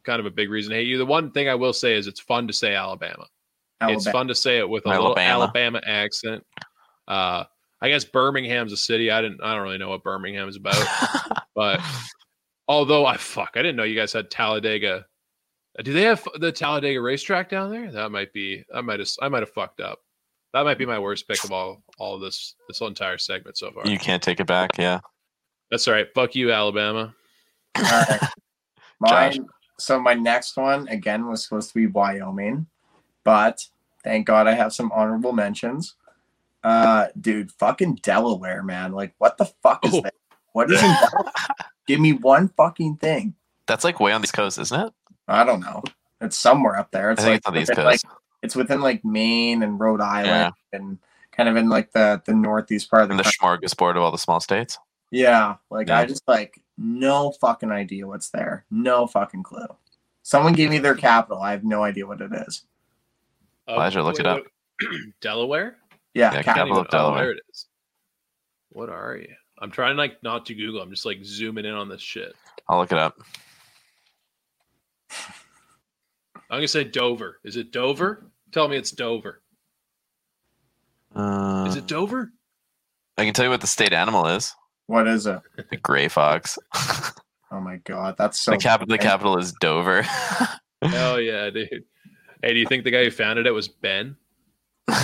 kind 0.03 0.19
of 0.19 0.25
a 0.25 0.29
big 0.29 0.49
reason 0.49 0.71
to 0.71 0.75
hate 0.75 0.87
you. 0.87 0.97
The 0.97 1.05
one 1.05 1.31
thing 1.31 1.47
I 1.47 1.55
will 1.55 1.71
say 1.71 1.95
is 1.95 2.07
it's 2.07 2.19
fun 2.19 2.45
to 2.47 2.53
say 2.53 2.75
Alabama. 2.75 3.25
It's 3.83 4.09
fun 4.09 4.27
to 4.27 4.35
say 4.35 4.57
it 4.57 4.67
with 4.67 4.85
a 4.85 4.89
little 4.89 5.17
Alabama. 5.17 5.43
Alabama 5.43 5.81
accent. 5.85 6.45
Uh, 7.07 7.45
I 7.79 7.87
guess 7.87 8.03
Birmingham's 8.03 8.73
a 8.73 8.77
city. 8.77 9.09
I 9.09 9.21
didn't. 9.21 9.41
I 9.41 9.53
don't 9.53 9.63
really 9.63 9.77
know 9.77 9.87
what 9.87 10.03
Birmingham 10.03 10.49
is 10.49 10.57
about. 10.57 10.75
but 11.55 11.79
although 12.67 13.05
I 13.05 13.15
fuck, 13.15 13.51
I 13.55 13.61
didn't 13.61 13.77
know 13.77 13.83
you 13.83 13.95
guys 13.95 14.11
had 14.11 14.29
Talladega. 14.29 15.05
Uh, 15.79 15.83
Do 15.83 15.93
they 15.93 16.01
have 16.01 16.27
the 16.37 16.51
Talladega 16.51 16.99
racetrack 16.99 17.49
down 17.49 17.71
there? 17.71 17.89
That 17.93 18.11
might 18.11 18.33
be. 18.33 18.65
I 18.73 18.81
might 18.81 18.99
have. 18.99 19.09
I 19.21 19.29
might 19.29 19.43
have 19.43 19.53
fucked 19.53 19.79
up. 19.79 19.99
That 20.57 20.65
might 20.65 20.77
be 20.77 20.85
my 20.85 20.99
worst 20.99 21.27
pick 21.27 21.43
of 21.43 21.51
all 21.51 21.83
all 21.97 22.15
of 22.15 22.21
this 22.21 22.55
this 22.67 22.79
whole 22.79 22.87
entire 22.87 23.17
segment 23.17 23.57
so 23.57 23.71
far. 23.71 23.85
you 23.87 23.97
can't 23.99 24.21
take 24.23 24.39
it 24.39 24.47
back. 24.47 24.77
Yeah. 24.77 24.99
That's 25.71 25.87
all 25.87 25.93
right. 25.93 26.07
Fuck 26.15 26.35
you, 26.35 26.51
Alabama. 26.51 27.13
All 27.75 27.83
right. 27.83 28.19
Mine, 28.99 29.45
so 29.77 29.99
my 29.99 30.13
next 30.15 30.57
one 30.57 30.87
again 30.87 31.27
was 31.27 31.43
supposed 31.43 31.69
to 31.69 31.75
be 31.75 31.85
Wyoming, 31.85 32.65
but 33.23 33.63
thank 34.03 34.25
God 34.25 34.47
I 34.47 34.53
have 34.53 34.73
some 34.73 34.91
honorable 34.91 35.33
mentions. 35.33 35.93
Uh, 36.63 37.07
dude, 37.21 37.51
fucking 37.51 37.99
Delaware, 38.01 38.63
man. 38.63 38.93
Like, 38.93 39.13
what 39.19 39.37
the 39.37 39.45
fuck 39.61 39.85
is 39.85 39.93
Oh. 39.93 40.01
that? 40.01 40.15
What 40.53 40.71
is 40.71 40.81
in 40.81 40.89
Delaware? 41.11 41.31
Give 41.85 41.99
me 41.99 42.13
one 42.13 42.49
fucking 42.57 42.97
thing. 42.97 43.35
That's 43.67 43.83
like 43.83 43.99
way 43.99 44.11
on 44.13 44.21
the 44.21 44.25
East 44.25 44.33
Coast, 44.33 44.57
isn't 44.57 44.79
it? 44.87 44.93
I 45.27 45.43
don't 45.43 45.59
know. 45.59 45.83
It's 46.21 46.37
somewhere 46.39 46.77
up 46.77 46.89
there. 46.89 47.11
It's 47.11 47.21
I 47.21 47.25
think 47.25 47.31
like 47.33 47.37
it's 47.37 47.47
on 47.47 47.53
the 47.53 47.59
East 47.59 47.69
within, 47.69 47.85
like 47.85 48.01
Coast. 48.01 48.15
It's 48.43 48.55
within 48.55 48.81
like 48.81 49.03
Maine 49.05 49.63
and 49.63 49.79
Rhode 49.79 50.01
Island 50.01 50.53
and 50.73 50.97
kind 51.31 51.49
of 51.49 51.55
in 51.55 51.69
like 51.69 51.91
the 51.91 52.21
the 52.25 52.33
northeast 52.33 52.89
part 52.89 53.03
of 53.03 53.07
the 53.09 53.13
and 53.13 53.19
the 53.19 53.23
country. 53.23 53.67
smorgasbord 53.67 53.95
of 53.95 54.03
all 54.03 54.11
the 54.11 54.17
small 54.17 54.39
states. 54.39 54.77
Yeah, 55.11 55.55
like 55.69 55.89
I 55.89 56.05
just 56.05 56.27
like 56.27 56.61
no 56.77 57.31
fucking 57.31 57.71
idea 57.71 58.05
what's 58.07 58.29
there. 58.29 58.65
No 58.69 59.07
fucking 59.07 59.43
clue. 59.43 59.65
Someone 60.23 60.53
gave 60.53 60.69
me 60.69 60.79
their 60.79 60.95
capital. 60.95 61.41
I 61.41 61.51
have 61.51 61.63
no 61.63 61.83
idea 61.83 62.05
what 62.05 62.19
it 62.21 62.31
is. 62.47 62.63
Uh, 63.67 63.73
Elijah, 63.73 64.03
look 64.03 64.19
it 64.19 64.27
up. 64.27 64.43
Delaware? 65.21 65.77
Yeah, 66.13 66.33
Yeah, 66.33 66.41
capital. 66.43 66.53
capital 66.53 66.79
of 66.79 66.85
Oh, 66.87 66.89
Delaware. 66.91 67.23
there 67.23 67.31
it 67.31 67.39
is. 67.49 67.65
What 68.69 68.89
are 68.89 69.15
you? 69.15 69.33
I'm 69.59 69.71
trying 69.71 69.95
like 69.97 70.21
not 70.21 70.45
to 70.47 70.53
Google. 70.53 70.81
I'm 70.81 70.89
just 70.91 71.05
like 71.05 71.23
zooming 71.23 71.65
in 71.65 71.73
on 71.73 71.87
this 71.89 72.01
shit. 72.01 72.35
I'll 72.67 72.77
look 72.79 72.91
it 72.91 72.97
up. 72.97 73.17
I'm 76.49 76.57
gonna 76.57 76.67
say 76.67 76.83
Dover. 76.83 77.39
Is 77.43 77.57
it 77.57 77.71
Dover? 77.71 78.25
Tell 78.51 78.67
me 78.67 78.77
it's 78.77 78.91
Dover. 78.91 79.41
Uh, 81.15 81.65
Is 81.67 81.75
it 81.75 81.87
Dover? 81.87 82.31
I 83.17 83.25
can 83.25 83.33
tell 83.33 83.45
you 83.45 83.51
what 83.51 83.61
the 83.61 83.67
state 83.67 83.91
animal 83.93 84.27
is. 84.27 84.53
What 84.85 85.07
is 85.07 85.25
it? 85.25 85.41
The 85.69 85.77
gray 85.77 86.07
fox. 86.07 86.57
Oh 87.49 87.61
my 87.61 87.77
god, 87.77 88.15
that's 88.17 88.41
so. 88.41 88.51
the 88.51 88.57
capital. 88.57 88.91
The 88.91 88.97
capital 89.01 89.37
is 89.37 89.53
Dover. 89.53 90.01
Hell 90.81 91.17
yeah, 91.21 91.49
dude. 91.49 91.85
Hey, 92.43 92.53
do 92.53 92.59
you 92.59 92.65
think 92.65 92.83
the 92.83 92.91
guy 92.91 93.05
who 93.05 93.09
founded 93.11 93.47
it 93.47 93.51
was 93.51 93.69
Ben? 93.69 94.17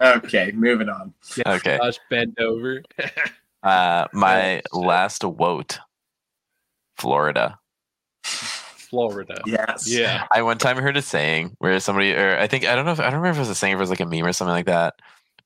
Okay, 0.00 0.52
moving 0.52 0.88
on. 0.88 1.12
okay. 1.46 1.78
Josh 1.78 1.98
Ben 2.08 2.32
Dover. 2.36 2.82
Uh, 3.62 4.06
my 4.12 4.56
shit. 4.56 4.66
last 4.72 5.22
vote, 5.22 5.80
Florida. 6.96 7.58
Florida. 8.94 9.42
Yes. 9.44 9.88
Yeah. 9.88 10.26
I 10.30 10.42
one 10.42 10.58
time 10.58 10.76
heard 10.76 10.96
a 10.96 11.02
saying 11.02 11.56
where 11.58 11.78
somebody, 11.80 12.14
or 12.14 12.38
I 12.38 12.46
think 12.46 12.64
I 12.64 12.74
don't 12.76 12.84
know 12.86 12.92
if 12.92 13.00
I 13.00 13.04
don't 13.10 13.14
remember 13.20 13.30
if 13.30 13.36
it 13.36 13.40
was 13.40 13.48
a 13.50 13.54
saying, 13.54 13.72
if 13.72 13.78
it 13.78 13.80
was 13.80 13.90
like 13.90 14.00
a 14.00 14.06
meme 14.06 14.24
or 14.24 14.32
something 14.32 14.52
like 14.54 14.66
that. 14.66 14.94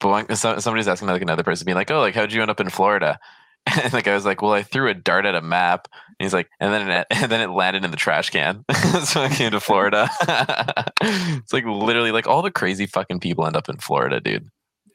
But 0.01 0.09
one, 0.09 0.37
so, 0.37 0.59
somebody's 0.59 0.87
asking 0.87 1.09
like 1.09 1.23
another 1.23 1.43
person, 1.43 1.65
being 1.65 1.77
like, 1.77 1.91
"Oh, 1.91 2.01
like 2.01 2.15
how'd 2.15 2.33
you 2.33 2.41
end 2.43 2.51
up 2.51 2.61
in 2.61 2.69
Florida?" 2.71 3.19
And 3.83 3.93
like 3.93 4.07
I 4.07 4.15
was 4.15 4.25
like, 4.25 4.41
"Well, 4.41 4.53
I 4.53 4.63
threw 4.63 4.89
a 4.89 4.95
dart 4.95 5.27
at 5.27 5.35
a 5.35 5.41
map." 5.43 5.89
And 5.93 6.25
he's 6.25 6.33
like, 6.33 6.49
"And 6.61 6.73
then 6.73 6.89
it, 6.91 7.07
and 7.11 7.31
then 7.33 7.41
it 7.41 7.51
landed 7.53 7.85
in 7.85 7.91
the 7.91 7.97
trash 7.97 8.31
can." 8.31 8.65
so 9.05 9.23
I 9.23 9.29
came 9.29 9.51
to 9.51 9.61
Florida. 9.61 10.09
it's 11.01 11.53
like 11.53 11.65
literally 11.65 12.13
like 12.13 12.27
all 12.27 12.43
the 12.43 12.51
crazy 12.51 12.87
fucking 12.87 13.21
people 13.21 13.47
end 13.47 13.57
up 13.57 13.69
in 13.69 13.79
Florida, 13.79 14.21
dude. 14.21 14.49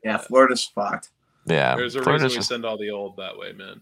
Yeah, 0.03 0.17
Florida's 0.17 0.65
fucked. 0.65 1.09
Yeah, 1.45 1.75
There's 1.75 1.95
a 1.95 2.01
Florida's 2.01 2.23
reason 2.23 2.35
we 2.35 2.39
just- 2.39 2.49
send 2.49 2.65
all 2.65 2.77
the 2.77 2.89
old 2.89 3.17
that 3.17 3.37
way, 3.37 3.51
man. 3.51 3.81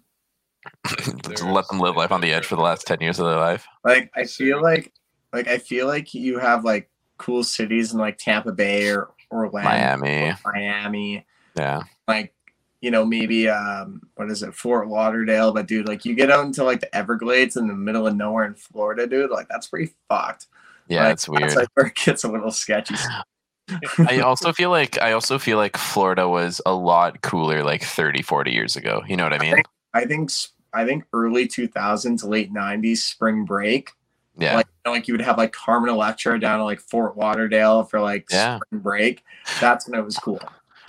just 1.27 1.43
let 1.43 1.67
them 1.67 1.79
live 1.79 1.95
life 1.95 2.11
on 2.11 2.21
the 2.21 2.31
edge 2.31 2.45
for 2.45 2.55
the 2.55 2.61
last 2.61 2.85
ten 2.85 2.99
years 3.01 3.19
of 3.19 3.25
their 3.25 3.37
life. 3.37 3.65
Like 3.83 4.11
I 4.15 4.25
feel 4.25 4.61
like, 4.61 4.91
like 5.33 5.47
I 5.47 5.57
feel 5.57 5.87
like 5.87 6.13
you 6.13 6.39
have 6.39 6.63
like 6.63 6.89
cool 7.17 7.43
cities 7.43 7.93
in 7.93 7.99
like 7.99 8.17
Tampa 8.17 8.51
Bay 8.51 8.89
or 8.89 9.09
Orlando, 9.31 9.69
Miami, 9.69 10.33
Miami, 10.45 11.25
yeah. 11.55 11.83
like 12.07 12.33
you 12.81 12.91
know 12.91 13.05
maybe 13.05 13.47
um 13.47 14.01
what 14.15 14.29
is 14.29 14.43
it 14.43 14.53
Fort 14.53 14.87
Lauderdale, 14.87 15.51
but 15.51 15.67
dude, 15.67 15.87
like 15.87 16.05
you 16.05 16.15
get 16.15 16.31
out 16.31 16.45
into 16.45 16.63
like 16.63 16.81
the 16.81 16.93
Everglades 16.95 17.57
in 17.57 17.67
the 17.67 17.73
middle 17.73 18.07
of 18.07 18.15
nowhere 18.15 18.45
in 18.45 18.55
Florida, 18.55 19.07
dude, 19.07 19.31
like 19.31 19.47
that's 19.49 19.67
pretty 19.67 19.93
fucked. 20.09 20.47
Yeah, 20.87 21.03
Like, 21.03 21.13
it's 21.13 21.29
weird. 21.29 21.43
That's 21.43 21.55
like 21.55 21.69
where 21.75 21.85
it 21.87 21.95
gets 21.95 22.23
a 22.23 22.27
little 22.27 22.51
sketchy. 22.51 22.95
I 24.09 24.19
also 24.19 24.51
feel 24.51 24.69
like 24.69 25.01
I 25.01 25.13
also 25.13 25.39
feel 25.39 25.57
like 25.57 25.77
Florida 25.77 26.27
was 26.27 26.61
a 26.65 26.73
lot 26.73 27.21
cooler 27.21 27.63
like 27.63 27.83
30, 27.83 28.21
40 28.21 28.51
years 28.51 28.75
ago. 28.75 29.01
You 29.07 29.15
know 29.15 29.23
what 29.23 29.33
I 29.33 29.39
mean? 29.39 29.55
I 29.93 30.05
think 30.05 30.31
I 30.73 30.85
think 30.85 31.03
early 31.13 31.47
2000s, 31.47 32.23
late 32.23 32.53
90s 32.53 32.97
spring 32.97 33.45
break. 33.45 33.91
Yeah. 34.37 34.55
Like 34.55 34.67
you, 34.67 34.73
know, 34.85 34.91
like 34.95 35.07
you 35.07 35.13
would 35.13 35.21
have 35.21 35.37
like 35.37 35.51
Carmen 35.51 35.89
Electra 35.89 36.39
down 36.39 36.59
to 36.59 36.63
like 36.65 36.79
Fort 36.79 37.17
Lauderdale 37.17 37.83
for 37.83 37.99
like 37.99 38.25
Yeah. 38.31 38.57
spring 38.57 38.81
break. 38.81 39.23
That's 39.59 39.87
when 39.87 39.99
it 39.99 40.03
was 40.03 40.17
cool. 40.17 40.39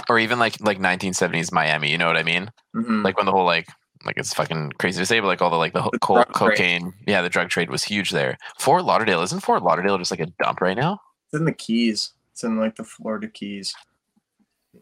or 0.09 0.19
even 0.19 0.39
like 0.39 0.61
like 0.61 0.79
1970s 0.79 1.53
Miami, 1.53 1.91
you 1.91 1.99
know 1.99 2.07
what 2.07 2.17
I 2.17 2.23
mean? 2.23 2.51
Mhm. 2.75 3.05
Like 3.05 3.17
when 3.17 3.27
the 3.27 3.33
whole 3.33 3.45
like 3.45 3.69
like 4.05 4.17
it's 4.17 4.35
fucking 4.35 4.73
crazy 4.79 5.01
to 5.01 5.07
say, 5.07 5.21
but 5.21 5.27
like 5.29 5.41
all 5.43 5.51
the 5.51 5.57
like 5.57 5.73
the, 5.75 5.83
The 5.93 5.99
co- 6.01 6.15
drug 6.15 6.27
trade. 6.27 6.35
cocaine, 6.57 6.93
yeah, 7.07 7.23
the 7.23 7.29
drug 7.29 7.49
trade 7.51 7.71
was 7.71 7.85
huge 7.85 8.11
there. 8.11 8.37
Fort 8.59 8.85
Lauderdale 8.85 9.23
isn't 9.23 9.41
Fort 9.41 9.63
Lauderdale 9.63 9.99
just 9.99 10.11
like 10.11 10.21
a 10.21 10.27
dump 10.43 10.61
right 10.61 10.77
now? 10.77 11.01
It's 11.27 11.39
in 11.39 11.45
the 11.45 11.53
Keys. 11.53 12.13
It's 12.33 12.43
in 12.45 12.59
like 12.59 12.77
the 12.77 12.85
Florida 12.85 13.29
Keys. 13.29 13.75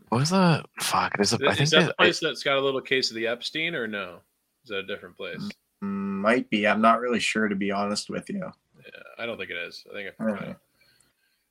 What 0.09 0.19
was 0.21 0.31
the 0.31 0.65
fuck? 0.81 1.17
There's 1.17 1.33
a 1.33 1.39
I 1.47 1.51
Is, 1.51 1.57
think 1.57 1.61
is 1.65 1.71
that 1.71 1.81
the 1.81 1.87
that- 1.87 1.97
place 1.99 2.21
that's 2.21 2.43
got 2.43 2.57
a 2.57 2.61
little 2.61 2.81
case 2.81 3.11
of 3.11 3.17
the 3.17 3.27
Epstein 3.27 3.75
or 3.75 3.87
no? 3.87 4.21
Is 4.65 4.69
that 4.71 4.79
a 4.79 4.87
different 4.87 5.17
place? 5.17 5.41
Mm, 5.83 6.21
Might 6.21 6.49
be. 6.51 6.67
I'm 6.67 6.81
not 6.81 7.01
really 7.01 7.21
sure 7.21 7.49
to 7.49 7.57
be 7.57 7.71
honest 7.73 8.11
with 8.11 8.29
you. 8.29 8.39
Yeah, 8.79 9.03
I 9.19 9.27
don't 9.27 9.37
think 9.39 9.51
it 9.51 9.57
is. 9.57 9.85
I 9.91 9.95
think 9.95 10.09
I 10.19 10.23
All 10.25 10.31
forgot. 10.31 10.47
right. 10.47 10.57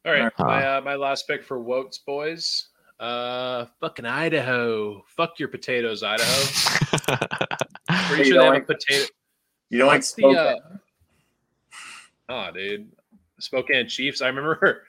All 0.06 0.12
right, 0.14 0.34
Huh. 0.38 0.44
my 0.46 0.66
uh, 0.78 0.82
my 0.82 0.96
last 0.96 1.28
pick 1.28 1.44
for 1.44 1.60
Wotes 1.60 1.98
boys. 1.98 2.68
Uh, 3.00 3.66
fucking 3.80 4.06
Idaho. 4.06 5.04
Fuck 5.08 5.40
your 5.40 5.48
potatoes, 5.50 6.04
Idaho. 6.04 6.42
Pretty 8.08 8.24
You 8.24 8.26
sure 8.26 8.34
don't 8.36 8.40
they 8.40 8.44
have 8.46 8.54
like- 8.54 8.64
a 8.64 8.66
potato. 8.66 9.06
You 9.70 9.78
don't 9.80 9.88
like 9.88 9.98
What's 9.98 10.14
the, 10.14 10.22
Spokane? 10.22 10.38
uh, 10.62 10.78
Oh, 12.30 12.52
dude, 12.54 12.92
Spokane 13.40 13.88
Chiefs. 13.88 14.22
I 14.22 14.28
remember 14.28 14.84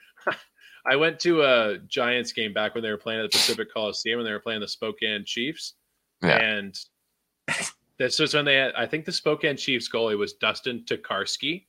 I 0.85 0.95
went 0.95 1.19
to 1.21 1.43
a 1.43 1.77
Giants 1.87 2.31
game 2.31 2.53
back 2.53 2.73
when 2.73 2.83
they 2.83 2.89
were 2.89 2.97
playing 2.97 3.19
at 3.23 3.31
the 3.31 3.37
Pacific 3.37 3.71
Coliseum 3.73 4.19
and 4.19 4.27
they 4.27 4.31
were 4.31 4.39
playing 4.39 4.61
the 4.61 4.67
Spokane 4.67 5.23
Chiefs. 5.25 5.75
Yeah. 6.23 6.37
And 6.37 6.79
this 7.97 8.19
was 8.19 8.33
when 8.33 8.45
they 8.45 8.55
had, 8.55 8.73
I 8.75 8.85
think 8.85 9.05
the 9.05 9.11
Spokane 9.11 9.57
Chiefs 9.57 9.89
goalie 9.89 10.17
was 10.17 10.33
Dustin 10.33 10.83
Tokarski, 10.85 11.65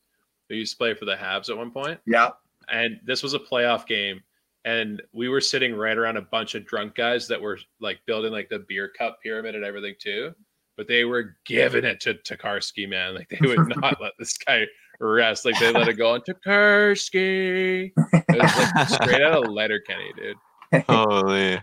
who 0.48 0.55
used 0.55 0.72
to 0.72 0.78
play 0.78 0.94
for 0.94 1.05
the 1.05 1.14
Habs 1.14 1.51
at 1.51 1.56
one 1.56 1.70
point. 1.70 2.01
yeah. 2.06 2.30
And 2.68 3.01
this 3.05 3.22
was 3.22 3.34
a 3.34 3.39
playoff 3.39 3.86
game. 3.86 4.22
And 4.64 5.02
we 5.12 5.28
were 5.28 5.40
sitting 5.40 5.74
right 5.74 5.98
around 5.98 6.16
a 6.16 6.22
bunch 6.22 6.55
of 6.55 6.64
drunk 6.64 6.94
guys 6.94 7.26
that 7.26 7.40
were 7.40 7.59
like 7.80 7.98
building 8.06 8.30
like 8.32 8.48
the 8.48 8.60
beer 8.60 8.90
cup 8.97 9.18
pyramid 9.20 9.56
and 9.56 9.64
everything 9.64 9.94
too. 9.98 10.32
But 10.76 10.86
they 10.86 11.05
were 11.05 11.36
giving 11.44 11.84
it 11.84 12.01
to 12.01 12.14
Tokarski, 12.14 12.89
man. 12.89 13.16
Like 13.16 13.28
they 13.28 13.47
would 13.47 13.68
not 13.76 14.01
let 14.01 14.12
this 14.18 14.39
guy 14.39 14.66
rest. 15.07 15.45
Like 15.45 15.59
they 15.59 15.73
let 15.73 15.89
it 15.89 15.95
go 15.95 16.15
on 16.15 16.20
Tokarski. 16.20 17.93
It 17.97 18.43
was 18.43 18.57
like 18.57 18.89
straight 19.03 19.23
out 19.23 19.45
of 19.45 19.51
Letterkenny, 19.51 20.12
dude. 20.16 20.85
Holy. 20.89 21.55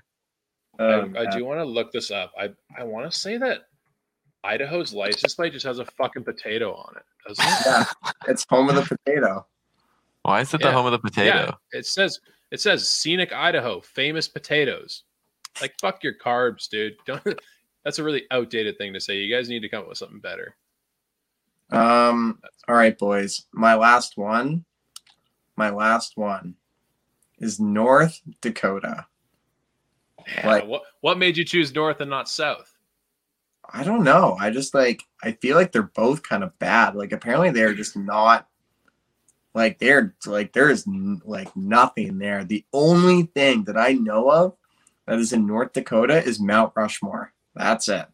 Um, 0.80 1.16
I, 1.18 1.24
I 1.24 1.38
do 1.38 1.44
want 1.45 1.60
to 1.60 1.66
look 1.66 1.91
this 1.91 2.11
up. 2.11 2.32
I 2.40 2.49
I 2.78 2.84
want 2.84 3.11
to 3.11 3.18
say 3.18 3.38
that 3.38 3.64
Idaho's 4.44 4.94
license 4.94 5.36
plate 5.36 5.53
just 5.53 5.66
has 5.66 5.80
a 5.80 5.86
fucking 5.86 6.24
potato 6.24 6.74
on 6.74 6.95
it, 6.95 7.03
doesn't 7.28 7.45
it? 7.45 7.66
Yeah, 7.66 8.11
it's 8.28 8.45
home 8.49 8.70
of 8.70 8.76
the 8.76 8.98
potato. 9.06 9.45
Why 10.24 10.41
is 10.41 10.53
it 10.53 10.61
the 10.61 10.72
home 10.72 10.86
of 10.86 10.91
the 10.91 10.99
potato? 10.99 11.36
Yeah, 11.36 11.52
it 11.72 11.86
says 11.86 12.20
it 12.52 12.61
says 12.61 12.90
scenic 12.90 13.34
Idaho, 13.34 13.82
famous 13.82 14.28
potatoes. 14.28 15.03
Like 15.61 15.74
fuck 15.82 16.03
your 16.03 16.14
carbs, 16.14 16.70
dude. 16.70 16.95
Don't. 17.06 17.40
That's 17.84 17.99
a 17.99 18.03
really 18.03 18.26
outdated 18.32 18.78
thing 18.78 18.94
to 18.94 18.99
say. 18.99 19.18
You 19.18 19.34
guys 19.34 19.49
need 19.49 19.61
to 19.61 19.70
come 19.70 19.82
up 19.82 19.90
with 19.90 19.98
something 19.98 20.20
better. 20.20 20.56
Um. 21.72 22.40
All 22.68 22.76
right, 22.76 22.98
boys. 22.98 23.46
My 23.52 23.76
last 23.76 24.18
one. 24.18 24.66
My 25.56 25.70
last 25.72 26.14
one 26.16 26.56
is 27.40 27.60
North 27.60 28.22
Dakota. 28.41 29.06
Yeah, 30.28 30.48
Like- 30.48 30.68
what 30.68 30.84
what 31.02 31.18
made 31.18 31.38
you 31.38 31.44
choose 31.46 31.74
north 31.74 32.02
and 32.02 32.10
not 32.10 32.30
south? 32.30 32.76
I 33.72 33.84
don't 33.84 34.04
know. 34.04 34.36
I 34.40 34.50
just 34.50 34.74
like 34.74 35.04
I 35.24 35.34
feel 35.34 35.56
like 35.56 35.72
they're 35.72 35.84
both 35.84 36.24
kind 36.24 36.44
of 36.44 36.58
bad. 36.60 36.96
Like 36.96 37.12
apparently 37.12 37.52
they're 37.52 37.74
just 37.74 37.96
not 37.96 38.48
like 39.54 39.78
they're 39.80 40.16
like 40.26 40.54
there 40.54 40.70
is 40.70 40.88
n- 40.88 41.22
like 41.26 41.56
nothing 41.56 42.18
there. 42.18 42.44
The 42.44 42.66
only 42.74 43.24
thing 43.24 43.64
that 43.66 43.78
I 43.78 43.94
know 43.94 44.30
of 44.32 44.56
that 45.06 45.20
is 45.20 45.34
in 45.34 45.46
North 45.46 45.74
Dakota 45.74 46.24
is 46.24 46.40
Mount 46.40 46.74
Rushmore. 46.76 47.34
That's 47.56 47.88
it. 47.90 48.08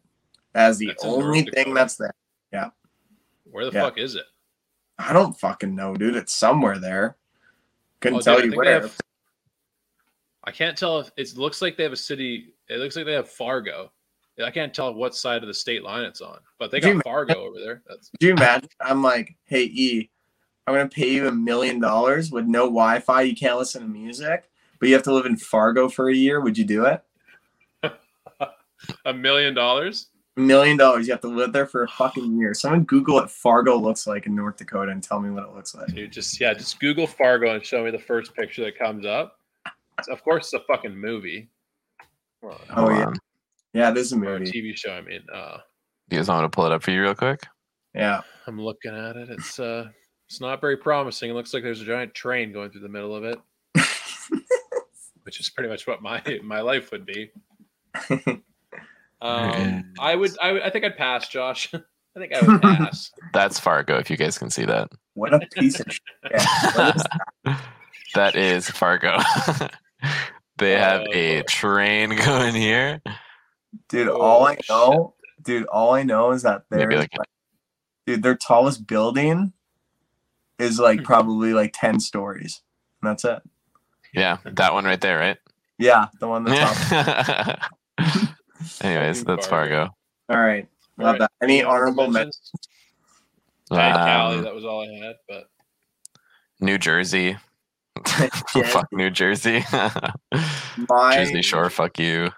That 0.52 0.70
is 0.70 0.78
the 0.78 0.86
That's 0.88 1.04
only 1.04 1.42
thing 1.42 1.74
that's 1.74 1.96
there. 1.96 2.12
Where 3.56 3.64
the 3.64 3.72
Yeah. 3.72 3.84
fuck 3.84 3.96
is 3.96 4.16
it? 4.16 4.26
I 4.98 5.14
don't 5.14 5.32
fucking 5.32 5.74
know, 5.74 5.94
dude. 5.94 6.14
It's 6.14 6.34
somewhere 6.34 6.78
there. 6.78 7.16
Couldn't 8.00 8.18
Oh, 8.18 8.20
tell 8.20 8.36
dude, 8.36 8.44
you 8.44 8.50
they 8.50 8.56
where. 8.58 8.80
have- 8.82 8.98
I 10.44 10.50
can't 10.50 10.76
tell 10.76 11.00
if 11.00 11.10
it 11.16 11.38
looks 11.38 11.62
like 11.62 11.74
they 11.78 11.82
have 11.82 11.92
a 11.94 11.96
city. 11.96 12.52
It 12.68 12.76
looks 12.80 12.96
like 12.96 13.06
they 13.06 13.14
have 13.14 13.30
Fargo. 13.30 13.90
I 14.44 14.50
can't 14.50 14.74
tell 14.74 14.92
what 14.92 15.14
side 15.14 15.42
of 15.42 15.46
the 15.46 15.54
state 15.54 15.82
line 15.82 16.04
it's 16.04 16.20
on, 16.20 16.38
but 16.58 16.70
they 16.70 16.82
you 16.82 16.94
got 16.96 17.02
Fargo 17.04 17.46
over 17.46 17.58
there. 17.58 17.82
That's 17.88 18.10
Could 18.10 18.22
you 18.22 18.32
imagine? 18.32 18.68
I'm 18.82 19.02
like, 19.02 19.34
hey 19.46 19.62
E, 19.64 20.10
I'm 20.66 20.74
gonna 20.74 20.90
pay 20.90 21.10
you 21.14 21.26
a 21.28 21.32
million 21.32 21.80
dollars 21.80 22.30
with 22.30 22.44
no 22.44 22.64
Wi-Fi. 22.64 23.22
You 23.22 23.34
can't 23.34 23.56
listen 23.56 23.80
to 23.80 23.88
music, 23.88 24.50
but 24.78 24.90
you 24.90 24.94
have 24.94 25.04
to 25.04 25.14
live 25.14 25.24
in 25.24 25.38
Fargo 25.38 25.88
for 25.88 26.10
a 26.10 26.14
year. 26.14 26.42
Would 26.42 26.58
you 26.58 26.66
do 26.66 26.84
it? 26.84 27.02
a 29.06 29.14
million 29.14 29.54
dollars. 29.54 30.08
A 30.36 30.40
million 30.40 30.76
dollars. 30.76 31.06
You 31.06 31.12
have 31.14 31.20
to 31.22 31.28
live 31.28 31.52
there 31.52 31.66
for 31.66 31.82
a 31.84 31.88
fucking 31.88 32.38
year. 32.38 32.52
Someone 32.52 32.84
Google 32.84 33.14
what 33.14 33.30
Fargo 33.30 33.76
looks 33.78 34.06
like 34.06 34.26
in 34.26 34.34
North 34.34 34.56
Dakota 34.56 34.92
and 34.92 35.02
tell 35.02 35.18
me 35.20 35.30
what 35.30 35.44
it 35.44 35.54
looks 35.54 35.74
like. 35.74 35.86
Dude, 35.94 36.12
just 36.12 36.38
yeah, 36.40 36.52
just 36.52 36.78
Google 36.78 37.06
Fargo 37.06 37.54
and 37.54 37.64
show 37.64 37.82
me 37.84 37.90
the 37.90 37.98
first 37.98 38.34
picture 38.34 38.62
that 38.64 38.78
comes 38.78 39.06
up. 39.06 39.38
It's- 39.98 40.08
of 40.08 40.22
course, 40.22 40.44
it's 40.52 40.52
a 40.52 40.60
fucking 40.66 40.94
movie. 40.96 41.48
Well, 42.42 42.60
Oh, 42.76 42.90
yeah. 42.90 43.06
on. 43.06 43.14
Yeah, 43.72 43.90
this 43.90 44.06
is 44.06 44.12
a 44.12 44.16
or 44.16 44.36
a 44.36 44.38
movie. 44.40 44.50
TV 44.52 44.76
show. 44.76 44.92
I 44.92 45.00
mean, 45.00 45.22
uh, 45.32 45.58
You 46.10 46.18
guys 46.18 46.28
want 46.28 46.42
me 46.42 46.46
to 46.46 46.50
pull 46.50 46.66
it 46.66 46.72
up 46.72 46.82
for 46.82 46.90
you 46.90 47.00
real 47.02 47.14
quick? 47.14 47.40
Yeah. 47.94 48.20
I'm 48.46 48.60
looking 48.60 48.94
at 48.94 49.16
it. 49.16 49.30
It's 49.30 49.58
uh, 49.58 49.88
it's 50.28 50.40
not 50.40 50.60
very 50.60 50.76
promising. 50.76 51.30
It 51.30 51.34
looks 51.34 51.54
like 51.54 51.62
there's 51.62 51.80
a 51.80 51.84
giant 51.86 52.12
train 52.14 52.52
going 52.52 52.70
through 52.70 52.82
the 52.82 52.88
middle 52.90 53.14
of 53.16 53.24
it, 53.24 53.38
which 55.22 55.40
is 55.40 55.48
pretty 55.48 55.68
much 55.70 55.86
what 55.86 56.02
my 56.02 56.22
my 56.42 56.60
life 56.60 56.90
would 56.92 57.06
be. 57.06 57.30
Um, 59.20 59.92
I 59.98 60.14
would, 60.14 60.36
I, 60.42 60.52
would, 60.52 60.62
I 60.62 60.70
think 60.70 60.84
I'd 60.84 60.96
pass, 60.96 61.28
Josh. 61.28 61.72
I 62.16 62.18
think 62.18 62.32
I 62.34 62.40
would 62.46 62.62
pass. 62.62 63.10
That's 63.32 63.58
Fargo, 63.60 63.98
if 63.98 64.10
you 64.10 64.16
guys 64.16 64.38
can 64.38 64.50
see 64.50 64.64
that. 64.64 64.90
What 65.14 65.34
a 65.34 65.40
piece 65.54 65.80
of 65.80 65.86
shit. 65.92 66.02
Yeah, 66.30 66.46
what 66.76 66.96
is 66.96 67.04
that? 67.44 67.62
That 68.14 68.36
is 68.36 68.70
Fargo. 68.70 69.18
they 70.58 70.72
have 70.72 71.02
a 71.12 71.40
Oh. 71.40 71.42
train 71.48 72.16
going 72.16 72.54
here. 72.54 73.00
Dude, 73.88 74.08
Oh, 74.08 74.20
all 74.20 74.46
I 74.46 74.56
know, 74.70 75.14
dude, 75.42 75.66
all 75.66 75.92
I 75.94 76.02
know 76.02 76.30
is 76.32 76.42
that 76.42 76.62
Maybe 76.70 76.86
there's 76.94 77.00
like- 77.00 77.18
like, 77.18 77.28
dude, 78.06 78.22
their 78.22 78.36
tallest 78.36 78.86
building 78.86 79.52
is 80.58 80.78
like 80.78 81.02
probably 81.04 81.52
like 81.52 81.74
10 81.74 82.00
stories. 82.00 82.62
And 83.02 83.10
that's 83.10 83.24
it. 83.24 83.42
Yeah, 84.14 84.38
that 84.44 84.72
one 84.72 84.84
right 84.86 85.00
there, 85.00 85.18
right? 85.18 85.36
Yeah, 85.78 86.06
the 86.20 86.28
one 86.28 86.44
that's 86.44 86.88
top. 87.98 88.28
Anyways, 88.80 89.20
Fucking 89.20 89.36
that's 89.36 89.46
Fargo. 89.46 89.74
Fargo. 89.76 89.94
All 90.30 90.38
right. 90.46 90.68
Love 90.98 91.14
Alright. 91.14 91.20
that. 91.20 91.30
Any 91.42 91.62
honorable 91.62 92.08
mentions? 92.08 92.50
mentions? 92.54 92.68
I 93.70 93.82
had 93.82 93.92
uh, 93.96 94.04
Cali. 94.06 94.40
That 94.42 94.54
was 94.54 94.64
all 94.64 94.82
I 94.82 95.06
had. 95.06 95.16
But 95.28 95.44
New 96.60 96.78
Jersey. 96.78 97.36
Fuck 98.06 98.88
New 98.92 99.10
Jersey. 99.10 99.64
My 100.88 101.16
Jersey 101.16 101.42
Shore, 101.42 101.70
fuck 101.70 101.98
you. 101.98 102.30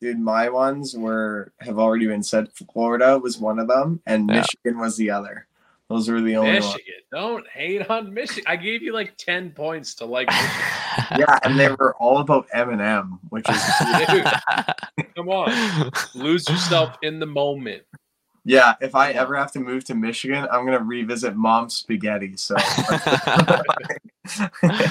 dude, 0.00 0.18
my 0.20 0.48
ones 0.50 0.94
were 0.94 1.52
have 1.60 1.78
already 1.78 2.06
been 2.06 2.22
said. 2.22 2.48
Florida 2.52 3.18
was 3.18 3.38
one 3.38 3.58
of 3.58 3.66
them, 3.68 4.00
and 4.06 4.28
Yeah. 4.28 4.36
Michigan 4.42 4.78
was 4.78 4.96
the 4.98 5.10
other. 5.10 5.46
Those 5.88 6.08
were 6.08 6.20
the 6.20 6.34
only 6.36 6.54
ones. 6.54 6.64
Michigan, 6.66 6.94
don't 7.12 7.46
hate 7.48 7.88
on 7.88 8.12
Michigan. 8.12 8.42
I 8.48 8.56
gave 8.56 8.82
you 8.82 8.92
like 8.92 9.16
ten 9.16 9.50
points 9.50 9.94
to 9.96 10.04
like 10.04 10.26
Michigan. 10.30 11.18
Yeah, 11.18 11.38
and 11.44 11.58
they 11.60 11.68
were 11.68 11.94
all 11.96 12.18
about 12.18 12.48
Eminem, 12.48 13.18
which 13.28 13.48
is 13.48 13.62
Dude, 14.08 15.06
come 15.14 15.28
on, 15.28 15.90
lose 16.14 16.48
yourself 16.48 16.96
in 17.02 17.20
the 17.20 17.26
moment. 17.26 17.84
yeah. 18.44 18.74
If 18.80 18.94
I 18.96 19.12
ever 19.12 19.36
have 19.36 19.52
to 19.52 19.60
move 19.60 19.84
to 19.84 19.94
Michigan, 19.94 20.48
I'm 20.50 20.64
gonna 20.64 20.82
revisit 20.82 21.36
Mom's 21.36 21.76
Spaghetti. 21.76 22.36
So 22.36 22.56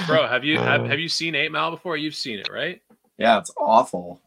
Bro, 0.06 0.28
have 0.28 0.44
you 0.44 0.58
have, 0.58 0.80
Uh. 0.82 0.84
have 0.84 0.98
you 0.98 1.08
seen 1.08 1.34
Eight 1.34 1.52
Mile 1.52 1.70
before? 1.72 1.96
You've 1.96 2.14
seen 2.14 2.38
it, 2.38 2.48
right? 2.50 2.80
yeah, 3.18 3.38
it's 3.38 3.50
awful. 3.58 4.20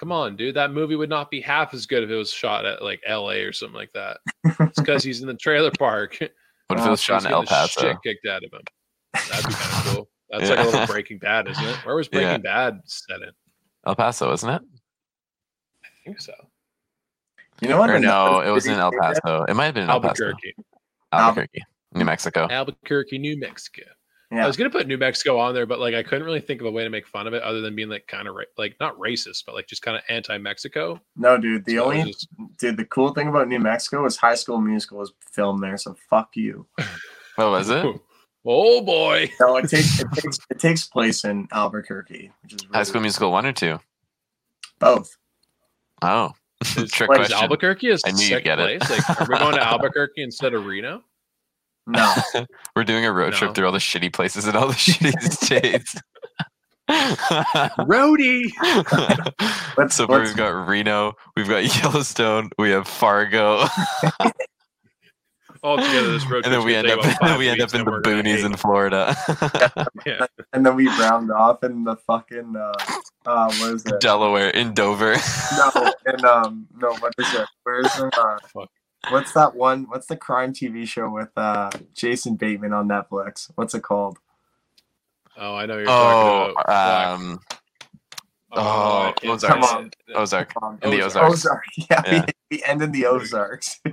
He 0.00 0.04
Come 0.06 0.12
on, 0.12 0.34
dude. 0.34 0.56
That 0.56 0.72
movie 0.72 0.96
would 0.96 1.10
not 1.10 1.30
be 1.30 1.42
half 1.42 1.74
as 1.74 1.84
good 1.84 2.02
if 2.02 2.08
it 2.08 2.16
was 2.16 2.32
shot 2.32 2.64
at 2.64 2.82
like 2.82 3.00
L.A. 3.06 3.42
or 3.42 3.52
something 3.52 3.76
like 3.76 3.92
that. 3.92 4.18
It's 4.44 4.78
because 4.80 5.04
he's 5.04 5.20
in 5.20 5.26
the 5.26 5.34
trailer 5.34 5.70
park. 5.70 6.18
What 6.68 6.78
if 6.78 6.84
it 6.84 6.88
oh, 6.88 6.90
was 6.92 7.00
He's 7.00 7.04
shot 7.04 7.24
in 7.24 7.32
El 7.32 7.44
Paso? 7.44 7.80
Shit 7.80 7.96
kicked 8.04 8.26
out 8.26 8.44
of 8.44 8.52
him. 8.52 8.60
That'd 9.12 9.48
be 9.48 9.54
kind 9.54 9.88
of 9.88 9.92
cool. 9.92 10.08
That's 10.30 10.48
like 10.48 10.58
a 10.60 10.62
little 10.62 10.86
Breaking 10.94 11.18
Bad, 11.18 11.48
isn't 11.48 11.64
it? 11.64 11.76
Where 11.84 11.96
was 11.96 12.08
Yeah. 12.12 12.20
Breaking 12.20 12.42
Bad 12.42 12.80
set 12.84 13.22
in? 13.22 13.30
El 13.84 13.96
Paso, 13.96 14.32
isn't 14.32 14.48
it? 14.48 14.62
I 15.82 15.88
think 16.04 16.20
so. 16.20 16.32
You 17.60 17.70
know 17.70 17.76
what? 17.76 17.90
Or 17.90 17.98
no, 17.98 18.40
it 18.40 18.50
was 18.50 18.66
in 18.68 18.78
El 18.78 18.92
Paso. 18.92 19.44
It 19.48 19.54
might 19.54 19.64
have 19.64 19.74
been 19.74 19.82
in 19.82 19.90
El 19.90 20.00
Paso. 20.00 20.26
Albuquerque. 20.26 20.54
Albuquerque, 21.10 21.62
New 21.94 22.04
Mexico. 22.04 22.46
Albuquerque, 22.48 23.18
New 23.18 23.36
Mexico. 23.36 23.82
Yeah. 24.32 24.44
I 24.44 24.46
was 24.46 24.56
gonna 24.56 24.70
put 24.70 24.86
New 24.86 24.96
Mexico 24.96 25.38
on 25.38 25.54
there, 25.54 25.66
but 25.66 25.80
like 25.80 25.94
I 25.94 26.02
couldn't 26.04 26.24
really 26.24 26.40
think 26.40 26.60
of 26.60 26.66
a 26.66 26.70
way 26.70 26.84
to 26.84 26.90
make 26.90 27.06
fun 27.06 27.26
of 27.26 27.34
it 27.34 27.42
other 27.42 27.60
than 27.60 27.74
being 27.74 27.88
like 27.88 28.06
kind 28.06 28.28
of 28.28 28.36
ra- 28.36 28.44
like 28.56 28.76
not 28.78 28.96
racist, 28.98 29.44
but 29.44 29.56
like 29.56 29.66
just 29.66 29.82
kind 29.82 29.96
of 29.96 30.04
anti-Mexico. 30.08 31.00
No, 31.16 31.36
dude. 31.36 31.64
The 31.64 31.76
So 31.76 31.84
only 31.84 32.04
just- 32.12 32.28
dude, 32.58 32.76
the 32.76 32.84
cool 32.84 33.12
thing 33.12 33.26
about 33.28 33.48
New 33.48 33.58
Mexico 33.58 34.04
is 34.06 34.16
High 34.16 34.36
School 34.36 34.60
Musical 34.60 34.98
was 34.98 35.12
filmed 35.32 35.62
there. 35.62 35.76
So 35.76 35.96
fuck 36.08 36.30
you. 36.36 36.66
Oh, 36.78 36.84
what 37.50 37.50
was 37.50 37.70
it? 37.70 37.84
oh 38.46 38.80
boy, 38.82 39.30
No, 39.40 39.56
it 39.56 39.68
takes 39.68 40.00
it 40.00 40.06
takes 40.14 40.38
it 40.48 40.58
takes 40.60 40.86
place 40.86 41.24
in 41.24 41.48
Albuquerque, 41.52 42.30
which 42.42 42.54
is 42.54 42.62
High 42.62 42.68
really- 42.78 42.84
School 42.84 43.00
Musical 43.00 43.32
one 43.32 43.46
or 43.46 43.52
two? 43.52 43.80
both. 44.78 45.16
Oh, 46.02 46.32
Is- 46.76 46.90
trick 46.92 47.08
like, 47.10 47.18
question. 47.18 47.36
Albuquerque 47.36 47.88
is 47.88 48.02
I 48.06 48.12
knew 48.12 48.22
you'd 48.22 48.28
sick 48.28 48.44
get 48.44 48.58
it. 48.60 48.80
place. 48.80 49.08
Like, 49.08 49.20
are 49.20 49.26
we 49.28 49.38
going 49.38 49.54
to 49.56 49.66
Albuquerque 49.66 50.22
instead 50.22 50.54
of 50.54 50.64
Reno? 50.66 51.02
No, 51.92 52.14
We're 52.76 52.84
doing 52.84 53.04
a 53.04 53.12
road 53.12 53.30
No. 53.32 53.36
trip 53.36 53.54
through 53.54 53.66
all 53.66 53.72
the 53.72 53.78
shitty 53.78 54.12
places 54.12 54.46
in 54.46 54.56
all 54.56 54.68
the 54.68 54.74
shitty 54.74 55.12
states. 55.32 55.96
Roadie. 56.88 58.50
Let's- 59.76 59.94
so 59.96 60.06
far 60.06 60.18
let's- 60.18 60.30
we've 60.30 60.36
got 60.36 60.66
Reno, 60.68 61.14
we've 61.36 61.48
got 61.48 61.64
Yellowstone, 61.82 62.50
we 62.58 62.70
have 62.70 62.86
Fargo, 62.88 63.64
All 65.62 65.76
together, 65.76 66.10
this 66.12 66.24
road 66.26 66.44
and 66.46 66.54
then 66.54 66.64
we 66.64 66.74
end 66.74 66.88
up 66.88 67.00
about 67.00 67.18
five 67.20 67.38
we 67.38 67.48
end 67.48 67.60
up 67.60 67.74
in 67.74 67.84
the 67.84 67.90
boonies 67.90 68.44
in. 68.46 68.56
Florida. 68.56 69.14
Yeah. 70.06 70.24
and 70.54 70.64
then 70.64 70.74
we 70.74 70.88
round 70.88 71.30
off 71.30 71.62
in 71.62 71.84
the 71.84 71.96
fucking 71.96 72.56
uh, 72.56 72.72
uh 73.26 73.52
what 73.58 73.74
is 73.74 73.84
it? 73.84 74.00
Delaware, 74.00 74.48
in 74.48 74.72
Dover. 74.72 75.16
No, 75.58 75.92
and 76.06 76.24
um, 76.24 76.66
no, 76.78 76.94
what 76.94 77.12
is 77.18 77.34
it? 77.34 77.46
Where's 77.64 77.86
uh, 77.88 78.38
Fuck. 78.54 78.70
What's 79.08 79.32
that 79.32 79.54
one? 79.54 79.84
What's 79.88 80.06
the 80.06 80.16
crime 80.16 80.52
TV 80.52 80.86
show 80.86 81.08
with 81.08 81.30
uh 81.36 81.70
Jason 81.94 82.36
Bateman 82.36 82.72
on 82.72 82.88
Netflix? 82.88 83.50
What's 83.54 83.74
it 83.74 83.82
called? 83.82 84.18
Oh, 85.36 85.54
I 85.54 85.64
know 85.66 85.78
you're 85.78 85.88
Oh, 85.88 86.52
talking 86.54 86.54
about. 86.64 87.14
um, 87.14 87.40
Fuck. 88.52 88.58
oh, 88.58 89.02
I 89.02 89.12
can't 89.12 89.32
Ozark. 89.32 89.52
Come 89.52 89.62
on. 89.64 89.90
Ozark. 90.14 90.52
Um, 90.62 90.78
In 90.82 90.90
the 90.90 91.02
Ozarks. 91.02 91.32
Ozark. 91.32 91.64
Yeah, 91.76 92.02
Yeah. 92.06 92.24
We, 92.50 92.56
we 92.58 92.62
end 92.64 92.82
in 92.82 92.90
the 92.92 93.06
Ozarks. 93.06 93.80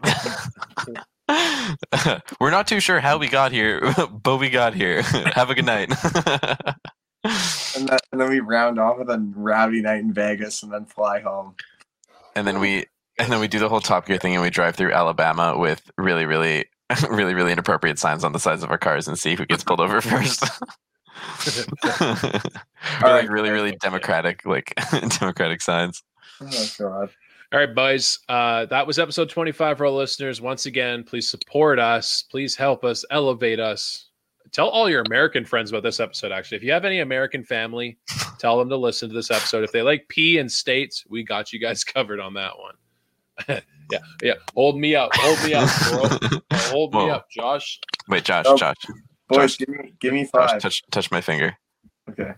We're 2.40 2.52
not 2.52 2.68
too 2.68 2.80
sure 2.80 3.00
how 3.00 3.18
we 3.18 3.28
got 3.28 3.52
here, 3.52 3.82
but 4.24 4.38
we 4.38 4.50
got 4.50 4.74
here. 4.74 5.02
Have 5.04 5.50
a 5.50 5.56
good 5.56 5.66
night. 5.66 5.90
and, 7.24 7.88
then, 7.88 8.00
and 8.12 8.22
then 8.22 8.30
we 8.30 8.40
round 8.40 8.80
off 8.80 8.98
with 8.98 9.10
a 9.10 9.20
rowdy 9.36 9.82
night 9.82 10.00
in 10.00 10.14
Vegas 10.14 10.64
and 10.64 10.72
then 10.72 10.86
fly 10.86 11.20
home. 11.20 11.56
and 12.36 12.48
then 12.48 12.60
we 12.60 12.86
and 13.20 13.32
then 13.32 13.40
we 13.40 13.48
do 13.48 13.60
the 13.60 13.70
whole 13.70 13.82
Top 13.82 14.06
Gear 14.06 14.18
thing, 14.18 14.34
and 14.34 14.42
we 14.42 14.50
drive 14.50 14.76
through 14.76 14.92
Alabama 14.92 15.58
with 15.58 15.90
really, 15.98 16.26
really, 16.26 16.66
really, 17.10 17.34
really 17.34 17.52
inappropriate 17.52 18.00
signs 18.00 18.24
on 18.24 18.32
the 18.32 18.40
sides 18.40 18.64
of 18.64 18.72
our 18.72 18.78
cars, 18.78 19.08
and 19.08 19.18
see 19.18 19.36
who 19.36 19.46
gets 19.46 19.64
pulled 19.64 19.80
over 19.80 20.02
first. 20.02 20.44
Or, 23.04 23.10
like 23.10 23.30
really, 23.30 23.50
really 23.50 23.76
democratic, 23.82 24.46
like 24.46 24.74
democratic 25.20 25.62
signs. 25.62 26.04
Oh 26.42 26.68
god. 26.78 27.10
All 27.52 27.60
right, 27.60 27.74
boys. 27.74 28.20
Uh, 28.30 28.66
that 28.66 28.86
was 28.86 29.00
episode 29.00 29.30
25 29.30 29.78
for 29.78 29.86
our 29.86 29.92
listeners. 29.92 30.42
Once 30.42 30.66
again, 30.66 31.04
please 31.04 31.28
support 31.28 31.80
us. 31.80 32.24
Please 32.24 32.56
help 32.56 32.84
us, 32.84 33.04
elevate 33.10 33.60
us. 33.60 34.10
Tell 34.52 34.70
all 34.70 34.90
your 34.90 35.04
American 35.08 35.46
friends 35.46 35.70
about 35.70 35.84
this 35.84 36.00
episode, 36.00 36.32
actually. 36.32 36.58
If 36.58 36.64
you 36.64 36.72
have 36.72 36.86
any 36.86 37.00
American 37.00 37.44
family, 37.44 37.98
tell 38.38 38.58
them 38.58 38.70
to 38.70 38.78
listen 38.78 39.10
to 39.10 39.16
this 39.16 39.32
episode. 39.32 39.64
If 39.64 39.72
they 39.72 39.82
like 39.82 40.08
pee 40.08 40.38
and 40.38 40.52
states, 40.52 41.04
we 41.10 41.24
got 41.24 41.52
you 41.52 41.60
guys 41.60 41.84
covered 41.84 42.20
on 42.20 42.34
that 42.36 42.58
one. 42.58 42.76
yeah, 43.50 44.00
yeah. 44.22 44.34
Hold 44.56 44.78
me 44.80 44.96
up. 44.96 45.12
Hold 45.16 45.44
me 45.44 45.54
up, 45.54 45.70
bro. 45.84 46.40
Hold 46.72 46.94
me 46.94 47.10
up, 47.10 47.28
Josh. 47.32 47.80
Wait, 48.10 48.24
Josh, 48.26 48.46
Oh. 48.48 48.58
Josh, 48.58 48.76
Boys, 49.30 49.58
Josh. 49.58 49.58
give 49.58 49.70
me 49.70 49.94
give 50.00 50.14
me 50.14 50.24
Josh, 50.34 50.52
five. 50.52 50.62
touch, 50.62 50.84
touch 50.92 51.12
my 51.12 51.22
finger. 51.22 51.58
Okay. 52.10 52.32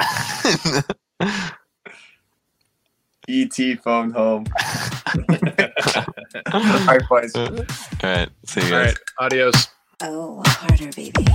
ET 3.28 3.54
phone 3.82 4.10
home. 4.10 4.44
All 6.52 6.60
right, 6.86 7.02
boys. 7.08 7.32
All 7.36 7.50
right, 8.02 8.28
see 8.46 8.60
you 8.60 8.74
All 8.74 8.84
guys. 8.84 8.86
right. 8.86 8.98
Adios. 9.18 9.68
Oh, 10.02 10.42
harder, 10.46 10.90
baby. 10.96 11.26